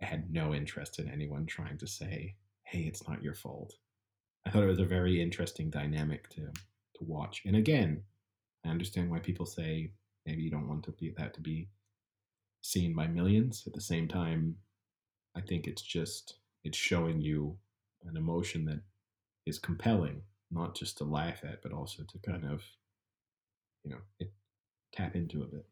had 0.00 0.32
no 0.32 0.52
interest 0.54 0.98
in 0.98 1.08
anyone 1.08 1.46
trying 1.46 1.78
to 1.78 1.86
say, 1.86 2.34
hey, 2.64 2.80
it's 2.80 3.08
not 3.08 3.22
your 3.22 3.34
fault. 3.34 3.74
I 4.44 4.50
thought 4.50 4.64
it 4.64 4.68
was 4.68 4.80
a 4.80 4.84
very 4.84 5.22
interesting 5.22 5.70
dynamic 5.70 6.28
to 6.30 6.42
to 7.02 7.04
watch. 7.04 7.42
And 7.46 7.56
again, 7.56 8.02
I 8.64 8.68
understand 8.68 9.10
why 9.10 9.20
people 9.20 9.46
say 9.46 9.92
maybe 10.26 10.42
you 10.42 10.50
don't 10.50 10.68
want 10.68 10.84
to 10.84 10.92
be 10.92 11.12
that 11.16 11.34
to 11.34 11.40
be 11.40 11.68
seen 12.60 12.94
by 12.94 13.06
millions. 13.06 13.64
At 13.66 13.74
the 13.74 13.80
same 13.80 14.08
time, 14.08 14.56
I 15.36 15.40
think 15.40 15.66
it's 15.66 15.82
just 15.82 16.36
it's 16.64 16.78
showing 16.78 17.20
you 17.20 17.56
an 18.04 18.16
emotion 18.16 18.64
that 18.66 18.80
is 19.46 19.58
compelling, 19.58 20.22
not 20.52 20.76
just 20.76 20.98
to 20.98 21.04
laugh 21.04 21.40
at, 21.44 21.62
but 21.62 21.72
also 21.72 22.02
to 22.04 22.18
kind 22.18 22.44
of, 22.44 22.62
you 23.84 23.90
know, 23.90 23.98
it, 24.20 24.32
tap 24.92 25.16
into 25.16 25.42
a 25.42 25.46
bit. 25.46 25.66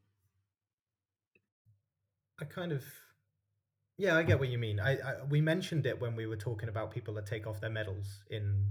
I 2.40 2.46
kind 2.46 2.72
of, 2.72 2.82
yeah, 3.98 4.16
I 4.16 4.22
get 4.22 4.38
what 4.38 4.48
you 4.48 4.58
mean. 4.58 4.80
I, 4.80 4.92
I 4.92 5.14
we 5.28 5.40
mentioned 5.42 5.84
it 5.86 6.00
when 6.00 6.16
we 6.16 6.26
were 6.26 6.36
talking 6.36 6.70
about 6.70 6.90
people 6.90 7.14
that 7.14 7.26
take 7.26 7.46
off 7.46 7.60
their 7.60 7.70
medals 7.70 8.22
in 8.30 8.70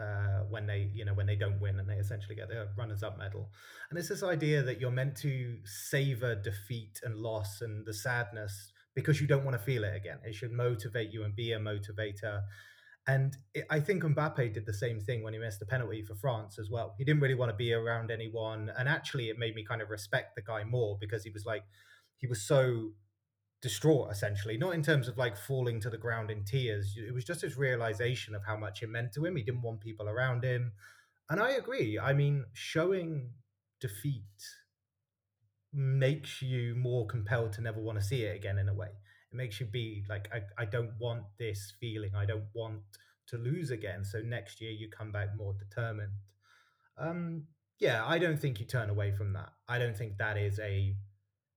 uh, 0.00 0.40
when 0.50 0.66
they 0.66 0.90
you 0.92 1.04
know 1.04 1.14
when 1.14 1.26
they 1.26 1.36
don't 1.36 1.60
win 1.60 1.78
and 1.78 1.88
they 1.88 1.94
essentially 1.94 2.34
get 2.34 2.48
their 2.48 2.68
runners 2.76 3.02
up 3.02 3.16
medal 3.16 3.48
and 3.90 3.98
it's 3.98 4.08
this 4.08 4.24
idea 4.24 4.62
that 4.62 4.80
you're 4.80 4.90
meant 4.90 5.16
to 5.16 5.58
savor 5.64 6.34
defeat 6.34 7.00
and 7.04 7.16
loss 7.16 7.60
and 7.60 7.86
the 7.86 7.94
sadness 7.94 8.72
because 8.96 9.20
you 9.20 9.26
don't 9.28 9.44
want 9.44 9.56
to 9.56 9.62
feel 9.62 9.84
it 9.84 9.94
again 9.94 10.18
it 10.24 10.34
should 10.34 10.50
motivate 10.50 11.12
you 11.12 11.22
and 11.22 11.36
be 11.36 11.52
a 11.52 11.58
motivator 11.60 12.40
and 13.06 13.36
it, 13.52 13.66
I 13.70 13.80
think 13.80 14.02
Mbappe 14.02 14.54
did 14.54 14.66
the 14.66 14.72
same 14.72 15.00
thing 15.00 15.22
when 15.22 15.34
he 15.34 15.38
missed 15.38 15.60
the 15.60 15.66
penalty 15.66 16.02
for 16.02 16.14
France 16.14 16.58
as 16.58 16.70
well. 16.70 16.94
He 16.96 17.04
didn't 17.04 17.20
really 17.20 17.34
want 17.34 17.50
to 17.50 17.56
be 17.56 17.72
around 17.72 18.10
anyone, 18.10 18.72
and 18.78 18.88
actually, 18.88 19.28
it 19.28 19.38
made 19.38 19.54
me 19.54 19.64
kind 19.64 19.82
of 19.82 19.90
respect 19.90 20.36
the 20.36 20.42
guy 20.42 20.64
more 20.64 20.96
because 21.00 21.24
he 21.24 21.30
was 21.30 21.44
like, 21.44 21.64
he 22.18 22.26
was 22.26 22.42
so 22.42 22.92
distraught 23.64 24.10
essentially. 24.10 24.58
Not 24.58 24.74
in 24.74 24.82
terms 24.82 25.08
of 25.08 25.16
like 25.16 25.38
falling 25.38 25.80
to 25.80 25.90
the 25.90 25.96
ground 25.96 26.30
in 26.30 26.44
tears. 26.44 26.96
It 26.96 27.14
was 27.14 27.24
just 27.24 27.40
his 27.40 27.56
realization 27.56 28.34
of 28.34 28.42
how 28.46 28.58
much 28.58 28.82
it 28.82 28.90
meant 28.90 29.12
to 29.14 29.24
him. 29.24 29.36
He 29.36 29.42
didn't 29.42 29.62
want 29.62 29.80
people 29.80 30.06
around 30.06 30.44
him. 30.44 30.72
And 31.30 31.40
i 31.40 31.52
agree. 31.52 31.98
I 31.98 32.12
mean 32.12 32.44
showing 32.52 33.30
defeat 33.80 34.22
makes 35.72 36.42
you 36.42 36.74
more 36.74 37.06
compelled 37.06 37.54
to 37.54 37.62
never 37.62 37.80
want 37.80 37.98
to 37.98 38.04
see 38.04 38.22
it 38.22 38.36
again 38.36 38.58
in 38.58 38.68
a 38.68 38.74
way 38.74 38.90
it 39.34 39.36
makes 39.36 39.60
you 39.60 39.66
be 39.66 40.04
like 40.08 40.28
I, 40.32 40.62
I 40.62 40.64
don't 40.64 40.92
want 40.98 41.24
this 41.38 41.74
feeling 41.80 42.12
i 42.14 42.24
don't 42.24 42.46
want 42.54 42.80
to 43.28 43.36
lose 43.36 43.70
again 43.70 44.04
so 44.04 44.20
next 44.20 44.60
year 44.60 44.70
you 44.70 44.88
come 44.88 45.12
back 45.12 45.28
more 45.36 45.54
determined 45.58 46.12
um 46.98 47.44
yeah 47.80 48.04
i 48.06 48.18
don't 48.18 48.40
think 48.40 48.60
you 48.60 48.66
turn 48.66 48.90
away 48.90 49.12
from 49.12 49.32
that 49.32 49.50
i 49.68 49.78
don't 49.78 49.96
think 49.96 50.18
that 50.18 50.36
is 50.36 50.58
a 50.60 50.94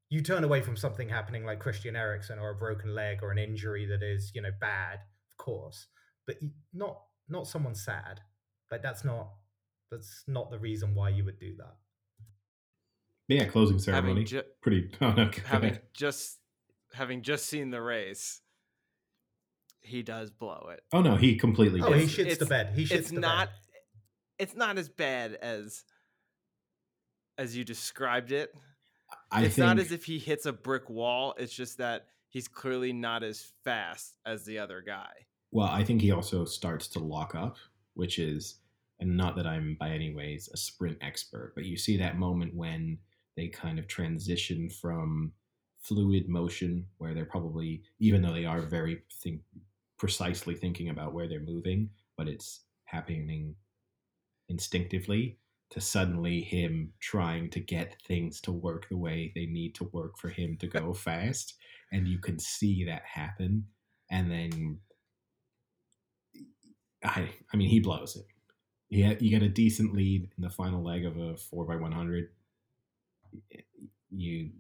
you 0.10 0.22
turn 0.22 0.44
away 0.44 0.62
from 0.62 0.78
something 0.78 1.10
happening 1.10 1.46
like 1.46 1.60
Christian 1.60 1.96
Eriksen 1.96 2.40
or 2.40 2.52
a 2.52 2.56
broken 2.56 2.96
leg 2.96 3.20
or 3.22 3.32
an 3.32 3.38
injury 3.38 3.86
that 3.88 4.02
is, 4.02 4.32
you 4.34 4.42
know, 4.42 4.52
bad, 4.60 5.00
of 5.32 5.38
course, 5.38 5.88
but 6.26 6.38
not 6.74 7.02
not 7.28 7.48
someone 7.48 7.76
sad. 7.76 8.22
Like 8.72 8.82
that's 8.82 9.04
not 9.04 9.32
that's 9.92 10.24
not 10.28 10.50
the 10.50 10.60
reason 10.60 10.96
why 10.96 11.10
you 11.10 11.26
would 11.26 11.40
do 11.40 11.56
that. 11.58 11.76
Yeah, 13.28 13.46
closing 13.46 13.80
ceremony. 13.80 14.24
Ju- 14.24 14.44
pretty 14.62 14.90
oh, 15.02 15.12
no, 15.12 15.30
having 15.46 15.78
just 15.94 16.40
having 16.94 17.22
just 17.22 17.48
seen 17.48 17.72
the 17.72 17.82
race, 17.82 18.42
he 19.82 20.04
does 20.04 20.30
blow 20.30 20.70
it. 20.72 20.82
Oh 20.92 21.02
no, 21.02 21.16
he 21.16 21.36
completely. 21.36 21.82
Oh, 21.82 21.92
does. 21.92 22.02
he 22.14 22.24
shits 22.24 22.28
it's, 22.28 22.38
the 22.38 22.46
bed. 22.46 22.74
He 22.76 22.86
shits 22.86 22.92
it's 22.92 23.12
the 23.12 23.20
not, 23.20 23.48
bed. 23.48 23.56
It's 24.40 24.56
not 24.56 24.78
as 24.78 24.90
bad 24.90 25.34
as 25.36 25.84
as 27.38 27.56
you 27.56 27.64
described 27.64 28.32
it. 28.32 28.54
I 29.32 29.44
it's 29.46 29.56
think, 29.56 29.66
not 29.66 29.80
as 29.80 29.92
if 29.92 30.06
he 30.06 30.20
hits 30.20 30.46
a 30.46 30.54
brick 30.54 30.90
wall. 30.90 31.36
It's 31.38 31.54
just 31.54 31.78
that 31.78 32.08
he's 32.30 32.48
clearly 32.48 32.94
not 32.94 33.24
as 33.24 33.52
fast 33.64 34.18
as 34.26 34.46
the 34.46 34.60
other 34.60 34.82
guy. 34.86 35.10
Well, 35.52 35.68
I 35.68 35.84
think 35.84 36.02
he 36.02 36.12
also 36.12 36.46
starts 36.46 36.88
to 36.90 37.00
lock 37.00 37.36
up, 37.36 37.56
which 37.94 38.20
is, 38.20 38.60
and 39.00 39.16
not 39.16 39.36
that 39.38 39.48
I'm 39.48 39.78
by 39.80 39.92
any 39.92 40.14
ways 40.14 40.50
a 40.54 40.58
sprint 40.58 40.98
expert, 41.02 41.54
but 41.56 41.66
you 41.66 41.78
see 41.78 41.98
that 41.98 42.18
moment 42.18 42.54
when 42.54 42.98
they 43.38 43.48
kind 43.48 43.80
of 43.80 43.88
transition 43.88 44.70
from 44.70 45.32
fluid 45.88 46.28
motion, 46.28 46.86
where 46.98 47.14
they're 47.14 47.26
probably, 47.26 47.84
even 48.00 48.22
though 48.22 48.34
they 48.34 48.46
are 48.46 48.62
very 48.62 49.02
think, 49.22 49.42
precisely 49.98 50.56
thinking 50.56 50.90
about 50.90 51.14
where 51.14 51.28
they're 51.28 51.40
moving, 51.40 51.90
but 52.18 52.28
it's 52.28 52.62
happening 52.86 53.56
instinctively 54.50 55.38
to 55.70 55.82
suddenly 55.82 56.42
him 56.42 56.94
trying 57.00 57.50
to 57.50 57.60
get 57.60 58.02
things 58.08 58.40
to 58.42 58.52
work 58.52 58.88
the 58.90 58.98
way 58.98 59.32
they 59.36 59.46
need 59.46 59.76
to 59.76 59.84
work 59.86 60.18
for 60.18 60.30
him 60.30 60.56
to 60.58 60.68
go 60.68 60.94
fast. 60.94 61.56
And 61.92 62.08
you 62.08 62.20
can 62.20 62.40
see 62.40 62.86
that 62.86 63.04
happen. 63.04 63.66
And 64.10 64.32
then 64.32 64.80
i 67.04 67.30
i 67.54 67.58
mean 67.58 67.70
he 67.70 67.80
blows 67.80 68.16
it. 68.16 68.26
Yeah 68.90 69.14
you 69.20 69.30
get 69.30 69.44
a 69.44 69.50
decent 69.50 69.94
lead 69.94 70.30
in 70.38 70.44
the 70.44 70.50
final 70.50 70.84
leg 70.84 71.06
of 71.06 71.18
a 71.18 71.38
4 71.38 71.66
by 71.66 71.76
100 71.76 72.30
you 74.10 74.52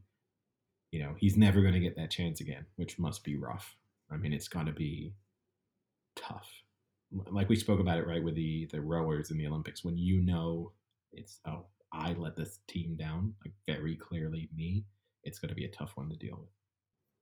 you 0.91 0.99
know 0.99 1.15
he's 1.17 1.37
never 1.37 1.61
going 1.61 1.73
to 1.73 1.79
get 1.79 1.95
that 1.95 2.11
chance 2.11 2.41
again 2.41 2.65
which 2.75 2.99
must 2.99 3.23
be 3.23 3.35
rough 3.35 3.75
i 4.11 4.17
mean 4.17 4.33
it's 4.33 4.47
got 4.47 4.65
to 4.65 4.71
be 4.71 5.13
tough 6.15 6.49
like 7.31 7.49
we 7.49 7.55
spoke 7.55 7.79
about 7.79 7.97
it 7.97 8.07
right 8.07 8.23
with 8.23 8.35
the 8.35 8.67
the 8.71 8.81
rowers 8.81 9.31
in 9.31 9.37
the 9.37 9.47
olympics 9.47 9.83
when 9.83 9.97
you 9.97 10.21
know 10.21 10.71
it's 11.13 11.39
oh 11.47 11.65
I 11.91 12.13
let 12.13 12.35
this 12.35 12.59
team 12.67 12.95
down 12.95 13.33
like 13.43 13.53
very 13.65 13.95
clearly 13.95 14.49
me. 14.55 14.85
It's 15.23 15.39
going 15.39 15.49
to 15.49 15.55
be 15.55 15.65
a 15.65 15.71
tough 15.71 15.91
one 15.95 16.09
to 16.09 16.15
deal 16.15 16.37
with. 16.39 16.49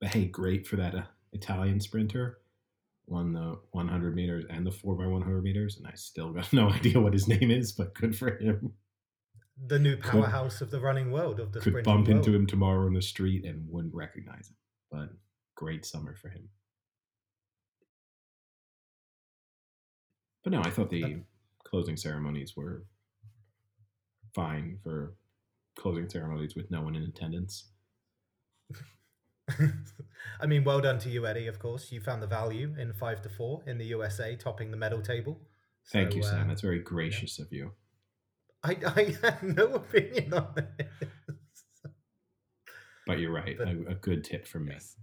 But 0.00 0.10
hey, 0.10 0.26
great 0.26 0.66
for 0.66 0.76
that 0.76 0.94
uh, 0.94 1.02
Italian 1.32 1.80
sprinter. 1.80 2.38
Won 3.06 3.32
the 3.32 3.58
100 3.70 4.16
meters 4.16 4.44
and 4.50 4.66
the 4.66 4.72
4 4.72 4.96
by 4.96 5.06
100 5.06 5.42
meters, 5.42 5.76
and 5.76 5.86
I 5.86 5.92
still 5.94 6.32
got 6.32 6.52
no 6.52 6.70
idea 6.70 7.00
what 7.00 7.12
his 7.12 7.28
name 7.28 7.50
is, 7.50 7.72
but 7.72 7.94
good 7.94 8.16
for 8.16 8.36
him. 8.36 8.72
The 9.64 9.78
new 9.78 9.96
powerhouse 9.96 10.58
could, 10.58 10.66
of 10.66 10.70
the 10.70 10.80
running 10.80 11.10
world 11.10 11.40
of 11.40 11.52
the 11.52 11.60
could 11.60 11.82
bump 11.82 12.08
world. 12.08 12.08
into 12.08 12.34
him 12.34 12.46
tomorrow 12.46 12.86
in 12.86 12.94
the 12.94 13.02
street 13.02 13.44
and 13.44 13.66
wouldn't 13.70 13.94
recognize 13.94 14.48
him. 14.50 14.56
But 14.90 15.08
great 15.54 15.86
summer 15.86 16.14
for 16.14 16.28
him. 16.28 16.48
But 20.44 20.52
no, 20.52 20.60
I 20.60 20.70
thought 20.70 20.90
the 20.90 21.22
closing 21.64 21.96
ceremonies 21.96 22.54
were 22.56 22.84
fine 24.34 24.78
for 24.84 25.14
closing 25.76 26.08
ceremonies 26.08 26.54
with 26.54 26.70
no 26.70 26.82
one 26.82 26.94
in 26.94 27.02
attendance. 27.02 27.68
I 30.40 30.46
mean, 30.46 30.64
well 30.64 30.80
done 30.80 30.98
to 31.00 31.08
you, 31.08 31.26
Eddie. 31.26 31.46
Of 31.46 31.58
course, 31.58 31.90
you 31.90 32.00
found 32.00 32.22
the 32.22 32.26
value 32.26 32.74
in 32.78 32.92
five 32.92 33.22
to 33.22 33.28
four 33.28 33.62
in 33.66 33.78
the 33.78 33.86
USA, 33.86 34.36
topping 34.36 34.70
the 34.70 34.76
medal 34.76 35.00
table. 35.00 35.40
So, 35.84 35.98
Thank 35.98 36.14
you, 36.14 36.22
Sam. 36.22 36.42
Uh, 36.42 36.48
That's 36.48 36.60
very 36.60 36.80
gracious 36.80 37.38
yeah. 37.38 37.44
of 37.44 37.52
you. 37.52 37.72
I, 38.66 38.76
I 38.96 39.16
have 39.22 39.42
no 39.42 39.64
opinion 39.74 40.34
on 40.34 40.48
this. 40.54 40.88
But 43.06 43.20
you're 43.20 43.32
right. 43.32 43.56
But, 43.56 43.68
a, 43.68 43.90
a, 43.90 43.94
good 43.94 44.24
tip 44.24 44.46
from 44.46 44.66
me. 44.66 44.72
Yes. 44.72 44.96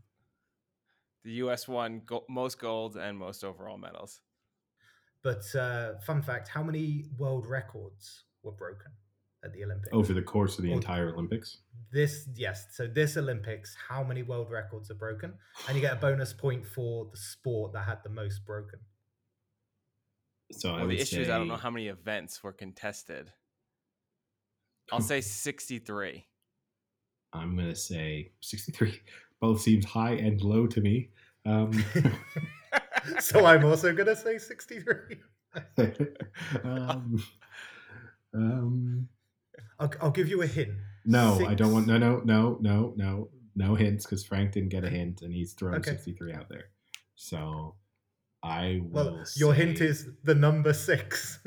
The 1.23 1.31
U.S. 1.43 1.67
won 1.69 2.01
go- 2.05 2.25
most 2.29 2.59
gold 2.59 2.97
and 2.97 3.17
most 3.17 3.45
overall 3.45 3.77
medals. 3.77 4.19
But 5.23 5.43
uh, 5.55 5.99
fun 6.05 6.21
fact: 6.21 6.49
how 6.49 6.63
many 6.63 7.05
world 7.17 7.47
records 7.47 8.25
were 8.43 8.51
broken? 8.51 8.91
at 9.43 9.51
the 9.51 9.63
Olympics 9.63 9.89
over 9.91 10.13
the 10.13 10.21
course 10.21 10.57
of 10.57 10.63
the 10.63 10.71
or 10.71 10.75
entire 10.75 11.13
Olympics. 11.13 11.57
This 11.91 12.27
yes, 12.35 12.67
so 12.71 12.87
this 12.87 13.17
Olympics, 13.17 13.75
how 13.89 14.03
many 14.03 14.23
world 14.23 14.49
records 14.49 14.89
are 14.89 14.95
broken, 14.95 15.33
and 15.67 15.75
you 15.75 15.81
get 15.81 15.93
a 15.93 15.97
bonus 15.97 16.33
point 16.33 16.65
for 16.65 17.07
the 17.11 17.17
sport 17.17 17.73
that 17.73 17.85
had 17.85 17.99
the 18.03 18.09
most 18.09 18.45
broken. 18.45 18.79
So 20.51 20.73
well, 20.75 20.87
the 20.87 20.99
issue 20.99 21.21
is 21.21 21.29
I 21.29 21.37
don't 21.37 21.47
know 21.47 21.55
how 21.55 21.71
many 21.71 21.87
events 21.87 22.43
were 22.43 22.53
contested. 22.53 23.31
I'll 24.91 25.01
say 25.01 25.21
sixty-three. 25.21 26.25
I'm 27.33 27.55
gonna 27.55 27.75
say 27.75 28.31
sixty-three. 28.41 28.99
Both 29.39 29.61
seems 29.61 29.85
high 29.85 30.13
and 30.13 30.41
low 30.41 30.67
to 30.67 30.81
me. 30.81 31.09
Um, 31.45 31.83
so 33.19 33.45
I'm 33.45 33.65
also 33.65 33.93
gonna 33.93 34.15
say 34.15 34.37
sixty-three. 34.37 35.17
um, 36.63 37.23
um, 38.33 39.07
I'll, 39.79 39.91
I'll 40.01 40.11
give 40.11 40.29
you 40.29 40.41
a 40.41 40.47
hint. 40.47 40.73
No, 41.05 41.37
Six. 41.37 41.49
I 41.49 41.53
don't 41.53 41.73
want. 41.73 41.87
No, 41.87 41.97
no, 41.97 42.21
no, 42.23 42.57
no, 42.61 42.93
no, 42.95 43.29
no 43.55 43.75
hints 43.75 44.05
because 44.05 44.23
Frank 44.23 44.53
didn't 44.53 44.69
get 44.69 44.83
a 44.83 44.89
hint 44.89 45.21
and 45.21 45.33
he's 45.33 45.53
thrown 45.53 45.75
okay. 45.75 45.91
63 45.91 46.33
out 46.33 46.49
there. 46.49 46.65
So 47.15 47.75
I 48.41 48.81
will. 48.83 49.15
Well, 49.15 49.23
your 49.35 49.53
hint 49.53 49.81
is 49.81 50.07
the 50.23 50.35
number 50.35 50.73
six. 50.73 51.39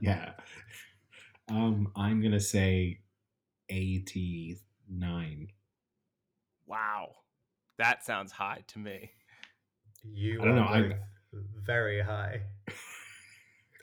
yeah. 0.00 0.32
Um, 1.50 1.90
I'm 1.96 2.22
gonna 2.22 2.40
say 2.40 3.00
eighty-nine. 3.68 5.48
Wow. 6.66 7.16
That 7.78 8.04
sounds 8.04 8.30
high 8.32 8.62
to 8.68 8.78
me. 8.78 9.10
You 10.04 10.40
I 10.40 10.44
don't 10.44 10.58
are 10.58 10.60
know, 10.60 10.66
I- 10.66 10.82
both 11.32 11.42
very 11.64 12.00
high. 12.02 12.42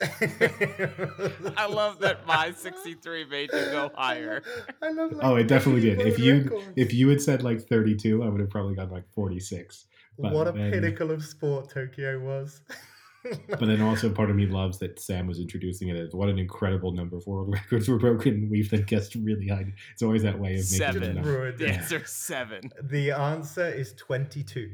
I 0.00 1.66
love 1.68 1.98
that 2.00 2.24
my 2.26 2.52
63 2.52 3.24
made 3.24 3.50
you 3.52 3.58
go 3.72 3.90
higher. 3.94 4.42
I 4.82 4.90
love. 4.92 5.12
Like, 5.12 5.24
Oh, 5.24 5.36
it 5.36 5.48
definitely 5.48 5.80
did. 5.80 6.00
If 6.00 6.18
you 6.20 6.42
records. 6.42 6.64
if 6.76 6.94
you 6.94 7.08
had 7.08 7.20
said 7.20 7.42
like 7.42 7.60
thirty-two, 7.68 8.22
I 8.22 8.28
would 8.28 8.40
have 8.40 8.50
probably 8.50 8.76
gone 8.76 8.90
like 8.90 9.08
forty-six. 9.14 9.86
but 10.18 10.32
what 10.32 10.46
a 10.48 10.52
then- 10.52 10.70
pinnacle 10.72 11.10
of 11.10 11.24
sport 11.24 11.70
Tokyo 11.70 12.18
was. 12.20 12.62
But 13.48 13.60
then 13.60 13.80
also 13.82 14.08
part 14.10 14.30
of 14.30 14.36
me 14.36 14.46
loves 14.46 14.78
that 14.78 15.00
Sam 15.00 15.26
was 15.26 15.38
introducing 15.40 15.88
it 15.88 15.96
as 15.96 16.14
what 16.14 16.28
an 16.28 16.38
incredible 16.38 16.92
number 16.92 17.16
of 17.16 17.26
world 17.26 17.52
records 17.52 17.88
were 17.88 17.98
broken. 17.98 18.48
We've 18.50 18.70
then 18.70 18.82
guessed 18.84 19.14
really 19.16 19.48
high. 19.48 19.72
It's 19.92 20.02
always 20.02 20.22
that 20.22 20.38
way 20.38 20.50
of 20.52 20.70
making 20.70 20.78
Seven. 20.78 21.00
the 21.00 21.06
Just 21.06 21.14
number. 21.16 21.32
ruined 21.32 21.58
The 21.58 21.68
answer 21.70 21.96
is 21.98 22.10
seven. 22.10 22.72
The 22.82 23.10
answer 23.10 23.66
is 23.68 23.92
twenty-two. 23.94 24.70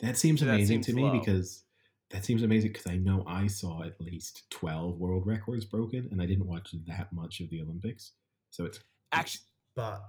That 0.00 0.16
seems 0.18 0.40
That 0.40 0.50
amazing 0.50 0.82
seems 0.82 0.86
to 0.86 0.92
me 0.92 1.02
low. 1.04 1.18
because 1.18 1.62
that 2.10 2.24
seems 2.24 2.42
amazing 2.42 2.72
because 2.72 2.86
I 2.86 2.96
know 2.96 3.24
I 3.26 3.46
saw 3.46 3.82
at 3.82 4.00
least 4.00 4.48
twelve 4.50 4.98
world 4.98 5.26
records 5.26 5.64
broken, 5.64 6.08
and 6.10 6.20
I 6.20 6.26
didn't 6.26 6.46
watch 6.46 6.74
that 6.86 7.12
much 7.12 7.40
of 7.40 7.50
the 7.50 7.60
Olympics. 7.62 8.12
So 8.50 8.64
it's 8.66 8.80
Actually, 9.12 9.44
But 9.74 10.02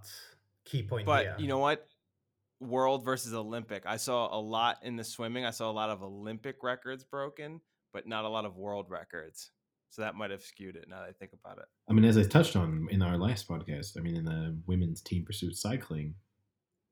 key 0.65 0.83
point 0.83 1.05
but 1.05 1.23
here. 1.23 1.35
you 1.39 1.47
know 1.47 1.59
what? 1.59 1.87
World 2.59 3.03
versus 3.03 3.33
Olympic. 3.33 3.83
I 3.85 3.97
saw 3.97 4.35
a 4.35 4.39
lot 4.39 4.77
in 4.81 4.95
the 4.95 5.03
swimming. 5.03 5.45
I 5.45 5.51
saw 5.51 5.69
a 5.69 5.73
lot 5.73 5.89
of 5.89 6.03
Olympic 6.03 6.63
records 6.63 7.03
broken, 7.03 7.61
but 7.93 8.07
not 8.07 8.25
a 8.25 8.29
lot 8.29 8.45
of 8.45 8.57
world 8.57 8.87
records. 8.89 9.51
So 9.89 10.01
that 10.01 10.15
might 10.15 10.31
have 10.31 10.43
skewed 10.43 10.75
it 10.75 10.87
now 10.89 10.99
that 10.99 11.09
I 11.09 11.13
think 11.13 11.31
about 11.33 11.57
it. 11.57 11.65
I 11.89 11.93
mean, 11.93 12.05
as 12.05 12.17
I 12.17 12.23
touched 12.23 12.55
on 12.55 12.87
in 12.91 13.01
our 13.01 13.17
last 13.17 13.47
podcast, 13.47 13.97
I 13.97 14.01
mean, 14.01 14.17
in 14.17 14.25
the 14.25 14.57
women's 14.67 15.01
team 15.01 15.23
pursuit 15.25 15.55
cycling, 15.55 16.15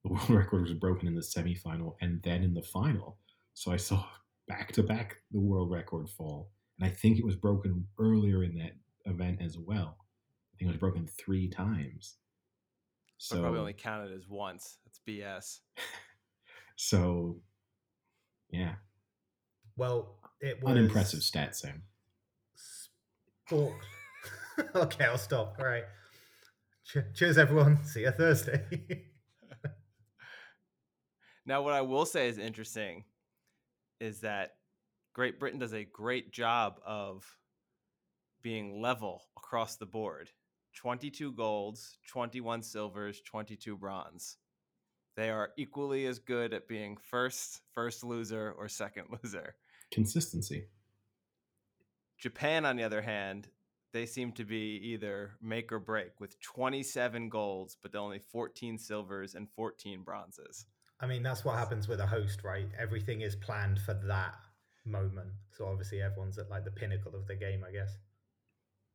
the 0.03 0.09
world 0.13 0.29
record 0.29 0.63
was 0.63 0.73
broken 0.73 1.07
in 1.07 1.15
the 1.15 1.21
semifinal 1.21 1.95
and 2.01 2.21
then 2.23 2.43
in 2.43 2.53
the 2.53 2.61
final. 2.61 3.17
So 3.53 3.71
I 3.71 3.77
saw 3.77 4.05
back 4.47 4.71
to 4.73 4.83
back 4.83 5.17
the 5.31 5.39
world 5.39 5.71
record 5.71 6.09
fall. 6.09 6.51
And 6.79 6.89
I 6.89 6.93
think 6.93 7.17
it 7.17 7.25
was 7.25 7.35
broken 7.35 7.85
earlier 7.99 8.43
in 8.43 8.55
that 8.55 8.73
event 9.05 9.41
as 9.41 9.57
well. 9.57 9.97
I 10.53 10.57
think 10.57 10.69
it 10.69 10.73
was 10.73 10.79
broken 10.79 11.07
three 11.07 11.49
times. 11.49 12.15
So 13.23 13.37
So, 13.37 13.41
probably 13.41 13.59
only 13.61 13.73
counted 13.73 14.11
as 14.11 14.27
once. 14.27 14.79
That's 14.83 14.99
BS. 15.07 15.59
so 16.75 17.37
yeah, 18.49 18.73
well, 19.77 20.17
it 20.41 20.61
was 20.61 20.71
unimpressive 20.71 21.23
stat, 21.23 21.55
Sam. 21.55 21.83
Sport. 23.45 23.75
okay, 24.75 25.05
I'll 25.05 25.17
stop. 25.17 25.55
All 25.57 25.65
right. 25.65 25.85
Che- 26.85 27.05
Cheers, 27.13 27.37
everyone. 27.37 27.81
See 27.85 28.01
you 28.01 28.11
Thursday. 28.11 29.05
Now, 31.45 31.61
what 31.61 31.73
I 31.73 31.81
will 31.81 32.05
say 32.05 32.29
is 32.29 32.37
interesting 32.37 33.03
is 33.99 34.21
that 34.21 34.51
Great 35.11 35.41
Britain 35.41 35.59
does 35.59 35.73
a 35.73 35.83
great 35.83 36.31
job 36.31 36.79
of 36.85 37.25
being 38.41 38.81
level 38.81 39.23
across 39.35 39.75
the 39.75 39.85
board 39.85 40.29
22 40.73 41.31
golds, 41.33 41.97
21 42.07 42.63
silvers, 42.63 43.21
22 43.21 43.77
bronze. 43.77 44.37
They 45.15 45.29
are 45.29 45.51
equally 45.57 46.05
as 46.07 46.19
good 46.19 46.53
at 46.53 46.67
being 46.67 46.97
first, 46.97 47.61
first 47.73 48.03
loser, 48.03 48.53
or 48.57 48.67
second 48.67 49.05
loser. 49.23 49.55
Consistency. 49.91 50.65
Japan, 52.17 52.65
on 52.65 52.77
the 52.77 52.83
other 52.83 53.01
hand, 53.01 53.47
they 53.91 54.05
seem 54.05 54.31
to 54.33 54.43
be 54.43 54.79
either 54.83 55.31
make 55.41 55.71
or 55.71 55.79
break 55.79 56.19
with 56.19 56.39
27 56.41 57.29
golds, 57.29 57.77
but 57.81 57.95
only 57.95 58.19
14 58.19 58.77
silvers 58.77 59.35
and 59.35 59.47
14 59.55 60.01
bronzes. 60.01 60.65
I 60.99 61.05
mean, 61.05 61.21
that's 61.21 61.45
what 61.45 61.57
happens 61.57 61.87
with 61.87 61.99
a 61.99 62.07
host, 62.07 62.43
right? 62.43 62.67
Everything 62.79 63.21
is 63.21 63.35
planned 63.35 63.79
for 63.79 63.93
that 64.05 64.35
moment. 64.85 65.29
So 65.51 65.67
obviously, 65.67 66.01
everyone's 66.01 66.37
at 66.37 66.49
like 66.49 66.65
the 66.65 66.71
pinnacle 66.71 67.13
of 67.13 67.27
the 67.27 67.35
game, 67.35 67.63
I 67.67 67.71
guess. 67.71 67.97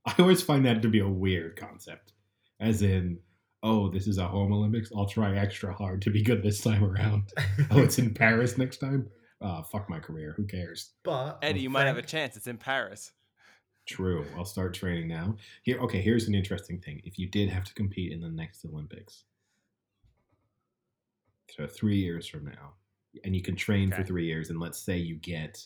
I 0.07 0.15
always 0.19 0.43
find 0.43 0.65
that 0.67 0.83
to 0.83 0.89
be 0.89 1.01
a 1.01 1.09
weird 1.09 1.57
concept. 1.57 2.13
As 2.61 2.83
in, 2.83 3.19
oh, 3.63 3.89
this 3.89 4.07
is 4.07 4.19
a 4.19 4.27
home 4.27 4.53
Olympics. 4.53 4.91
I'll 4.97 5.07
try 5.07 5.37
extra 5.37 5.73
hard 5.73 6.03
to 6.03 6.11
be 6.11 6.23
good 6.23 6.43
this 6.43 6.61
time 6.61 6.85
around. 6.85 7.33
oh, 7.71 7.81
it's 7.81 7.99
in 7.99 8.15
Paris 8.15 8.59
next 8.59 8.79
time. 8.79 9.09
Uh, 9.41 9.63
fuck 9.63 9.89
my 9.89 10.01
career. 10.01 10.35
Who 10.37 10.45
cares? 10.45 10.91
But 11.05 11.39
Eddie, 11.43 11.61
you 11.61 11.71
might 11.71 11.87
have 11.87 11.99
a 11.99 12.03
chance. 12.03 12.37
It's 12.37 12.49
in 12.49 12.57
Paris. 12.57 13.13
True. 13.87 14.27
I'll 14.37 14.45
start 14.45 14.75
training 14.75 15.09
now. 15.09 15.37
Here, 15.63 15.79
okay. 15.79 16.03
Here's 16.03 16.29
an 16.29 16.35
interesting 16.35 16.81
thing. 16.81 17.01
If 17.05 17.19
you 17.19 17.29
did 17.29 17.49
have 17.49 17.65
to 17.65 17.75
compete 17.75 18.13
in 18.13 18.21
the 18.21 18.29
next 18.29 18.65
Olympics, 18.65 19.25
so 21.51 21.67
three 21.67 21.97
years 21.97 22.27
from 22.27 22.45
now, 22.45 22.75
and 23.25 23.35
you 23.35 23.43
can 23.43 23.57
train 23.57 23.91
for 23.91 24.05
three 24.05 24.27
years, 24.27 24.51
and 24.51 24.61
let's 24.61 24.79
say 24.79 24.99
you 24.99 25.17
get 25.17 25.65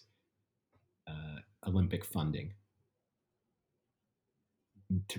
uh, 1.08 1.40
Olympic 1.66 2.04
funding, 2.04 2.46
to, 2.46 2.50
Do 2.52 2.61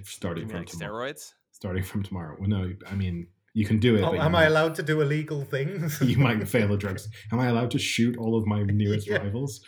starting 0.04 0.48
from 0.48 0.60
like 0.60 0.68
tomorrow. 0.68 1.12
steroids? 1.12 1.34
Starting 1.52 1.84
from 1.84 2.04
tomorrow. 2.04 2.36
Well, 2.40 2.50
no, 2.50 2.72
I 2.90 2.96
mean 2.96 3.28
you 3.54 3.66
can 3.66 3.80
do 3.80 3.96
it. 3.96 4.02
Oh, 4.02 4.08
but 4.08 4.14
you 4.16 4.20
am 4.22 4.36
I 4.36 4.46
allowed 4.46 4.76
to 4.76 4.84
do 4.84 5.02
illegal 5.02 5.44
things? 5.46 6.02
you 6.02 6.18
might 6.18 6.48
fail 6.48 6.68
the 6.68 6.78
drugs. 6.78 7.08
Am 7.32 7.40
I 7.40 7.48
allowed 7.48 7.70
to 7.72 7.80
shoot 7.80 8.18
all 8.18 8.36
of 8.36 8.48
my 8.48 8.64
newest 8.64 9.08
Yeah. 9.10 9.18
rivals? 9.18 9.62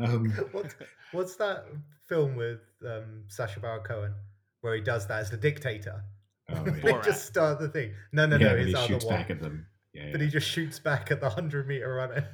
Um, 0.00 0.30
what, 0.52 0.74
what's 1.12 1.36
that 1.36 1.66
film 2.08 2.34
with 2.36 2.58
um, 2.84 3.22
Sacha 3.28 3.60
Baron 3.60 3.82
Cohen 3.84 4.14
where 4.62 4.74
he 4.74 4.80
does 4.80 5.06
that 5.06 5.20
as 5.20 5.30
the 5.30 5.36
dictator? 5.36 6.02
oh, 6.50 6.64
they 6.64 6.70
yeah. 6.78 6.94
Borat. 6.96 7.04
just 7.04 7.26
start 7.26 7.60
the 7.60 7.68
thing. 7.68 7.92
No, 8.12 8.26
no, 8.26 8.36
yeah, 8.36 8.48
no. 8.48 8.50
but 8.54 8.58
It's 8.58 8.66
he 8.66 8.72
the 8.72 8.78
other 8.78 8.88
shoots 8.88 9.04
one. 9.04 9.14
back 9.14 9.30
at 9.30 9.40
them. 9.40 9.66
Yeah, 9.94 10.08
But 10.10 10.20
yeah. 10.20 10.24
he 10.26 10.30
just 10.32 10.48
shoots 10.48 10.78
back 10.80 11.10
at 11.12 11.20
the 11.20 11.30
hundred 11.30 11.68
meter 11.68 11.94
runners. 11.94 12.24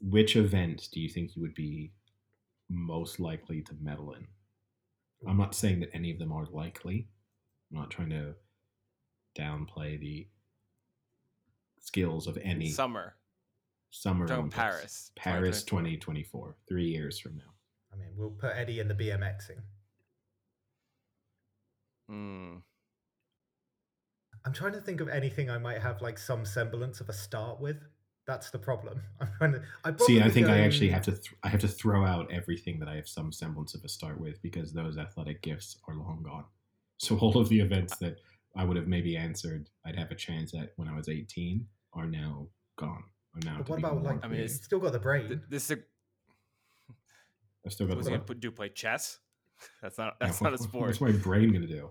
Which 0.00 0.36
event 0.36 0.88
do 0.92 1.00
you 1.00 1.08
think 1.08 1.34
you 1.36 1.42
would 1.42 1.54
be 1.54 1.92
most 2.68 3.18
likely 3.18 3.62
to 3.62 3.72
medal 3.80 4.12
in? 4.12 4.26
I'm 5.28 5.36
not 5.36 5.54
saying 5.54 5.80
that 5.80 5.90
any 5.94 6.10
of 6.10 6.18
them 6.18 6.32
are 6.32 6.46
likely. 6.50 7.08
I'm 7.70 7.78
not 7.78 7.90
trying 7.90 8.10
to 8.10 8.34
downplay 9.38 9.98
the 9.98 10.26
skills 11.78 12.26
of 12.26 12.38
any 12.42 12.70
Summer. 12.70 13.16
summer 13.90 14.26
Talking 14.26 14.38
Olympics. 14.38 14.58
Paris. 14.58 15.10
Paris 15.16 15.62
2024. 15.64 16.54
2024, 16.54 16.56
three 16.68 16.86
years 16.86 17.18
from 17.18 17.36
now. 17.36 17.52
I 17.92 17.96
mean, 17.96 18.10
we'll 18.16 18.30
put 18.30 18.52
Eddie 18.56 18.80
in 18.80 18.88
the 18.88 18.94
BMXing. 18.94 19.60
Hmm. 22.08 22.56
I'm 24.44 24.52
trying 24.52 24.72
to 24.72 24.80
think 24.80 25.00
of 25.00 25.08
anything 25.08 25.50
I 25.50 25.58
might 25.58 25.80
have 25.80 26.02
like 26.02 26.18
some 26.18 26.44
semblance 26.44 27.00
of 27.00 27.08
a 27.08 27.12
start 27.12 27.60
with. 27.60 27.76
That's 28.26 28.50
the 28.50 28.58
problem. 28.58 29.00
I'm 29.20 29.28
trying 29.38 29.52
to. 29.52 29.62
I 29.84 29.90
See, 29.96 30.16
I 30.18 30.20
probably 30.22 30.30
think 30.32 30.46
I 30.48 30.60
actually 30.60 30.88
have 30.90 31.02
to. 31.02 31.12
Th- 31.12 31.34
I 31.42 31.48
have 31.48 31.60
to 31.62 31.68
throw 31.68 32.04
out 32.06 32.30
everything 32.32 32.78
that 32.80 32.88
I 32.88 32.94
have 32.96 33.08
some 33.08 33.32
semblance 33.32 33.74
of 33.74 33.82
a 33.84 33.88
start 33.88 34.20
with 34.20 34.40
because 34.42 34.72
those 34.72 34.96
athletic 34.98 35.42
gifts 35.42 35.78
are 35.88 35.94
long 35.94 36.22
gone. 36.24 36.44
So 36.98 37.18
all 37.18 37.36
of 37.36 37.48
the 37.48 37.58
events 37.58 37.96
that 37.96 38.18
I 38.54 38.62
would 38.62 38.76
have 38.76 38.86
maybe 38.86 39.16
answered, 39.16 39.68
I'd 39.84 39.96
have 39.98 40.12
a 40.12 40.14
chance 40.14 40.54
at 40.54 40.72
when 40.76 40.86
I 40.86 40.94
was 40.94 41.08
18, 41.08 41.66
are 41.94 42.06
now 42.06 42.46
gone. 42.76 43.02
Are 43.34 43.40
now. 43.44 43.56
But 43.58 43.68
what 43.70 43.78
about 43.80 44.02
like? 44.04 44.20
I 44.24 44.28
mean, 44.28 44.36
you've 44.38 44.44
it's- 44.44 44.62
still 44.62 44.78
got 44.78 44.92
the 44.92 45.00
brain. 45.00 45.26
Th- 45.26 45.40
This 45.48 45.68
is 45.72 45.78
I've 47.66 47.72
still 47.72 47.88
got 47.88 47.96
was 47.96 48.06
the 48.06 48.12
he 48.12 48.18
gonna 48.18 48.34
do 48.38 48.52
play 48.52 48.68
chess? 48.68 49.18
That's 49.82 49.98
not 49.98 50.14
Yeah, 50.20 50.26
that's 50.28 50.40
not 50.40 50.50
a 50.52 50.56
what- 50.58 50.60
sport. 50.60 50.86
What's 50.88 51.00
my 51.00 51.10
brain 51.10 51.52
gonna 51.52 51.66
do? 51.66 51.90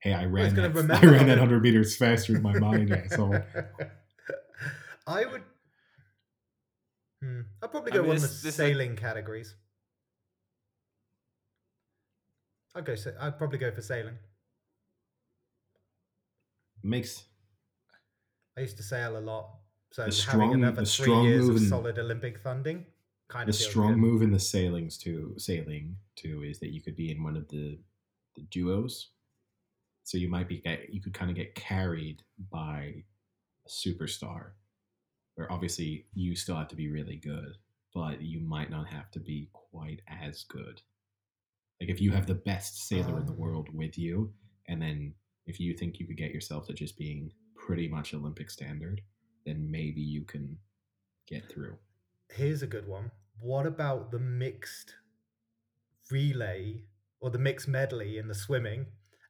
Hey, 0.00 0.12
I 0.12 0.24
ran. 0.24 0.54
gonna 0.56 0.70
That, 0.82 1.04
I 1.04 1.06
ran 1.06 1.26
that 1.28 1.38
hundred 1.38 1.62
meters 1.62 1.96
faster 1.96 2.34
in 2.34 2.42
my 2.42 2.58
mind, 2.58 2.92
asshole. 2.92 3.38
I 5.06 5.24
would. 5.26 5.42
Hmm. 7.22 7.40
I'd 7.62 7.70
probably 7.70 7.92
I 7.92 7.94
go 7.96 8.00
mean, 8.02 8.08
one 8.08 8.16
of 8.16 8.22
the 8.22 8.28
this 8.28 8.44
is- 8.44 8.54
sailing 8.54 8.96
categories. 8.96 9.54
I'd 12.74 12.84
go. 12.84 12.94
I'd 13.20 13.38
probably 13.38 13.58
go 13.58 13.70
for 13.72 13.82
sailing. 13.82 14.18
Makes 16.82 17.24
I 18.56 18.60
used 18.62 18.76
to 18.76 18.82
sail 18.82 19.16
a 19.16 19.20
lot, 19.20 19.50
so 19.92 20.02
The 20.02 20.06
having 20.06 20.12
strong- 20.12 20.54
another 20.54 20.82
the 20.82 20.86
three 20.86 21.22
years 21.22 21.48
of 21.48 21.54
move 21.54 21.62
in- 21.62 21.68
solid 21.68 21.98
Olympic 21.98 22.38
funding 22.38 22.86
kind 23.28 23.48
the 23.48 23.50
of 23.50 23.56
feels 23.56 23.70
strong 23.70 23.92
good. 23.94 23.98
move 23.98 24.22
in 24.22 24.30
the 24.30 24.38
sailings 24.38 24.96
too. 24.96 25.34
Sailing 25.38 25.96
too 26.14 26.42
is 26.44 26.58
that 26.60 26.68
you 26.72 26.80
could 26.82 26.96
be 26.96 27.10
in 27.10 27.22
one 27.22 27.36
of 27.36 27.48
the 27.48 27.78
the 28.36 28.42
duos. 28.42 29.10
So 30.04 30.16
you 30.18 30.28
might 30.28 30.48
be 30.48 30.62
you 30.88 31.00
could 31.00 31.14
kind 31.14 31.30
of 31.30 31.36
get 31.36 31.54
carried 31.56 32.22
by 32.50 33.04
a 33.66 33.68
superstar, 33.68 34.52
where 35.38 35.50
obviously 35.52 36.04
you 36.14 36.34
still 36.34 36.56
have 36.56 36.66
to 36.66 36.74
be 36.74 36.88
really 36.88 37.14
good, 37.14 37.56
but 37.94 38.20
you 38.20 38.40
might 38.40 38.70
not 38.70 38.88
have 38.88 39.08
to 39.12 39.20
be 39.20 39.48
quite 39.52 40.00
as 40.08 40.42
good. 40.42 40.82
Like 41.80 41.90
if 41.90 42.00
you 42.00 42.10
have 42.10 42.26
the 42.26 42.34
best 42.34 42.88
sailor 42.88 43.20
in 43.20 43.24
the 43.26 43.32
Oh. 43.32 43.36
world 43.36 43.68
with 43.72 43.96
you, 43.96 44.34
and 44.66 44.82
then 44.82 45.14
if 45.46 45.60
you 45.60 45.74
think 45.74 46.00
you 46.00 46.08
could 46.08 46.16
get 46.16 46.32
yourself 46.32 46.66
to 46.66 46.72
just 46.74 46.98
being 46.98 47.32
pretty 47.54 47.86
much 47.86 48.12
Olympic 48.14 48.50
standard, 48.50 49.00
then 49.46 49.70
maybe 49.70 50.00
you 50.00 50.24
can 50.24 50.58
get 51.28 51.48
through. 51.48 51.78
Here's 52.30 52.62
a 52.62 52.66
good 52.66 52.88
one. 52.88 53.12
What 53.40 53.64
about 53.64 54.10
the 54.10 54.18
mixed 54.18 54.96
relay 56.10 56.82
or 57.20 57.30
the 57.30 57.38
mixed 57.38 57.68
medley 57.68 58.18
in 58.18 58.26
the 58.26 58.34
swimming, 58.34 58.86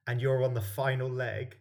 and 0.06 0.22
you're 0.22 0.43
on 0.43 0.55
the 0.55 0.62
final 0.62 1.10
leg, 1.10 1.59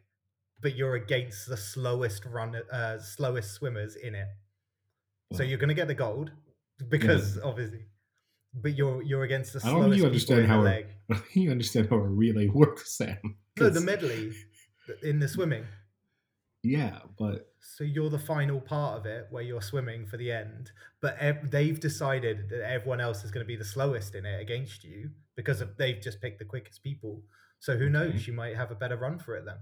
but 0.62 0.76
you're 0.76 0.96
against 0.96 1.48
the 1.48 1.58
slowest 1.58 2.26
run, 2.26 2.56
uh, 2.72 3.00
slowest 3.00 3.54
swimmers 3.54 3.96
in 3.96 4.16
it. 4.16 4.28
So 5.34 5.44
you're 5.44 5.58
going 5.60 5.70
to 5.70 5.76
get 5.76 5.88
the 5.88 5.94
gold 5.94 6.32
because 6.90 7.38
obviously, 7.40 7.86
but 8.54 8.76
you're 8.76 9.02
you're 9.04 9.24
against 9.24 9.54
the 9.54 9.60
I 9.64 9.72
don't 9.72 9.90
think 9.92 9.96
slowest 9.96 10.00
you 10.00 10.06
understand 10.06 10.48
how 10.48 10.66
a- 10.66 11.16
think 11.16 11.36
you 11.36 11.52
understand 11.52 11.90
how 11.90 11.98
a 11.98 12.08
relay 12.08 12.48
works, 12.48 12.98
Sam. 12.98 13.18
No, 13.60 13.70
the 13.70 13.82
medley 13.82 14.32
in 15.04 15.20
the 15.20 15.28
swimming. 15.28 15.66
Yeah, 16.64 17.00
but 17.20 17.50
So 17.60 17.84
you're 17.84 18.10
the 18.10 18.20
final 18.20 18.60
part 18.60 19.00
of 19.00 19.06
it 19.06 19.28
where 19.30 19.44
you're 19.44 19.62
swimming 19.62 20.06
for 20.08 20.18
the 20.18 20.32
end, 20.32 20.72
but 21.02 21.18
ev- 21.20 21.50
they've 21.52 21.80
decided 21.80 22.50
that 22.50 22.68
everyone 22.70 23.00
else 23.00 23.24
is 23.24 23.32
going 23.32 23.44
to 23.44 23.48
be 23.48 23.56
the 23.56 23.64
slowest 23.66 24.16
in 24.16 24.26
it 24.26 24.42
against 24.42 24.84
you 24.84 25.12
because 25.36 25.62
of, 25.62 25.78
they've 25.78 26.02
just 26.02 26.20
picked 26.22 26.40
the 26.40 26.46
quickest 26.46 26.84
people. 26.84 27.22
So 27.60 27.78
who 27.78 27.90
knows? 27.90 28.16
Okay. 28.16 28.24
You 28.28 28.34
might 28.34 28.56
have 28.56 28.72
a 28.72 28.76
better 28.76 28.98
run 28.98 29.20
for 29.20 29.36
it 29.38 29.46
then. 29.46 29.58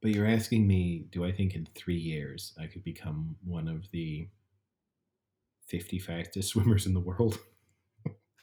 But 0.00 0.12
you're 0.12 0.26
asking 0.26 0.66
me, 0.66 1.06
do 1.10 1.24
I 1.24 1.32
think 1.32 1.54
in 1.54 1.66
three 1.74 1.96
years 1.98 2.54
I 2.60 2.66
could 2.66 2.84
become 2.84 3.36
one 3.44 3.68
of 3.68 3.90
the 3.92 4.28
fifty 5.66 5.98
fastest 5.98 6.48
swimmers 6.52 6.86
in 6.86 6.94
the 6.94 7.00
world? 7.00 7.38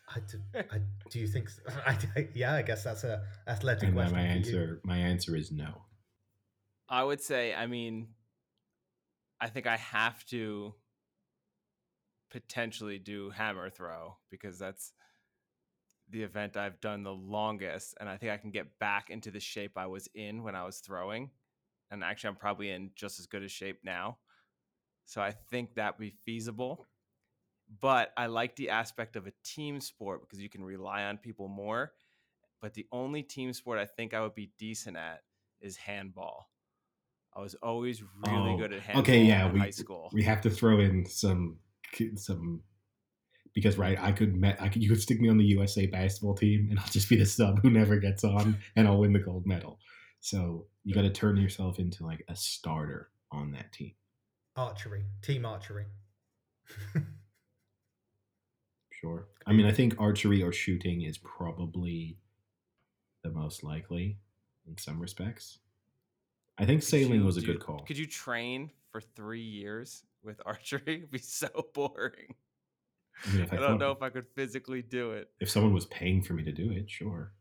I 0.08 0.20
do, 0.32 0.38
I, 0.72 0.78
do 1.10 1.20
you 1.20 1.28
think? 1.28 1.48
s- 1.50 1.60
I, 1.86 1.98
I- 2.16 2.30
yeah, 2.34 2.54
I 2.54 2.62
guess 2.62 2.84
that's 2.84 3.04
a 3.04 3.24
athletic 3.48 3.84
And 3.84 3.96
my, 3.96 4.04
question. 4.04 4.16
my 4.18 4.22
for 4.22 4.28
you. 4.28 4.36
answer, 4.36 4.82
my 4.84 4.98
answer 4.98 5.36
is 5.36 5.52
no. 5.52 5.82
I 6.88 7.04
would 7.04 7.20
say, 7.22 7.54
I 7.56 7.66
mean, 7.66 8.10
I 9.42 9.48
think 9.50 9.66
I 9.66 9.78
have 9.78 10.24
to 10.28 10.76
potentially 12.30 13.00
do 13.00 13.30
hammer 13.32 13.70
throw 13.70 14.18
because 14.30 14.60
that's 14.60 14.92
the 16.10 16.22
event 16.22 16.56
I've 16.58 16.80
done 16.82 17.02
the 17.04 17.14
longest. 17.14 17.96
And 18.00 18.08
I 18.08 18.18
think 18.18 18.32
I 18.32 18.38
can 18.38 18.52
get 18.52 18.78
back 18.78 19.10
into 19.10 19.32
the 19.32 19.40
shape 19.40 19.72
I 19.78 19.88
was 19.88 20.08
in 20.14 20.44
when 20.44 20.56
I 20.56 20.64
was 20.66 20.78
throwing. 20.80 21.32
And 21.92 22.04
actually, 22.04 22.30
I'm 22.30 22.36
probably 22.36 22.72
in 22.72 22.92
just 22.96 23.20
as 23.20 23.28
good 23.28 23.44
a 23.44 23.48
shape 23.48 23.80
now. 23.84 24.18
So 25.06 25.22
I 25.22 25.32
think 25.32 25.76
that 25.76 25.98
would 25.98 26.04
be 26.04 26.16
feasible. 26.26 26.86
But 27.82 28.12
I 28.18 28.28
like 28.28 28.56
the 28.56 28.70
aspect 28.70 29.16
of 29.16 29.28
a 29.28 29.34
team 29.44 29.80
sport 29.80 30.22
because 30.22 30.40
you 30.40 30.50
can 30.50 30.64
rely 30.64 31.04
on 31.06 31.18
people 31.18 31.48
more. 31.48 31.94
But 32.62 32.74
the 32.74 32.88
only 32.92 33.22
team 33.24 33.54
sport 33.54 33.80
I 33.80 33.86
think 33.86 34.14
I 34.14 34.22
would 34.22 34.36
be 34.36 34.52
decent 34.58 34.98
at 34.98 35.22
is 35.62 35.78
handball. 35.78 36.50
I 37.36 37.42
was 37.42 37.56
always 37.56 38.02
really 38.02 38.54
Oh, 38.54 38.58
good 38.58 38.72
at 38.74 38.82
handball 38.82 39.02
okay, 39.02 39.24
yeah, 39.24 39.48
in 39.48 39.54
we- 39.54 39.60
high 39.60 39.70
school. 39.72 40.10
We 40.14 40.24
have 40.24 40.42
to 40.42 40.50
throw 40.50 40.80
in 40.80 41.06
some 41.06 41.58
some 42.16 42.62
because 43.54 43.78
right, 43.78 43.98
I 44.02 44.12
could 44.12 44.36
met 44.36 44.62
I 44.62 44.68
could 44.70 44.84
you 44.84 44.90
could 44.90 45.02
stick 45.02 45.20
me 45.22 45.30
on 45.30 45.38
the 45.38 45.46
USA 45.46 45.86
basketball 45.86 46.36
team 46.36 46.68
and 46.70 46.80
I'll 46.80 46.88
just 46.88 47.10
be 47.10 47.16
the 47.16 47.26
sub 47.26 47.62
who 47.62 47.70
never 47.70 47.98
gets 47.98 48.24
on 48.24 48.58
and 48.76 48.88
I'll 48.88 49.00
win 49.00 49.14
the 49.14 49.20
gold 49.20 49.46
medal. 49.46 49.80
So 50.26 50.66
you 50.84 50.96
got 50.96 51.04
to 51.04 51.12
turn 51.12 51.38
yourself 51.38 51.78
into 51.78 52.04
like 52.04 52.26
a 52.28 52.36
starter 52.36 53.12
on 53.32 53.52
that 53.52 53.72
team. 53.72 53.92
Archery, 54.56 55.04
team 55.22 55.46
archery. 55.46 55.86
Sure. 58.90 59.28
I 59.46 59.52
mean, 59.52 59.66
I 59.68 59.72
think 59.72 59.94
archery 60.00 60.42
or 60.42 60.52
shooting 60.54 61.02
is 61.04 61.18
probably 61.20 62.18
the 63.24 63.30
most 63.30 63.62
likely 63.64 64.18
in 64.68 64.78
some 64.78 65.00
respects. 65.00 65.60
I 66.58 66.66
think 66.66 66.82
sailing 66.82 67.20
you 67.20 67.26
was 67.26 67.38
a 67.38 67.42
do- 67.42 67.48
good 67.48 67.60
call. 67.60 67.80
Could 67.80 67.98
you 67.98 68.08
train 68.08 68.72
for 68.92 69.02
three 69.02 69.44
years 69.44 70.02
with 70.24 70.42
archery? 70.46 70.82
It'd 70.88 71.12
be 71.12 71.20
so 71.20 71.50
boring. 71.74 72.34
I 73.28 73.34
mean, 73.34 73.42
I 73.52 73.56
I, 73.56 73.60
don't 73.60 73.60
thought- 73.72 73.80
know 73.80 73.92
if 73.92 74.02
I 74.02 74.10
could 74.10 74.26
physically 74.34 74.82
do 74.82 75.12
it. 75.12 75.30
if 75.40 75.50
someone 75.52 75.74
was 75.74 75.86
paying 75.88 76.24
for 76.24 76.34
me 76.34 76.44
to 76.44 76.52
do 76.54 76.72
it, 76.72 76.90
sure. 76.90 77.34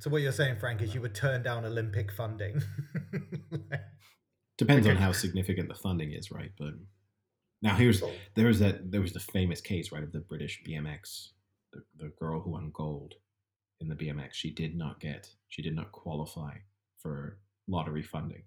So 0.00 0.10
what 0.10 0.22
you're 0.22 0.32
saying, 0.32 0.56
Frank, 0.58 0.82
is 0.82 0.94
you 0.94 1.00
would 1.00 1.14
turn 1.14 1.42
down 1.42 1.64
Olympic 1.64 2.12
funding. 2.12 2.62
Depends 4.58 4.86
on 4.86 4.96
how 4.96 5.12
significant 5.12 5.68
the 5.68 5.74
funding 5.74 6.12
is, 6.12 6.30
right? 6.30 6.52
But 6.58 6.74
now 7.62 7.74
here's 7.74 8.02
there 8.34 8.46
was 8.46 8.58
that 8.60 8.90
there 8.90 9.00
was 9.00 9.12
the 9.12 9.20
famous 9.20 9.60
case, 9.60 9.90
right, 9.92 10.02
of 10.02 10.12
the 10.12 10.20
British 10.20 10.62
BMX, 10.68 11.28
the, 11.72 11.82
the 11.98 12.12
girl 12.18 12.40
who 12.40 12.50
won 12.50 12.70
gold 12.72 13.14
in 13.80 13.88
the 13.88 13.94
BMX. 13.94 14.30
She 14.32 14.52
did 14.52 14.76
not 14.76 15.00
get, 15.00 15.28
she 15.48 15.62
did 15.62 15.74
not 15.74 15.92
qualify 15.92 16.56
for 16.98 17.38
lottery 17.68 18.02
funding, 18.02 18.44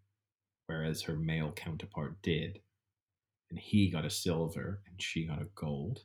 whereas 0.68 1.02
her 1.04 1.16
male 1.16 1.52
counterpart 1.52 2.22
did, 2.22 2.60
and 3.50 3.60
he 3.60 3.90
got 3.90 4.06
a 4.06 4.10
silver 4.10 4.82
and 4.88 5.02
she 5.02 5.26
got 5.26 5.42
a 5.42 5.48
gold. 5.56 6.02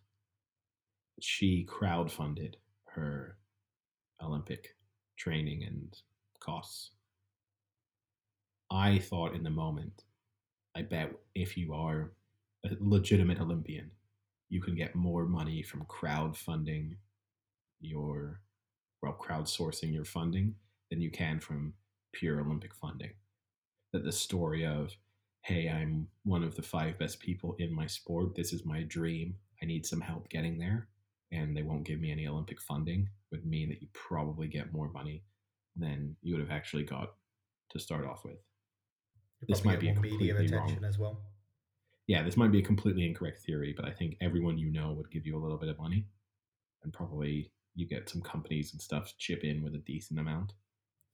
She 1.21 1.67
crowdfunded 1.69 2.55
her 2.95 3.37
Olympic 4.23 4.69
training 5.17 5.65
and 5.65 5.97
costs. 6.41 6.91
I 8.71 8.99
thought 8.99 9.35
in 9.35 9.43
the 9.43 9.51
moment, 9.51 10.05
I 10.75 10.83
bet 10.83 11.13
if 11.35 11.57
you 11.57 11.75
are 11.75 12.13
a 12.65 12.71
legitimate 12.81 13.41
Olympian, 13.41 13.91
you 14.49 14.61
can 14.61 14.75
get 14.75 14.95
more 14.95 15.25
money 15.25 15.63
from 15.63 15.85
crowdfunding 15.85 16.97
your, 17.81 18.41
well, 19.03 19.19
crowdsourcing 19.21 19.93
your 19.93 20.05
funding 20.05 20.55
than 20.91 21.01
you 21.01 21.11
can 21.11 21.41
from 21.41 21.75
pure 22.13 22.41
Olympic 22.41 22.75
funding. 22.75 23.13
That 23.93 24.05
the 24.05 24.13
story 24.13 24.65
of, 24.65 24.97
hey, 25.43 25.69
I'm 25.69 26.09
one 26.25 26.43
of 26.43 26.55
the 26.55 26.63
five 26.63 26.99
best 26.99 27.21
people 27.21 27.57
in 27.59 27.75
my 27.75 27.87
sport, 27.87 28.35
this 28.35 28.53
is 28.53 28.65
my 28.65 28.83
dream, 28.83 29.35
I 29.63 29.67
need 29.67 29.85
some 29.85 30.01
help 30.01 30.29
getting 30.29 30.59
there, 30.59 30.89
and 31.33 31.57
they 31.57 31.63
won't 31.63 31.85
give 31.85 31.99
me 32.01 32.13
any 32.13 32.27
Olympic 32.29 32.61
funding 32.61 33.09
would 33.31 33.45
mean 33.47 33.69
that 33.71 33.81
you 33.83 33.89
probably 33.95 34.47
get 34.47 34.73
more 34.73 34.91
money 34.93 35.25
than 35.77 36.15
you 36.23 36.35
would 36.35 36.41
have 36.43 36.51
actually 36.57 36.85
got 36.85 37.15
to 37.71 37.79
start 37.79 38.07
off 38.07 38.25
with. 38.25 38.37
You 39.41 39.47
This 39.49 39.65
might 39.65 39.81
be 39.81 39.89
a 39.89 39.95
media 39.95 40.35
completely 40.35 40.57
wrong- 40.57 40.85
as 40.85 40.99
well. 40.99 41.23
yeah, 42.07 42.23
this 42.23 42.37
might 42.37 42.53
be 42.53 42.59
a 42.61 42.63
completely 42.63 43.07
incorrect 43.07 43.41
theory, 43.41 43.73
but 43.75 43.87
I 43.87 43.91
think 43.93 44.17
everyone 44.21 44.59
you 44.59 44.71
know 44.71 44.93
would 44.93 45.11
give 45.11 45.27
you 45.27 45.37
a 45.37 45.43
little 45.43 45.59
bit 45.59 45.71
of 45.71 45.79
money, 45.79 46.07
and 46.83 46.93
probably 46.93 47.51
you 47.75 47.87
get 47.87 48.09
some 48.09 48.21
companies 48.21 48.73
and 48.73 48.81
stuff 48.83 49.09
to 49.09 49.17
chip 49.19 49.43
in 49.45 49.63
with 49.63 49.75
a 49.75 49.79
decent 49.79 50.21
amount. 50.21 50.53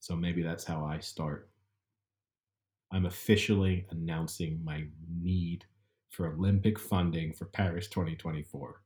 So 0.01 0.15
maybe 0.15 0.41
that's 0.43 0.65
how 0.65 0.83
I 0.83 0.99
start. 0.99 1.49
I'm 2.91 3.05
officially 3.05 3.85
announcing 3.91 4.61
my 4.63 4.85
need 5.21 5.65
for 6.09 6.27
Olympic 6.33 6.77
funding 6.79 7.33
for 7.33 7.45
Paris 7.45 7.87
2024. 7.87 8.81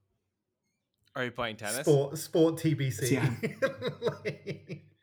Are 1.15 1.25
you 1.25 1.31
playing 1.31 1.57
tennis? 1.57 1.81
Sport, 1.81 2.17
sport 2.17 2.55
TBC. 2.55 3.03
See, 3.05 4.81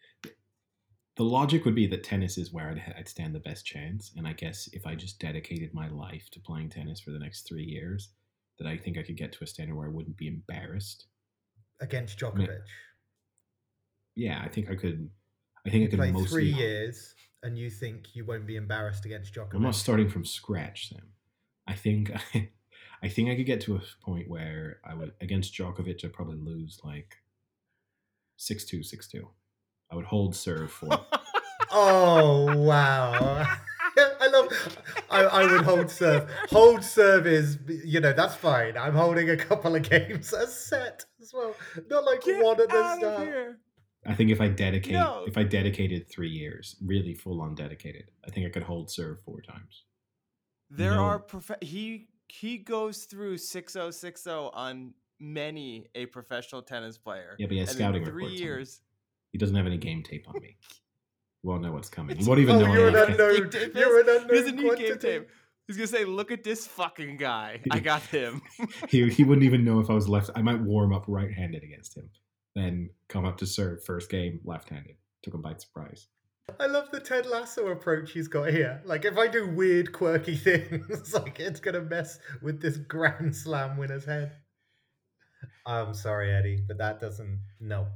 The 1.16 1.24
logic 1.24 1.66
would 1.66 1.74
be 1.74 1.86
that 1.88 2.02
tennis 2.02 2.38
is 2.38 2.50
where 2.50 2.70
I'd, 2.70 2.94
I'd 2.96 3.08
stand 3.08 3.34
the 3.34 3.40
best 3.40 3.66
chance, 3.66 4.10
and 4.16 4.26
I 4.26 4.32
guess 4.32 4.70
if 4.72 4.86
I 4.86 4.94
just 4.94 5.18
dedicated 5.18 5.74
my 5.74 5.86
life 5.88 6.30
to 6.30 6.40
playing 6.40 6.70
tennis 6.70 6.98
for 7.00 7.10
the 7.10 7.18
next 7.18 7.46
three 7.46 7.64
years, 7.64 8.08
that 8.58 8.66
I 8.66 8.78
think 8.78 8.96
I 8.96 9.02
could 9.02 9.18
get 9.18 9.30
to 9.34 9.44
a 9.44 9.46
standard 9.46 9.74
where 9.76 9.86
I 9.86 9.90
wouldn't 9.90 10.16
be 10.16 10.28
embarrassed. 10.28 11.08
Against 11.80 12.18
Djokovic. 12.18 12.60
Yeah, 14.16 14.40
I 14.42 14.48
think 14.48 14.70
I 14.70 14.76
could. 14.76 15.10
I 15.66 15.70
think 15.70 15.82
You 15.82 15.86
I 15.88 15.90
could 15.90 15.98
play 15.98 16.10
mostly. 16.12 16.28
three 16.28 16.52
years 16.52 17.14
and 17.42 17.58
you 17.58 17.68
think 17.70 18.14
you 18.14 18.24
won't 18.24 18.46
be 18.46 18.56
embarrassed 18.56 19.04
against 19.04 19.34
Djokovic. 19.34 19.54
I'm 19.54 19.62
not 19.62 19.74
starting 19.74 20.08
from 20.08 20.24
scratch, 20.24 20.88
Sam. 20.88 21.08
I 21.66 21.74
think 21.74 22.10
I 22.34 22.48
think 23.08 23.30
I 23.30 23.36
could 23.36 23.46
get 23.46 23.60
to 23.62 23.76
a 23.76 23.82
point 24.04 24.28
where 24.28 24.78
I 24.84 24.94
would 24.94 25.12
against 25.20 25.54
Djokovic 25.54 26.04
I'd 26.04 26.12
probably 26.12 26.36
lose 26.38 26.80
like 26.84 27.16
6-2, 28.38 28.80
6-2. 28.80 29.22
I 29.90 29.96
would 29.96 30.04
hold 30.06 30.34
serve 30.36 30.70
for 30.70 30.88
Oh 31.72 32.56
wow! 32.56 33.12
I 33.96 34.26
love. 34.28 34.78
I, 35.08 35.20
I 35.24 35.52
would 35.52 35.60
hold 35.64 35.88
serve. 35.90 36.28
Hold 36.50 36.82
serve 36.82 37.26
is 37.28 37.58
you 37.68 38.00
know 38.00 38.12
that's 38.12 38.34
fine. 38.34 38.76
I'm 38.76 38.94
holding 38.94 39.30
a 39.30 39.36
couple 39.36 39.76
of 39.76 39.82
games 39.82 40.32
a 40.32 40.46
set 40.48 41.04
as 41.20 41.32
well, 41.32 41.54
not 41.88 42.04
like 42.04 42.24
Get 42.24 42.42
one 42.42 42.60
at 42.60 42.68
the 42.70 42.76
out 42.76 42.98
start. 42.98 43.58
I 44.04 44.14
think 44.14 44.30
if 44.30 44.40
I 44.40 44.48
dedicate 44.48 44.94
No. 44.94 45.24
if 45.28 45.36
I 45.38 45.44
dedicated 45.44 46.08
3 46.10 46.28
years, 46.28 46.74
really 46.84 47.14
full 47.14 47.40
on 47.40 47.54
dedicated, 47.54 48.10
I 48.26 48.30
think 48.30 48.46
I 48.46 48.50
could 48.50 48.64
hold 48.64 48.90
serve 48.90 49.20
four 49.24 49.40
times. 49.40 49.84
There 50.70 50.94
No. 50.94 51.02
are 51.04 51.18
prof- 51.20 51.50
he 51.62 52.08
he 52.30 52.58
goes 52.58 53.04
through 53.04 53.38
6060 53.38 54.30
on 54.30 54.94
many 55.18 55.86
a 55.94 56.06
professional 56.06 56.62
tennis 56.62 56.96
player. 56.98 57.36
Yeah, 57.38 57.46
but 57.46 57.52
he 57.52 57.58
has 57.58 57.70
and 57.70 57.78
scouting 57.78 58.02
in 58.02 58.08
three 58.08 58.24
reports 58.24 58.40
on 58.40 58.46
years. 58.46 58.80
He 59.32 59.38
doesn't 59.38 59.54
have 59.56 59.66
any 59.66 59.78
game 59.78 60.02
tape 60.02 60.26
on 60.28 60.40
me. 60.40 60.56
You 61.42 61.48
won't 61.48 61.62
know 61.62 61.72
what's 61.72 61.88
coming. 61.88 62.16
You 62.16 62.20
It's- 62.20 62.28
won't 62.28 62.40
even 62.40 62.56
Oh, 62.56 62.66
know. 62.66 62.72
you're 62.74 62.84
I 62.84 62.88
an 62.88 62.94
have- 62.96 63.08
unknown. 63.08 63.50
You're 63.74 64.00
an 64.00 64.08
is- 64.08 64.16
unknown 64.22 64.28
He 64.28 64.36
doesn't 64.42 64.56
need 64.56 64.76
game 64.76 64.98
tape. 64.98 65.28
He's 65.66 65.76
gonna 65.78 65.86
say, 65.86 66.04
"Look 66.04 66.30
at 66.30 66.44
this 66.44 66.66
fucking 66.66 67.16
guy. 67.16 67.62
I 67.70 67.80
got 67.90 68.02
him." 68.02 68.42
he, 68.90 69.08
he 69.08 69.24
wouldn't 69.24 69.44
even 69.44 69.64
know 69.64 69.80
if 69.80 69.88
I 69.88 69.94
was 69.94 70.06
left. 70.06 70.28
I 70.36 70.42
might 70.42 70.60
warm 70.60 70.92
up 70.92 71.04
right 71.08 71.32
handed 71.32 71.62
against 71.62 71.96
him, 71.96 72.10
then 72.54 72.90
come 73.08 73.24
up 73.24 73.38
to 73.38 73.46
serve 73.46 73.82
first 73.84 74.10
game 74.10 74.40
left 74.44 74.68
handed. 74.68 74.96
Took 75.22 75.32
him 75.32 75.40
by 75.40 75.54
surprise. 75.56 76.08
I 76.58 76.66
love 76.66 76.90
the 76.90 77.00
Ted 77.00 77.26
Lasso 77.26 77.68
approach 77.68 78.12
he's 78.12 78.28
got 78.28 78.50
here. 78.50 78.82
Like 78.84 79.04
if 79.04 79.16
I 79.18 79.28
do 79.28 79.48
weird, 79.48 79.92
quirky 79.92 80.36
things, 80.48 81.14
like 81.14 81.38
it's 81.40 81.60
gonna 81.60 81.82
mess 81.82 82.18
with 82.42 82.60
this 82.60 82.76
Grand 82.76 83.34
Slam 83.36 83.76
winner's 83.76 84.04
head. 84.04 84.32
I'm 85.66 85.94
sorry, 85.94 86.32
Eddie, 86.32 86.62
but 86.66 86.78
that 86.78 87.00
doesn't. 87.00 87.40
No. 87.60 87.86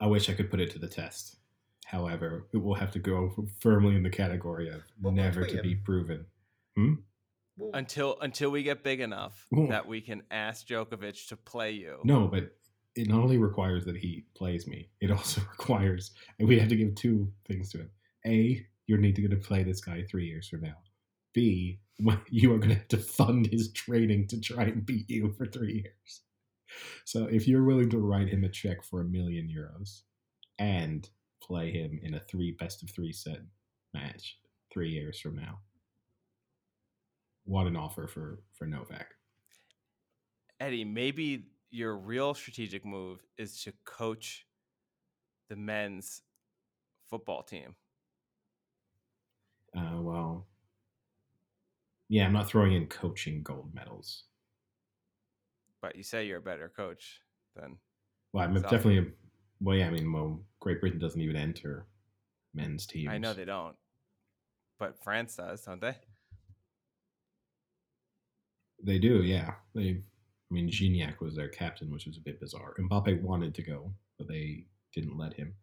I 0.00 0.06
wish 0.06 0.28
I 0.28 0.34
could 0.34 0.50
put 0.50 0.60
it 0.60 0.70
to 0.72 0.78
the 0.78 0.88
test. 0.88 1.36
However, 1.86 2.46
it 2.52 2.58
will 2.58 2.74
have 2.74 2.90
to 2.92 2.98
go 2.98 3.32
firmly 3.60 3.94
in 3.94 4.02
the 4.02 4.10
category 4.10 4.68
of 4.68 4.82
Well, 5.00 5.12
we'll 5.12 5.12
never 5.12 5.42
tweet 5.42 5.56
to 5.56 5.62
be 5.62 5.72
him. 5.72 5.82
proven. 5.84 6.26
Hmm? 6.76 6.94
Well, 7.56 7.70
until 7.72 8.18
until 8.20 8.50
we 8.50 8.62
get 8.62 8.82
big 8.82 9.00
enough 9.00 9.46
Ooh. 9.56 9.68
that 9.68 9.86
we 9.86 10.00
can 10.00 10.22
ask 10.30 10.66
Djokovic 10.66 11.28
to 11.28 11.36
play 11.36 11.70
you. 11.70 12.00
No, 12.04 12.26
but 12.26 12.50
it 12.96 13.08
not 13.08 13.22
only 13.22 13.36
requires 13.36 13.84
that 13.84 13.96
he 13.96 14.24
plays 14.34 14.66
me, 14.66 14.88
it 15.00 15.10
also 15.10 15.40
requires, 15.52 16.12
and 16.38 16.48
we 16.48 16.58
have 16.58 16.68
to 16.68 16.76
give 16.76 16.94
two 16.94 17.30
things 17.46 17.70
to 17.70 17.78
him. 17.78 17.90
A, 18.26 18.66
you're 18.86 18.98
need 18.98 19.14
to 19.16 19.22
going 19.22 19.38
to 19.38 19.46
play 19.46 19.62
this 19.62 19.80
guy 19.80 20.02
three 20.02 20.26
years 20.26 20.48
from 20.48 20.62
now. 20.62 20.76
B, 21.34 21.78
you 22.30 22.52
are 22.52 22.58
going 22.58 22.70
to 22.70 22.76
have 22.76 22.88
to 22.88 22.98
fund 22.98 23.46
his 23.46 23.72
training 23.72 24.26
to 24.28 24.40
try 24.40 24.64
and 24.64 24.86
beat 24.86 25.08
you 25.08 25.32
for 25.36 25.46
three 25.46 25.74
years. 25.74 26.22
So 27.04 27.26
if 27.26 27.46
you're 27.46 27.64
willing 27.64 27.90
to 27.90 27.98
write 27.98 28.28
him 28.28 28.44
a 28.44 28.48
check 28.48 28.82
for 28.82 29.00
a 29.00 29.04
million 29.04 29.48
euros 29.48 30.02
and 30.58 31.08
play 31.40 31.70
him 31.70 32.00
in 32.02 32.14
a 32.14 32.20
three 32.20 32.56
best 32.58 32.82
of 32.82 32.90
three 32.90 33.12
set 33.12 33.38
match 33.94 34.38
three 34.72 34.90
years 34.90 35.20
from 35.20 35.36
now, 35.36 35.60
what 37.44 37.66
an 37.66 37.76
offer 37.76 38.08
for 38.08 38.40
for 38.54 38.66
Novak. 38.66 39.14
Eddie, 40.58 40.84
maybe 40.84 41.46
your 41.70 41.96
real 41.96 42.34
strategic 42.34 42.84
move 42.84 43.24
is 43.38 43.62
to 43.64 43.72
coach 43.84 44.46
the 45.48 45.56
men's 45.56 46.22
football 47.08 47.42
team. 47.42 47.74
Uh, 49.76 50.00
well, 50.00 50.46
yeah, 52.08 52.26
I'm 52.26 52.32
not 52.32 52.48
throwing 52.48 52.72
in 52.72 52.86
coaching 52.86 53.42
gold 53.42 53.74
medals. 53.74 54.24
But 55.82 55.96
you 55.96 56.02
say 56.02 56.26
you're 56.26 56.38
a 56.38 56.42
better 56.42 56.72
coach 56.74 57.20
than 57.54 57.78
Well, 58.32 58.44
I'm 58.44 58.54
definitely. 58.54 58.98
A, 58.98 59.04
well, 59.60 59.76
yeah, 59.76 59.86
I 59.86 59.90
mean, 59.90 60.12
well, 60.12 60.40
Great 60.60 60.80
Britain 60.80 60.98
doesn't 60.98 61.20
even 61.20 61.36
enter 61.36 61.86
men's 62.54 62.86
teams. 62.86 63.08
I 63.10 63.18
know 63.18 63.34
they 63.34 63.44
don't. 63.44 63.76
But 64.78 65.02
France 65.02 65.36
does, 65.36 65.62
don't 65.62 65.80
they? 65.80 65.96
They 68.82 68.98
do, 68.98 69.22
yeah. 69.22 69.54
They, 69.74 70.02
I 70.50 70.54
mean, 70.54 70.68
Gignac 70.68 71.20
was 71.20 71.34
their 71.34 71.48
captain, 71.48 71.90
which 71.90 72.06
was 72.06 72.18
a 72.18 72.20
bit 72.20 72.40
bizarre. 72.40 72.74
Mbappe 72.78 73.20
wanted 73.20 73.54
to 73.56 73.62
go, 73.62 73.92
but 74.18 74.28
they 74.28 74.66
didn't 74.94 75.18
let 75.18 75.34
him. 75.34 75.54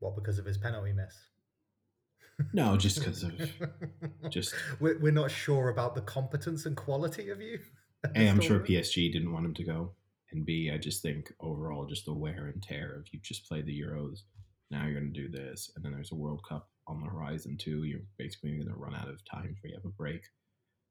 what 0.00 0.14
because 0.14 0.38
of 0.38 0.44
his 0.44 0.58
penalty 0.58 0.92
miss? 0.92 1.14
No, 2.52 2.76
just 2.76 2.98
because 2.98 3.22
of 3.22 3.32
just. 4.30 4.54
we're, 4.80 4.98
we're 4.98 5.12
not 5.12 5.30
sure 5.30 5.70
about 5.70 5.94
the 5.94 6.02
competence 6.02 6.66
and 6.66 6.76
quality 6.76 7.30
of 7.30 7.40
you. 7.40 7.58
A, 8.14 8.28
I'm 8.28 8.40
sure. 8.40 8.60
PSG 8.60 9.10
didn't 9.12 9.32
want 9.32 9.46
him 9.46 9.54
to 9.54 9.64
go, 9.64 9.92
and 10.30 10.44
B, 10.44 10.70
I 10.72 10.76
just 10.76 11.00
think 11.00 11.32
overall, 11.40 11.86
just 11.86 12.04
the 12.04 12.12
wear 12.12 12.50
and 12.52 12.62
tear 12.62 12.96
of 12.98 13.06
you 13.12 13.20
just 13.22 13.48
played 13.48 13.64
the 13.64 13.80
Euros, 13.80 14.18
now 14.70 14.84
you're 14.84 15.00
going 15.00 15.10
to 15.12 15.20
do 15.20 15.30
this, 15.30 15.72
and 15.74 15.84
then 15.84 15.92
there's 15.92 16.12
a 16.12 16.16
World 16.16 16.42
Cup 16.46 16.68
on 16.86 17.00
the 17.00 17.08
horizon 17.08 17.56
too. 17.56 17.84
You're 17.84 18.00
basically 18.18 18.50
going 18.50 18.68
to 18.68 18.74
run 18.74 18.94
out 18.94 19.08
of 19.08 19.24
time 19.24 19.56
for 19.58 19.68
you 19.68 19.74
have 19.74 19.86
a 19.86 19.88
break, 19.88 20.22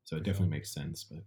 so 0.03 0.17
it 0.17 0.23
definitely 0.23 0.49
makes 0.55 0.73
sense. 0.73 1.03
But 1.03 1.19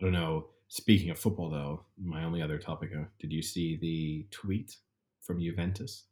I 0.00 0.04
don't 0.04 0.12
know. 0.12 0.48
Speaking 0.68 1.10
of 1.10 1.18
football, 1.18 1.50
though, 1.50 1.84
my 2.02 2.24
only 2.24 2.42
other 2.42 2.58
topic: 2.58 2.90
uh, 2.96 3.04
Did 3.20 3.32
you 3.32 3.42
see 3.42 3.76
the 3.76 4.26
tweet 4.30 4.76
from 5.20 5.40
Juventus 5.40 6.04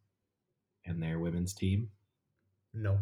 and 0.86 1.02
their 1.02 1.18
women's 1.18 1.54
team? 1.54 1.90
No. 2.74 2.98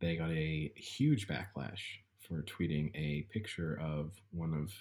they 0.00 0.16
got 0.16 0.30
a 0.30 0.72
huge 0.76 1.26
backlash 1.28 1.80
for 2.20 2.42
tweeting 2.42 2.90
a 2.94 3.26
picture 3.32 3.78
of 3.80 4.12
one 4.30 4.52
of 4.54 4.72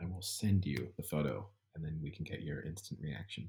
I 0.00 0.06
will 0.06 0.22
send 0.22 0.64
you 0.66 0.88
the 0.96 1.02
photo 1.02 1.46
and 1.74 1.84
then 1.84 1.98
we 2.02 2.10
can 2.10 2.24
get 2.24 2.42
your 2.42 2.62
instant 2.62 3.00
reaction. 3.02 3.48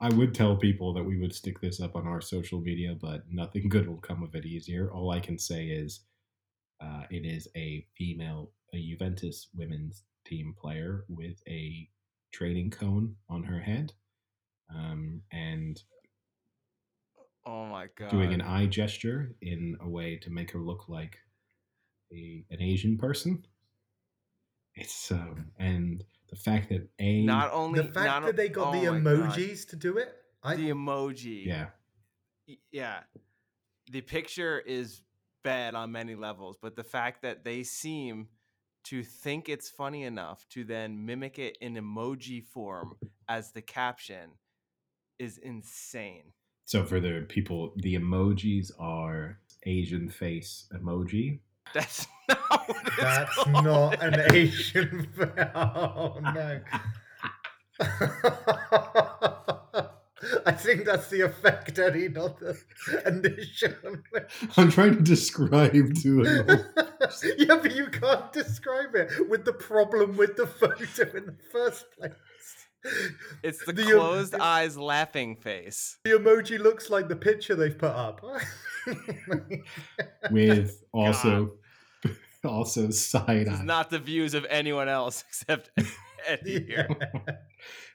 I 0.00 0.08
would 0.10 0.34
tell 0.34 0.56
people 0.56 0.94
that 0.94 1.04
we 1.04 1.18
would 1.18 1.34
stick 1.34 1.60
this 1.60 1.80
up 1.80 1.94
on 1.94 2.06
our 2.06 2.20
social 2.20 2.60
media, 2.60 2.94
but 3.00 3.24
nothing 3.30 3.68
good 3.68 3.88
will 3.88 3.98
come 4.00 4.22
of 4.22 4.34
it 4.34 4.46
easier. 4.46 4.90
All 4.92 5.10
I 5.10 5.20
can 5.20 5.38
say 5.38 5.66
is 5.66 6.00
uh, 6.80 7.04
it 7.10 7.26
is 7.26 7.48
a 7.56 7.86
female, 7.96 8.52
a 8.72 8.78
Juventus 8.80 9.48
women's 9.54 10.04
team 10.26 10.54
player 10.58 11.04
with 11.08 11.42
a 11.48 11.88
training 12.32 12.70
cone 12.70 13.16
on 13.28 13.44
her 13.44 13.60
head. 13.60 13.92
Um, 14.74 15.22
and 15.32 15.80
Oh 17.44 17.66
my 17.66 17.88
god. 17.96 18.10
doing 18.10 18.32
an 18.32 18.40
eye 18.40 18.66
gesture 18.66 19.34
in 19.40 19.76
a 19.80 19.88
way 19.88 20.16
to 20.16 20.30
make 20.30 20.50
her 20.52 20.58
look 20.58 20.88
like 20.88 21.18
a 22.12 22.44
an 22.50 22.60
Asian 22.60 22.98
person. 22.98 23.44
It's 24.74 25.10
um 25.12 25.52
and 25.58 26.04
the 26.30 26.36
fact 26.36 26.68
that 26.70 26.88
a 26.98 27.22
not 27.24 27.50
only 27.52 27.80
The 27.82 27.92
fact 27.92 28.06
not 28.06 28.24
that 28.26 28.36
they 28.36 28.48
got 28.48 28.68
oh 28.74 28.80
the 28.80 28.92
my 28.92 29.14
God. 29.14 29.30
emojis 29.32 29.68
to 29.70 29.76
do 29.76 29.96
it, 29.98 30.14
I 30.42 30.56
the 30.56 30.70
emoji. 30.70 31.44
yeah 31.46 31.66
yeah 32.72 33.00
the 33.90 34.00
picture 34.00 34.58
is 34.60 35.02
bad 35.42 35.74
on 35.74 35.90
many 35.92 36.14
levels 36.14 36.56
but 36.60 36.76
the 36.76 36.84
fact 36.84 37.22
that 37.22 37.44
they 37.44 37.62
seem 37.62 38.28
to 38.84 39.02
think 39.02 39.48
it's 39.48 39.68
funny 39.68 40.04
enough 40.04 40.46
to 40.50 40.64
then 40.64 41.04
mimic 41.04 41.38
it 41.38 41.56
in 41.60 41.74
emoji 41.74 42.42
form 42.44 42.94
as 43.28 43.52
the 43.52 43.62
caption 43.62 44.30
is 45.18 45.38
insane 45.38 46.32
so 46.64 46.84
for 46.84 47.00
the 47.00 47.24
people 47.28 47.72
the 47.76 47.94
emojis 47.96 48.70
are 48.78 49.38
Asian 49.66 50.08
face 50.08 50.66
emoji. 50.74 51.40
That's 51.74 52.06
not 52.28 52.68
what 52.68 52.86
it's 52.86 52.96
that's 52.96 53.34
called. 53.34 53.64
not 53.64 54.02
an 54.02 54.32
Asian. 54.34 55.08
Oh 55.54 56.18
no. 56.22 56.60
I 60.46 60.52
think 60.52 60.84
that's 60.84 61.08
the 61.08 61.22
effect, 61.22 61.78
Eddie, 61.78 62.08
not 62.08 62.38
the 62.38 62.56
initial. 63.06 63.72
I'm 64.56 64.70
trying 64.70 64.96
to 64.96 65.02
describe 65.02 65.72
to 66.02 66.22
him. 66.22 66.46
yeah, 67.38 67.56
but 67.56 67.74
you 67.74 67.86
can't 67.88 68.30
describe 68.32 68.94
it 68.94 69.28
with 69.30 69.44
the 69.46 69.52
problem 69.54 70.16
with 70.16 70.36
the 70.36 70.46
photo 70.46 71.16
in 71.16 71.26
the 71.26 71.36
first 71.50 71.86
place. 71.98 72.12
it's 73.42 73.64
the, 73.64 73.72
The, 73.72 73.82
closed 73.84 74.32
the- 74.32 74.42
eyes 74.42 74.76
laughing 74.76 75.36
face 75.36 75.98
The 76.04 76.12
emoji 76.12 76.58
looks 76.58 76.90
like 76.90 77.08
the 77.08 77.16
picture 77.16 77.54
they've 77.54 77.76
put 77.76 77.90
up. 77.92 78.20
with 80.30 80.82
also 80.92 81.52
also 82.44 82.90
side 82.90 83.46
this 83.46 83.54
is 83.54 83.62
not 83.62 83.90
the 83.90 83.98
views 83.98 84.34
of 84.34 84.46
anyone 84.48 84.88
else 84.88 85.24
except 85.28 85.70
eddie 86.26 86.64
here 86.64 86.88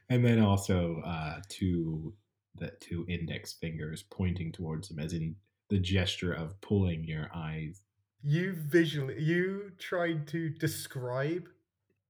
and 0.09 0.23
then 0.23 0.39
also 0.39 1.01
uh 1.05 1.39
two 1.49 2.13
the 2.55 2.71
two 2.79 3.05
index 3.09 3.53
fingers 3.53 4.03
pointing 4.09 4.51
towards 4.51 4.89
him 4.89 4.99
as 4.99 5.13
in 5.13 5.35
the 5.69 5.79
gesture 5.79 6.31
of 6.31 6.59
pulling 6.61 7.03
your 7.03 7.29
eyes 7.33 7.81
you 8.27 8.53
visually, 8.53 9.21
you 9.21 9.71
tried 9.77 10.27
to 10.29 10.49
describe 10.49 11.47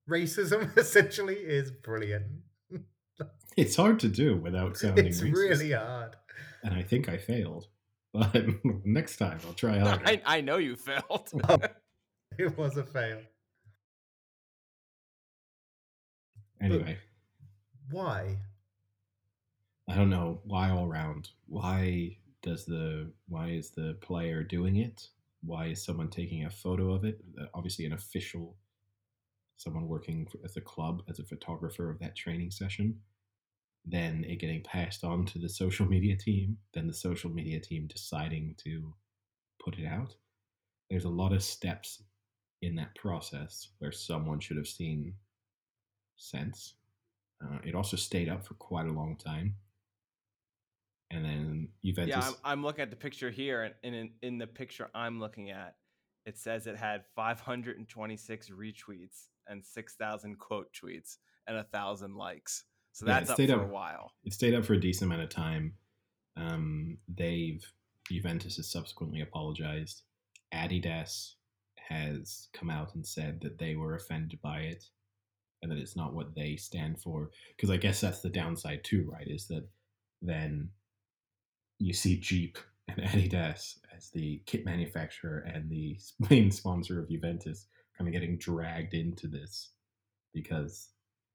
racism 0.10 0.76
essentially 0.78 1.36
is 1.36 1.72
brilliant. 1.72 2.26
It's 3.58 3.76
hard 3.76 4.00
to 4.00 4.08
do 4.08 4.38
without 4.38 4.78
sounding 4.78 5.08
It's 5.08 5.22
racist, 5.22 5.34
really 5.34 5.72
hard. 5.72 6.16
and 6.64 6.74
I 6.74 6.84
think 6.84 7.10
I 7.10 7.18
failed. 7.18 7.68
But 8.16 8.46
next 8.86 9.18
time 9.18 9.40
I'll 9.46 9.54
try 9.54 9.78
harder. 9.80 10.04
I, 10.06 10.22
I 10.26 10.42
know 10.42 10.58
you 10.58 10.76
failed 10.76 11.32
It 12.38 12.58
was 12.58 12.78
a 12.78 12.84
fail. 12.84 13.20
Anyway, 16.62 16.98
Why? 17.92 18.38
I 19.90 19.96
don't 19.96 20.10
know 20.10 20.40
why 20.46 20.70
all 20.70 20.88
round. 20.88 21.30
Why 21.48 22.18
does 22.42 22.66
the 22.66 23.12
why 23.28 23.50
is 23.50 23.70
the 23.72 23.98
player 24.02 24.44
doing 24.44 24.78
it? 24.78 25.08
Why 25.44 25.68
is 25.68 25.84
someone 25.84 26.10
taking 26.10 26.46
a 26.46 26.50
photo 26.50 26.94
of 26.94 27.04
it? 27.06 27.20
Uh, 27.40 27.46
Obviously, 27.54 27.86
an 27.86 27.94
official, 27.94 28.56
someone 29.58 29.88
working 29.88 30.26
for, 30.26 30.40
as 30.44 30.58
a 30.58 30.62
club 30.62 31.04
as 31.10 31.20
a 31.20 31.24
photographer 31.24 31.90
of 31.90 32.00
that 32.00 32.16
training 32.16 32.52
session. 32.52 33.00
Then 33.86 34.26
it 34.28 34.40
getting 34.40 34.64
passed 34.64 35.04
on 35.04 35.26
to 35.28 35.40
the 35.40 35.50
social 35.50 35.86
media 35.90 36.16
team. 36.16 36.58
Then 36.74 36.88
the 36.88 36.94
social 36.94 37.30
media 37.30 37.60
team 37.60 37.88
deciding 37.88 38.56
to 38.64 38.94
put 39.64 39.78
it 39.78 39.86
out. 39.86 40.16
There's 40.90 41.06
a 41.06 41.10
lot 41.10 41.34
of 41.34 41.44
steps 41.44 42.04
in 42.62 42.76
that 42.76 42.96
process 42.96 43.70
where 43.80 43.92
someone 43.92 44.40
should 44.40 44.58
have 44.58 44.68
seen 44.68 45.14
sense. 46.18 46.76
Uh, 47.44 47.58
it 47.64 47.76
also 47.76 47.98
stayed 47.98 48.30
up 48.30 48.46
for 48.46 48.54
quite 48.56 48.88
a 48.88 48.92
long 48.92 49.18
time. 49.18 49.56
And 51.12 51.24
then 51.24 51.70
Juventus. 51.84 52.16
Yeah, 52.16 52.28
I'm, 52.28 52.36
I'm 52.44 52.64
looking 52.64 52.82
at 52.82 52.90
the 52.90 52.96
picture 52.96 53.30
here, 53.30 53.64
and, 53.64 53.74
and 53.84 53.96
in, 53.96 54.12
in 54.22 54.38
the 54.38 54.48
picture 54.48 54.90
I'm 54.96 55.20
looking 55.20 55.52
at, 55.52 55.76
it 56.26 56.40
says 56.40 56.66
it 56.66 56.76
had 56.76 57.04
526 57.16 58.50
retweets 58.50 59.28
and 59.48 59.64
6,000 59.64 60.40
quote 60.40 60.68
tweets 60.74 61.18
and 61.48 61.58
a 61.58 61.64
thousand 61.64 62.16
likes. 62.16 62.64
So 62.96 63.06
Yeah, 63.06 63.18
it 63.18 63.20
that's 63.20 63.30
up 63.32 63.36
stayed 63.36 63.50
for 63.50 63.56
up- 63.60 63.64
a 63.70 63.74
while. 63.74 64.14
it 64.24 64.32
stayed 64.32 64.54
up 64.54 64.64
for 64.64 64.74
a 64.74 64.80
decent 64.80 65.10
amount 65.12 65.22
of 65.24 65.30
time. 65.30 65.74
Um, 66.38 66.98
they've 67.10 67.62
Juventus 68.10 68.56
has 68.56 68.72
subsequently 68.72 69.20
apologized. 69.20 70.04
Adidas 70.54 71.34
has 71.76 72.48
come 72.54 72.70
out 72.70 72.96
and 72.96 73.06
said 73.06 73.42
that 73.42 73.58
they 73.58 73.76
were 73.76 73.96
offended 73.96 74.40
by 74.42 74.60
it 74.62 74.86
and 75.62 75.70
that 75.72 75.78
it's 75.78 75.96
not 75.98 76.14
what 76.14 76.36
they 76.36 76.56
stand 76.56 77.02
for. 77.02 77.32
Because 77.56 77.70
I 77.70 77.76
guess 77.78 78.00
that's 78.00 78.22
the 78.22 78.30
downside 78.30 78.84
too, 78.86 79.10
right? 79.12 79.28
Is 79.28 79.48
that 79.48 79.68
then 80.22 80.70
you 81.80 81.92
see 81.94 82.18
Jeep 82.18 82.58
and 82.88 82.98
Adidas 83.02 83.78
as 83.94 84.10
the 84.12 84.42
kit 84.46 84.64
manufacturer 84.64 85.40
and 85.40 85.70
the 85.70 86.00
main 86.30 86.50
sponsor 86.50 87.00
of 87.02 87.10
Juventus 87.10 87.68
kind 87.98 88.08
of 88.08 88.14
getting 88.14 88.38
dragged 88.38 88.94
into 88.94 89.28
this 89.28 89.72
because 90.34 90.90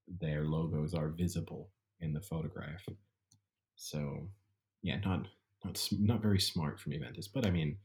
their 0.09 0.45
logos 0.45 0.95
are 0.95 1.09
visible 1.09 1.71
in 2.01 2.13
the 2.13 2.21
photograph. 2.21 2.85
So, 3.77 4.29
yeah, 4.83 4.99
not 5.05 5.29
not 5.65 5.89
not 5.93 6.23
very 6.23 6.41
smart 6.41 6.81
from 6.81 6.93
Juventus, 6.93 7.29
but 7.29 7.47
I 7.47 7.51
mean, 7.51 7.79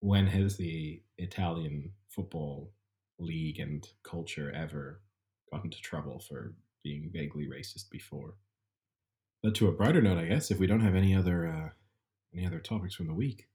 when 0.00 0.26
has 0.26 0.56
the 0.56 1.02
Italian 1.16 1.92
football 2.08 2.72
league 3.18 3.58
and 3.58 3.86
culture 4.02 4.52
ever 4.54 5.00
got 5.50 5.64
into 5.64 5.80
trouble 5.80 6.20
for 6.20 6.54
being 6.82 7.10
vaguely 7.12 7.46
racist 7.46 7.90
before? 7.90 8.34
But 9.42 9.54
to 9.56 9.68
a 9.68 9.72
brighter 9.72 10.02
note, 10.02 10.18
I 10.18 10.26
guess, 10.26 10.50
if 10.50 10.58
we 10.58 10.66
don't 10.66 10.80
have 10.80 10.94
any 10.94 11.14
other 11.14 11.46
uh, 11.46 11.68
any 12.34 12.46
other 12.46 12.60
topics 12.60 12.94
from 12.94 13.06
the 13.06 13.14
week, 13.14 13.48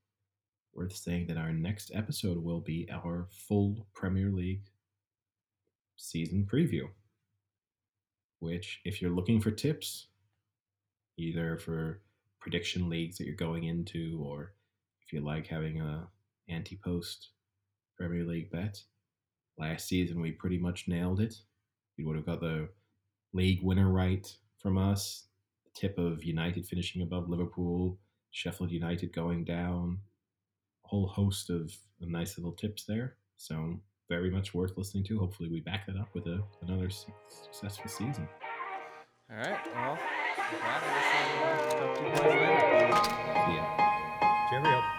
worth 0.73 0.95
saying 0.95 1.27
that 1.27 1.37
our 1.37 1.53
next 1.53 1.91
episode 1.93 2.37
will 2.37 2.61
be 2.61 2.87
our 2.91 3.27
full 3.29 3.87
Premier 3.93 4.31
League 4.31 4.63
season 5.95 6.47
preview. 6.51 6.87
Which, 8.43 8.81
if 8.83 9.01
you're 9.01 9.15
looking 9.15 9.39
for 9.39 9.51
tips, 9.51 10.07
either 11.17 11.57
for 11.57 12.01
prediction 12.41 12.89
leagues 12.89 13.17
that 13.17 13.25
you're 13.25 13.37
going 13.37 13.63
into, 13.63 14.21
or 14.21 14.53
if 15.01 15.13
you 15.13 15.21
like 15.21 15.47
having 15.47 15.79
a 15.79 16.09
anti-post 16.49 17.29
Premier 17.97 18.25
League 18.25 18.51
bet, 18.51 18.83
last 19.57 19.87
season 19.87 20.19
we 20.19 20.33
pretty 20.33 20.57
much 20.57 20.89
nailed 20.89 21.21
it. 21.21 21.35
You 21.95 22.05
would 22.05 22.17
have 22.17 22.25
got 22.25 22.41
the 22.41 22.67
league 23.31 23.63
winner 23.63 23.89
right 23.89 24.27
from 24.61 24.77
us, 24.77 25.27
the 25.63 25.71
tip 25.79 25.97
of 25.97 26.25
United 26.25 26.65
finishing 26.65 27.01
above 27.01 27.29
Liverpool, 27.29 27.97
Sheffield 28.31 28.71
United 28.71 29.13
going 29.13 29.45
down, 29.45 29.99
a 30.83 30.89
whole 30.89 31.07
host 31.07 31.49
of 31.49 31.71
nice 32.01 32.37
little 32.37 32.51
tips 32.51 32.83
there. 32.83 33.15
So 33.37 33.79
very 34.09 34.29
much 34.29 34.53
worth 34.53 34.77
listening 34.77 35.03
to. 35.05 35.19
Hopefully, 35.19 35.49
we 35.49 35.59
back 35.61 35.85
that 35.87 35.97
up 35.97 36.09
with 36.13 36.27
a, 36.27 36.43
another 36.61 36.89
successful 36.89 37.89
season. 37.89 38.27
All 39.31 39.37
right. 39.37 39.59
Well, 39.73 39.97
that, 40.61 40.83
I. 40.83 41.63
Yeah. 43.49 44.49
Cheerio. 44.49 44.92